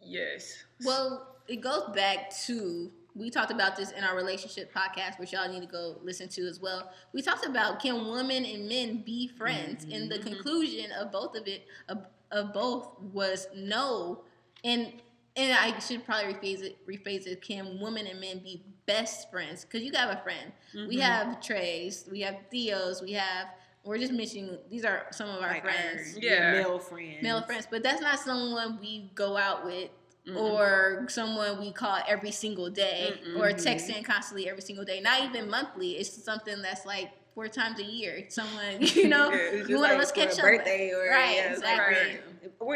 Yes. 0.00 0.64
Well, 0.84 1.36
it 1.48 1.56
goes 1.60 1.90
back 1.94 2.30
to 2.46 2.90
we 3.14 3.30
talked 3.30 3.50
about 3.50 3.76
this 3.76 3.90
in 3.92 4.04
our 4.04 4.14
relationship 4.14 4.72
podcast, 4.72 5.18
which 5.18 5.32
y'all 5.32 5.48
need 5.50 5.60
to 5.62 5.66
go 5.66 5.98
listen 6.02 6.28
to 6.30 6.42
as 6.46 6.60
well. 6.60 6.90
We 7.12 7.22
talked 7.22 7.44
about 7.46 7.80
can 7.80 8.06
women 8.08 8.44
and 8.44 8.68
men 8.68 9.02
be 9.04 9.28
friends, 9.28 9.84
and 9.90 10.10
the 10.10 10.18
conclusion 10.18 10.92
of 10.92 11.10
both 11.10 11.36
of 11.36 11.46
it 11.48 11.66
of, 11.88 12.06
of 12.30 12.52
both 12.52 13.00
was 13.00 13.48
no. 13.54 14.22
And 14.64 14.92
and 15.36 15.56
I 15.56 15.78
should 15.78 16.04
probably 16.04 16.34
rephrase 16.34 16.62
it. 16.62 16.84
Rephrase 16.86 17.26
it. 17.26 17.40
Can 17.42 17.78
women 17.80 18.06
and 18.08 18.20
men 18.20 18.38
be 18.40 18.62
best 18.86 19.30
friends? 19.30 19.64
Because 19.64 19.82
you 19.82 19.92
have 19.94 20.10
a 20.10 20.20
friend. 20.22 20.52
We 20.74 20.96
Mhm. 20.96 21.00
have 21.00 21.40
Trey's. 21.40 22.06
We 22.10 22.20
have 22.22 22.36
Theo's. 22.50 23.00
We 23.02 23.12
have. 23.12 23.48
We're 23.84 23.98
just 23.98 24.12
mentioning 24.12 24.58
these 24.68 24.84
are 24.84 25.06
some 25.12 25.28
of 25.30 25.36
our 25.40 25.48
like 25.48 25.62
friends 25.62 26.16
our 26.16 26.20
Yeah. 26.22 26.52
male 26.52 26.78
friends, 26.78 27.22
male 27.22 27.40
friends, 27.42 27.66
but 27.70 27.82
that's 27.82 28.00
not 28.02 28.18
someone 28.18 28.78
we 28.80 29.10
go 29.14 29.36
out 29.36 29.64
with 29.64 29.90
Mm-mm. 30.28 30.36
or 30.40 31.06
someone 31.08 31.58
we 31.60 31.72
call 31.72 31.98
every 32.06 32.30
single 32.30 32.70
day 32.70 33.12
Mm-mm. 33.24 33.38
or 33.38 33.50
mm-hmm. 33.50 33.66
texting 33.66 34.04
constantly 34.04 34.48
every 34.48 34.62
single 34.62 34.84
day. 34.84 35.00
Not 35.00 35.22
even 35.24 35.50
monthly. 35.50 35.92
It's 35.92 36.22
something 36.24 36.60
that's 36.62 36.84
like 36.84 37.10
four 37.34 37.48
times 37.48 37.78
a 37.80 37.84
year. 37.84 38.24
Someone 38.28 38.76
you 38.80 39.08
know, 39.08 39.30
Yeah, 39.32 39.52
you 39.52 39.60
want 39.60 39.68
to 39.68 39.78
like 39.78 39.98
let's 39.98 40.12
catch 40.12 40.32
up. 40.38 40.40
birthday 40.44 40.90
or 40.92 41.08
Right, 41.10 41.36
yeah, 41.36 41.52
exactly. 41.52 41.96
right. 41.96 42.20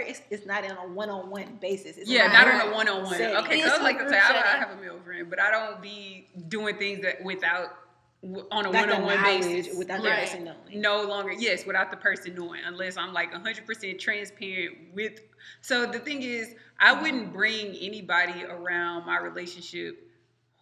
It's, 0.09 0.23
it's 0.31 0.47
not 0.47 0.65
on 0.65 0.77
a 0.77 0.93
one-on-one 0.93 1.59
basis. 1.61 1.97
It's 1.99 2.09
Yeah, 2.09 2.29
not 2.29 2.47
on 2.49 2.69
a 2.69 2.75
one 2.75 2.89
on 2.89 3.05
one. 3.05 3.15
Okay, 3.15 3.63
I 3.63 3.69
was 3.69 3.81
like 3.83 3.99
to 3.99 4.09
say, 4.09 4.17
I, 4.19 4.55
I 4.55 4.59
have 4.59 4.71
a 4.71 4.81
male 4.81 4.99
friend, 5.05 5.29
but 5.29 5.41
I 5.41 5.51
don't 5.51 5.83
be 5.83 6.29
doing 6.49 6.77
things 6.77 7.03
that 7.03 7.23
without 7.25 7.69
on 8.53 8.67
a 8.67 8.71
one 8.71 8.91
on 8.91 9.03
one 9.05 9.23
basis. 9.25 9.77
without 9.77 10.01
the 10.03 10.09
Right. 10.09 10.21
person 10.21 10.45
knowing. 10.45 10.81
No 10.81 11.03
longer, 11.03 11.33
yes, 11.33 11.67
without 11.67 11.91
the 11.91 11.97
person 11.97 12.35
knowing, 12.37 12.61
unless 12.65 12.97
I'm 12.97 13.13
like 13.13 13.33
100% 13.33 13.99
transparent 13.99 14.77
with. 14.95 15.21
So 15.61 15.87
the 15.87 15.99
thing 15.99 16.23
is, 16.23 16.55
I 16.83 17.01
wouldn't 17.01 17.33
bring 17.33 17.77
anybody 17.77 18.45
around 18.45 19.07
my 19.07 19.19
relationship. 19.19 20.09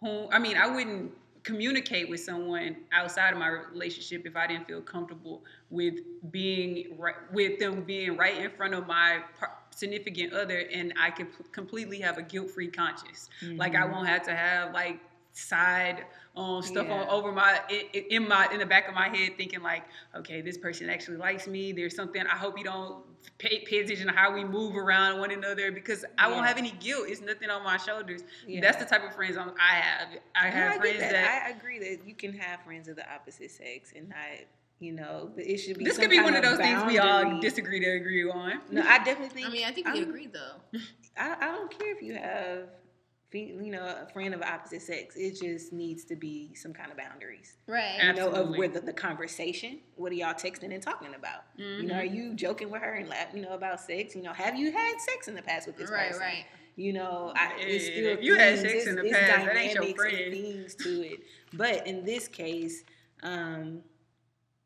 Whom 0.01 0.29
I 0.31 0.39
mean, 0.39 0.57
I 0.57 0.67
wouldn't 0.67 1.13
communicate 1.43 2.11
with 2.11 2.21
someone 2.21 2.77
outside 2.93 3.33
of 3.33 3.39
my 3.39 3.49
relationship 3.49 4.27
if 4.27 4.37
I 4.37 4.47
didn't 4.47 4.67
feel 4.67 4.83
comfortable 4.83 5.43
with 5.71 5.95
being 6.31 6.97
right, 6.99 7.15
with 7.33 7.59
them 7.59 7.83
being 7.83 8.17
right 8.19 8.37
in 8.37 8.51
front 8.51 8.75
of 8.75 8.87
my 8.87 9.21
significant 9.71 10.35
other, 10.35 10.67
and 10.73 10.93
I 11.01 11.11
could 11.11 11.33
p- 11.33 11.45
completely 11.53 11.99
have 12.01 12.19
a 12.19 12.23
guilt 12.23 12.51
free 12.51 12.69
conscience. 12.69 13.31
Like 13.43 13.75
I 13.75 13.79
mm-hmm. 13.79 13.93
won't 13.93 14.09
have 14.09 14.23
to 14.25 14.35
have 14.35 14.75
like 14.75 15.01
side 15.33 16.05
um 16.37 16.61
stuff 16.63 16.87
Yeah. 16.89 17.03
on 17.03 17.09
over 17.09 17.33
my 17.33 17.61
in, 17.71 18.05
in 18.23 18.29
my 18.29 18.49
in 18.53 18.59
the 18.59 18.67
back 18.67 18.89
of 18.89 18.95
my 18.95 19.09
head 19.09 19.37
thinking 19.37 19.63
like 19.63 19.85
okay 20.15 20.41
this 20.41 20.59
person 20.59 20.91
actually 20.91 21.17
likes 21.19 21.47
me 21.47 21.73
there's 21.73 21.95
something 21.95 22.23
i 22.27 22.37
hope 22.37 22.59
you 22.59 22.65
don't 22.65 23.05
pay, 23.39 23.61
pay 23.65 23.79
attention 23.81 24.07
to 24.09 24.13
how 24.13 24.33
we 24.35 24.45
move 24.45 24.77
around 24.77 25.19
one 25.21 25.31
another 25.31 25.71
because 25.73 26.05
i 26.19 26.29
won't 26.29 26.47
have 26.47 26.57
any 26.59 26.73
guilt 26.81 27.05
it's 27.09 27.21
nothing 27.21 27.49
on 27.51 27.63
my 27.63 27.77
shoulders 27.77 28.23
Yeah. 28.47 28.61
that's 28.61 28.77
the 28.79 28.85
type 28.85 29.05
of 29.09 29.15
friends 29.15 29.37
I'm, 29.37 29.51
i 29.61 29.75
have 29.75 30.09
i 30.35 30.49
No, 30.51 30.55
have 30.57 30.73
I 30.73 30.79
friends 30.79 30.99
that, 31.01 31.13
that. 31.13 31.43
I 31.47 31.51
agree 31.57 31.79
that 31.79 32.07
you 32.07 32.15
can 32.15 32.33
have 32.35 32.61
friends 32.65 32.89
of 32.89 32.97
the 32.97 33.13
opposite 33.13 33.51
sex 33.51 33.93
and 33.97 34.09
not, 34.09 34.19
you 34.81 34.93
know, 34.93 35.31
but 35.35 35.45
it 35.47 35.59
should 35.59 35.79
be. 35.79 35.85
this 35.85 35.99
could 35.99 36.11
be 36.11 36.21
one 36.21 36.35
of 36.35 36.43
those 36.43 36.57
things 36.59 36.83
we 36.87 36.99
all 36.99 37.41
disagree 37.41 37.81
to 37.81 37.91
agree 37.91 38.29
on 38.29 38.61
No, 38.71 38.83
I 38.83 38.99
definitely 39.05 39.29
think. 39.29 39.47
I 39.47 39.51
mean, 39.51 39.65
I 39.67 39.73
think 39.73 39.87
we 39.89 40.01
I'm- 40.01 40.09
agree 40.09 40.27
though. 40.27 40.79
I, 41.19 41.37
I 41.41 41.47
don't 41.53 41.71
care 41.79 41.95
if 41.95 42.01
you 42.03 42.15
have, 42.15 42.65
fe- 42.65 42.69
you 43.33 43.71
know, 43.71 43.85
a 43.85 44.11
friend 44.13 44.35
of 44.35 44.43
opposite 44.43 44.83
sex. 44.83 45.15
It 45.17 45.41
just 45.41 45.73
needs 45.73 46.05
to 46.05 46.17
be 46.17 46.55
some 46.55 46.73
kind 46.73 46.91
of 46.91 46.97
boundaries. 46.97 47.57
Right. 47.67 47.99
You 48.03 48.13
know, 48.15 48.31
of 48.31 48.51
where 48.57 48.69
the, 48.69 48.81
the 48.81 48.93
conversation. 48.93 49.79
What 49.97 50.13
are 50.13 50.17
y'all 50.17 50.35
texting 50.35 50.73
and 50.75 50.83
talking 50.83 51.15
about? 51.15 51.43
You 51.57 51.85
know, 51.85 51.95
are 51.95 52.03
Mm-hmm. 52.03 52.15
you 52.15 52.35
joking 52.35 52.71
with 52.71 52.83
her 52.83 52.95
and 52.95 53.09
laugh, 53.09 53.29
you 53.35 53.43
know, 53.43 53.53
about 53.55 53.81
sex? 53.81 54.15
You 54.17 54.23
know, 54.23 54.33
have 54.33 54.57
you 54.57 54.73
had 54.73 55.01
sex 55.01 55.29
in 55.29 55.35
the 55.35 55.43
past 55.43 55.67
with 55.67 55.77
this 55.77 55.91
Right. 55.91 56.09
person? 56.09 56.21
Right. 56.21 56.27
right. 56.35 56.45
You 56.77 56.93
know, 56.95 57.33
I, 57.37 57.53
it's 57.59 57.85
still 57.87 58.07
if 58.13 58.23
you 58.23 58.37
had 58.37 58.59
things, 58.59 58.61
sex 58.63 58.73
it's- 58.75 58.87
in 58.89 58.97
the 58.97 59.11
past, 59.11 59.45
that 59.47 59.57
ain't 59.57 59.75
your 59.75 59.95
friend. 59.95 60.33
Things 60.33 60.75
to 60.77 61.03
it, 61.07 61.21
but 61.53 61.87
in 61.87 62.05
this 62.05 62.27
case, 62.27 62.85
um, 63.23 63.81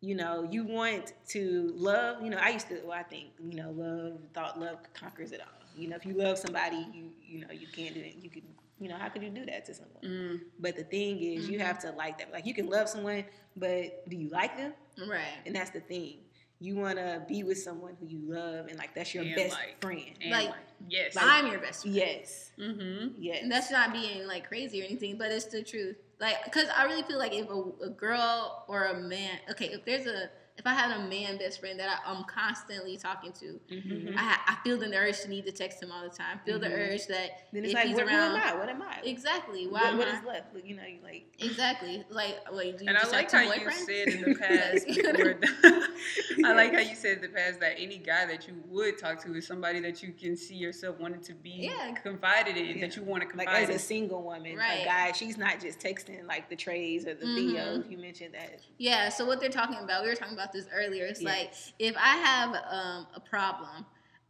you 0.00 0.14
know, 0.14 0.46
you 0.50 0.64
want 0.64 1.14
to 1.28 1.72
love. 1.74 2.22
You 2.22 2.30
know, 2.30 2.36
I 2.36 2.50
used 2.50 2.68
to. 2.68 2.78
Well, 2.84 2.92
I 2.92 3.02
think 3.02 3.28
you 3.42 3.54
know, 3.56 3.70
love. 3.72 4.20
Thought 4.34 4.60
love 4.60 4.78
conquers 4.92 5.32
it 5.32 5.40
all. 5.40 5.63
You 5.76 5.88
know, 5.88 5.96
if 5.96 6.06
you 6.06 6.14
love 6.14 6.38
somebody, 6.38 6.86
you 6.92 7.10
you 7.26 7.40
know, 7.40 7.52
you 7.52 7.66
can't 7.66 7.94
do 7.94 8.00
it. 8.00 8.16
You 8.20 8.30
can, 8.30 8.42
You 8.80 8.88
know, 8.88 8.96
how 8.96 9.08
could 9.08 9.22
you 9.22 9.30
do 9.30 9.44
that 9.46 9.64
to 9.66 9.74
someone? 9.74 10.02
Mm. 10.04 10.40
But 10.58 10.76
the 10.76 10.84
thing 10.84 11.18
is, 11.20 11.48
you 11.48 11.58
Mm-hmm. 11.58 11.66
have 11.66 11.78
to 11.80 11.90
like 11.92 12.18
them. 12.18 12.28
Like 12.32 12.44
you 12.46 12.54
can 12.54 12.68
love 12.68 12.88
someone, 12.88 13.24
but 13.56 14.08
do 14.08 14.16
you 14.16 14.28
like 14.30 14.56
them? 14.56 14.72
Right. 15.08 15.38
And 15.46 15.54
that's 15.54 15.70
the 15.70 15.80
thing. 15.80 16.18
You 16.60 16.76
want 16.76 16.98
to 16.98 17.22
be 17.28 17.42
with 17.42 17.58
someone 17.58 17.96
who 18.00 18.06
you 18.06 18.20
love, 18.24 18.66
and 18.68 18.78
like 18.78 18.94
that's 18.94 19.12
your 19.14 19.24
And 19.24 19.34
best 19.36 19.52
like. 19.54 19.80
friend. 19.80 20.02
and 20.22 20.30
Like- 20.30 20.48
like, 20.50 20.58
yes 20.88 21.16
I'm 21.18 21.46
your 21.50 21.60
best 21.60 21.82
friend. 21.82 21.96
Yes. 21.96 22.50
mm-hmm. 22.58 23.08
Yes. 23.18 23.38
And 23.42 23.50
that's 23.50 23.70
not 23.70 23.92
being 23.92 24.26
like 24.26 24.46
crazy 24.48 24.80
or 24.82 24.84
anything, 24.84 25.16
but 25.18 25.30
it's 25.30 25.46
the 25.46 25.62
truth. 25.62 25.96
Like, 26.20 26.36
cause 26.52 26.66
I 26.76 26.84
really 26.84 27.02
feel 27.02 27.18
like 27.18 27.32
if 27.34 27.48
a, 27.50 27.62
a 27.84 27.90
girl 27.90 28.64
or 28.68 28.84
a 28.86 28.94
man, 29.00 29.38
okay, 29.50 29.66
if 29.66 29.84
there's 29.84 30.06
a, 30.06 30.30
if 30.56 30.66
I 30.66 30.72
had 30.74 30.96
a 30.96 31.08
man 31.08 31.36
best 31.36 31.58
friend 31.60 31.78
that 31.80 31.88
I, 32.06 32.10
I'm 32.12 32.22
constantly 32.24 32.96
talking 32.96 33.32
to, 33.32 33.60
Mhm. 33.70 34.14
I, 34.16 34.38
I 34.46 34.56
feel 34.62 34.78
the 34.78 34.94
urge 34.94 35.20
to 35.22 35.28
need 35.28 35.44
to 35.46 35.52
text 35.52 35.82
him 35.82 35.90
all 35.90 36.02
the 36.08 36.14
time. 36.14 36.40
Feel 36.46 36.58
the 36.60 36.68
Mhm. 36.68 36.92
urge 36.94 37.06
that 37.08 37.48
Then 37.52 37.64
it's 37.64 37.72
if 37.72 37.74
like, 37.74 37.86
he's 37.88 37.96
what, 37.96 38.06
around, 38.06 38.32
what 38.34 38.42
am 38.42 38.54
I? 38.54 38.58
What 38.58 38.68
am 38.68 38.82
I? 38.82 39.00
exactly. 39.04 39.66
Why 39.66 39.80
What, 39.82 39.92
am 39.92 39.98
what 39.98 40.08
I? 40.08 40.18
is 40.18 40.24
left? 40.24 40.54
Like, 40.54 40.64
You 40.66 40.76
know, 40.76 40.84
you 40.84 40.98
like. 41.02 41.24
Exactly. 41.40 42.04
Like, 42.08 42.36
wait, 42.52 42.78
do 42.78 42.84
you 42.84 42.88
And 42.90 42.96
I 42.98 43.02
like 43.08 43.30
have 43.32 43.46
how 43.46 43.52
two 43.52 43.64
you 43.64 43.70
said 43.72 44.08
in 44.08 44.22
the 44.22 44.34
past, 44.38 44.88
or 44.88 44.92
the- 45.34 45.88
I 46.44 46.52
like 46.52 46.72
how 46.72 46.80
you 46.80 46.94
said 46.94 47.16
in 47.18 47.22
the 47.22 47.28
past 47.28 47.58
that 47.60 47.74
any 47.78 47.98
guy 47.98 48.24
that 48.26 48.46
you 48.46 48.62
would 48.68 48.98
talk 48.98 49.20
to 49.24 49.34
is 49.34 49.46
somebody 49.46 49.80
that 49.80 50.02
you 50.02 50.12
can 50.12 50.36
see 50.36 50.54
yourself 50.54 50.98
wanting 51.00 51.22
to 51.22 51.34
be 51.34 51.50
Yeah. 51.72 51.94
confided 52.02 52.56
in, 52.56 52.78
Yeah. 52.78 52.86
that 52.86 52.96
you 52.96 53.02
want 53.02 53.22
to 53.28 53.36
like 53.36 53.48
confide 53.48 53.68
as 53.70 53.74
a 53.74 53.78
single 53.78 54.22
woman, 54.22 54.56
Right. 54.56 54.82
a 54.82 54.84
guy, 54.84 55.12
she's 55.12 55.36
not 55.36 55.60
just 55.60 55.80
texting 55.80 56.26
like 56.26 56.48
the 56.48 56.56
Treys 56.56 57.06
or 57.06 57.14
the 57.14 57.26
Mhm. 57.26 57.38
videos. 57.54 57.90
You 57.90 57.98
mentioned 57.98 58.34
that. 58.34 58.60
Yeah, 58.78 59.08
so 59.08 59.24
what 59.24 59.40
they're 59.40 59.48
talking 59.48 59.78
about, 59.82 60.02
we 60.04 60.08
were 60.10 60.14
talking 60.16 60.34
about 60.34 60.43
this 60.52 60.66
earlier. 60.74 61.04
It's 61.06 61.22
like 61.22 61.52
if 61.78 61.96
I 61.96 62.16
have 62.16 62.54
um, 62.70 63.06
a 63.14 63.20
problem, 63.20 63.84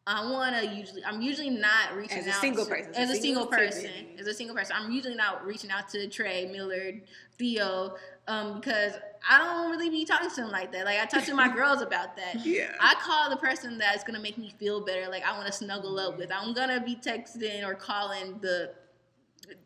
I 0.06 0.30
want 0.30 0.54
to 0.56 0.66
usually, 0.66 1.04
I'm 1.04 1.22
usually 1.22 1.48
not 1.50 1.96
reaching 1.96 2.18
out 2.18 2.20
As 2.20 2.26
a 2.26 2.30
out 2.32 2.40
single 2.40 2.64
to- 2.66 2.70
person, 2.70 2.94
As 2.94 3.10
a 3.10 3.16
single 3.16 3.46
person, 3.46 3.90
as 4.18 4.26
a 4.26 4.34
single 4.34 4.54
person, 4.54 4.76
I'm 4.78 4.92
usually 4.92 5.14
not 5.14 5.46
reaching 5.46 5.70
out 5.70 5.88
to 5.90 6.06
Trey, 6.08 6.46
Millard, 6.52 7.00
Theo, 7.38 7.96
um, 8.28 8.60
because 8.60 8.92
I 9.28 9.38
don't 9.38 9.70
really 9.70 9.88
be 9.88 10.04
talking 10.04 10.28
to 10.28 10.36
them 10.36 10.50
like 10.50 10.72
that. 10.72 10.84
Like 10.84 11.00
I 11.00 11.06
talk 11.06 11.24
to 11.24 11.34
my 11.34 11.48
girls 11.54 11.80
about 11.80 12.16
that. 12.16 12.44
Yeah. 12.44 12.74
I 12.80 12.94
call 13.00 13.30
the 13.30 13.36
person 13.36 13.78
that's 13.78 14.04
gonna 14.04 14.20
make 14.20 14.36
me 14.36 14.52
feel 14.58 14.84
better. 14.84 15.08
Like 15.08 15.24
I 15.24 15.32
want 15.36 15.46
to 15.46 15.52
snuggle 15.52 15.98
up 15.98 16.18
with. 16.18 16.30
I'm 16.30 16.52
gonna 16.52 16.82
be 16.84 16.96
texting 16.96 17.66
or 17.66 17.74
calling 17.74 18.38
the 18.40 18.72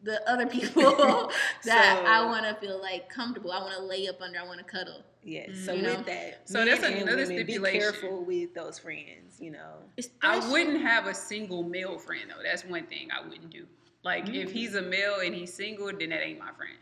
the 0.03 0.29
other 0.31 0.47
people 0.47 0.83
that 1.65 1.99
So- 1.99 2.05
I 2.07 2.25
want 2.27 2.45
to 2.47 2.55
feel 2.55 2.81
like 2.81 3.09
comfortable. 3.09 3.53
I 3.53 3.61
want 3.61 3.75
to 3.77 3.83
lay 3.83 4.09
up 4.09 4.21
under. 4.21 4.39
I 4.39 4.45
want 4.45 4.59
to 4.59 4.65
cuddle. 4.65 5.03
Yes. 5.25 5.51
Mhm. 5.51 5.65
So 5.67 5.73
You 5.73 5.83
with 5.83 5.99
know? 5.99 6.03
that, 6.05 6.49
So 6.49 6.65
that's 6.65 6.83
another 6.83 7.17
women, 7.27 7.47
Be 7.47 7.59
careful 7.59 8.25
with 8.25 8.55
those 8.55 8.79
friends. 8.79 9.39
You 9.41 9.51
know. 9.53 9.75
I 10.23 10.39
wouldn't 10.51 10.81
have 10.83 11.07
a 11.07 11.15
single 11.15 11.63
male 11.63 11.99
friend 11.99 12.25
though. 12.31 12.43
That's 12.43 12.65
one 12.65 12.87
thing 12.87 13.09
I 13.11 13.27
wouldn't 13.27 13.51
do. 13.51 13.67
Like 14.05 14.27
Mm. 14.27 14.35
if 14.45 14.53
he's 14.53 14.75
a 14.75 14.83
male 14.83 15.17
and 15.25 15.35
he's 15.35 15.53
single, 15.53 15.87
then 15.93 16.11
that 16.11 16.23
ain't 16.23 16.39
my 16.39 16.53
friend. 16.53 16.79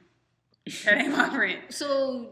That 0.84 0.98
ain't 0.98 1.16
my 1.16 1.30
friend. 1.30 1.60
So, 1.70 2.30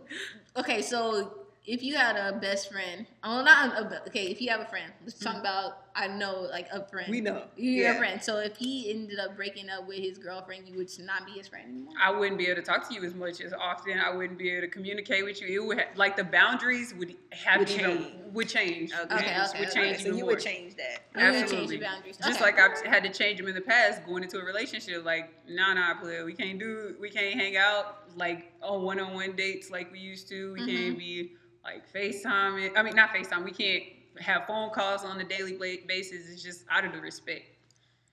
okay, 0.57 0.83
so 0.83 1.39
if 1.67 1.83
you 1.83 1.95
had 1.97 2.17
a 2.17 2.37
best 2.39 2.71
friend, 2.71 3.07
oh, 3.25 3.43
not 3.43 3.77
a, 3.79 4.03
okay, 4.09 4.27
if 4.27 4.41
you 4.41 4.51
have 4.51 4.61
a 4.61 4.67
friend, 4.67 4.93
let's 5.03 5.19
talk 5.19 5.37
about. 5.37 5.79
I 5.97 6.09
know, 6.09 6.49
like 6.51 6.67
a 6.73 6.85
friend. 6.89 7.05
Mm-hmm. 7.05 7.11
We 7.13 7.21
know. 7.21 7.45
You're 7.57 7.93
a 7.93 7.95
friend. 7.95 8.21
So 8.21 8.39
if 8.39 8.57
he 8.57 8.91
ended 8.91 9.21
up 9.21 9.37
breaking 9.37 9.71
up 9.71 9.87
with 9.87 9.99
his 9.99 10.19
girlfriend, 10.19 10.67
you 10.67 10.77
would 10.77 10.91
not 10.99 11.25
be 11.25 11.33
his 11.33 11.47
friend 11.47 11.69
anymore. 11.69 11.95
I 12.03 12.11
wouldn't 12.11 12.37
be 12.37 12.47
able 12.49 12.61
to 12.61 12.67
talk 12.67 12.89
to 12.89 12.95
you 12.95 13.05
as 13.05 13.15
much 13.15 13.41
as 13.41 13.53
often. 13.53 14.01
I 14.01 14.11
wouldn't 14.15 14.37
be 14.39 14.51
able 14.51 14.63
to 14.63 14.69
communicate 14.69 15.25
with 15.25 15.41
you. 15.41 15.47
It 15.63 15.67
would 15.67 15.79
ha- 15.79 15.87
like 15.95 16.17
the 16.17 16.25
boundaries 16.25 16.93
would 16.95 17.15
have 17.31 17.61
Would 17.61 17.69
to 17.69 17.77
change. 17.77 18.07
would 18.33 18.49
change. 18.49 18.93
Okay. 18.93 19.03
Okay, 19.03 19.17
okay, 19.17 19.59
would 19.61 19.69
okay. 19.69 19.81
change 19.93 20.03
so 20.03 20.17
you 20.17 20.27
would 20.27 20.41
change 20.41 20.75
that. 20.75 21.05
You 21.15 21.25
would 21.27 21.33
change 21.33 21.43
Absolutely. 21.45 21.77
your 21.77 21.85
boundaries. 21.85 22.17
Just 22.17 22.41
like 22.41 22.59
I've 22.59 22.85
had 22.85 23.05
to 23.05 23.11
change 23.13 23.39
them 23.39 23.47
in 23.47 23.55
the 23.55 23.61
past, 23.61 24.05
going 24.05 24.25
into 24.25 24.39
a 24.41 24.45
relationship. 24.45 25.05
Like, 25.05 25.31
nah, 25.49 25.75
nah, 25.75 25.95
player, 25.95 26.25
we 26.25 26.33
can't 26.33 26.59
do, 26.59 26.97
we 27.01 27.09
can't 27.09 27.41
hang 27.41 27.57
out 27.57 28.01
like 28.17 28.53
on 28.63 28.83
one-on-one 28.83 29.37
dates 29.37 29.71
like 29.71 29.93
we 29.93 30.01
used 30.01 30.29
to. 30.31 30.55
We 30.55 30.61
Mhm. 30.63 30.67
can't 30.67 30.99
be 30.99 31.33
like 31.65 31.91
FaceTime. 31.93 32.71
I 32.77 32.83
mean, 32.83 32.95
not 32.95 33.11
FaceTime. 33.11 33.45
We 33.45 33.53
can't 33.53 33.85
have 34.21 34.47
phone 34.47 34.71
calls 34.71 35.05
on 35.05 35.21
a 35.21 35.25
daily 35.25 35.57
basis. 35.87 36.29
It's 36.31 36.43
just 36.43 36.65
out 36.71 36.85
of 36.85 36.93
the 36.93 37.01
respect. 37.01 37.47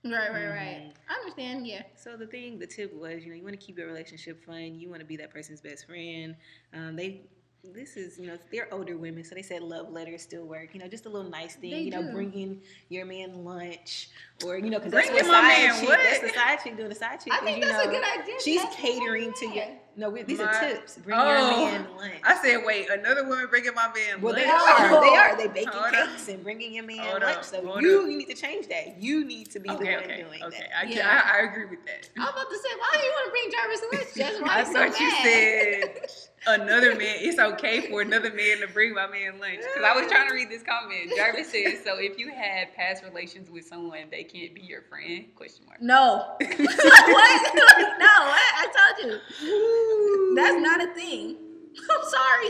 Right, 0.04 0.32
right, 0.32 0.48
right. 0.48 0.82
Mhm. 0.88 0.92
I 1.08 1.14
understand. 1.14 1.66
Yeah. 1.66 1.82
So 1.94 2.16
the 2.16 2.26
thing, 2.26 2.58
the 2.58 2.66
tip 2.66 2.92
was, 2.92 3.22
you 3.24 3.30
know, 3.30 3.36
you 3.36 3.44
want 3.44 3.58
to 3.58 3.64
keep 3.64 3.78
your 3.78 3.86
relationship 3.86 4.44
fun. 4.44 4.74
You 4.80 4.88
want 4.88 5.00
to 5.00 5.06
be 5.06 5.16
that 5.18 5.30
person's 5.30 5.60
best 5.60 5.86
friend. 5.86 6.34
Um, 6.74 6.96
they, 6.96 7.20
this 7.62 7.96
is, 7.96 8.18
you 8.18 8.26
know, 8.26 8.36
they're 8.50 8.66
older 8.74 8.96
women, 8.96 9.22
so 9.22 9.36
they 9.36 9.42
said 9.42 9.62
love 9.62 9.90
letters 9.92 10.20
still 10.22 10.44
work. 10.44 10.70
You 10.72 10.80
know, 10.80 10.88
just 10.88 11.06
a 11.06 11.08
little 11.08 11.30
nice 11.30 11.54
thing. 11.54 11.70
They 11.70 11.82
you 11.82 11.92
know, 11.92 12.02
do. 12.02 12.10
bringing 12.10 12.60
your 12.88 13.06
man 13.06 13.44
lunch, 13.44 14.08
or 14.44 14.58
you 14.58 14.70
know, 14.70 14.78
because 14.80 14.90
that's 14.90 15.08
Bringing 15.08 15.28
what 15.28 15.34
side 15.40 15.42
man 15.68 15.78
chick. 15.78 15.88
what? 15.88 16.00
That's 16.02 16.18
the 16.20 16.28
side 16.30 16.58
chick 16.64 16.76
doing 16.76 16.88
the 16.88 16.94
side 16.96 17.20
chick. 17.20 17.32
I 17.32 17.36
is, 17.36 17.42
think 17.44 17.58
you 17.58 17.70
that's 17.70 17.84
know, 17.84 17.90
a 17.90 17.94
good 17.94 18.20
idea. 18.20 18.34
She's 18.44 18.60
That's 18.60 18.74
catering 18.74 19.32
to 19.34 19.46
your. 19.54 19.66
Yeah. 19.96 20.00
No, 20.04 20.10
we, 20.10 20.22
these 20.22 20.38
My- 20.38 20.44
are 20.44 20.60
tips. 20.60 20.96
Bring 20.98 21.18
Oh. 21.18 21.24
your 21.28 21.70
man 21.70 21.86
lunch. 21.96 22.14
I 22.24 22.34
said, 22.42 22.62
wait, 22.64 22.88
another 22.90 23.24
woman 23.28 23.46
bringing 23.50 23.74
my 23.74 23.88
man 23.94 24.12
lunch. 24.12 24.22
Well, 24.22 24.34
they 24.34 24.46
lunch? 24.46 24.80
are. 24.80 25.00
They 25.00 25.16
are. 25.16 25.36
They 25.36 25.46
baking 25.48 25.68
Hold 25.72 25.94
up. 25.94 26.08
cakes 26.08 26.28
and 26.28 26.42
bringing 26.42 26.72
your 26.72 26.84
man 26.84 26.98
Hold 26.98 27.22
lunch. 27.22 27.36
up. 27.38 27.44
So 27.44 27.64
Hold 27.66 27.82
you, 27.82 28.02
up. 28.02 28.10
you 28.10 28.16
need 28.18 28.28
to 28.28 28.34
change 28.34 28.68
that. 28.68 29.00
You 29.02 29.24
need 29.24 29.50
to 29.50 29.60
be 29.60 29.68
the 29.68 29.74
Okay, 29.76 29.94
one 29.94 30.04
okay, 30.04 30.22
doing 30.22 30.42
okay. 30.44 30.58
that. 30.60 30.78
I, 30.78 30.82
Yeah. 30.84 31.22
I, 31.24 31.40
I 31.40 31.50
agree 31.50 31.66
with 31.66 31.84
that. 31.86 32.08
I 32.18 32.20
was 32.24 32.30
about 32.32 32.50
to 32.50 32.56
say, 32.56 32.68
why 32.78 32.90
do 33.00 33.06
you 33.06 33.12
want 33.12 33.26
to 33.26 33.30
bring 33.30 33.50
Jarvis 33.52 33.82
lunch? 33.92 34.14
Just 34.16 34.42
why 34.42 34.48
I 34.48 34.60
you 34.60 34.66
so 34.66 34.72
thought 34.72 35.00
you 35.00 35.08
mad? 35.10 35.22
said 35.22 36.08
another 36.46 36.94
man. 36.94 37.16
It's 37.18 37.38
okay 37.38 37.88
for 37.88 38.02
another 38.02 38.32
man 38.32 38.60
to 38.60 38.68
bring 38.72 38.94
my 38.94 39.06
man 39.06 39.38
lunch. 39.38 39.58
Because 39.58 39.84
I 39.84 39.98
was 39.98 40.10
trying 40.10 40.28
to 40.28 40.34
read 40.34 40.50
this 40.50 40.62
comment. 40.62 41.12
Jarvis 41.16 41.50
says, 41.50 41.82
"So 41.84 41.98
if 41.98 42.18
you 42.18 42.30
had 42.30 42.74
past 42.74 43.04
relations 43.04 43.50
with 43.50 43.66
someone, 43.66 44.08
they 44.10 44.24
can't 44.24 44.54
be 44.54 44.62
your 44.62 44.82
friend?" 44.82 45.26
Question 45.36 45.66
mark. 45.66 45.80
No. 45.80 46.34
what? 46.40 47.54
no, 47.54 48.06
I, 48.08 48.42
I 48.56 48.94
told 48.96 49.10
you. 49.10 50.36
That's 50.36 50.60
not 50.62 50.82
a 50.82 50.94
thing. 50.94 51.36
I'm 51.90 52.08
sorry. 52.08 52.48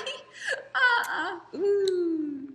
Uh-uh. 0.75 1.57
Ooh. 1.59 2.49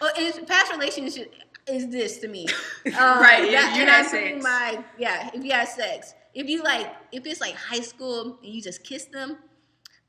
Well, 0.00 0.10
it's, 0.16 0.38
past 0.50 0.72
relationship 0.72 1.32
is 1.68 1.88
this 1.88 2.18
to 2.18 2.28
me. 2.28 2.46
Um, 2.86 2.92
Right, 3.20 3.50
that- 3.52 3.76
you 3.76 3.86
had 3.86 4.06
sex. 4.06 4.42
My, 4.42 4.82
yeah, 4.98 5.30
if 5.32 5.44
you 5.44 5.52
had 5.52 5.68
sex. 5.68 6.14
If 6.34 6.48
you 6.48 6.62
like, 6.62 6.92
if 7.12 7.26
it's 7.26 7.40
like 7.40 7.54
high 7.54 7.80
school 7.80 8.38
and 8.42 8.52
you 8.52 8.62
just 8.62 8.82
kiss 8.84 9.04
them, 9.04 9.36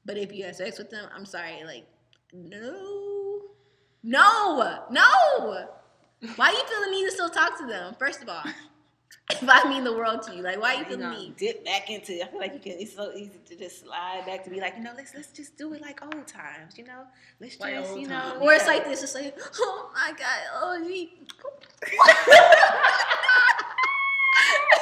but 0.06 0.18
if 0.18 0.32
you 0.34 0.46
have 0.46 0.56
sex 0.56 0.78
with 0.78 0.90
them, 0.90 1.08
I'm 1.16 1.26
sorry, 1.26 1.64
like, 1.66 1.86
no. 2.34 3.42
No. 4.04 4.80
No. 4.92 5.68
Why 6.36 6.48
are 6.48 6.52
you 6.54 6.64
feel 6.68 6.82
the 6.86 6.92
need 6.92 7.06
to 7.06 7.12
still 7.12 7.30
talk 7.30 7.58
to 7.60 7.66
them, 7.68 7.96
first 8.00 8.22
of 8.22 8.30
all? 8.30 8.44
If 9.32 9.48
I 9.48 9.68
mean 9.70 9.86
the 9.86 9.94
world 9.94 10.22
to 10.24 10.36
you, 10.36 10.42
like, 10.44 10.60
why 10.60 10.74
you 10.74 10.80
you 10.80 10.86
feel 10.86 10.98
the 10.98 11.04
know, 11.06 11.18
need? 11.18 11.38
dip 11.38 11.64
back 11.64 11.90
into. 11.90 12.22
I 12.22 12.28
feel 12.28 12.40
like 12.40 12.54
you 12.54 12.60
can. 12.60 12.74
It's 12.74 12.94
so 12.94 13.14
easy 13.14 13.40
to 13.46 13.56
just 13.56 13.80
slide 13.82 14.24
back 14.26 14.44
to 14.44 14.50
be 14.50 14.60
like, 14.60 14.76
you 14.78 14.84
know, 14.84 14.92
let's 14.98 15.16
let's 15.16 15.32
just 15.32 15.58
do 15.58 15.74
it 15.74 15.82
like 15.82 16.04
old 16.04 16.28
times. 16.28 16.78
You 16.78 16.84
know, 16.84 17.04
let's 17.40 17.58
Like 17.60 17.74
just 17.76 17.98
you 17.98 18.08
know. 18.10 18.20
times. 18.20 18.40
Or 18.42 18.54
it's 18.54 18.68
like 18.68 18.84
this, 18.86 19.02
it's 19.02 19.16
like, 19.16 19.38
oh 19.60 19.92
my 19.96 20.12
god, 20.12 20.40
oh 20.56 20.84
gee. 20.86 21.14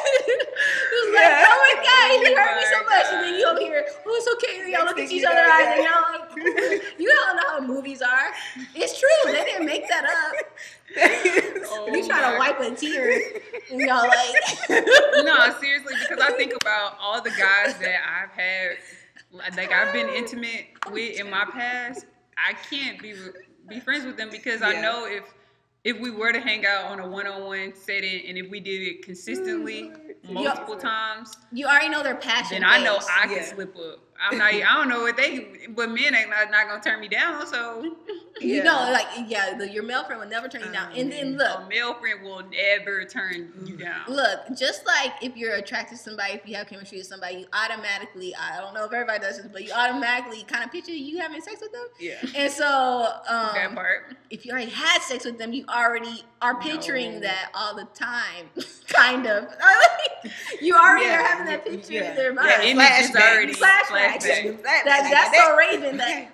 it's 0.06 1.14
like, 1.14 1.23
Yeah. 1.23 1.45
oh 1.48 1.57
my 1.61 1.76
god, 1.84 2.28
he 2.28 2.34
hurt 2.36 2.57
me 2.57 2.64
so 2.72 2.80
Oh 2.80 2.86
much. 2.86 3.06
And 3.14 3.23
then 3.23 3.40
you 3.40 3.45
over 3.48 3.60
here, 3.60 3.86
oh, 4.06 4.15
it's 4.15 4.44
okay. 4.44 4.61
And 4.61 4.69
y'all 4.72 4.86
look 4.86 4.99
at 4.99 5.11
each 5.11 5.22
you 5.22 5.28
other's 5.28 5.49
eyes 5.49 5.78
and 5.78 5.84
y'all 5.84 6.02
like, 6.11 6.84
you 6.99 7.07
don't 7.07 7.36
know 7.38 7.44
how 7.49 7.60
movies 7.61 8.02
are. 8.02 8.32
It's 8.76 8.99
true. 8.99 9.10
They 9.26 9.44
didn't 9.44 9.65
make 9.65 9.88
that 9.90 10.06
up. 10.06 10.45
Oh 11.73 11.88
you 11.88 12.06
try 12.06 12.19
to 12.19 12.36
oh 12.36 12.38
wipe 12.38 12.60
a 12.60 12.76
tear 12.76 13.22
and 13.72 13.80
y'all 13.80 14.07
like, 14.07 14.69
no, 15.23 15.56
seriously, 15.60 15.94
because 16.02 16.19
I 16.22 16.32
think 16.36 16.53
about 16.61 16.98
all 16.99 17.22
the 17.22 17.30
guys 17.30 17.78
that 17.80 17.99
I've 18.06 18.32
had, 18.32 18.78
like 19.56 19.72
I've 19.72 19.94
been 19.94 20.10
intimate 20.10 20.65
with 20.91 21.19
in 21.19 21.30
my 21.30 21.45
past. 21.45 22.06
I 22.38 22.53
can't 22.53 23.02
be 23.02 23.14
be 23.69 23.80
friends 23.80 24.06
with 24.06 24.18
them 24.18 24.30
because 24.32 24.61
I 24.61 24.82
know 24.82 25.06
if 25.06 25.23
if 25.84 25.99
we 25.99 26.12
were 26.12 26.32
to 26.32 26.40
hang 26.40 26.66
out 26.66 26.86
on 26.86 26.99
a 26.99 27.08
one 27.08 27.26
on 27.26 27.44
one 27.44 27.74
setting 27.76 28.28
and 28.28 28.38
if 28.38 28.49
we 28.49 28.60
did 28.60 28.82
it 28.82 29.03
consistently 29.03 29.84
mm-hmm. 29.84 30.34
multiple 30.34 30.78
times, 30.78 31.36
you 31.52 31.66
already 31.66 31.90
know 31.90 32.03
their 32.03 32.16
passion. 32.16 32.62
then 32.62 32.70
I 32.70 32.84
know 32.84 32.98
base. 32.98 33.08
I 33.20 33.28
can 33.28 33.44
slip 33.44 33.76
up. 33.76 33.99
I'm 34.22 34.38
not. 34.38 34.53
I 34.53 34.60
don't 34.60 34.89
know 34.89 35.02
what 35.02 35.18
they, 35.18 35.48
but 35.69 35.89
men 35.89 36.14
ain't 36.15 36.30
not, 36.30 36.52
not 36.52 36.68
gonna 36.68 36.81
turn 36.81 36.99
me 36.99 37.07
down. 37.07 37.45
So 37.48 37.95
You 38.41 38.56
Yeah. 38.57 38.64
know, 38.64 38.91
like 38.91 39.06
yeah, 39.27 39.56
the, 39.56 39.69
your 39.69 39.84
male 39.84 40.03
friend 40.03 40.19
will 40.19 40.27
never 40.27 40.48
turn 40.48 40.61
you 40.61 40.72
down. 40.72 40.91
And 40.95 41.11
then 41.11 41.38
look, 41.38 41.60
a 41.60 41.68
male 41.69 41.93
friend 41.95 42.23
will 42.23 42.41
never 42.49 43.06
turn 43.06 43.52
you 43.65 43.77
down. 43.77 44.02
Look, 44.07 44.39
just 44.57 44.85
like 44.88 45.14
if 45.22 45.35
you're 45.38 45.56
attracted 45.56 45.98
to 45.98 46.03
somebody, 46.03 46.34
if 46.34 46.48
you 46.48 46.56
have 46.56 46.68
chemistry 46.68 46.98
with 46.99 47.07
somebody, 47.07 47.35
you 47.39 47.45
automatically, 47.53 48.34
I 48.35 48.60
don't 48.60 48.73
know 48.73 48.85
if 48.85 48.93
everybody 48.93 49.19
does 49.19 49.38
this, 49.38 49.48
but 49.52 49.64
you 49.64 49.72
automatically 49.73 50.43
kind 50.43 50.64
of 50.64 50.72
picture 50.72 50.91
you 50.91 51.19
having 51.19 51.39
sex 51.41 51.61
with 51.61 51.72
them. 51.72 51.85
yeah. 51.99 52.15
And 52.35 52.52
so, 52.52 53.10
that 53.27 53.68
um, 53.68 53.76
part. 53.76 54.15
if 54.31 54.43
you 54.45 54.53
already 54.53 54.72
had 54.72 55.02
sex 55.03 55.26
with 55.26 55.38
them, 55.38 55.53
you 55.53 55.65
already 55.69 56.23
are 56.41 56.60
picturing 56.60 57.15
No. 57.15 57.19
that 57.22 57.52
all 57.53 57.76
the 57.76 57.85
time, 57.93 58.49
kind 58.88 59.27
of. 59.27 59.49
you 60.61 60.76
already 60.76 61.06
Yeah, 61.06 61.19
are 61.19 61.23
having 61.23 61.45
that 61.48 61.64
picture 61.65 61.93
yeah. 61.93 62.10
in 62.11 62.15
their 62.15 62.30
Yeah, 62.34 62.41
mind. 62.41 62.64
image 62.64 62.88
is 63.02 63.11
flashbacks. 63.11 63.34
already 63.34 63.53
Flashbacks. 63.53 64.11
Flashback. 64.20 64.64
that, 64.64 64.84
that's 65.32 65.38
so 65.38 65.56
Raven 65.58 65.98
that 65.98 66.30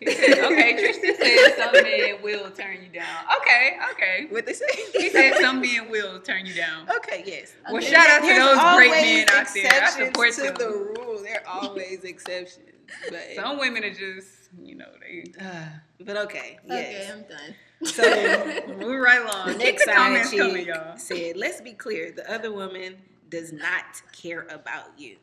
He 0.00 0.10
said, 0.14 0.38
okay, 0.40 0.72
Tristan 0.74 1.14
said 1.16 1.54
some 1.56 1.72
men 1.72 2.22
will 2.22 2.50
turn 2.50 2.78
you 2.82 2.88
down. 3.00 3.24
Okay, 3.40 3.76
okay. 3.92 4.26
What 4.30 4.46
they 4.46 4.52
say? 4.52 4.66
He 4.92 5.08
said 5.10 5.34
some 5.40 5.60
men 5.60 5.90
will 5.90 6.20
turn 6.20 6.44
you 6.46 6.54
down. 6.54 6.88
Okay, 6.96 7.22
yes. 7.26 7.52
Well, 7.66 7.76
Okay. 7.76 7.86
shout 7.92 8.08
out 8.10 8.20
to 8.22 8.34
those 8.34 8.76
great 8.76 8.90
men 8.90 9.28
out 9.30 9.46
there. 9.54 9.64
I 9.64 9.68
exceptions 9.78 10.06
support 10.08 10.32
to 10.32 10.42
them. 10.42 10.54
the 10.58 10.68
rule. 10.68 11.22
There 11.22 11.42
are 11.46 11.60
always 11.62 12.02
exceptions. 12.04 12.68
But, 13.08 13.20
Some 13.36 13.58
women 13.58 13.84
are 13.84 13.90
just, 13.94 14.28
you 14.60 14.74
know, 14.74 14.88
they 15.00 15.32
uh, 15.40 15.64
but 16.04 16.16
okay, 16.18 16.58
Okay. 16.66 17.08
I'm 17.10 17.22
done. 17.22 17.54
So 17.84 18.02
move 18.78 19.00
right 19.00 19.20
along. 19.22 19.46
the 19.46 19.52
Keep 19.54 19.62
next 19.62 19.84
the 19.86 19.92
side 19.92 19.96
comments 19.96 20.30
coming, 20.30 20.66
y'all. 20.66 20.96
said, 20.98 21.36
"Let's 21.36 21.60
be 21.60 21.72
clear. 21.72 22.12
The 22.12 22.30
other 22.30 22.52
woman 22.52 22.96
does 23.30 23.52
not 23.52 23.84
care 24.12 24.46
about 24.50 24.98
you. 24.98 25.16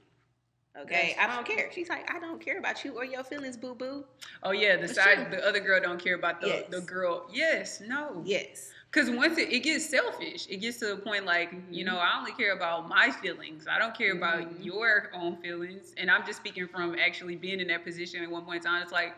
Okay, 0.78 1.16
I 1.20 1.28
don't 1.28 1.46
care. 1.46 1.70
She's 1.74 1.90
like, 1.90 2.10
I 2.14 2.20
don't 2.20 2.40
care 2.40 2.60
about 2.60 2.84
you 2.86 2.94
or 2.96 3.04
your 3.04 3.24
feelings, 3.24 3.58
boo 3.58 3.76
boo. 3.76 4.06
Oh 4.44 4.52
yeah, 4.52 4.78
the 4.78 4.88
side, 4.88 5.32
the 5.32 5.46
other 5.46 5.60
girl 5.60 5.82
don't 5.82 6.02
care 6.02 6.16
about 6.16 6.40
the 6.42 6.48
Yes. 6.48 6.64
the 6.70 6.82
girl. 6.82 7.28
Yes, 7.32 7.82
no. 7.82 8.22
Yes. 8.24 8.70
Because 8.92 9.10
once 9.10 9.38
it, 9.38 9.52
it 9.52 9.60
gets 9.62 9.88
selfish, 9.90 10.48
it 10.50 10.58
gets 10.58 10.78
to 10.80 10.88
the 10.88 10.98
point 10.98 11.26
like, 11.26 11.54
you 11.70 11.84
know, 11.84 11.98
I 11.98 12.18
only 12.18 12.32
care 12.32 12.54
about 12.54 12.88
my 12.88 13.12
feelings. 13.12 13.68
I 13.70 13.78
don't 13.78 13.96
care 13.96 14.14
Mhm. 14.16 14.18
about 14.18 14.64
your 14.64 15.10
own 15.14 15.38
feelings. 15.38 15.94
And 15.98 16.10
I'm 16.10 16.26
just 16.26 16.40
speaking 16.40 16.68
from 16.68 16.96
actually 16.98 17.36
being 17.36 17.60
in 17.60 17.68
that 17.68 17.84
position 17.84 18.24
at 18.24 18.30
one 18.32 18.46
point 18.46 18.58
in 18.66 18.72
time. 18.72 18.82
It's 18.82 18.92
like, 18.92 19.16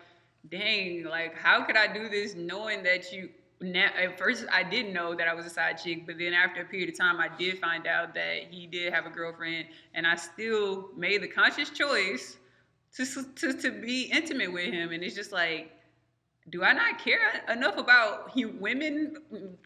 dang, 0.49 1.03
like 1.03 1.37
how 1.37 1.63
could 1.63 1.77
I 1.77 1.87
do 1.87 2.09
this 2.09 2.33
knowing 2.35 2.83
that 2.83 3.11
you 3.11 3.29
now 3.61 3.89
at 4.01 4.17
first 4.17 4.45
I 4.51 4.63
didn't 4.63 4.93
know 4.93 5.15
that 5.15 5.27
I 5.27 5.33
was 5.33 5.45
a 5.45 5.49
side 5.49 5.77
chick, 5.83 6.05
but 6.05 6.17
then 6.17 6.33
after 6.33 6.61
a 6.61 6.65
period 6.65 6.89
of 6.89 6.97
time 6.97 7.19
I 7.19 7.29
did 7.37 7.59
find 7.59 7.87
out 7.87 8.13
that 8.15 8.45
he 8.49 8.67
did 8.67 8.93
have 8.93 9.05
a 9.05 9.09
girlfriend 9.09 9.67
and 9.93 10.05
I 10.07 10.15
still 10.15 10.89
made 10.97 11.21
the 11.21 11.27
conscious 11.27 11.69
choice 11.69 12.37
to 12.95 13.05
to, 13.05 13.53
to 13.53 13.71
be 13.71 14.03
intimate 14.03 14.51
with 14.51 14.71
him 14.71 14.91
and 14.91 15.03
it's 15.03 15.15
just 15.15 15.31
like 15.31 15.71
do 16.49 16.63
I 16.63 16.73
not 16.73 16.99
care 16.99 17.43
enough 17.49 17.77
about 17.77 18.31
hu- 18.31 18.55
women, 18.59 19.15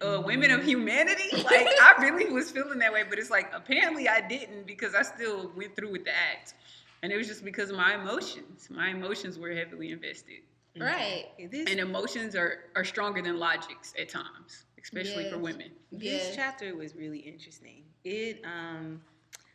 uh, 0.01 0.21
women 0.25 0.51
of 0.51 0.63
humanity? 0.63 1.23
Like 1.45 1.67
I 1.81 1.95
really 1.99 2.31
was 2.31 2.51
feeling 2.51 2.79
that 2.79 2.91
way, 2.91 3.03
but 3.09 3.17
it's 3.19 3.29
like 3.29 3.51
apparently 3.53 4.09
I 4.09 4.19
didn't 4.27 4.67
because 4.67 4.93
I 4.93 5.03
still 5.03 5.51
went 5.55 5.75
through 5.75 5.91
with 5.91 6.05
the 6.05 6.11
act, 6.11 6.53
and 7.01 7.11
it 7.11 7.17
was 7.17 7.27
just 7.27 7.45
because 7.45 7.69
of 7.69 7.77
my 7.77 7.95
emotions. 7.95 8.67
My 8.69 8.89
emotions 8.89 9.37
were 9.37 9.51
heavily 9.51 9.91
invested, 9.91 10.41
Right. 10.79 11.27
This, 11.51 11.69
and 11.69 11.79
emotions 11.79 12.35
are 12.35 12.65
are 12.75 12.83
stronger 12.83 13.21
than 13.21 13.37
logics 13.39 13.93
at 13.99 14.09
times, 14.09 14.65
especially 14.81 15.29
for 15.29 15.37
women. 15.37 15.71
this 15.91 16.29
Yeah. 16.29 16.35
chapter 16.35 16.75
was 16.75 16.95
really 16.95 17.19
interesting. 17.19 17.83
It 18.03 18.41
um 18.45 19.01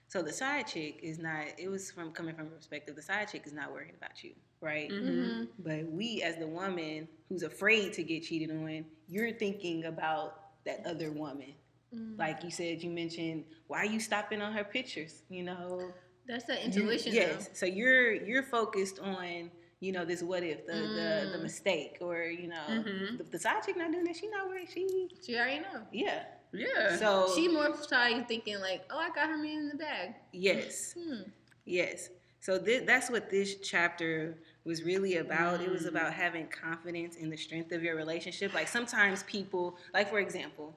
so 0.09 0.22
the 0.22 0.32
side 0.32 0.66
chick 0.66 0.98
is 1.02 1.18
not 1.18 1.44
it 1.59 1.68
was 1.68 1.90
from 1.90 2.12
coming 2.12 2.34
from 2.34 2.47
a 2.47 2.51
perspective, 2.51 2.97
the 2.97 3.02
side 3.02 3.28
chick 3.30 3.42
is 3.47 3.52
not 3.52 3.70
worried 3.72 3.94
about 3.97 4.24
you, 4.24 4.32
right? 4.60 4.90
Mhm. 4.90 5.48
But 5.59 5.84
we 5.90 6.22
as 6.22 6.36
the 6.36 6.47
woman 6.47 7.06
who's 7.28 7.42
afraid 7.42 7.92
to 7.94 8.02
get 8.02 8.22
cheated 8.24 8.51
on, 8.51 8.84
you're 9.09 9.32
thinking 9.32 9.84
about 9.84 10.64
that 10.64 10.84
other 10.86 11.10
woman. 11.12 11.55
Mhm. 11.94 12.18
Like 12.18 12.42
you 12.44 12.51
said, 12.51 12.82
you 12.82 12.90
mentioned 12.90 13.44
why 13.66 13.78
are 13.78 13.84
you 13.86 14.01
stopping 14.01 14.40
on 14.40 14.52
her 14.52 14.64
pictures? 14.64 15.22
You 15.28 15.42
know, 15.44 15.92
That's 16.26 16.44
that 16.44 16.60
You- 16.60 16.66
intuition. 16.66 17.12
yes. 17.12 17.51
So 17.55 17.66
you're 17.66 18.12
you're 18.12 18.42
focused 18.44 18.98
on 19.01 19.51
you 19.81 19.93
know 19.93 20.05
this 20.05 20.23
what 20.23 20.43
if 20.43 20.66
the 20.66 20.73
the, 20.73 21.31
the 21.32 21.39
Mm. 21.39 21.43
mistake 21.43 21.98
or 22.01 22.23
you 22.24 22.48
know 22.48 22.65
Mhm. 22.69 23.19
the, 23.19 23.24
the 23.24 23.39
side 23.39 23.62
chick 23.65 23.77
not 23.77 23.90
doing 23.93 24.05
that. 24.05 24.16
She 24.16 24.28
not 24.28 24.48
worried. 24.48 24.69
She. 24.73 25.09
She 25.24 25.36
already 25.36 25.61
know. 25.61 25.82
yeah. 25.93 26.24
Yeah. 26.52 26.97
So 26.97 27.32
She 27.35 27.48
more 27.48 27.70
probably 27.89 28.24
thinking 28.24 28.61
like, 28.61 28.82
oh, 28.90 28.98
I 28.98 29.09
got 29.11 29.28
her 29.28 29.36
man 29.39 29.59
in 29.59 29.69
the 29.69 29.77
bag. 29.77 30.15
yes. 30.32 30.94
Hmm. 30.98 31.23
Yes. 31.65 32.11
So 32.40 32.59
thi- 32.59 32.81
that's 32.81 33.09
what 33.11 33.31
this 33.31 33.57
chapter 33.61 34.36
was 34.65 34.82
really 34.82 35.16
about. 35.19 35.61
It 35.61 35.70
was 35.70 35.85
Mm. 35.85 35.89
about 35.94 36.12
having 36.12 36.47
confidence 36.48 37.16
in 37.16 37.31
the 37.31 37.36
strength 37.36 37.70
of 37.73 37.82
your 37.82 37.94
relationship. 37.97 38.52
Like 38.52 38.66
sometimes 38.69 39.23
people, 39.24 39.77
like 39.94 40.09
for 40.11 40.19
example, 40.19 40.74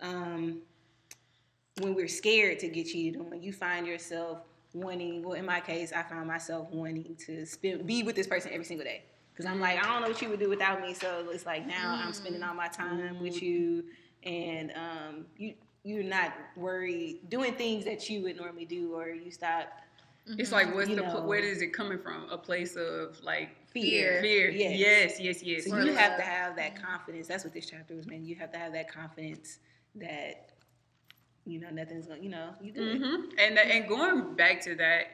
um, 0.00 0.62
when 1.80 1.94
we're 1.94 2.08
scared 2.08 2.58
to 2.60 2.68
get 2.68 2.86
cheated 2.86 3.20
on, 3.20 3.42
you 3.42 3.52
find 3.52 3.86
yourself 3.86 4.38
wanting. 4.74 5.22
Well, 5.22 5.34
in 5.34 5.46
my 5.46 5.60
case, 5.60 5.92
I 5.92 6.02
found 6.02 6.28
myself 6.28 6.68
wanting 6.70 7.16
to 7.26 7.44
spend, 7.46 7.86
be 7.86 8.02
with 8.02 8.16
this 8.16 8.26
person 8.26 8.52
every 8.52 8.64
single 8.64 8.84
day. 8.84 9.02
Because 9.32 9.46
I'm 9.46 9.60
like, 9.60 9.82
I 9.82 9.86
don't 9.86 10.02
know 10.02 10.08
what 10.08 10.20
you 10.20 10.28
would 10.28 10.40
do 10.40 10.48
without 10.48 10.82
me. 10.82 10.92
So 10.94 11.26
it's 11.30 11.46
like 11.46 11.66
now 11.66 11.94
I'm 11.94 12.00
mm-hmm. 12.00 12.12
spending 12.12 12.42
all 12.42 12.54
my 12.54 12.68
time 12.68 13.20
with 13.20 13.36
mm-hmm. 13.36 13.44
you, 13.44 13.84
and 14.22 14.72
um, 14.72 15.26
you 15.36 15.54
you're 15.82 16.04
not 16.04 16.34
worried 16.56 17.20
doing 17.30 17.54
things 17.54 17.86
that 17.86 18.10
you 18.10 18.22
would 18.22 18.36
normally 18.36 18.66
do, 18.66 18.94
or 18.94 19.08
you 19.08 19.30
stop 19.30 19.72
it's 20.38 20.52
like 20.52 20.74
what's 20.74 20.88
You 20.88 20.96
the 20.96 21.02
know. 21.02 21.22
where 21.22 21.40
is 21.40 21.62
it 21.62 21.72
coming 21.72 21.98
from? 21.98 22.28
A 22.30 22.38
place 22.38 22.76
of 22.76 23.20
like 23.22 23.50
fear. 23.72 24.20
fear. 24.20 24.50
Yes. 24.50 24.78
Yes, 24.78 25.20
yes, 25.20 25.42
yes. 25.42 25.66
So 25.66 25.78
you 25.78 25.92
have 25.94 26.16
to 26.16 26.22
have 26.22 26.56
that 26.56 26.74
mm-hmm. 26.74 26.84
confidence. 26.84 27.26
That's 27.26 27.44
what 27.44 27.52
this 27.52 27.66
chapter 27.66 27.96
was, 27.96 28.06
man. 28.06 28.24
You 28.24 28.36
have 28.36 28.52
to 28.52 28.58
have 28.58 28.72
that 28.72 28.92
confidence 28.92 29.58
that 29.96 30.49
you 31.46 31.60
know 31.60 31.70
nothing's 31.70 32.06
going. 32.06 32.22
You 32.22 32.30
know, 32.30 32.50
you 32.60 32.72
good. 32.72 32.98
hmm 32.98 33.14
And 33.38 33.58
and 33.58 33.88
going 33.88 34.34
back 34.34 34.60
to 34.62 34.74
that, 34.76 35.06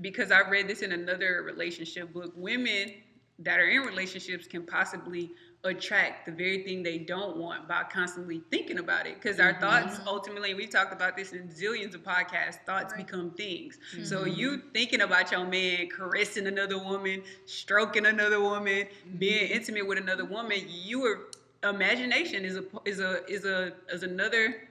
because 0.00 0.30
I 0.30 0.48
read 0.48 0.68
this 0.68 0.82
in 0.82 0.92
another 0.92 1.42
relationship 1.44 2.12
book, 2.12 2.32
women 2.36 2.94
that 3.40 3.58
are 3.58 3.66
in 3.68 3.82
relationships 3.82 4.46
can 4.46 4.64
possibly 4.64 5.32
attract 5.64 6.26
the 6.26 6.32
very 6.32 6.62
thing 6.62 6.82
they 6.82 6.98
don't 6.98 7.36
want 7.36 7.66
by 7.66 7.82
constantly 7.90 8.42
thinking 8.50 8.78
about 8.78 9.06
it. 9.06 9.14
Because 9.14 9.40
our 9.40 9.54
mm-hmm. 9.54 9.60
thoughts 9.60 10.00
ultimately, 10.06 10.54
we 10.54 10.66
talked 10.66 10.92
about 10.92 11.16
this 11.16 11.32
in 11.32 11.48
zillions 11.48 11.94
of 11.94 12.02
podcasts. 12.04 12.58
Thoughts 12.66 12.92
Right. 12.92 13.06
become 13.06 13.30
things. 13.32 13.78
Mm-hmm. 13.92 14.04
So 14.04 14.24
you 14.24 14.62
thinking 14.72 15.00
about 15.00 15.32
your 15.32 15.44
man 15.44 15.88
caressing 15.88 16.46
another 16.46 16.78
woman, 16.78 17.22
stroking 17.46 18.06
another 18.06 18.40
woman, 18.40 18.84
mm-hmm. 18.84 19.18
being 19.18 19.48
intimate 19.50 19.86
with 19.86 19.98
another 19.98 20.24
woman, 20.24 20.58
your 20.68 21.28
imagination 21.64 22.44
is 22.44 22.56
a 22.56 22.64
is 22.84 23.00
a 23.00 23.24
is 23.26 23.44
a 23.46 23.72
is 23.90 24.02
another 24.02 24.68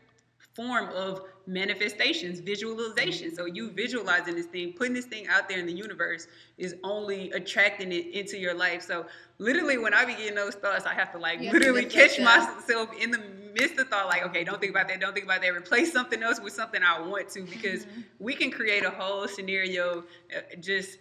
form 0.55 0.89
of 0.89 1.21
manifestations, 1.47 2.39
visualization. 2.39 3.35
So 3.35 3.45
you 3.45 3.71
visualizing 3.71 4.35
this 4.35 4.45
thing, 4.45 4.73
putting 4.73 4.93
this 4.93 5.05
thing 5.05 5.27
out 5.27 5.49
there 5.49 5.59
in 5.59 5.65
the 5.65 5.73
universe 5.73 6.27
is 6.57 6.75
only 6.83 7.31
attracting 7.31 7.91
it 7.91 8.07
into 8.07 8.37
your 8.37 8.53
life. 8.53 8.81
So 8.83 9.05
literally 9.39 9.77
when 9.77 9.93
I 9.93 10.05
be 10.05 10.13
getting 10.13 10.35
those 10.35 10.55
thoughts, 10.55 10.85
I 10.85 10.93
have 10.93 11.11
to 11.13 11.17
like 11.17 11.41
have 11.41 11.53
literally 11.53 11.85
catch 11.85 12.19
myself 12.19 12.89
in 13.01 13.11
the 13.11 13.21
midst 13.53 13.77
of 13.79 13.87
thought, 13.89 14.07
like, 14.07 14.23
okay, 14.25 14.43
don't 14.43 14.59
think 14.59 14.71
about 14.71 14.87
that, 14.87 14.99
don't 14.99 15.13
think 15.13 15.25
about 15.25 15.41
that. 15.41 15.53
Replace 15.53 15.91
something 15.91 16.23
else 16.23 16.39
with 16.39 16.53
something 16.53 16.81
I 16.83 17.01
want 17.01 17.29
to 17.29 17.41
because 17.43 17.85
Mm-hmm. 17.85 18.01
we 18.19 18.35
can 18.35 18.51
create 18.51 18.83
a 18.85 18.89
whole 18.91 19.27
scenario 19.27 20.03
uh, 20.35 20.39
just 20.59 20.99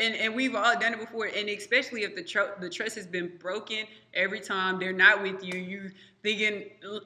and, 0.00 0.14
and 0.16 0.34
we've 0.34 0.54
all 0.54 0.78
done 0.78 0.94
it 0.94 1.00
before 1.00 1.26
and 1.26 1.48
especially 1.48 2.02
if 2.02 2.14
the 2.16 2.22
tr- 2.22 2.54
the 2.60 2.68
trust 2.70 2.96
has 2.96 3.06
been 3.06 3.30
broken 3.38 3.84
every 4.14 4.40
time 4.40 4.78
they're 4.78 4.92
not 4.92 5.22
with 5.22 5.44
you 5.44 5.58
you 5.58 5.90
thinking 6.22 6.64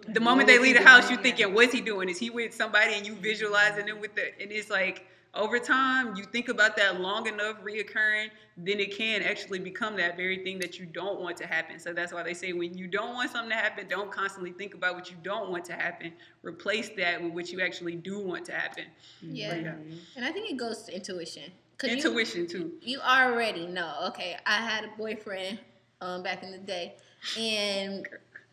the 0.09 0.21
moment 0.21 0.47
they 0.49 0.59
leave 0.59 0.77
the 0.77 0.83
house 0.83 1.09
doing? 1.09 1.19
you 1.19 1.23
thinking 1.23 1.55
what's 1.55 1.73
he 1.73 1.81
doing 1.81 2.09
is 2.09 2.19
he 2.19 2.31
with 2.31 2.55
somebody 2.55 2.95
and 2.95 3.07
you 3.07 3.15
visualizing 3.15 3.89
it 3.89 4.01
with 4.01 4.15
the 4.15 4.23
and 4.41 4.51
it's 4.53 4.71
like 4.71 5.07
over 5.35 5.59
time 5.59 6.15
you 6.16 6.25
think 6.25 6.49
about 6.49 6.77
that 6.77 7.01
long 7.01 7.27
enough 7.27 7.61
reoccurring 7.62 8.29
then 8.57 8.79
it 8.79 8.97
can 8.97 9.21
actually 9.23 9.59
become 9.59 9.97
that 9.97 10.16
very 10.16 10.45
thing 10.45 10.61
that 10.61 10.79
you 10.79 10.87
don't 10.87 11.21
want 11.21 11.37
to 11.37 11.47
happen 11.47 11.79
so 11.79 11.93
that's 11.93 12.12
why 12.12 12.23
they 12.23 12.35
say 12.35 12.53
when 12.53 12.77
you 12.79 12.87
don't 12.87 13.15
want 13.15 13.31
something 13.31 13.51
to 13.51 13.57
happen 13.57 13.87
don't 13.89 14.12
constantly 14.12 14.53
think 14.53 14.75
about 14.75 14.95
what 14.95 15.11
you 15.11 15.16
don't 15.25 15.51
want 15.51 15.65
to 15.65 15.73
happen 15.73 16.12
replace 16.43 16.91
that 16.97 17.21
with 17.23 17.33
what 17.33 17.51
you 17.51 17.61
actually 17.61 17.97
do 17.97 18.21
want 18.21 18.45
to 18.45 18.53
happen 18.53 18.85
Yeah. 19.23 19.55
yeah. 19.57 19.75
And 20.16 20.25
I 20.25 20.31
think 20.31 20.51
it 20.51 20.57
goes 20.57 20.83
to 20.85 20.95
intuition. 20.95 21.51
'Cause 21.79 21.91
you- 21.91 21.97
intuition 21.97 22.47
too 22.47 22.79
you 22.83 23.01
already 23.01 23.67
know. 23.67 23.95
Okay, 24.09 24.37
I 24.47 24.57
had 24.57 24.85
a 24.85 24.89
boyfriend 24.97 25.59
um, 26.01 26.23
back 26.23 26.43
in 26.43 26.51
the 26.53 26.59
day, 26.59 26.97
and 27.39 28.07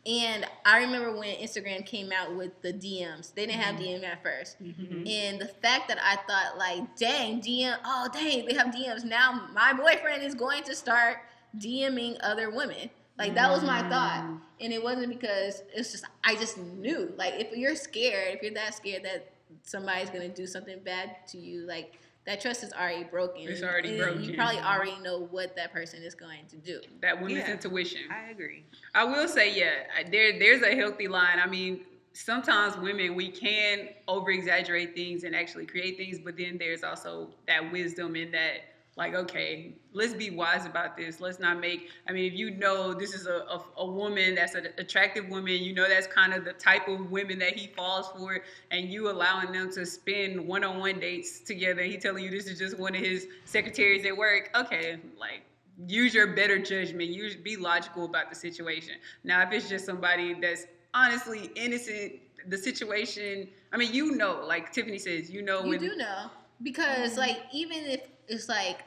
and 0.06 0.48
I 0.65 0.80
remember 0.80 1.11
when 1.15 1.35
Instagram 1.38 1.85
came 1.85 2.11
out 2.11 2.35
with 2.35 2.60
the 2.64 2.73
DMs. 2.73 3.34
They 3.35 3.45
didn't 3.45 3.61
have 3.61 3.76
DM 3.76 4.03
at 4.03 4.23
1st 4.23 4.56
Mm-hmm. 4.61 5.07
and 5.07 5.39
the 5.39 5.45
fact 5.48 5.88
that 5.89 5.99
I 6.02 6.15
thought 6.27 6.57
like, 6.57 6.95
dang, 6.98 7.39
DM, 7.39 7.77
oh 7.85 8.10
dang, 8.11 8.45
they 8.48 8.53
have 8.56 8.68
DMs 8.73 9.03
now. 9.03 9.48
My 9.53 9.73
boyfriend 9.73 10.23
is 10.23 10.34
going 10.34 10.64
to 10.64 10.76
start 10.76 11.18
DMing 11.57 12.18
other 12.23 12.49
women. 12.49 12.89
Like 13.18 13.35
that 13.35 13.52
was 13.52 13.61
my 13.61 13.88
thought, 13.88 14.39
and 14.60 14.73
it 14.73 14.81
wasn't 14.81 15.10
because 15.10 15.61
it's 15.76 15.91
just 15.91 16.06
I 16.23 16.34
just 16.35 16.57
knew. 16.57 17.14
Like 17.18 17.35
if 17.35 17.56
you're 17.56 17.76
scared, 17.76 18.34
if 18.35 18.41
you're 18.41 18.53
that 18.56 18.73
scared 18.73 19.03
that 19.03 19.31
somebody's 19.61 20.10
gonna 20.10 20.30
do 20.30 20.48
something 20.48 20.80
bad 20.80 21.18
to 21.27 21.38
you, 21.38 21.68
like 21.68 21.99
that 22.26 22.39
trust 22.41 22.64
is 22.64 22.72
already 22.73 23.03
broken. 23.03 23.41
It's 23.48 23.64
already 23.64 23.89
And 23.89 23.98
broken. 23.98 24.23
You 24.23 24.35
probably 24.35 24.60
already 24.60 24.99
know 25.02 25.27
what 25.31 25.56
that 25.56 25.73
person 25.73 26.03
is 26.03 26.14
going 26.15 26.45
to 26.49 26.56
do. 26.57 26.80
that 27.02 27.19
woman's 27.19 27.39
Yeah. 27.48 27.53
intuition 27.53 28.02
I 28.11 28.30
agree. 28.30 28.64
I 28.93 29.03
will 29.03 29.27
say, 29.27 29.57
yeah, 29.57 30.03
there 30.11 30.38
there's 30.38 30.61
a 30.61 30.76
healthy 30.76 31.07
line. 31.07 31.39
I 31.39 31.48
mean, 31.48 31.85
sometimes 32.14 32.77
women 32.77 33.15
we 33.15 33.30
can 33.30 33.89
over 34.07 34.31
exaggerate 34.31 34.93
things 34.95 35.23
and 35.23 35.35
actually 35.35 35.65
create 35.65 35.98
things, 35.98 36.19
but 36.19 36.38
then 36.38 36.57
there's 36.57 36.84
also 36.84 37.34
that 37.48 37.72
wisdom 37.72 38.15
in 38.15 38.31
that, 38.31 38.70
like, 39.01 39.15
okay, 39.15 39.73
let's 39.93 40.13
be 40.13 40.29
wise 40.29 40.67
about 40.67 40.95
this. 40.95 41.19
Let's 41.19 41.39
not 41.39 41.59
make. 41.59 41.89
I 42.07 42.11
mean, 42.11 42.31
if 42.31 42.37
you 42.37 42.51
know 42.51 42.93
this 42.93 43.15
is 43.15 43.25
a 43.25 43.45
a, 43.49 43.63
a 43.77 43.85
woman 43.85 44.35
that's 44.35 44.53
an 44.53 44.67
attractive 44.77 45.27
woman, 45.27 45.53
you 45.55 45.73
know 45.73 45.89
that's 45.89 46.05
kind 46.05 46.35
of 46.35 46.45
the 46.45 46.53
type 46.53 46.87
of 46.87 47.09
women 47.09 47.39
that 47.39 47.53
he 47.57 47.65
falls 47.65 48.09
for, 48.09 48.41
and 48.69 48.91
you 48.93 49.09
allowing 49.09 49.51
them 49.51 49.71
to 49.71 49.87
spend 49.87 50.47
one-on-one 50.47 50.99
dates 50.99 51.39
together. 51.39 51.81
He 51.81 51.97
telling 51.97 52.23
you 52.23 52.29
this 52.29 52.45
is 52.45 52.59
just 52.59 52.77
one 52.77 52.93
of 52.93 53.01
his 53.01 53.25
secretaries 53.45 54.05
at 54.05 54.15
work. 54.15 54.51
Okay, 54.55 54.99
like 55.19 55.41
use 55.87 56.13
your 56.13 56.27
better 56.27 56.59
judgment. 56.59 57.09
Use 57.09 57.35
be 57.35 57.57
logical 57.57 58.05
about 58.05 58.29
the 58.29 58.35
situation. 58.35 58.93
Now, 59.23 59.41
if 59.41 59.51
it's 59.51 59.67
just 59.67 59.83
somebody 59.83 60.35
that's 60.35 60.67
honestly 60.93 61.49
innocent, 61.55 62.19
the 62.49 62.57
situation. 62.57 63.47
I 63.73 63.77
mean, 63.77 63.95
you 63.95 64.11
know, 64.11 64.43
like 64.45 64.71
Tiffany 64.71 64.99
says, 64.99 65.31
you 65.31 65.41
know 65.41 65.63
You 65.63 65.69
when 65.69 65.79
do 65.79 65.95
know 65.95 66.29
because 66.63 67.17
like 67.17 67.37
even 67.51 67.79
if 67.85 68.01
it's 68.27 68.47
like 68.47 68.83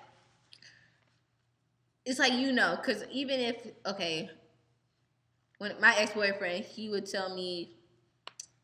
it's 2.04 2.18
like 2.18 2.32
you 2.34 2.52
know 2.52 2.76
because 2.80 3.04
even 3.10 3.40
if 3.40 3.56
okay 3.86 4.30
when 5.58 5.72
my 5.80 5.94
ex-boyfriend 5.96 6.64
he 6.64 6.88
would 6.88 7.06
tell 7.06 7.34
me 7.34 7.76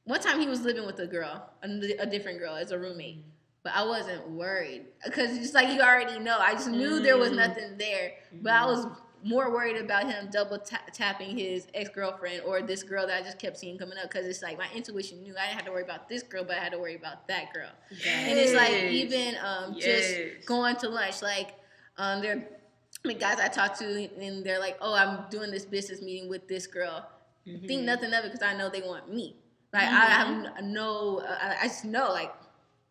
one 0.04 0.20
time 0.20 0.40
he 0.40 0.46
was 0.46 0.62
living 0.62 0.86
with 0.86 0.98
a 0.98 1.06
girl 1.06 1.48
a, 1.62 1.68
a 2.00 2.06
different 2.06 2.38
girl 2.38 2.54
as 2.56 2.70
a 2.70 2.78
roommate 2.78 3.24
but 3.62 3.72
i 3.74 3.84
wasn't 3.84 4.28
worried 4.30 4.86
because 5.04 5.36
it's 5.36 5.54
like 5.54 5.68
you 5.68 5.80
already 5.80 6.18
know 6.18 6.38
i 6.38 6.52
just 6.52 6.68
knew 6.70 7.00
there 7.00 7.16
was 7.18 7.30
Mm. 7.30 7.36
nothing 7.36 7.78
there 7.78 8.12
but 8.42 8.52
i 8.52 8.64
was 8.66 8.86
more 9.22 9.50
worried 9.52 9.76
about 9.76 10.10
him 10.10 10.28
double 10.32 10.58
ta- 10.58 10.80
tapping 10.94 11.36
his 11.36 11.66
ex-girlfriend 11.74 12.42
or 12.46 12.62
this 12.62 12.82
girl 12.82 13.06
that 13.06 13.20
i 13.20 13.22
just 13.22 13.38
kept 13.38 13.58
seeing 13.58 13.76
coming 13.76 13.98
up 13.98 14.10
because 14.10 14.26
it's 14.26 14.42
like 14.42 14.56
my 14.56 14.66
intuition 14.74 15.22
knew 15.22 15.34
i 15.38 15.44
didn't 15.44 15.56
have 15.56 15.64
to 15.66 15.70
worry 15.70 15.82
about 15.82 16.08
this 16.08 16.22
girl 16.22 16.42
but 16.42 16.56
i 16.56 16.60
had 16.60 16.72
to 16.72 16.78
worry 16.78 16.96
about 16.96 17.28
that 17.28 17.52
girl 17.52 17.68
and 17.90 18.38
it's 18.38 18.54
like 18.54 18.72
even 18.90 19.34
um, 19.44 19.74
Yes. 19.76 19.84
just 19.84 20.46
going 20.46 20.74
to 20.76 20.88
lunch, 20.88 21.20
like 21.22 21.50
um, 21.98 22.22
there, 22.22 22.48
the 23.04 23.14
guys 23.14 23.38
I 23.40 23.48
talk 23.48 23.76
to, 23.78 24.08
and 24.20 24.44
they're 24.44 24.60
like, 24.60 24.76
"Oh, 24.80 24.94
I'm 24.94 25.28
doing 25.30 25.50
this 25.50 25.64
business 25.64 26.02
meeting 26.02 26.28
with 26.28 26.48
this 26.48 26.66
girl." 26.66 27.06
Mm-hmm. 27.46 27.66
Think 27.66 27.82
nothing 27.84 28.12
of 28.12 28.24
it 28.24 28.32
because 28.32 28.42
I 28.42 28.54
know 28.56 28.68
they 28.68 28.82
want 28.82 29.12
me. 29.12 29.36
Like 29.72 29.88
I 29.88 29.88
Mm-hmm. 29.88 30.44
have 30.44 30.64
no, 30.64 31.20
I, 31.26 31.56
I 31.62 31.68
just 31.68 31.84
know 31.84 32.10
like 32.12 32.32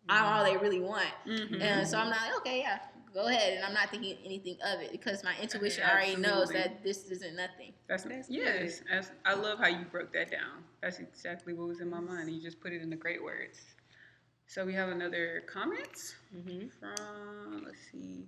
I'm 0.08 0.26
all 0.26 0.44
they 0.44 0.58
really 0.58 0.80
want, 0.80 1.08
Mhm. 1.28 1.62
and 1.62 1.88
so 1.88 1.98
I'm 2.00 2.10
not 2.10 2.22
like, 2.22 2.38
okay, 2.38 2.60
yeah, 2.62 2.80
go 3.14 3.28
ahead, 3.28 3.54
and 3.58 3.64
I'm 3.66 3.74
not 3.74 3.90
thinking 3.92 4.18
anything 4.26 4.58
of 4.66 4.82
it 4.82 4.92
because 4.92 5.24
my 5.24 5.36
intuition 5.42 5.84
Yeah, 5.86 5.92
already 5.94 6.16
knows 6.16 6.50
that 6.52 6.84
this 6.84 7.06
isn't 7.12 7.36
nothing. 7.36 7.74
That's, 7.88 8.04
That's 8.04 8.30
yes. 8.30 8.82
That's, 8.90 9.12
I 9.26 9.34
love 9.36 9.60
how 9.60 9.68
you 9.68 9.86
broke 9.92 10.12
that 10.14 10.32
down. 10.32 10.64
That's 10.82 11.00
exactly 11.00 11.54
what 11.54 11.68
was 11.68 11.80
in 11.82 11.90
my 11.90 12.00
mind. 12.00 12.30
You 12.32 12.42
just 12.42 12.60
put 12.60 12.72
it 12.74 12.82
in 12.82 12.90
the 12.90 12.96
great 12.96 13.24
words. 13.24 13.60
So 14.48 14.66
we 14.66 14.74
have 14.74 14.90
another 14.90 15.44
comment 15.46 16.16
Mm-hmm. 16.36 16.68
from 16.80 17.64
let's 17.66 17.78
see, 17.92 18.26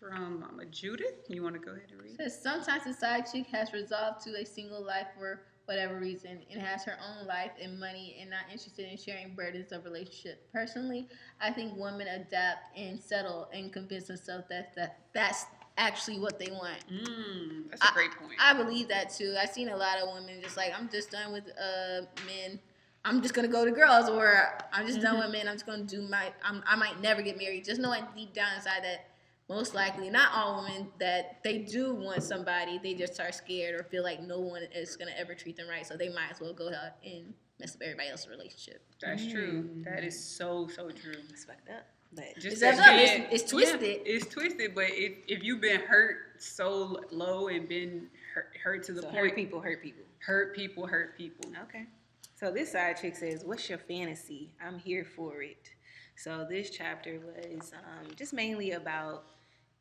from 0.00 0.40
Mama 0.40 0.64
Judith. 0.66 1.14
You 1.28 1.42
want 1.42 1.54
to 1.54 1.60
go 1.60 1.72
ahead 1.72 1.90
and 1.90 2.02
read? 2.02 2.16
says 2.16 2.40
sometimes 2.40 2.84
the 2.84 2.92
side 2.92 3.24
chick 3.30 3.46
has 3.48 3.72
resolved 3.72 4.22
to 4.24 4.40
a 4.40 4.44
single 4.44 4.82
life 4.82 5.06
for 5.18 5.42
whatever 5.66 5.98
reason 5.98 6.38
and 6.50 6.60
has 6.60 6.84
her 6.84 6.96
own 7.06 7.26
life 7.26 7.50
and 7.60 7.78
money 7.78 8.16
and 8.20 8.30
not 8.30 8.40
interested 8.50 8.90
in 8.90 8.96
sharing 8.96 9.34
burdens 9.34 9.70
of 9.70 9.84
relationship. 9.84 10.50
Personally, 10.52 11.06
I 11.40 11.50
think 11.50 11.76
women 11.76 12.08
adapt 12.08 12.76
and 12.76 12.98
settle 12.98 13.48
and 13.52 13.72
convince 13.72 14.06
themselves 14.06 14.44
that, 14.48 14.74
that 14.76 15.00
that's 15.12 15.44
actually 15.76 16.18
what 16.18 16.38
they 16.38 16.50
want. 16.50 16.78
Mm, 16.90 17.70
that's 17.70 17.90
a 17.90 17.92
great 17.92 18.12
point. 18.12 18.32
I 18.40 18.54
believe 18.54 18.88
that 18.88 19.10
too. 19.10 19.36
I've 19.38 19.50
seen 19.50 19.68
a 19.68 19.76
lot 19.76 19.98
of 19.98 20.08
women 20.14 20.40
just 20.42 20.56
like 20.56 20.72
I'm 20.76 20.88
just 20.88 21.10
done 21.10 21.32
with 21.32 21.44
uh 21.50 22.06
men. 22.26 22.58
I'm 23.04 23.22
just 23.22 23.32
gonna 23.32 23.48
go 23.48 23.64
to 23.64 23.70
girls, 23.70 24.08
or 24.08 24.58
I'm 24.72 24.86
just 24.86 25.00
done 25.00 25.18
with 25.18 25.30
men. 25.30 25.48
I'm 25.48 25.54
just 25.54 25.66
gonna 25.66 25.84
do 25.84 26.02
my. 26.02 26.32
I'm, 26.42 26.62
I 26.66 26.76
might 26.76 27.00
never 27.00 27.22
get 27.22 27.38
married. 27.38 27.64
Just 27.64 27.80
knowing 27.80 28.04
deep 28.14 28.34
down 28.34 28.56
inside 28.56 28.82
that 28.82 29.07
most 29.48 29.74
likely, 29.74 30.10
not 30.10 30.30
all 30.34 30.62
women, 30.62 30.88
that 31.00 31.38
they 31.42 31.58
do 31.58 31.94
want 31.94 32.22
somebody. 32.22 32.78
They 32.82 32.94
just 32.94 33.18
are 33.20 33.32
scared 33.32 33.80
or 33.80 33.84
feel 33.84 34.02
like 34.02 34.20
no 34.22 34.38
one 34.40 34.62
is 34.74 34.96
gonna 34.96 35.14
ever 35.16 35.34
treat 35.34 35.56
them 35.56 35.68
right, 35.68 35.86
so 35.86 35.96
they 35.96 36.08
might 36.10 36.30
as 36.30 36.40
well 36.40 36.52
go 36.52 36.68
out 36.68 36.92
and 37.04 37.32
mess 37.58 37.74
up 37.74 37.82
everybody 37.82 38.08
else's 38.10 38.28
relationship. 38.28 38.82
That's 39.00 39.26
true. 39.30 39.68
That 39.84 40.04
is 40.04 40.22
so 40.22 40.66
so 40.68 40.90
true. 40.90 41.14
It's 41.30 41.44
fucked 41.44 41.70
up, 41.70 41.86
but 42.12 42.34
Just 42.34 42.46
It's 42.46 42.60
that 42.60 42.78
up, 42.78 42.86
it's- 42.94 43.08
saying- 43.08 43.26
it's 43.30 43.42
yeah, 43.44 43.48
twisted. 43.48 44.00
it's 44.04 44.26
twisted, 44.26 44.74
but 44.74 44.86
if, 44.90 45.14
if 45.28 45.42
you've 45.42 45.60
been 45.62 45.80
hurt 45.80 46.40
so 46.42 47.00
low 47.10 47.48
and 47.48 47.68
been 47.68 48.08
hurt, 48.34 48.52
hurt 48.62 48.82
to 48.84 48.92
the 48.92 49.02
so 49.02 49.08
point, 49.08 49.18
hurt 49.28 49.34
people 49.34 49.60
hurt 49.60 49.82
people. 49.82 50.04
hurt 50.18 50.54
people, 50.54 50.86
hurt 50.86 51.16
people. 51.16 51.50
Okay. 51.64 51.86
So 52.34 52.52
this 52.52 52.70
side 52.72 52.96
chick 53.00 53.16
says, 53.16 53.44
"What's 53.44 53.68
your 53.68 53.78
fantasy? 53.78 54.52
I'm 54.64 54.78
here 54.78 55.04
for 55.04 55.42
it." 55.42 55.70
So 56.16 56.46
this 56.48 56.70
chapter 56.70 57.18
was 57.20 57.72
um, 57.72 58.10
just 58.14 58.32
mainly 58.32 58.72
about 58.72 59.24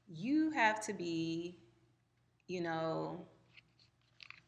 you 0.08 0.52
have 0.52 0.80
to 0.86 0.94
be, 0.94 1.58
you 2.48 2.62
know, 2.62 3.26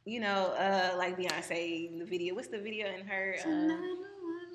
you 0.06 0.20
know, 0.20 0.54
uh, 0.58 0.96
like 0.98 1.18
Beyonce 1.18 1.92
in 1.92 2.00
the 2.00 2.06
video. 2.06 2.34
What's 2.34 2.48
the 2.48 2.60
video 2.60 2.88
in 2.88 3.06
her? 3.06 3.36
Um, 3.46 4.06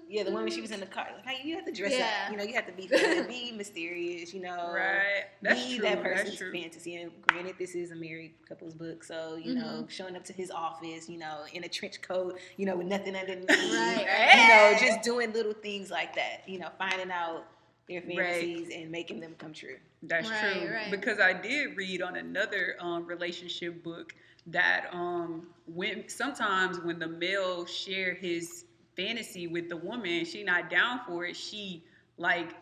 yeah, 0.09 0.23
the 0.23 0.31
one 0.33 0.43
when 0.43 0.53
she 0.53 0.61
was 0.61 0.71
in 0.71 0.81
the 0.81 0.87
car. 0.87 1.07
Like, 1.17 1.27
hey, 1.27 1.49
you 1.49 1.55
have 1.57 1.65
to 1.67 1.73
dress 1.73 1.93
Yeah. 1.93 2.09
up. 2.27 2.31
You 2.33 2.37
know, 2.39 2.45
you 2.45 2.55
have 2.55 2.67
to 2.67 2.73
be 2.73 2.87
be 3.29 3.53
mysterious. 3.57 4.35
You 4.35 4.43
know, 4.43 4.71
Right. 4.73 5.25
That's 5.43 5.65
be 5.65 5.79
true. 5.79 5.87
that 5.89 6.03
person's 6.03 6.39
fantasy. 6.53 6.97
And 6.97 7.11
granted, 7.29 7.57
this 7.59 7.75
is 7.75 7.91
a 7.91 7.95
married 7.97 8.35
couple's 8.49 8.75
book, 8.75 9.05
so 9.05 9.37
you 9.37 9.55
know, 9.55 9.87
showing 9.89 10.17
up 10.17 10.25
to 10.25 10.33
his 10.33 10.51
office, 10.51 11.09
you 11.09 11.19
know, 11.19 11.43
in 11.53 11.65
a 11.65 11.69
trench 11.69 12.01
coat, 12.03 12.39
you 12.57 12.67
know, 12.67 12.77
with 12.77 12.87
nothing 12.87 13.15
underneath, 13.17 13.49
Right. 13.51 14.31
you 14.35 14.49
know, 14.49 14.75
just 14.79 15.03
doing 15.03 15.33
little 15.33 15.53
things 15.55 15.91
like 15.91 16.15
that. 16.17 16.49
You 16.49 16.59
know, 16.59 16.69
finding 16.79 17.11
out 17.11 17.45
their 17.89 18.03
Right. 18.03 18.17
fantasies 18.17 18.71
and 18.75 18.91
making 18.91 19.21
them 19.21 19.35
come 19.39 19.53
true. 19.53 19.77
That's 20.03 20.31
Right, 20.31 20.63
true. 20.63 20.75
right. 20.75 20.91
Because 20.91 21.21
I 21.21 21.33
did 21.33 21.77
read 21.77 22.03
on 22.03 22.17
another 22.17 22.77
um, 22.81 23.07
relationship 23.07 23.83
book 23.83 24.15
that 24.47 24.87
um, 24.93 25.49
when 25.67 26.09
sometimes 26.09 26.79
when 26.81 26.99
the 26.99 27.09
male 27.09 27.65
share 27.67 28.15
his 28.15 28.65
fantasy 28.97 29.47
with 29.47 29.69
the 29.69 29.77
woman, 29.77 30.25
she 30.25 30.43
not 30.45 30.71
down 30.71 31.01
for 31.07 31.25
it. 31.25 31.37
She 31.37 31.85
like 32.17 32.55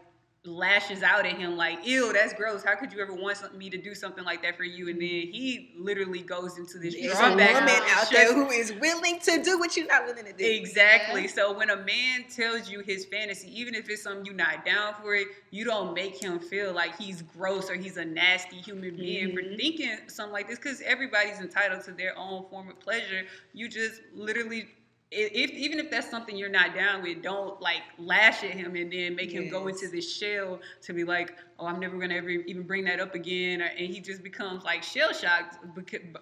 lashes 0.44 1.04
out 1.04 1.24
at 1.24 1.32
him 1.38 1.56
like, 1.56 1.86
"Ew, 1.86 2.12
that's 2.12 2.32
gross. 2.32 2.64
How 2.64 2.74
could 2.74 2.92
you 2.92 3.00
ever 3.00 3.12
want 3.14 3.36
some- 3.36 3.56
me 3.56 3.70
to 3.70 3.76
do 3.78 3.94
something 3.94 4.24
like 4.24 4.42
that 4.42 4.56
for 4.56 4.64
you?" 4.64 4.88
And 4.88 5.00
then 5.00 5.08
he 5.08 5.72
literally 5.76 6.20
goes 6.20 6.58
into 6.58 6.78
this 6.78 6.94
There's 6.94 7.12
a 7.12 7.16
drawback. 7.16 7.54
woman 7.54 7.82
out 7.90 8.10
there 8.10 8.32
who 8.34 8.50
is 8.50 8.72
willing 8.72 9.20
to 9.20 9.40
do 9.42 9.58
what 9.60 9.76
you're 9.76 9.86
not 9.86 10.04
willing 10.04 10.24
to 10.24 10.32
do. 10.32 10.44
Exactly. 10.44 11.22
Yeah. 11.22 11.28
So 11.28 11.52
when 11.52 11.70
a 11.70 11.76
man 11.76 12.24
tells 12.28 12.68
you 12.68 12.80
his 12.80 13.04
fantasy, 13.04 13.56
even 13.60 13.76
if 13.76 13.88
it's 13.88 14.02
something 14.02 14.26
you're 14.26 14.34
not 14.34 14.64
down 14.64 14.94
for 15.00 15.14
it, 15.14 15.28
you 15.50 15.64
don't 15.64 15.94
make 15.94 16.20
him 16.20 16.40
feel 16.40 16.72
like 16.72 16.96
he's 16.98 17.22
gross 17.22 17.70
or 17.70 17.74
he's 17.74 17.96
a 17.96 18.04
nasty 18.04 18.56
human 18.56 18.96
being 18.96 19.36
for 19.36 19.42
Mhm. 19.42 19.56
thinking 19.56 19.96
something 20.08 20.32
like 20.32 20.48
this. 20.48 20.58
Because 20.58 20.80
everybody's 20.80 21.38
entitled 21.38 21.84
to 21.84 21.92
their 21.92 22.18
own 22.18 22.48
form 22.50 22.68
of 22.68 22.80
pleasure. 22.80 23.24
You 23.52 23.68
just 23.68 24.00
literally. 24.12 24.68
If, 25.14 25.50
even 25.52 25.78
if 25.78 25.90
that's 25.90 26.08
something 26.10 26.36
you're 26.36 26.48
not 26.48 26.74
down 26.74 27.02
with, 27.02 27.22
don't 27.22 27.60
like 27.60 27.82
lash 27.98 28.42
at 28.42 28.50
him 28.50 28.74
and 28.76 28.90
then 28.90 29.14
make 29.14 29.32
him 29.34 29.46
go 29.46 29.66
into 29.66 29.88
this 29.88 30.10
shell 30.10 30.60
to 30.82 30.92
be 30.94 31.04
like, 31.04 31.34
"Oh, 31.58 31.66
I'm 31.66 31.78
never 31.80 31.98
gonna 31.98 32.14
ever 32.14 32.30
even 32.30 32.62
bring 32.64 32.84
that 32.84 32.98
up 33.00 33.14
again," 33.14 33.60
or, 33.60 33.66
and 33.66 33.86
he 33.88 34.00
just 34.00 34.22
becomes 34.22 34.64
like 34.64 34.82
shell 34.82 35.12
shocked 35.12 35.56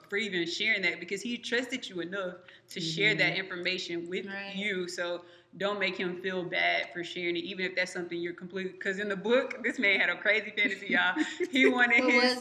for 0.08 0.16
even 0.16 0.46
sharing 0.46 0.82
that 0.82 1.00
because 1.00 1.22
he 1.22 1.38
trusted 1.38 1.88
you 1.88 2.00
enough 2.00 2.34
to 2.70 2.80
share 2.80 3.14
that 3.14 3.34
information 3.36 4.06
with 4.08 4.26
Right. 4.26 4.52
you. 4.54 4.88
So 4.88 5.22
don't 5.56 5.78
make 5.78 5.98
him 5.98 6.16
feel 6.16 6.44
bad 6.44 6.88
for 6.92 7.02
sharing 7.04 7.36
it, 7.36 7.44
even 7.44 7.64
if 7.64 7.74
that's 7.74 7.92
something 7.92 8.18
you're 8.20 8.34
completely. 8.34 8.72
Because 8.72 8.98
in 8.98 9.08
the 9.08 9.16
book, 9.16 9.54
this 9.62 9.78
man 9.78 10.00
had 10.00 10.10
a 10.10 10.16
crazy 10.16 10.50
fantasy, 10.56 10.88
y'all. 10.88 11.14
He 11.50 11.66
wanted 11.66 12.04
his? 12.04 12.40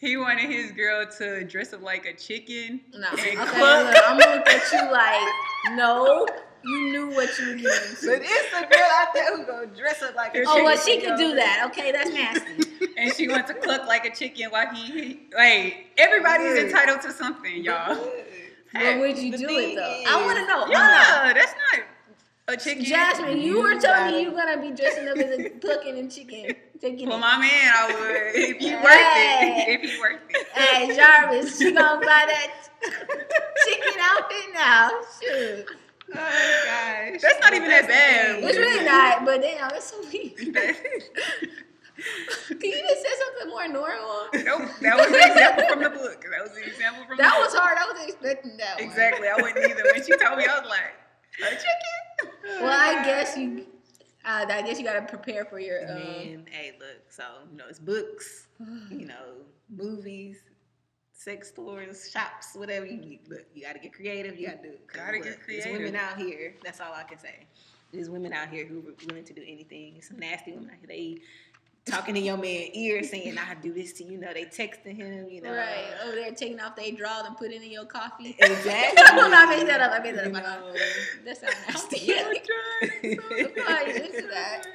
He 0.00 0.16
wanted 0.16 0.50
his 0.50 0.72
girl 0.72 1.06
to 1.18 1.44
dress 1.44 1.72
up 1.72 1.82
like 1.82 2.06
a 2.06 2.14
chicken. 2.14 2.80
No. 2.94 3.08
and 3.10 3.18
Okay, 3.20 3.34
cook. 3.36 3.46
look, 3.46 3.96
I'm 4.06 4.18
gonna 4.18 4.36
look 4.36 4.48
at 4.48 4.72
you 4.72 4.90
like, 4.90 5.76
no, 5.76 6.26
you 6.64 6.92
knew 6.92 7.08
what 7.14 7.38
you 7.38 7.48
were 7.48 7.54
getting 7.54 7.90
into. 7.90 8.06
But 8.06 8.20
it's 8.22 8.54
a 8.54 8.60
girl 8.62 8.88
out 8.92 9.08
there 9.14 9.36
who 9.36 9.44
gonna 9.44 9.66
dress 9.66 10.02
up 10.02 10.14
like 10.14 10.34
a 10.34 10.42
Oh, 10.46 10.64
well, 10.64 10.76
she 10.78 11.00
could 11.00 11.16
do 11.16 11.34
that. 11.34 11.64
Okay, 11.70 11.92
that's 11.92 12.10
nasty. 12.10 12.88
and 12.98 13.12
she 13.14 13.28
wants 13.28 13.48
to 13.50 13.54
cluck 13.54 13.86
like 13.86 14.04
a 14.06 14.14
chicken 14.14 14.50
while 14.50 14.72
he, 14.74 14.82
he 14.92 15.20
like 15.36 15.86
everybody's 15.98 16.54
Good. 16.54 16.66
entitled 16.66 17.02
to 17.02 17.12
something, 17.12 17.62
y'all. 17.62 17.96
What 18.72 18.98
would 19.00 19.18
you 19.18 19.36
do 19.36 19.46
thing 19.46 19.72
it 19.72 19.76
though? 19.76 20.00
is- 20.00 20.06
I 20.08 20.24
want 20.24 20.38
to 20.38 20.46
know. 20.46 20.64
I 20.64 20.70
Yeah, 20.70 21.32
that's 21.34 21.52
not 21.72 21.84
a 22.52 22.56
chicken. 22.56 22.84
Jasmine, 22.84 23.38
you 23.38 23.56
You 23.56 23.62
were 23.62 23.80
telling 23.80 24.12
me 24.14 24.22
you're 24.22 24.32
gonna 24.32 24.60
be 24.60 24.70
dressing 24.70 25.08
up 25.08 25.16
as 25.16 25.38
a 25.38 25.50
cooking 25.60 25.98
and 25.98 26.10
chicken. 26.10 26.54
Chicken. 26.80 27.10
For 27.10 27.18
my 27.18 27.38
man, 27.38 27.72
I 27.76 27.86
would 27.92 28.34
if 28.34 28.56
he 28.58 28.74
worth 28.74 28.84
Hey. 28.88 29.64
it. 29.68 29.80
If 29.84 29.92
you 29.92 30.00
worth 30.00 30.20
it. 30.30 30.46
Hey, 30.54 30.94
Jarvis, 30.96 31.58
she 31.58 31.72
gonna 31.72 32.00
buy 32.00 32.26
that 32.26 32.52
chicken 33.66 34.00
outfit 34.00 34.54
now. 34.54 34.90
Shoot. 35.22 35.66
Oh 36.12 36.14
gosh. 36.14 37.20
That's 37.22 37.40
not 37.40 37.52
even 37.54 37.68
that 37.68 37.86
bad. 37.86 38.42
It's 38.42 38.58
really 38.58 38.84
not, 38.84 39.24
but 39.24 39.40
damn, 39.42 39.70
it's 39.74 39.86
so 39.90 40.00
weird. 40.00 40.36
Can 42.48 42.58
you 42.70 42.80
just 42.88 43.02
say 43.02 43.08
something 43.20 43.50
more 43.50 43.68
normal? 43.68 44.28
nope, 44.32 44.70
that 44.80 44.96
was 44.96 45.08
the 45.12 45.20
example 45.20 45.64
from 45.68 45.82
the 45.82 45.90
book. 45.90 46.24
That 46.32 46.42
was 46.42 46.52
the 46.52 46.64
example 46.66 47.04
from 47.06 47.18
That 47.18 47.34
the 47.36 47.40
was 47.44 47.52
book. 47.52 47.60
hard. 47.62 47.76
I 47.78 47.84
wasn't 47.92 48.08
expecting 48.08 48.56
that 48.56 48.76
one. 48.80 48.84
Exactly, 48.88 49.28
I 49.28 49.36
wouldn't 49.36 49.58
either. 49.58 49.82
When 49.84 50.02
she 50.02 50.16
told 50.16 50.38
me, 50.38 50.46
I 50.48 50.58
was 50.60 50.68
like, 50.68 50.96
a 51.44 51.50
chicken? 51.60 51.89
Well, 52.60 52.70
I 53.00 53.04
guess 53.04 53.36
you. 53.36 53.66
Uh, 54.24 54.44
I 54.48 54.62
guess 54.62 54.78
you 54.78 54.84
gotta 54.84 55.02
prepare 55.02 55.44
for 55.44 55.58
your. 55.58 55.80
Um, 55.90 55.96
Man, 55.98 56.46
hey, 56.50 56.72
look. 56.78 57.10
So 57.10 57.24
you 57.50 57.56
know, 57.56 57.64
it's 57.68 57.78
books. 57.78 58.48
You 58.90 59.06
know, 59.06 59.36
movies, 59.70 60.38
sex 61.12 61.48
stores, 61.48 62.10
shops, 62.10 62.48
whatever 62.54 62.84
you 62.86 62.98
need. 62.98 63.20
Look, 63.28 63.46
you 63.54 63.62
got 63.62 63.72
to 63.74 63.78
get 63.78 63.92
creative. 63.94 64.38
You 64.38 64.48
got 64.48 64.62
to 64.62 64.68
do 64.68 64.74
it. 64.74 64.86
'Cause 64.88 65.00
Gotta 65.00 65.18
get 65.20 65.40
creative. 65.42 65.64
There's 65.64 65.78
women 65.78 65.96
out 65.96 66.18
here. 66.18 66.54
That's 66.62 66.80
all 66.80 66.92
I 66.92 67.04
can 67.04 67.18
say. 67.18 67.46
There's 67.92 68.10
women 68.10 68.32
out 68.32 68.50
here 68.50 68.66
who 68.66 68.80
are 68.80 68.94
willing 69.08 69.24
to 69.24 69.32
do 69.32 69.42
anything. 69.42 70.00
Some 70.02 70.18
nasty 70.18 70.52
women 70.52 70.70
out 70.70 70.76
here. 70.80 70.86
They 70.88 71.18
talking 71.86 72.16
in 72.16 72.24
your 72.24 72.36
man 72.36 72.68
ear 72.74 73.02
saying, 73.04 73.36
"I 73.38 73.54
do 73.54 73.72
this 73.72 73.92
to 73.94 74.04
you." 74.04 74.18
Know, 74.18 74.32
they 74.32 74.44
texting 74.44 74.96
him. 74.96 75.28
You 75.28 75.42
know, 75.42 75.52
Right. 75.52 75.86
Oh, 76.02 76.08
Over 76.08 76.16
there 76.16 76.32
taking 76.32 76.60
off 76.60 76.76
their 76.76 76.92
draw 76.92 77.22
and 77.24 77.36
putting 77.36 77.62
in 77.62 77.70
your 77.70 77.86
coffee. 77.86 78.36
Exactly. 78.38 79.02
no, 79.16 79.30
I 79.32 79.46
made 79.56 79.66
that 79.68 79.80
up. 79.80 79.92
I 79.92 79.98
made 80.00 80.16
that 80.16 80.26
up. 80.26 80.32
know. 80.32 80.74
That 81.24 81.36
sounds 81.36 81.54
nasty. 81.68 82.14
Somebody 82.14 83.90
is 84.00 84.30
that? 84.30 84.66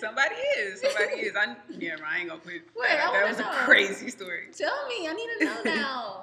Somebody 0.00 0.34
is. 0.58 0.80
Somebody 0.80 1.20
is. 1.20 1.34
I 1.36 1.56
yeah, 1.78 1.96
I 2.06 2.18
ain't 2.18 2.28
gonna 2.28 2.40
put. 2.40 2.52
Wait, 2.52 2.62
that, 2.88 3.10
that 3.12 3.28
was 3.28 3.38
know. 3.38 3.50
a 3.50 3.54
crazy 3.64 4.10
story. 4.10 4.48
Tell 4.56 4.86
me. 4.88 5.08
I 5.08 5.12
need 5.14 5.28
to 5.38 5.44
know 5.44 5.62
now. 5.76 6.22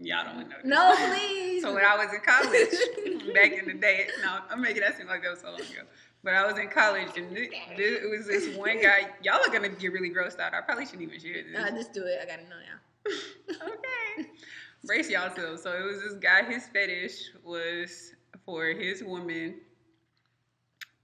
Y'all 0.00 0.24
don't 0.24 0.48
know. 0.48 0.56
This. 0.56 0.64
No, 0.64 0.94
please. 0.96 1.62
So 1.62 1.72
when 1.74 1.84
I 1.84 1.96
was 1.96 2.12
in 2.12 2.20
college, 2.20 3.32
back 3.34 3.52
in 3.52 3.66
the 3.66 3.74
day, 3.74 4.08
no, 4.22 4.38
I'm 4.50 4.60
making 4.60 4.82
that 4.82 4.96
seem 4.98 5.06
like 5.06 5.22
that 5.22 5.30
was 5.30 5.40
so 5.40 5.48
long 5.48 5.60
ago. 5.60 5.82
But 6.24 6.32
I 6.32 6.46
was 6.46 6.58
in 6.58 6.68
college, 6.68 7.18
and 7.18 7.36
this, 7.36 7.48
this, 7.76 8.02
it 8.02 8.10
was 8.10 8.26
this 8.26 8.56
one 8.56 8.80
guy. 8.80 9.10
Y'all 9.22 9.40
are 9.46 9.52
gonna 9.52 9.68
get 9.68 9.92
really 9.92 10.08
grossed 10.08 10.40
out. 10.40 10.54
I 10.54 10.62
probably 10.62 10.86
shouldn't 10.86 11.02
even 11.02 11.20
share 11.20 11.44
this. 11.44 11.62
Uh, 11.62 11.70
just 11.70 11.92
do 11.92 12.04
it. 12.04 12.18
I 12.22 12.24
gotta 12.24 12.44
know 12.44 12.56
now. 12.56 13.12
okay. 13.68 14.30
Brace 14.86 15.10
yourselves. 15.10 15.62
So 15.62 15.72
it 15.72 15.84
was 15.84 16.02
this 16.02 16.14
guy, 16.14 16.42
his 16.44 16.66
fetish 16.66 17.30
was 17.44 18.14
for 18.46 18.68
his 18.68 19.04
woman 19.04 19.56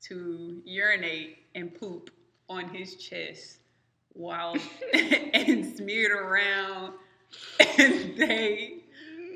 to 0.04 0.62
urinate 0.64 1.36
and 1.54 1.74
poop 1.78 2.10
on 2.48 2.70
his 2.70 2.96
chest 2.96 3.58
while 4.14 4.56
and 4.94 5.76
smeared 5.76 6.12
around, 6.12 6.94
and 7.78 8.16
they 8.16 8.84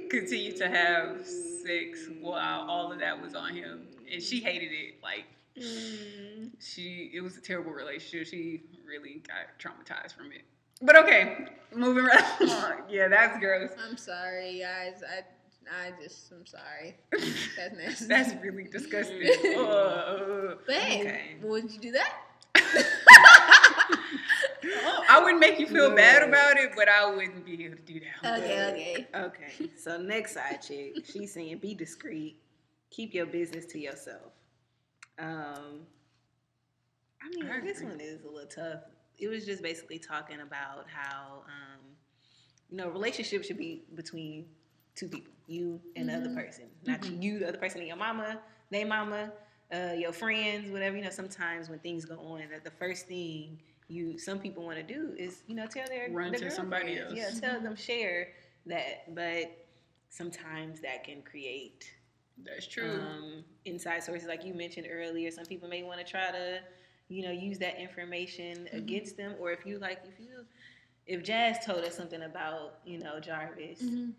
continued 0.08 0.56
to 0.56 0.68
have 0.68 1.26
sex 1.26 2.08
while 2.22 2.62
all 2.70 2.90
of 2.90 2.98
that 3.00 3.20
was 3.20 3.34
on 3.34 3.54
him, 3.54 3.86
and 4.10 4.22
she 4.22 4.40
hated 4.40 4.72
it. 4.72 4.94
Like 5.02 5.26
Mm. 5.60 6.50
she, 6.60 7.12
it 7.14 7.20
was 7.22 7.36
a 7.36 7.40
terrible 7.40 7.70
relationship. 7.72 8.26
She 8.26 8.62
really 8.86 9.22
got 9.28 9.58
traumatized 9.60 10.16
from 10.16 10.32
it. 10.32 10.42
But 10.82 10.96
okay, 11.04 11.46
moving 11.74 12.04
right 12.04 12.24
along. 12.40 12.82
Yeah, 12.90 13.08
that's 13.08 13.38
gross. 13.38 13.70
I'm 13.88 13.96
sorry, 13.96 14.58
guys. 14.60 15.02
I 15.08 15.22
I 15.70 15.92
just 16.02 16.30
I'm 16.32 16.44
sorry. 16.44 16.96
That's 17.56 17.74
nasty. 17.74 18.04
That's 18.06 18.34
really 18.42 18.64
disgusting. 18.64 19.22
Ugh. 19.56 20.58
But 20.66 20.74
hey, 20.76 21.00
Okay. 21.00 21.36
would 21.42 21.70
you 21.72 21.78
do 21.78 21.92
that? 21.92 22.16
I 25.08 25.20
wouldn't 25.22 25.40
make 25.40 25.58
you 25.58 25.66
feel 25.66 25.94
bad 25.94 26.22
about 26.28 26.58
it, 26.58 26.72
but 26.76 26.88
I 26.88 27.08
wouldn't 27.14 27.46
be 27.46 27.64
able 27.64 27.76
to 27.76 27.82
do 27.82 28.00
that. 28.00 28.38
Okay, 28.42 29.06
okay. 29.14 29.24
Okay, 29.24 29.70
so 29.78 29.96
next 29.98 30.34
side 30.34 30.60
chick, 30.60 31.04
she's 31.10 31.32
saying 31.32 31.58
be 31.58 31.74
discreet, 31.74 32.36
keep 32.90 33.14
your 33.14 33.24
business 33.26 33.64
to 33.66 33.78
yourself. 33.78 34.32
Um, 35.18 35.86
I 37.22 37.28
mean, 37.34 37.50
I 37.50 37.60
this 37.60 37.80
one 37.82 38.00
is 38.00 38.22
a 38.24 38.28
little 38.28 38.48
tough. 38.48 38.80
It 39.18 39.28
was 39.28 39.46
just 39.46 39.62
basically 39.62 39.98
talking 39.98 40.40
about 40.40 40.86
how, 40.90 41.44
um, 41.46 41.80
you 42.70 42.76
know, 42.76 42.88
relationship 42.88 43.44
should 43.44 43.58
be 43.58 43.84
between 43.94 44.46
two 44.94 45.08
people, 45.08 45.32
you 45.46 45.80
and 45.96 46.08
the 46.08 46.14
other 46.14 46.28
Mhm. 46.30 46.34
person, 46.34 46.70
not 46.84 47.04
you, 47.08 47.38
the 47.38 47.48
other 47.48 47.58
person, 47.58 47.78
and 47.80 47.88
your 47.88 47.96
mama, 47.96 48.42
they 48.70 48.84
mama, 48.84 49.32
uh, 49.72 49.94
your 49.96 50.12
friends, 50.12 50.70
whatever. 50.70 50.96
You 50.96 51.04
know, 51.04 51.10
sometimes 51.10 51.68
when 51.68 51.78
things 51.80 52.04
go 52.04 52.18
on, 52.18 52.48
that 52.50 52.64
the 52.64 52.70
first 52.70 53.06
thing 53.06 53.60
you 53.88 54.18
some 54.18 54.38
people 54.40 54.64
want 54.64 54.76
to 54.78 54.82
do 54.82 55.14
is 55.18 55.42
you 55.46 55.54
know 55.54 55.66
tell 55.66 55.86
their 55.88 56.10
Run 56.10 56.32
their 56.32 56.40
to 56.40 56.50
somebody 56.50 56.98
else. 56.98 57.12
Yeah, 57.14 57.30
tell 57.30 57.60
them 57.60 57.76
share 57.76 58.32
that, 58.66 59.14
but 59.14 59.66
sometimes 60.08 60.80
that 60.80 61.04
can 61.04 61.22
create 61.22 61.90
That's 62.42 62.66
true. 62.66 63.00
um, 63.00 63.44
inside 63.64 64.02
sources, 64.02 64.26
like 64.28 64.44
you 64.44 64.54
mentioned 64.54 64.86
earlier. 64.90 65.30
Some 65.30 65.44
people 65.44 65.68
may 65.68 65.82
want 65.82 65.98
to 65.98 66.04
try 66.04 66.30
to, 66.30 66.60
you 67.08 67.22
know, 67.22 67.30
use 67.30 67.58
that 67.58 67.78
information 67.80 68.68
against 68.72 69.16
them, 69.16 69.34
or 69.40 69.52
if 69.52 69.64
you 69.66 69.78
like, 69.78 70.00
if 70.04 70.18
you, 70.18 70.44
if 71.06 71.22
Jazz 71.22 71.64
told 71.64 71.84
us 71.84 71.96
something 71.96 72.22
about, 72.22 72.78
you 72.84 72.98
know, 72.98 73.20
Jarvis. 73.20 73.82
Mhm. 73.82 74.12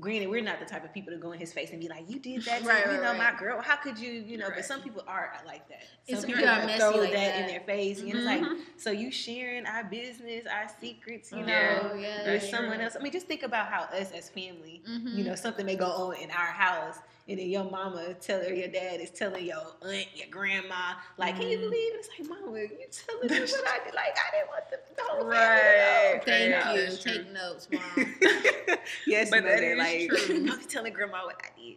Granted, 0.00 0.28
we're 0.28 0.42
not 0.42 0.60
the 0.60 0.66
type 0.66 0.84
of 0.84 0.92
people 0.92 1.12
to 1.12 1.18
go 1.18 1.32
in 1.32 1.38
his 1.38 1.52
face 1.52 1.70
and 1.70 1.80
be 1.80 1.88
like, 1.88 2.08
"You 2.08 2.18
did 2.18 2.44
that, 2.44 2.58
to, 2.62 2.68
Right, 2.68 2.84
you 2.84 2.92
right, 2.92 3.02
know, 3.02 3.10
right. 3.12 3.32
my 3.32 3.38
girl. 3.38 3.60
How 3.60 3.76
could 3.76 3.98
you, 3.98 4.10
you 4.10 4.36
know?" 4.38 4.48
But 4.54 4.64
some 4.64 4.80
people 4.80 5.02
are 5.06 5.32
like 5.46 5.68
that. 5.68 5.82
Some 6.08 6.20
some 6.20 6.26
people 6.30 6.42
people 6.42 6.54
are 6.54 6.66
messy 6.66 6.78
throw 6.78 6.96
like 6.96 7.12
that, 7.12 7.36
in 7.40 7.46
their 7.46 7.60
face. 7.60 8.00
You 8.00 8.14
know, 8.14 8.18
it's 8.20 8.26
like, 8.26 8.40
Mhm. 8.42 8.56
so 8.76 8.90
you 8.90 9.10
sharing 9.10 9.66
our 9.66 9.84
business, 9.84 10.44
our 10.46 10.68
secrets, 10.80 11.32
you 11.32 11.38
Yeah, 11.46 11.46
know, 11.46 11.94
yeah, 11.94 12.16
with 12.16 12.24
that's 12.24 12.50
someone 12.50 12.76
true. 12.76 12.84
else. 12.84 12.96
I 12.98 13.02
mean, 13.02 13.12
just 13.12 13.26
think 13.26 13.42
about 13.42 13.66
how 13.68 13.82
us 13.84 14.12
as 14.12 14.28
family 14.30 14.82
Mhm. 14.88 15.16
you 15.16 15.24
know, 15.24 15.34
something 15.34 15.64
may 15.66 15.76
go 15.76 15.86
on 15.86 16.16
in 16.16 16.30
our 16.30 16.52
house, 16.52 16.98
and 17.28 17.38
then 17.38 17.48
your 17.48 17.64
mama 17.64 18.14
tell 18.14 18.40
her 18.42 18.52
your 18.52 18.68
dad 18.68 19.00
is 19.00 19.10
telling 19.10 19.46
your 19.46 19.62
aunt, 19.82 20.06
your 20.14 20.28
grandma, 20.30 20.94
like, 21.16 21.36
can 21.36 21.48
you 21.48 21.56
Mhm. 21.58 21.60
believe 21.62 21.94
it? 21.94 21.96
It's 21.98 22.08
like, 22.18 22.28
mama, 22.40 22.58
you 22.58 22.68
telling 22.90 23.28
me 23.30 23.40
what 23.40 23.68
I 23.68 23.84
did? 23.84 23.94
Like, 23.94 24.16
I 24.16 24.30
didn't 24.36 24.48
want 24.48 24.70
the, 24.70 24.78
the 24.94 25.02
whole 25.08 25.24
Right. 25.26 26.20
Thank 26.24 26.50
Yeah, 26.50 26.74
you. 26.74 26.96
Take 26.96 27.32
notes, 27.32 27.68
mom. 27.70 28.13
Know. 29.06 29.12
yes, 29.18 29.30
But 29.30 29.44
that 29.44 29.54
mother, 29.54 29.72
is 29.72 29.78
like, 29.78 30.26
true. 30.26 30.46
I'm 30.52 30.60
telling 30.68 30.92
grandma 30.92 31.24
what 31.24 31.40
I 31.42 31.60
did. 31.60 31.76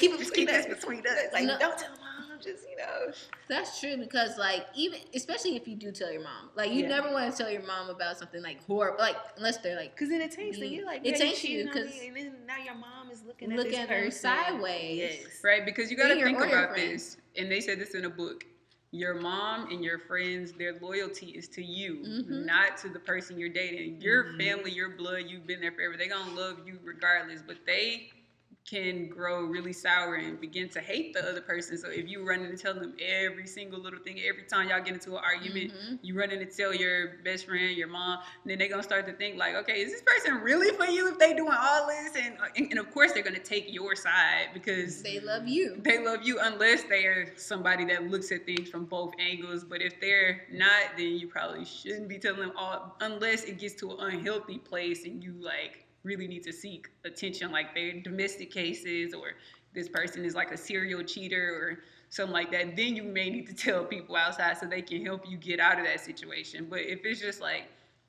Keep 0.00 0.12
it 0.14 0.18
Just 0.18 0.30
between 0.30 0.46
keep 0.46 0.56
us. 0.56 0.64
this 0.66 0.74
between 0.78 1.06
us. 1.06 1.32
Like, 1.32 1.44
No. 1.44 1.58
don't 1.58 1.78
tell 1.78 1.90
mom. 1.90 2.06
Just 2.42 2.64
you 2.70 2.76
know. 2.78 3.12
That's 3.50 3.80
true 3.80 3.98
because 3.98 4.38
like 4.38 4.64
even 4.74 4.98
especially 5.14 5.56
if 5.56 5.68
you 5.68 5.76
do 5.76 5.92
tell 5.92 6.10
your 6.10 6.22
mom, 6.22 6.48
like 6.56 6.70
you 6.72 6.84
Yeah. 6.84 6.88
never 6.88 7.12
want 7.12 7.30
to 7.30 7.36
tell 7.36 7.50
your 7.50 7.60
mom 7.66 7.90
about 7.90 8.16
something 8.18 8.42
like 8.42 8.64
horrible, 8.64 8.98
like 8.98 9.16
unless 9.36 9.58
they're 9.58 9.76
like 9.76 9.94
Cause 9.94 10.08
then 10.08 10.22
it 10.22 10.30
taints 10.30 10.56
you. 10.56 10.64
You're 10.64 10.86
like, 10.86 11.02
it 11.06 11.10
yeah, 11.10 11.16
taints 11.18 11.44
you, 11.44 11.64
cheated 11.64 11.68
on 11.68 11.72
'cause- 11.74 12.00
me, 12.00 12.06
and 12.08 12.16
then 12.16 12.32
now 12.46 12.56
your 12.56 12.76
mom 12.76 13.10
is 13.10 13.22
looking, 13.26 13.54
Looking 13.54 13.74
at 13.76 13.90
at 13.90 14.04
her 14.04 14.10
sideways. 14.10 14.98
Yes. 15.20 15.40
Right, 15.44 15.66
because 15.66 15.90
you 15.90 15.98
got 15.98 16.08
to 16.08 16.14
think 16.22 16.38
about 16.38 16.70
friends. 16.70 17.16
this, 17.16 17.16
and 17.36 17.52
they 17.52 17.60
said 17.60 17.78
this 17.78 17.94
in 17.94 18.06
a 18.06 18.10
book. 18.10 18.46
Your 18.92 19.14
mom 19.20 19.70
and 19.70 19.84
your 19.84 19.98
friends, 19.98 20.52
their 20.52 20.78
loyalty 20.80 21.26
is 21.30 21.48
to 21.50 21.62
you, 21.62 21.98
Mhm. 22.04 22.44
not 22.44 22.76
to 22.78 22.88
the 22.88 22.98
person 22.98 23.38
you're 23.38 23.48
dating. 23.48 24.00
Your 24.00 24.24
Mhm. 24.24 24.38
family, 24.38 24.72
your 24.72 24.90
blood, 24.90 25.24
you've 25.28 25.46
been 25.46 25.60
there 25.60 25.72
forever. 25.72 25.96
They're 25.96 26.08
gonna 26.08 26.34
love 26.34 26.66
you 26.66 26.80
regardless, 26.82 27.42
but 27.42 27.64
they 27.66 28.10
can 28.68 29.08
grow 29.08 29.44
really 29.44 29.72
sour 29.72 30.14
and 30.16 30.40
begin 30.40 30.68
to 30.68 30.80
hate 30.80 31.12
the 31.12 31.28
other 31.28 31.40
person. 31.40 31.76
So 31.78 31.88
if 31.90 32.08
you 32.08 32.26
run 32.28 32.40
in 32.40 32.46
and 32.46 32.58
tell 32.58 32.74
them 32.74 32.94
every 33.00 33.46
single 33.46 33.80
little 33.80 33.98
thing, 33.98 34.20
every 34.28 34.44
time 34.44 34.68
y'all 34.68 34.80
get 34.82 34.94
into 34.94 35.16
an 35.16 35.22
argument, 35.24 35.72
Mhm. 35.72 35.98
you 36.02 36.16
run 36.16 36.30
in 36.30 36.40
and 36.40 36.50
tell 36.50 36.72
your 36.74 37.18
best 37.24 37.46
friend, 37.46 37.76
your 37.76 37.88
mom, 37.88 38.20
and 38.42 38.50
then 38.50 38.58
they're 38.58 38.68
gonna 38.68 38.82
start 38.82 39.06
to 39.06 39.12
think 39.12 39.36
like, 39.36 39.54
okay, 39.56 39.80
is 39.80 39.90
this 39.90 40.02
person 40.02 40.40
really 40.40 40.70
for 40.76 40.84
you 40.84 41.08
if 41.10 41.18
they 41.18 41.32
doing 41.34 41.52
all 41.58 41.86
this? 41.86 42.14
And 42.16 42.36
and, 42.56 42.70
and 42.70 42.78
of 42.78 42.90
course 42.92 43.12
they're 43.12 43.22
gonna 43.22 43.38
take 43.38 43.72
your 43.72 43.96
side 43.96 44.50
because 44.54 45.02
they 45.02 45.20
love 45.20 45.48
you. 45.48 45.76
they 45.82 45.98
love 46.04 46.22
you 46.22 46.38
unless 46.40 46.84
they 46.84 47.06
are 47.06 47.32
somebody 47.36 47.84
that 47.86 48.08
looks 48.08 48.30
at 48.30 48.46
things 48.46 48.68
from 48.68 48.84
both 48.84 49.14
angles. 49.18 49.64
But 49.64 49.82
if 49.82 50.00
they're 50.00 50.42
not, 50.52 50.96
then 50.96 51.16
you 51.16 51.28
probably 51.28 51.64
shouldn't 51.64 52.08
be 52.08 52.18
telling 52.18 52.40
them 52.40 52.52
all 52.56 52.96
unless 53.00 53.44
it 53.44 53.58
gets 53.58 53.74
to 53.76 53.90
an 53.92 54.12
unhealthy 54.14 54.58
place 54.58 55.04
and 55.04 55.22
you 55.24 55.32
like 55.40 55.86
really 56.02 56.26
need 56.26 56.42
to 56.44 56.52
seek 56.52 56.88
attention, 57.04 57.52
like 57.52 57.74
they're 57.74 58.00
domestic 58.00 58.50
cases 58.50 59.14
or 59.14 59.34
this 59.74 59.88
person 59.88 60.24
is 60.24 60.34
like 60.34 60.50
a 60.50 60.56
serial 60.56 61.02
cheater 61.02 61.54
or 61.54 61.78
something 62.08 62.32
like 62.32 62.50
that. 62.52 62.76
Then 62.76 62.96
you 62.96 63.02
may 63.02 63.30
need 63.30 63.46
to 63.46 63.54
tell 63.54 63.84
people 63.84 64.16
outside 64.16 64.58
so 64.58 64.66
they 64.66 64.82
can 64.82 65.04
help 65.04 65.28
you 65.28 65.36
get 65.36 65.60
out 65.60 65.78
of 65.78 65.84
that 65.84 66.00
situation. 66.00 66.66
But 66.68 66.80
if 66.80 67.00
it's 67.04 67.20
just 67.20 67.40
like 67.40 67.68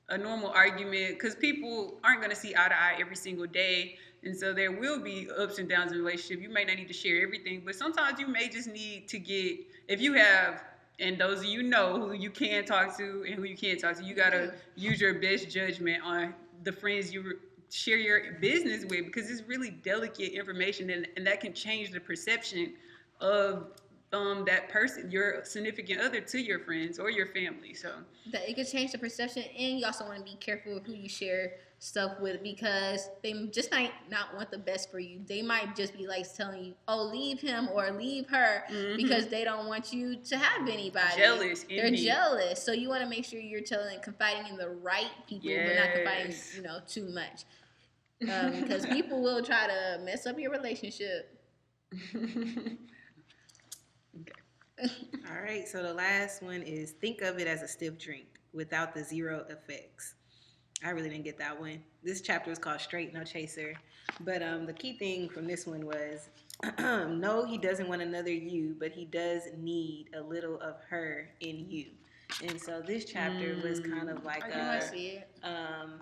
a 0.09 0.17
normal 0.17 0.49
argument, 0.49 1.15
because 1.15 1.35
people 1.35 1.99
aren't 2.03 2.19
going 2.19 2.31
to 2.31 2.35
see 2.35 2.53
eye 2.55 2.67
to 2.67 2.75
eye 2.79 2.97
every 2.99 3.15
single 3.15 3.47
day. 3.47 3.97
And 4.23 4.37
so 4.37 4.53
there 4.53 4.71
will 4.71 4.99
be 4.99 5.27
ups 5.39 5.57
and 5.57 5.67
downs 5.69 5.91
in 5.91 5.97
relationship. 5.97 6.43
You 6.43 6.49
may 6.49 6.63
not 6.63 6.75
need 6.75 6.87
to 6.87 6.93
share 6.93 7.23
everything, 7.23 7.61
but 7.65 7.75
sometimes 7.75 8.19
you 8.19 8.27
may 8.27 8.49
just 8.49 8.67
need 8.67 9.07
to 9.07 9.19
get, 9.19 9.59
if 9.87 10.01
you 10.01 10.13
have, 10.13 10.63
and 10.99 11.17
those 11.17 11.39
of 11.39 11.45
you 11.45 11.63
know 11.63 11.99
who 11.99 12.13
you 12.13 12.29
can 12.29 12.63
talk 12.65 12.95
to 12.97 13.25
and 13.27 13.35
who 13.35 13.43
you 13.43 13.57
can't 13.57 13.79
talk 13.79 13.97
to, 13.97 14.03
you 14.03 14.13
got 14.13 14.31
to 14.31 14.37
mm-hmm. 14.37 14.55
use 14.75 15.01
your 15.01 15.15
best 15.15 15.49
judgment 15.49 16.03
on 16.03 16.35
the 16.63 16.71
friends 16.71 17.11
you 17.11 17.39
share 17.71 17.97
your 17.97 18.33
business 18.33 18.85
with 18.85 19.05
because 19.05 19.29
it's 19.31 19.43
really 19.47 19.69
delicate 19.71 20.33
information 20.33 20.89
and, 20.89 21.07
and 21.15 21.25
that 21.25 21.39
can 21.39 21.53
change 21.53 21.91
the 21.91 21.99
perception 21.99 22.73
of 23.21 23.67
um, 24.13 24.43
that 24.45 24.67
person, 24.67 25.09
your 25.09 25.43
significant 25.45 26.01
other, 26.01 26.19
to 26.19 26.37
your 26.37 26.59
friends 26.59 26.99
or 26.99 27.09
your 27.09 27.27
family. 27.27 27.73
So, 27.73 27.93
That 28.31 28.49
it 28.49 28.55
could 28.55 28.67
change 28.67 28.91
the 28.91 28.97
perception, 28.97 29.43
and 29.57 29.79
you 29.79 29.85
also 29.85 30.03
want 30.05 30.17
to 30.17 30.23
be 30.29 30.37
careful 30.37 30.73
with 30.73 30.85
who 30.85 30.93
you 30.93 31.07
share 31.07 31.53
stuff 31.79 32.19
with 32.19 32.43
because 32.43 33.09
they 33.23 33.33
just 33.51 33.71
might 33.71 33.91
not 34.09 34.35
want 34.35 34.51
the 34.51 34.57
best 34.57 34.91
for 34.91 34.99
you. 34.99 35.21
They 35.25 35.41
might 35.41 35.75
just 35.77 35.97
be 35.97 36.07
like 36.07 36.31
telling 36.35 36.63
you, 36.65 36.73
"Oh, 36.89 37.03
leave 37.05 37.39
him 37.39 37.69
or 37.73 37.89
leave 37.91 38.27
her," 38.29 38.65
Mhm. 38.69 38.97
because 38.97 39.29
they 39.29 39.43
don't 39.45 39.65
want 39.67 39.93
you 39.93 40.17
to 40.17 40.37
have 40.37 40.67
anybody. 40.67 41.15
jealous, 41.15 41.63
They're 41.63 41.85
envy. 41.85 42.03
jealous, 42.03 42.61
so 42.61 42.73
you 42.73 42.89
want 42.89 43.03
to 43.03 43.09
make 43.09 43.23
sure 43.23 43.39
you're 43.39 43.61
telling, 43.61 43.99
confiding 44.01 44.47
in 44.51 44.57
the 44.57 44.69
right 44.69 45.09
people, 45.27 45.49
but 45.65 45.75
not 45.75 45.93
confiding, 45.93 46.35
you 46.55 46.61
know, 46.61 46.81
too 46.85 47.07
much. 47.07 47.45
Um, 48.29 48.61
because 48.61 48.85
people 48.87 49.21
will 49.21 49.43
try 49.43 49.67
to 49.67 49.99
mess 50.03 50.25
up 50.25 50.39
your 50.39 50.51
relationship. 50.51 51.39
All 55.29 55.41
right, 55.43 55.67
so 55.67 55.83
the 55.83 55.93
last 55.93 56.41
one 56.41 56.61
is 56.63 56.91
think 56.91 57.21
of 57.21 57.39
it 57.39 57.47
as 57.47 57.61
a 57.61 57.67
stiff 57.67 57.97
drink 57.97 58.25
without 58.53 58.93
the 58.93 59.03
zero 59.03 59.45
effects. 59.49 60.15
I 60.83 60.89
really 60.89 61.09
didn't 61.09 61.25
get 61.25 61.37
that 61.37 61.59
one. 61.59 61.83
This 62.03 62.21
chapter 62.21 62.49
is 62.51 62.57
called 62.57 62.81
Straight 62.81 63.13
No 63.13 63.23
Chaser. 63.23 63.73
But 64.21 64.41
um, 64.41 64.65
the 64.65 64.73
key 64.73 64.97
thing 64.97 65.29
from 65.29 65.45
this 65.47 65.67
one 65.67 65.85
was 65.85 66.29
no, 66.79 67.45
he 67.45 67.57
doesn't 67.57 67.87
want 67.87 68.01
another 68.01 68.31
you, 68.31 68.75
but 68.79 68.91
he 68.91 69.05
does 69.05 69.43
need 69.57 70.07
a 70.15 70.21
little 70.21 70.59
of 70.59 70.75
her 70.89 71.29
in 71.39 71.69
you. 71.69 71.87
And 72.43 72.59
so 72.59 72.81
this 72.81 73.05
chapter 73.05 73.57
was 73.63 73.79
kind 73.79 74.09
of 74.09 74.23
like 74.23 74.43
I 74.45 74.47
a, 74.47 74.51
do 74.53 74.59
want 74.59 74.81
to 74.81 74.87
see 74.87 75.07
it. 75.07 75.29
um 75.43 76.01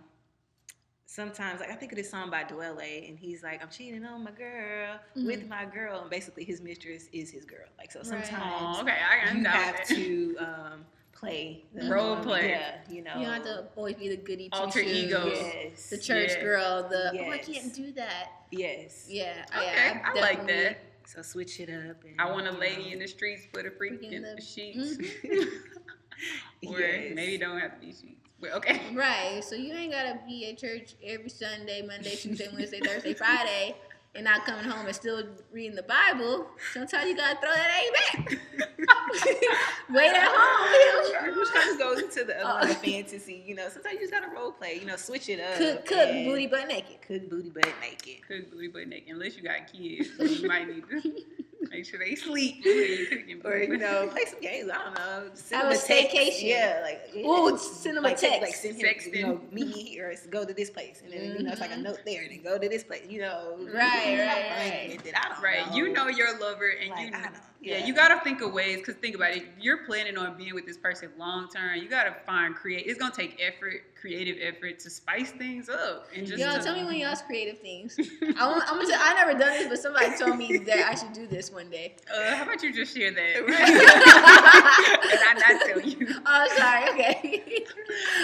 sometimes 1.14 1.60
like 1.60 1.72
I 1.72 1.74
think 1.76 1.92
of 1.92 1.98
this 1.98 2.10
song 2.12 2.30
by 2.30 2.44
Dwele 2.44 3.10
and 3.10 3.18
he's 3.18 3.42
like, 3.42 3.64
I'm 3.64 3.70
cheating 3.70 4.06
on 4.06 4.24
my 4.24 4.32
girl 4.32 5.00
with 5.16 5.42
Mhm. 5.44 5.48
my 5.50 5.66
girl 5.66 6.02
and 6.02 6.10
basically 6.10 6.44
his 6.44 6.62
mistress 6.62 7.08
is 7.12 7.32
his 7.32 7.46
girl. 7.46 7.66
Like 7.80 7.92
so 7.92 8.00
Right. 8.00 8.08
sometimes 8.26 8.78
Oh, 8.78 8.82
okay, 8.84 8.92
I 8.92 9.32
you 9.34 9.44
have 9.44 9.76
that. 9.78 9.86
to 9.88 10.38
um 10.38 10.86
play 11.12 11.66
the 11.74 11.90
Role 11.90 12.14
um, 12.18 12.22
play. 12.24 12.50
Yeah, 12.50 12.78
you 12.90 13.02
know. 13.02 13.16
You 13.18 13.26
don't 13.26 13.34
have 13.34 13.44
to 13.44 13.68
always 13.76 13.96
be 13.96 14.08
the 14.10 14.18
goody 14.18 14.50
two 14.50 14.58
Alter 14.60 14.84
shoes, 14.84 15.04
ego. 15.06 15.26
Yes. 15.34 15.90
the 15.90 15.98
church 15.98 16.32
Yeah. 16.36 16.44
girl, 16.44 16.88
the 16.88 17.20
oh 17.26 17.32
I 17.32 17.40
can't 17.40 17.74
do 17.74 17.92
that. 17.94 18.30
Yes. 18.52 19.08
Yeah, 19.10 19.46
Okay, 19.50 20.02
I 20.04 20.14
like 20.20 20.46
that. 20.48 20.78
So 21.06 21.24
switch 21.24 21.60
it 21.60 21.70
up. 21.72 22.04
And, 22.04 22.22
I 22.22 22.30
want 22.32 22.48
a 22.48 22.52
lady 22.52 22.84
know. 22.86 22.92
in 22.92 23.00
the 23.00 23.08
streets, 23.08 23.48
put 23.52 23.66
a 23.66 23.72
freak 23.72 23.98
Freak 23.98 24.12
in 24.12 24.14
in 24.14 24.22
the 24.22 24.36
the- 24.36 24.42
sheets. 24.42 24.98
or 26.68 26.80
Yes. 26.80 27.16
maybe 27.16 27.38
don't 27.40 27.60
have 27.60 27.74
to 27.74 27.80
be 27.80 27.88
sheets. 27.88 28.29
But 28.42 28.54
okay. 28.54 28.80
Right. 28.94 29.44
So 29.44 29.56
you 29.56 29.74
ain't 29.74 29.92
gotta 29.92 30.20
be 30.28 30.50
at 30.50 30.58
church 30.58 30.96
every 31.04 31.30
Sunday, 31.30 31.82
Monday, 31.86 32.16
Tuesday, 32.16 32.48
Wednesday, 32.54 32.80
Thursday, 32.80 33.14
Friday. 33.14 33.76
and 34.16 34.24
not 34.26 34.44
coming 34.46 34.66
home 34.66 34.86
and 34.88 34.96
still 34.96 35.24
reading 35.52 35.76
the 35.76 35.84
Bible, 35.84 36.48
sometimes 36.74 37.08
you 37.10 37.16
gotta 37.16 37.38
throw 37.40 37.52
that 37.52 37.70
A 37.70 38.18
back. 38.18 38.40
Wait 39.92 40.08
at 40.14 40.28
home. 40.32 41.38
Which 41.38 41.50
kind 41.54 41.72
of 41.72 41.80
goes 41.80 42.00
into 42.02 42.24
the 42.24 42.46
other 42.46 42.72
Uh, 42.72 42.74
fantasy. 42.76 43.44
You 43.46 43.56
know, 43.56 43.70
sometimes 43.70 43.94
you 43.96 44.00
just 44.02 44.14
gotta 44.14 44.30
role 44.34 44.52
play. 44.52 44.80
You 44.80 44.86
know, 44.86 44.96
switch 44.96 45.30
it 45.30 45.40
up. 45.40 45.58
Cook, 45.58 45.86
cook, 45.86 46.10
booty 46.10 46.48
butt 46.48 46.68
naked. 46.68 47.02
cook 47.02 47.30
booty 47.30 47.50
butt 47.50 47.70
naked. 47.82 48.28
Cook 48.28 48.52
booty 48.52 48.68
butt 48.70 48.88
naked. 48.88 49.14
Unless 49.14 49.36
you 49.38 49.44
got 49.44 49.72
kids, 49.72 50.10
so 50.18 50.24
you 50.24 50.48
might 50.48 50.68
need 50.68 50.84
to 50.90 51.02
make 51.72 51.86
sure 51.86 52.00
they 52.00 52.16
sleep. 52.16 52.64
when 52.64 52.74
you 52.76 53.08
cooking 53.08 53.42
Or 53.44 53.58
you 53.58 53.78
know, 53.78 54.08
play 54.08 54.26
some 54.26 54.40
games. 54.42 54.70
I 54.74 54.84
don't 54.84 54.96
know. 54.96 55.30
Send 55.34 55.64
him 55.68 55.72
a 55.72 55.78
text. 55.78 56.42
Yeah, 56.42 56.80
like 56.84 57.12
Ooh, 57.18 57.58
send 57.58 57.98
a 57.98 58.02
like, 58.02 58.18
text. 58.18 58.42
Like 58.42 58.56
send 58.56 58.76
him, 58.78 58.86
Sexting. 58.88 59.16
you 59.16 59.24
know, 59.28 59.42
meet 59.52 59.76
here. 59.76 60.14
Go 60.30 60.46
to 60.46 60.54
this 60.54 60.70
place, 60.70 61.02
and 61.04 61.12
then 61.14 61.36
you 61.38 61.44
know 61.44 61.52
it's 61.52 61.62
like 61.62 61.72
a 61.72 61.76
Mhm. 61.76 61.84
note 61.84 62.00
there, 62.06 62.22
and 62.24 62.32
then 62.32 62.42
go 62.42 62.58
to 62.58 62.70
this 62.70 62.84
place. 62.84 63.06
You 63.10 63.22
know, 63.22 63.58
Right, 63.60 64.12
you 64.14 64.20
right, 64.20 64.50
right. 64.52 65.00
don't 65.04 65.44
Right, 65.44 65.68
know. 65.70 65.76
you 65.76 65.92
know 65.94 66.08
your 66.08 66.38
lover, 66.40 66.70
and 66.82 66.92
Like, 66.92 67.00
you 67.12 67.18
I 67.18 67.22
don't- 67.24 67.34
yeah. 67.62 67.78
yeah. 67.80 67.86
you 67.86 67.94
gotta 67.94 68.20
think 68.24 68.42
of 68.42 68.54
ways. 68.54 68.86
Cause 68.86 68.96
think 68.96 69.16
about 69.16 69.32
it, 69.36 69.44
you're 69.60 69.86
planning 69.86 70.18
on 70.18 70.38
being 70.38 70.54
with 70.56 70.66
this 70.66 70.78
person 70.78 71.12
long 71.18 71.50
term. 71.50 71.76
You 71.78 71.90
gotta 71.90 72.16
find 72.26 72.56
create. 72.56 72.86
It's 72.88 72.98
gonna 73.00 73.14
take 73.14 73.40
effort, 73.42 73.84
creative 74.00 74.38
effort 74.42 74.80
to 74.80 74.90
spice 74.90 75.32
things 75.32 75.68
up 75.70 76.08
and 76.16 76.26
just. 76.26 76.40
Yo, 76.40 76.56
to- 76.58 76.64
tell 76.64 76.76
me 76.76 76.86
when 76.86 76.96
y'all's 76.96 77.22
creative 77.22 77.60
things. 77.60 77.98
I 78.38 78.48
want, 78.48 78.64
I'm 78.72 78.80
gonna 78.82 78.96
I 78.98 79.14
never 79.14 79.32
done 79.38 79.58
this, 79.58 79.68
but 79.68 79.80
somebody 79.80 80.18
told 80.18 80.38
me 80.38 80.58
that 80.60 80.88
I 80.90 80.96
should 80.96 81.14
do 81.14 81.28
this 81.28 81.49
one 81.52 81.70
day. 81.70 81.96
Uh, 82.14 82.36
how 82.36 82.44
about 82.44 82.62
you 82.64 82.74
just 82.74 82.96
share 82.96 83.12
that? 83.12 83.36
and 85.12 85.20
I 85.20 85.54
not 85.54 85.62
tell 85.68 85.82
you. 85.82 86.08
Oh, 86.26 86.48
sorry. 86.58 86.90
Okay. 86.92 87.66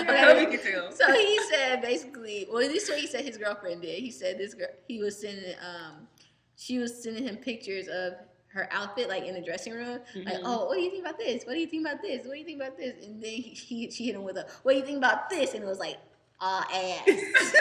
I 0.08 0.18
hope 0.18 0.40
you 0.42 0.48
okay. 0.48 0.58
can 0.58 0.74
tell. 0.74 0.92
So 0.92 1.12
he 1.14 1.40
said 1.52 1.82
basically, 1.82 2.48
well, 2.52 2.60
this 2.62 2.72
least 2.74 2.90
what 2.90 3.00
he 3.00 3.08
said 3.08 3.26
his 3.26 3.38
girlfriend 3.38 3.82
did. 3.82 4.00
He 4.00 4.12
said 4.12 4.38
this 4.38 4.54
girl, 4.54 4.68
he 4.88 5.00
was 5.00 5.20
sending, 5.20 5.56
um, 5.62 6.08
she 6.56 6.78
was 6.78 7.02
sending 7.02 7.24
him 7.24 7.38
pictures 7.38 7.88
of 7.88 8.14
her 8.54 8.68
outfit, 8.72 9.10
like 9.10 9.24
in 9.26 9.34
the 9.34 9.42
dressing 9.42 9.74
room. 9.74 10.00
Like, 10.16 10.36
Mhm. 10.36 10.42
oh, 10.46 10.66
what 10.68 10.76
do 10.76 10.82
you 10.82 10.90
think 10.90 11.04
about 11.06 11.18
this? 11.18 11.46
What 11.46 11.54
do 11.54 11.60
you 11.60 11.68
think 11.68 11.86
about 11.86 12.02
this? 12.02 12.26
What 12.26 12.34
do 12.34 12.40
you 12.40 12.46
think 12.46 12.62
about 12.62 12.78
this? 12.78 13.06
And 13.06 13.22
then 13.22 13.32
he, 13.32 13.42
he 13.42 13.92
she 13.92 14.06
hit 14.06 14.16
him 14.16 14.24
with 14.24 14.38
a, 14.38 14.48
what 14.64 14.74
do 14.74 14.80
you 14.80 14.86
think 14.86 14.98
about 14.98 15.30
this? 15.30 15.54
And 15.54 15.64
it 15.64 15.68
was 15.68 15.80
like, 15.80 15.98
ah, 16.40 16.66
ass. 16.74 17.56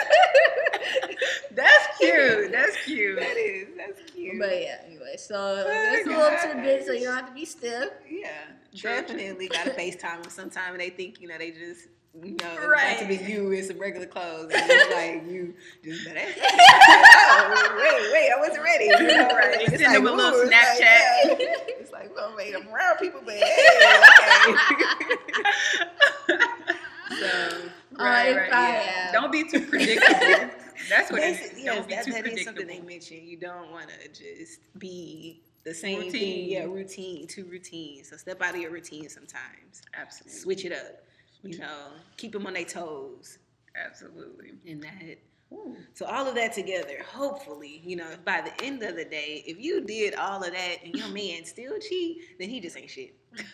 That's 1.53 1.99
cute. 1.99 2.51
That's 2.53 2.77
cute. 2.85 3.19
That 3.19 3.37
is. 3.37 3.69
That's 3.77 4.11
cute. 4.11 4.39
But 4.41 4.61
yeah, 4.63 4.77
anyway, 4.87 5.17
so 5.17 5.65
that's 5.67 6.07
a 6.07 6.11
Oh, 6.11 6.19
little 6.19 6.39
tidbit, 6.55 6.87
so 6.87 6.93
you 6.93 7.05
don't 7.05 7.17
have 7.17 7.29
to 7.29 7.33
be 7.35 7.45
stiff. 7.45 7.91
Yeah, 8.11 8.29
True, 8.75 8.91
definitely 8.91 9.49
got 9.49 9.65
to 9.67 9.71
FaceTime 9.73 10.23
them 10.23 10.31
sometime 10.31 10.73
and 10.73 10.81
they 10.81 10.91
think, 10.91 11.21
you 11.21 11.29
know, 11.29 11.39
they 11.39 11.51
just, 11.53 11.89
you 12.23 12.31
know, 12.33 12.53
it's 12.57 12.67
Right. 12.67 12.97
about 12.99 13.01
to 13.01 13.07
be 13.25 13.33
you 13.33 13.51
in 13.53 13.65
some 13.65 13.79
regular 13.79 14.07
clothes. 14.07 14.53
And 14.55 14.63
it's 14.69 14.95
like, 15.25 15.31
you 15.33 15.55
just, 15.85 16.05
but 16.05 16.15
that's, 16.15 16.33
oh, 16.43 17.77
wait, 17.79 18.13
wait, 18.13 18.31
I 18.35 18.41
wasn't 18.41 18.63
ready. 18.65 18.85
You 18.87 19.17
know, 19.17 19.29
Right. 19.29 19.57
It's 19.63 19.83
Send 19.83 19.95
them 19.95 20.07
a 20.07 20.13
little 20.13 20.41
ooh, 20.41 20.43
it's 20.43 20.51
like, 20.51 20.61
Snapchat. 20.61 21.41
yeah. 21.41 21.57
It's 21.81 21.93
like, 21.93 22.15
well, 22.15 22.35
wait, 22.37 22.55
I'm 22.57 22.69
around 22.69 22.97
people, 22.99 23.21
but 23.25 23.35
hey, 23.35 23.69
okay. 24.49 24.55
so, 27.21 27.59
Right, 27.97 28.29
if 28.31 28.37
right, 28.37 28.53
I 28.53 28.73
yeah. 28.85 29.13
Don't 29.13 29.31
be 29.31 29.45
too 29.49 29.61
predictable. 29.67 30.51
That's 30.89 31.11
what 31.11 31.21
it 31.23 31.39
Basic- 31.39 31.53
is. 31.59 31.65
yes, 31.65 31.75
Don't 31.77 31.89
be 31.89 31.95
that, 31.95 32.05
too 32.05 32.13
that 32.13 32.17
is 32.19 32.23
predictable. 32.23 32.45
something 32.45 32.67
they 32.67 32.81
mentioned. 32.81 33.23
You 33.29 33.37
don't 33.37 33.71
want 33.71 33.89
to 33.91 34.09
just 34.09 34.61
be 34.79 35.43
the 35.65 35.75
same 35.75 35.99
Routine. 36.01 36.13
thing. 36.13 36.49
Yeah, 36.51 36.65
routine, 36.65 37.27
too 37.27 37.45
routine. 37.47 38.05
So 38.05 38.17
step 38.17 38.41
out 38.43 38.55
of 38.55 38.61
your 38.61 38.71
routine 38.71 39.09
sometimes. 39.09 39.83
Absolutely. 39.99 40.39
Switch 40.39 40.65
it 40.65 40.73
up. 40.73 41.03
You 41.43 41.59
know, 41.59 41.89
keep 42.17 42.33
them 42.33 42.47
on 42.47 42.55
their 42.55 42.65
toes. 42.65 43.39
Absolutely. 43.77 44.53
And 44.67 44.83
that. 44.83 45.19
So 45.93 46.07
all 46.07 46.27
of 46.27 46.35
that 46.35 46.53
together, 46.53 46.99
hopefully, 47.07 47.81
you 47.85 47.95
know, 47.97 48.09
by 48.25 48.41
the 48.41 48.65
end 48.65 48.83
of 48.83 48.97
the 48.97 49.05
day, 49.05 49.45
if 49.47 49.61
you 49.61 49.83
did 49.83 50.15
all 50.17 50.43
of 50.43 50.53
that 50.53 50.77
and 50.85 50.95
your 50.97 51.09
man 51.09 51.45
still 51.45 51.79
cheat, 51.79 52.39
then 52.41 52.49
he 52.49 52.61
just 52.61 52.77
ain't 52.77 52.91
shit. 52.91 53.15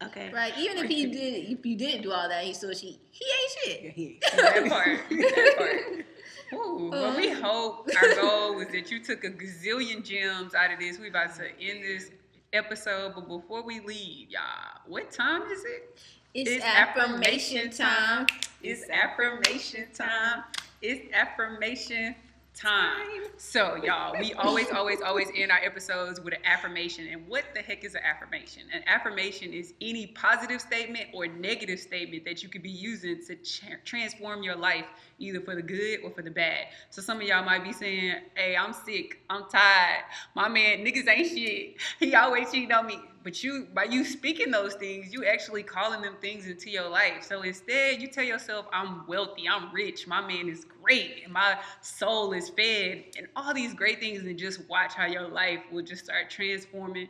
Okay. 0.00 0.30
Right. 0.32 0.52
Even 0.56 0.78
if 0.78 0.88
he 0.88 1.06
did, 1.06 1.50
if 1.50 1.66
you 1.66 1.74
didn't 1.74 2.02
do 2.02 2.12
all 2.12 2.28
that, 2.28 2.44
he 2.44 2.54
still 2.54 2.72
cheat. 2.72 3.00
he 3.10 3.24
ain't 3.24 3.50
shit. 3.64 3.82
Yeah, 3.82 3.90
he 3.90 4.06
ain't. 4.10 4.20
That 4.36 4.68
part. 4.68 5.00
That 5.10 5.54
part. 5.58 6.06
Ooh, 6.52 6.88
well, 6.92 7.16
we 7.16 7.30
Um. 7.30 7.42
hope 7.42 7.90
our 8.00 8.14
goal 8.14 8.54
was 8.56 8.68
that 8.68 8.90
you 8.90 9.02
took 9.02 9.24
a 9.24 9.30
gazillion 9.30 10.04
gems 10.04 10.54
out 10.54 10.72
of 10.72 10.78
this. 10.78 10.98
We 10.98 11.08
about 11.08 11.34
to 11.36 11.44
end 11.60 11.82
this 11.84 12.10
episode, 12.52 13.12
but 13.14 13.28
before 13.28 13.62
we 13.62 13.80
leave, 13.80 14.30
y'all, 14.30 14.80
what 14.86 15.10
time 15.10 15.42
is 15.50 15.64
it? 15.64 15.98
It's, 16.34 16.50
It's 16.50 16.64
affirmation 16.64 17.58
affirmation 17.58 17.70
time. 17.70 18.26
It's 18.62 18.88
affirmation 18.90 19.86
time. 19.94 20.44
It's 20.82 21.12
affirmation 21.12 22.14
time. 22.54 23.22
So, 23.36 23.76
y'all, 23.76 24.14
we 24.18 24.32
always, 24.34 24.70
always, 24.70 25.00
always 25.00 25.28
end 25.36 25.50
our 25.52 25.58
episodes 25.58 26.20
with 26.20 26.34
an 26.34 26.40
affirmation. 26.44 27.06
And 27.10 27.26
what 27.28 27.44
the 27.54 27.62
heck 27.62 27.84
is 27.84 27.94
an 27.94 28.02
affirmation? 28.04 28.62
An 28.72 28.82
affirmation 28.86 29.52
is 29.52 29.74
any 29.80 30.08
positive 30.08 30.60
statement 30.60 31.06
or 31.12 31.26
negative 31.26 31.78
statement 31.78 32.24
that 32.24 32.42
you 32.42 32.48
could 32.48 32.62
be 32.62 32.70
using 32.70 33.22
to 33.26 33.36
cha- 33.36 33.76
transform 33.84 34.42
your 34.42 34.56
life, 34.56 34.86
either 35.18 35.40
for 35.40 35.54
the 35.54 35.62
good 35.62 36.00
or 36.04 36.10
for 36.10 36.22
the 36.22 36.30
bad. 36.30 36.66
So, 36.90 37.02
some 37.02 37.18
of 37.18 37.22
y'all 37.24 37.44
might 37.44 37.64
be 37.64 37.72
saying, 37.72 38.16
Hey, 38.34 38.56
I'm 38.56 38.72
sick. 38.72 39.20
I'm 39.28 39.44
tired. 39.50 40.04
My 40.34 40.48
man, 40.48 40.84
niggas 40.84 41.08
ain't 41.08 41.28
shit. 41.28 41.76
He 41.98 42.14
always 42.14 42.50
cheating 42.50 42.72
on 42.72 42.86
me. 42.86 42.98
But 43.24 43.42
you, 43.44 43.66
by 43.74 43.84
you 43.84 44.04
speaking 44.04 44.50
those 44.50 44.74
things, 44.74 45.12
you 45.12 45.24
actually 45.24 45.62
calling 45.62 46.00
them 46.00 46.14
things 46.20 46.46
into 46.46 46.70
your 46.70 46.88
life. 46.88 47.22
So 47.22 47.42
instead, 47.42 48.00
you 48.00 48.08
tell 48.08 48.24
yourself, 48.24 48.66
I'm 48.72 49.06
wealthy, 49.06 49.44
I'm 49.46 49.72
rich, 49.74 50.06
my 50.06 50.20
man 50.20 50.48
is 50.48 50.64
great, 50.64 51.24
and 51.24 51.32
my 51.32 51.58
soul 51.82 52.32
is 52.32 52.48
fed, 52.48 53.04
and 53.18 53.26
all 53.36 53.52
these 53.52 53.74
great 53.74 54.00
things, 54.00 54.22
and 54.22 54.38
just 54.38 54.66
watch 54.70 54.94
how 54.94 55.06
your 55.06 55.28
life 55.28 55.60
will 55.70 55.82
just 55.82 56.04
start 56.04 56.30
transforming 56.30 57.08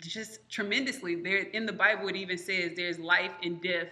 just 0.00 0.48
tremendously. 0.48 1.16
There 1.16 1.38
in 1.38 1.66
the 1.66 1.72
Bible, 1.72 2.08
it 2.08 2.16
even 2.16 2.38
says 2.38 2.72
there's 2.74 2.98
life 2.98 3.32
and 3.42 3.62
death 3.62 3.88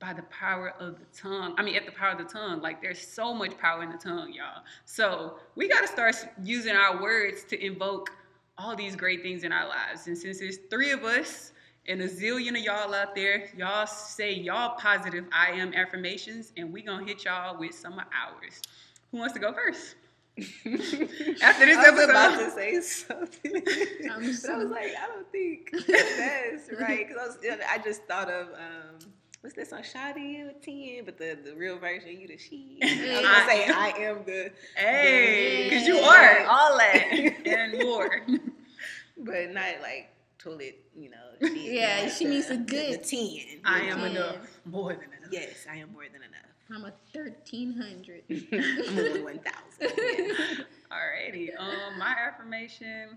by 0.00 0.12
the 0.12 0.22
power 0.24 0.74
of 0.78 0.98
the 0.98 1.06
tongue. 1.16 1.54
I 1.58 1.62
mean, 1.62 1.76
at 1.76 1.86
the 1.86 1.92
power 1.92 2.12
of 2.12 2.18
the 2.18 2.24
tongue. 2.24 2.60
Like 2.60 2.80
there's 2.80 3.04
so 3.04 3.34
much 3.34 3.56
power 3.58 3.82
in 3.82 3.90
the 3.90 3.98
tongue, 3.98 4.32
y'all. 4.32 4.62
So 4.84 5.38
we 5.56 5.68
got 5.68 5.80
to 5.80 5.88
start 5.88 6.16
using 6.42 6.76
our 6.76 7.02
words 7.02 7.44
to 7.44 7.64
invoke 7.64 8.10
all 8.56 8.74
these 8.74 8.96
great 8.96 9.22
things 9.22 9.44
in 9.44 9.52
our 9.52 9.68
lives. 9.68 10.06
And 10.06 10.16
since 10.16 10.38
there's 10.40 10.58
three 10.70 10.90
of 10.90 11.04
us 11.04 11.52
and 11.86 12.00
a 12.02 12.08
zillion 12.08 12.50
of 12.50 12.64
y'all 12.64 12.94
out 12.94 13.14
there, 13.14 13.48
y'all 13.56 13.86
say 13.86 14.32
y'all 14.32 14.76
positive 14.76 15.24
I 15.32 15.52
am 15.52 15.72
affirmations, 15.74 16.52
and 16.56 16.72
we 16.72 16.82
gonna 16.82 17.04
hit 17.04 17.24
y'all 17.24 17.58
with 17.58 17.74
some 17.74 17.94
of 17.94 18.04
ours. 18.12 18.60
Who 19.10 19.18
wants 19.18 19.34
to 19.34 19.40
go 19.40 19.52
first? 19.52 19.94
After 21.42 21.66
this 21.66 21.78
I 21.78 21.90
was 21.90 22.04
about 22.04 22.38
to 22.38 22.50
say 22.52 22.80
something, 22.80 23.56
I'm 23.56 23.62
but 23.62 23.70
I 24.10 24.18
was 24.18 24.70
like, 24.70 24.92
I 24.96 25.06
don't 25.08 25.32
think 25.32 25.70
that's 25.88 26.70
right 26.78 27.08
because 27.08 27.38
I, 27.42 27.74
I 27.74 27.78
just 27.78 28.04
thought 28.04 28.30
of 28.30 28.48
um, 28.48 28.98
what's 29.40 29.54
that 29.56 29.72
on 29.72 29.82
you 30.22 30.50
a 30.50 30.52
ten, 30.64 31.04
but 31.04 31.18
the, 31.18 31.38
the 31.44 31.54
real 31.54 31.78
version 31.78 32.20
you 32.20 32.28
the 32.28 32.38
she. 32.38 32.78
I 32.82 32.86
was 32.86 33.22
gonna 33.22 33.46
say 33.46 33.68
I 33.68 33.88
am 33.98 34.24
the, 34.24 34.50
Hey, 34.76 35.68
because 35.68 35.86
you 35.86 35.98
are 35.98 36.44
all 36.46 36.76
that 36.78 37.12
and 37.46 37.78
more. 37.82 38.20
but 39.18 39.50
not 39.50 39.80
like 39.82 40.10
toilet, 40.38 40.80
you 40.96 41.10
know. 41.10 41.16
She, 41.48 41.76
Yeah, 41.76 42.08
she 42.08 42.24
the- 42.24 42.30
needs 42.30 42.50
a 42.50 42.56
good- 42.56 43.00
the 43.02 43.06
ten. 43.06 43.60
I 43.64 43.80
am 43.80 43.98
10. 43.98 44.10
enough. 44.12 44.36
More 44.64 44.92
than 44.94 45.02
enough. 45.18 45.30
Yes, 45.32 45.66
I 45.70 45.76
am 45.76 45.92
more 45.92 46.04
than 46.04 46.22
enough. 46.22 46.44
I'm 46.70 46.84
a 46.84 46.92
thirteen 47.14 47.72
hundred. 47.80 48.24
I'm 48.30 48.98
only 48.98 49.22
one 49.22 49.38
thousand. 49.40 49.96
Alrighty. 50.92 51.48
Um, 51.58 51.98
my 51.98 52.14
affirmation. 52.14 53.16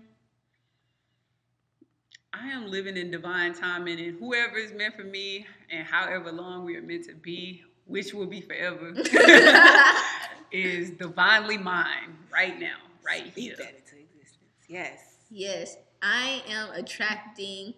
I 2.34 2.48
am 2.48 2.70
living 2.70 2.96
in 2.96 3.10
divine 3.10 3.54
timing, 3.54 4.00
and 4.00 4.18
whoever 4.18 4.56
is 4.56 4.72
meant 4.72 4.96
for 4.96 5.04
me, 5.04 5.46
and 5.70 5.86
however 5.86 6.32
long 6.32 6.64
we 6.64 6.76
are 6.76 6.82
meant 6.82 7.04
to 7.06 7.14
be, 7.14 7.62
which 7.86 8.14
will 8.14 8.26
be 8.26 8.40
forever, 8.40 8.94
is 10.52 10.90
divinely 10.90 11.58
mine 11.58 12.16
right 12.32 12.58
now, 12.58 12.76
right 13.04 13.32
here. 13.34 13.54
That 13.58 13.68
into 13.76 13.96
existence. 13.96 14.50
Yes. 14.68 15.16
yes, 15.30 15.76
I 16.00 16.42
am 16.48 16.70
attracting 16.70 17.74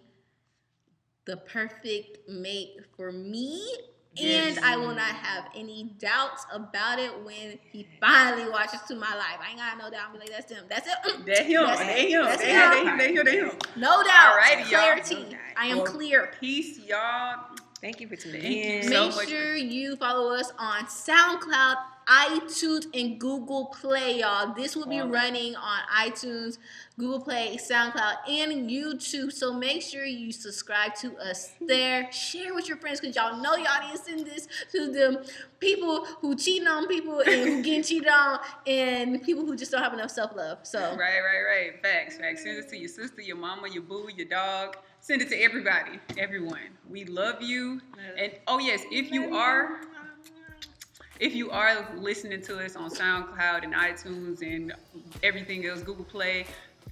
the 1.25 1.37
perfect 1.37 2.29
mate 2.29 2.77
for 2.95 3.11
me. 3.11 3.61
Yes. 4.15 4.57
And 4.57 4.65
I 4.65 4.77
will 4.77 4.93
not 4.95 5.01
have 5.13 5.45
any 5.55 5.91
doubts 5.99 6.45
about 6.51 6.99
it 6.99 7.11
when 7.23 7.59
he 7.71 7.87
finally 7.99 8.49
watches 8.49 8.79
to 8.87 8.95
my 8.95 9.13
life. 9.15 9.37
I 9.45 9.49
ain't 9.49 9.59
got 9.59 9.77
no 9.77 9.89
doubt. 9.91 10.09
I'm 10.13 10.19
like, 10.19 10.29
that's 10.29 10.51
him. 10.51 10.63
That's 10.69 10.87
it. 10.87 11.25
That 11.25 11.45
him. 11.45 11.63
That's 11.63 11.79
That 11.79 11.97
him. 11.99 12.23
That's 12.23 12.41
That 12.41 12.77
him. 12.77 12.97
That 12.97 13.09
him. 13.09 13.25
That 13.25 13.33
him. 13.33 13.51
No 13.75 14.03
doubt. 14.03 14.37
Alrighty, 14.39 14.59
y'all. 14.71 14.79
Clarity. 14.81 15.15
No. 15.31 15.37
I 15.57 15.65
am 15.67 15.77
Well, 15.77 15.85
clear. 15.87 16.31
Peace, 16.39 16.79
y'all. 16.79 17.45
Thank 17.81 17.99
you 17.99 18.07
for 18.07 18.15
tuning 18.15 18.41
Thank 18.41 18.55
you 18.55 18.63
in. 18.63 18.83
so 18.83 19.07
Make 19.07 19.15
much. 19.15 19.27
sure 19.29 19.55
you 19.55 19.95
follow 19.97 20.33
us 20.33 20.51
on 20.57 20.85
SoundCloud, 20.85 21.75
iTunes, 22.07 22.85
and 22.93 23.19
Google 23.19 23.65
Play, 23.67 24.19
y'all. 24.21 24.53
This 24.53 24.75
will 24.75 24.87
be 24.87 24.99
All 24.99 25.07
right. 25.07 25.23
running 25.33 25.55
on 25.55 25.79
iTunes, 25.95 26.57
Google 26.97 27.19
Play, 27.19 27.57
SoundCloud, 27.57 28.15
and 28.29 28.69
YouTube. 28.69 29.31
So 29.31 29.53
make 29.53 29.81
sure 29.81 30.05
you 30.05 30.31
subscribe 30.31 30.95
to 30.95 31.17
us 31.17 31.51
there. 31.59 32.09
Share 32.11 32.53
with 32.53 32.69
your 32.69 32.77
friends 32.77 33.01
because 33.01 33.15
y'all 33.15 33.41
know 33.41 33.55
y'all 33.55 33.85
need 33.85 33.91
to 33.91 33.97
send 33.97 34.25
this 34.25 34.47
to 34.71 34.91
them 34.91 35.17
people 35.59 36.05
who 36.21 36.35
cheating 36.35 36.67
on 36.67 36.87
people 36.87 37.19
and 37.19 37.49
who 37.49 37.63
getting 37.63 37.83
cheated 37.83 38.07
on, 38.07 38.39
and 38.65 39.21
people 39.23 39.45
who 39.45 39.55
just 39.57 39.71
don't 39.71 39.83
have 39.83 39.93
enough 39.93 40.11
self 40.11 40.35
love. 40.35 40.59
So 40.63 40.79
Right, 40.79 41.19
right, 41.19 41.43
right. 41.47 41.81
Facts, 41.81 42.17
facts. 42.17 42.43
Send 42.43 42.59
it 42.59 42.69
to 42.69 42.77
your 42.77 42.89
sister, 42.89 43.21
your 43.21 43.37
mama, 43.37 43.67
your 43.69 43.83
boo, 43.83 44.09
your 44.15 44.27
dog. 44.27 44.77
Send 45.01 45.21
it 45.21 45.29
to 45.29 45.35
everybody, 45.37 45.99
everyone. 46.17 46.77
We 46.89 47.05
love 47.05 47.41
you. 47.41 47.81
And 48.17 48.31
oh 48.47 48.59
yes, 48.59 48.83
if 48.89 49.11
you 49.11 49.35
are 49.35 49.81
if 51.19 51.33
you 51.33 51.49
are 51.49 51.87
listening 51.95 52.41
to 52.41 52.63
us 52.63 52.75
on 52.75 52.89
SoundCloud 52.89 53.63
and 53.63 53.73
iTunes 53.73 54.41
and 54.41 54.73
everything 55.23 55.65
else, 55.65 55.81
Google 55.81 56.03
Play, 56.03 56.45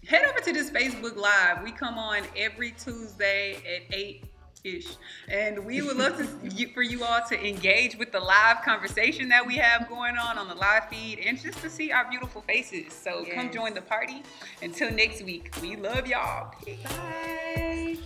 head 0.07 0.25
over 0.25 0.39
to 0.39 0.53
this 0.53 0.69
Facebook 0.69 1.15
Live. 1.15 1.63
We 1.63 1.71
come 1.71 1.97
on 1.97 2.23
every 2.35 2.71
Tuesday 2.71 3.55
at 3.55 3.95
8 3.95 4.23
ish. 4.63 4.95
And 5.27 5.65
we 5.65 5.81
would 5.81 5.97
love 5.97 6.17
to 6.17 6.67
for 6.73 6.81
you 6.81 7.03
all 7.03 7.21
to 7.29 7.47
engage 7.47 7.97
with 7.97 8.11
the 8.11 8.19
live 8.19 8.61
conversation 8.63 9.29
that 9.29 9.45
we 9.45 9.55
have 9.57 9.89
going 9.89 10.17
on 10.17 10.37
on 10.37 10.47
the 10.47 10.55
live 10.55 10.87
feed 10.89 11.19
and 11.19 11.41
just 11.41 11.59
to 11.59 11.69
see 11.69 11.91
our 11.91 12.09
beautiful 12.09 12.41
faces. 12.41 12.93
So 12.93 13.25
come 13.33 13.51
join 13.51 13.73
the 13.73 13.81
party. 13.81 14.23
Until 14.61 14.91
next 14.91 15.23
week, 15.23 15.53
we 15.61 15.75
love 15.75 16.07
y'all. 16.07 16.53
Peace. 16.63 16.81
Bye. 16.83 17.97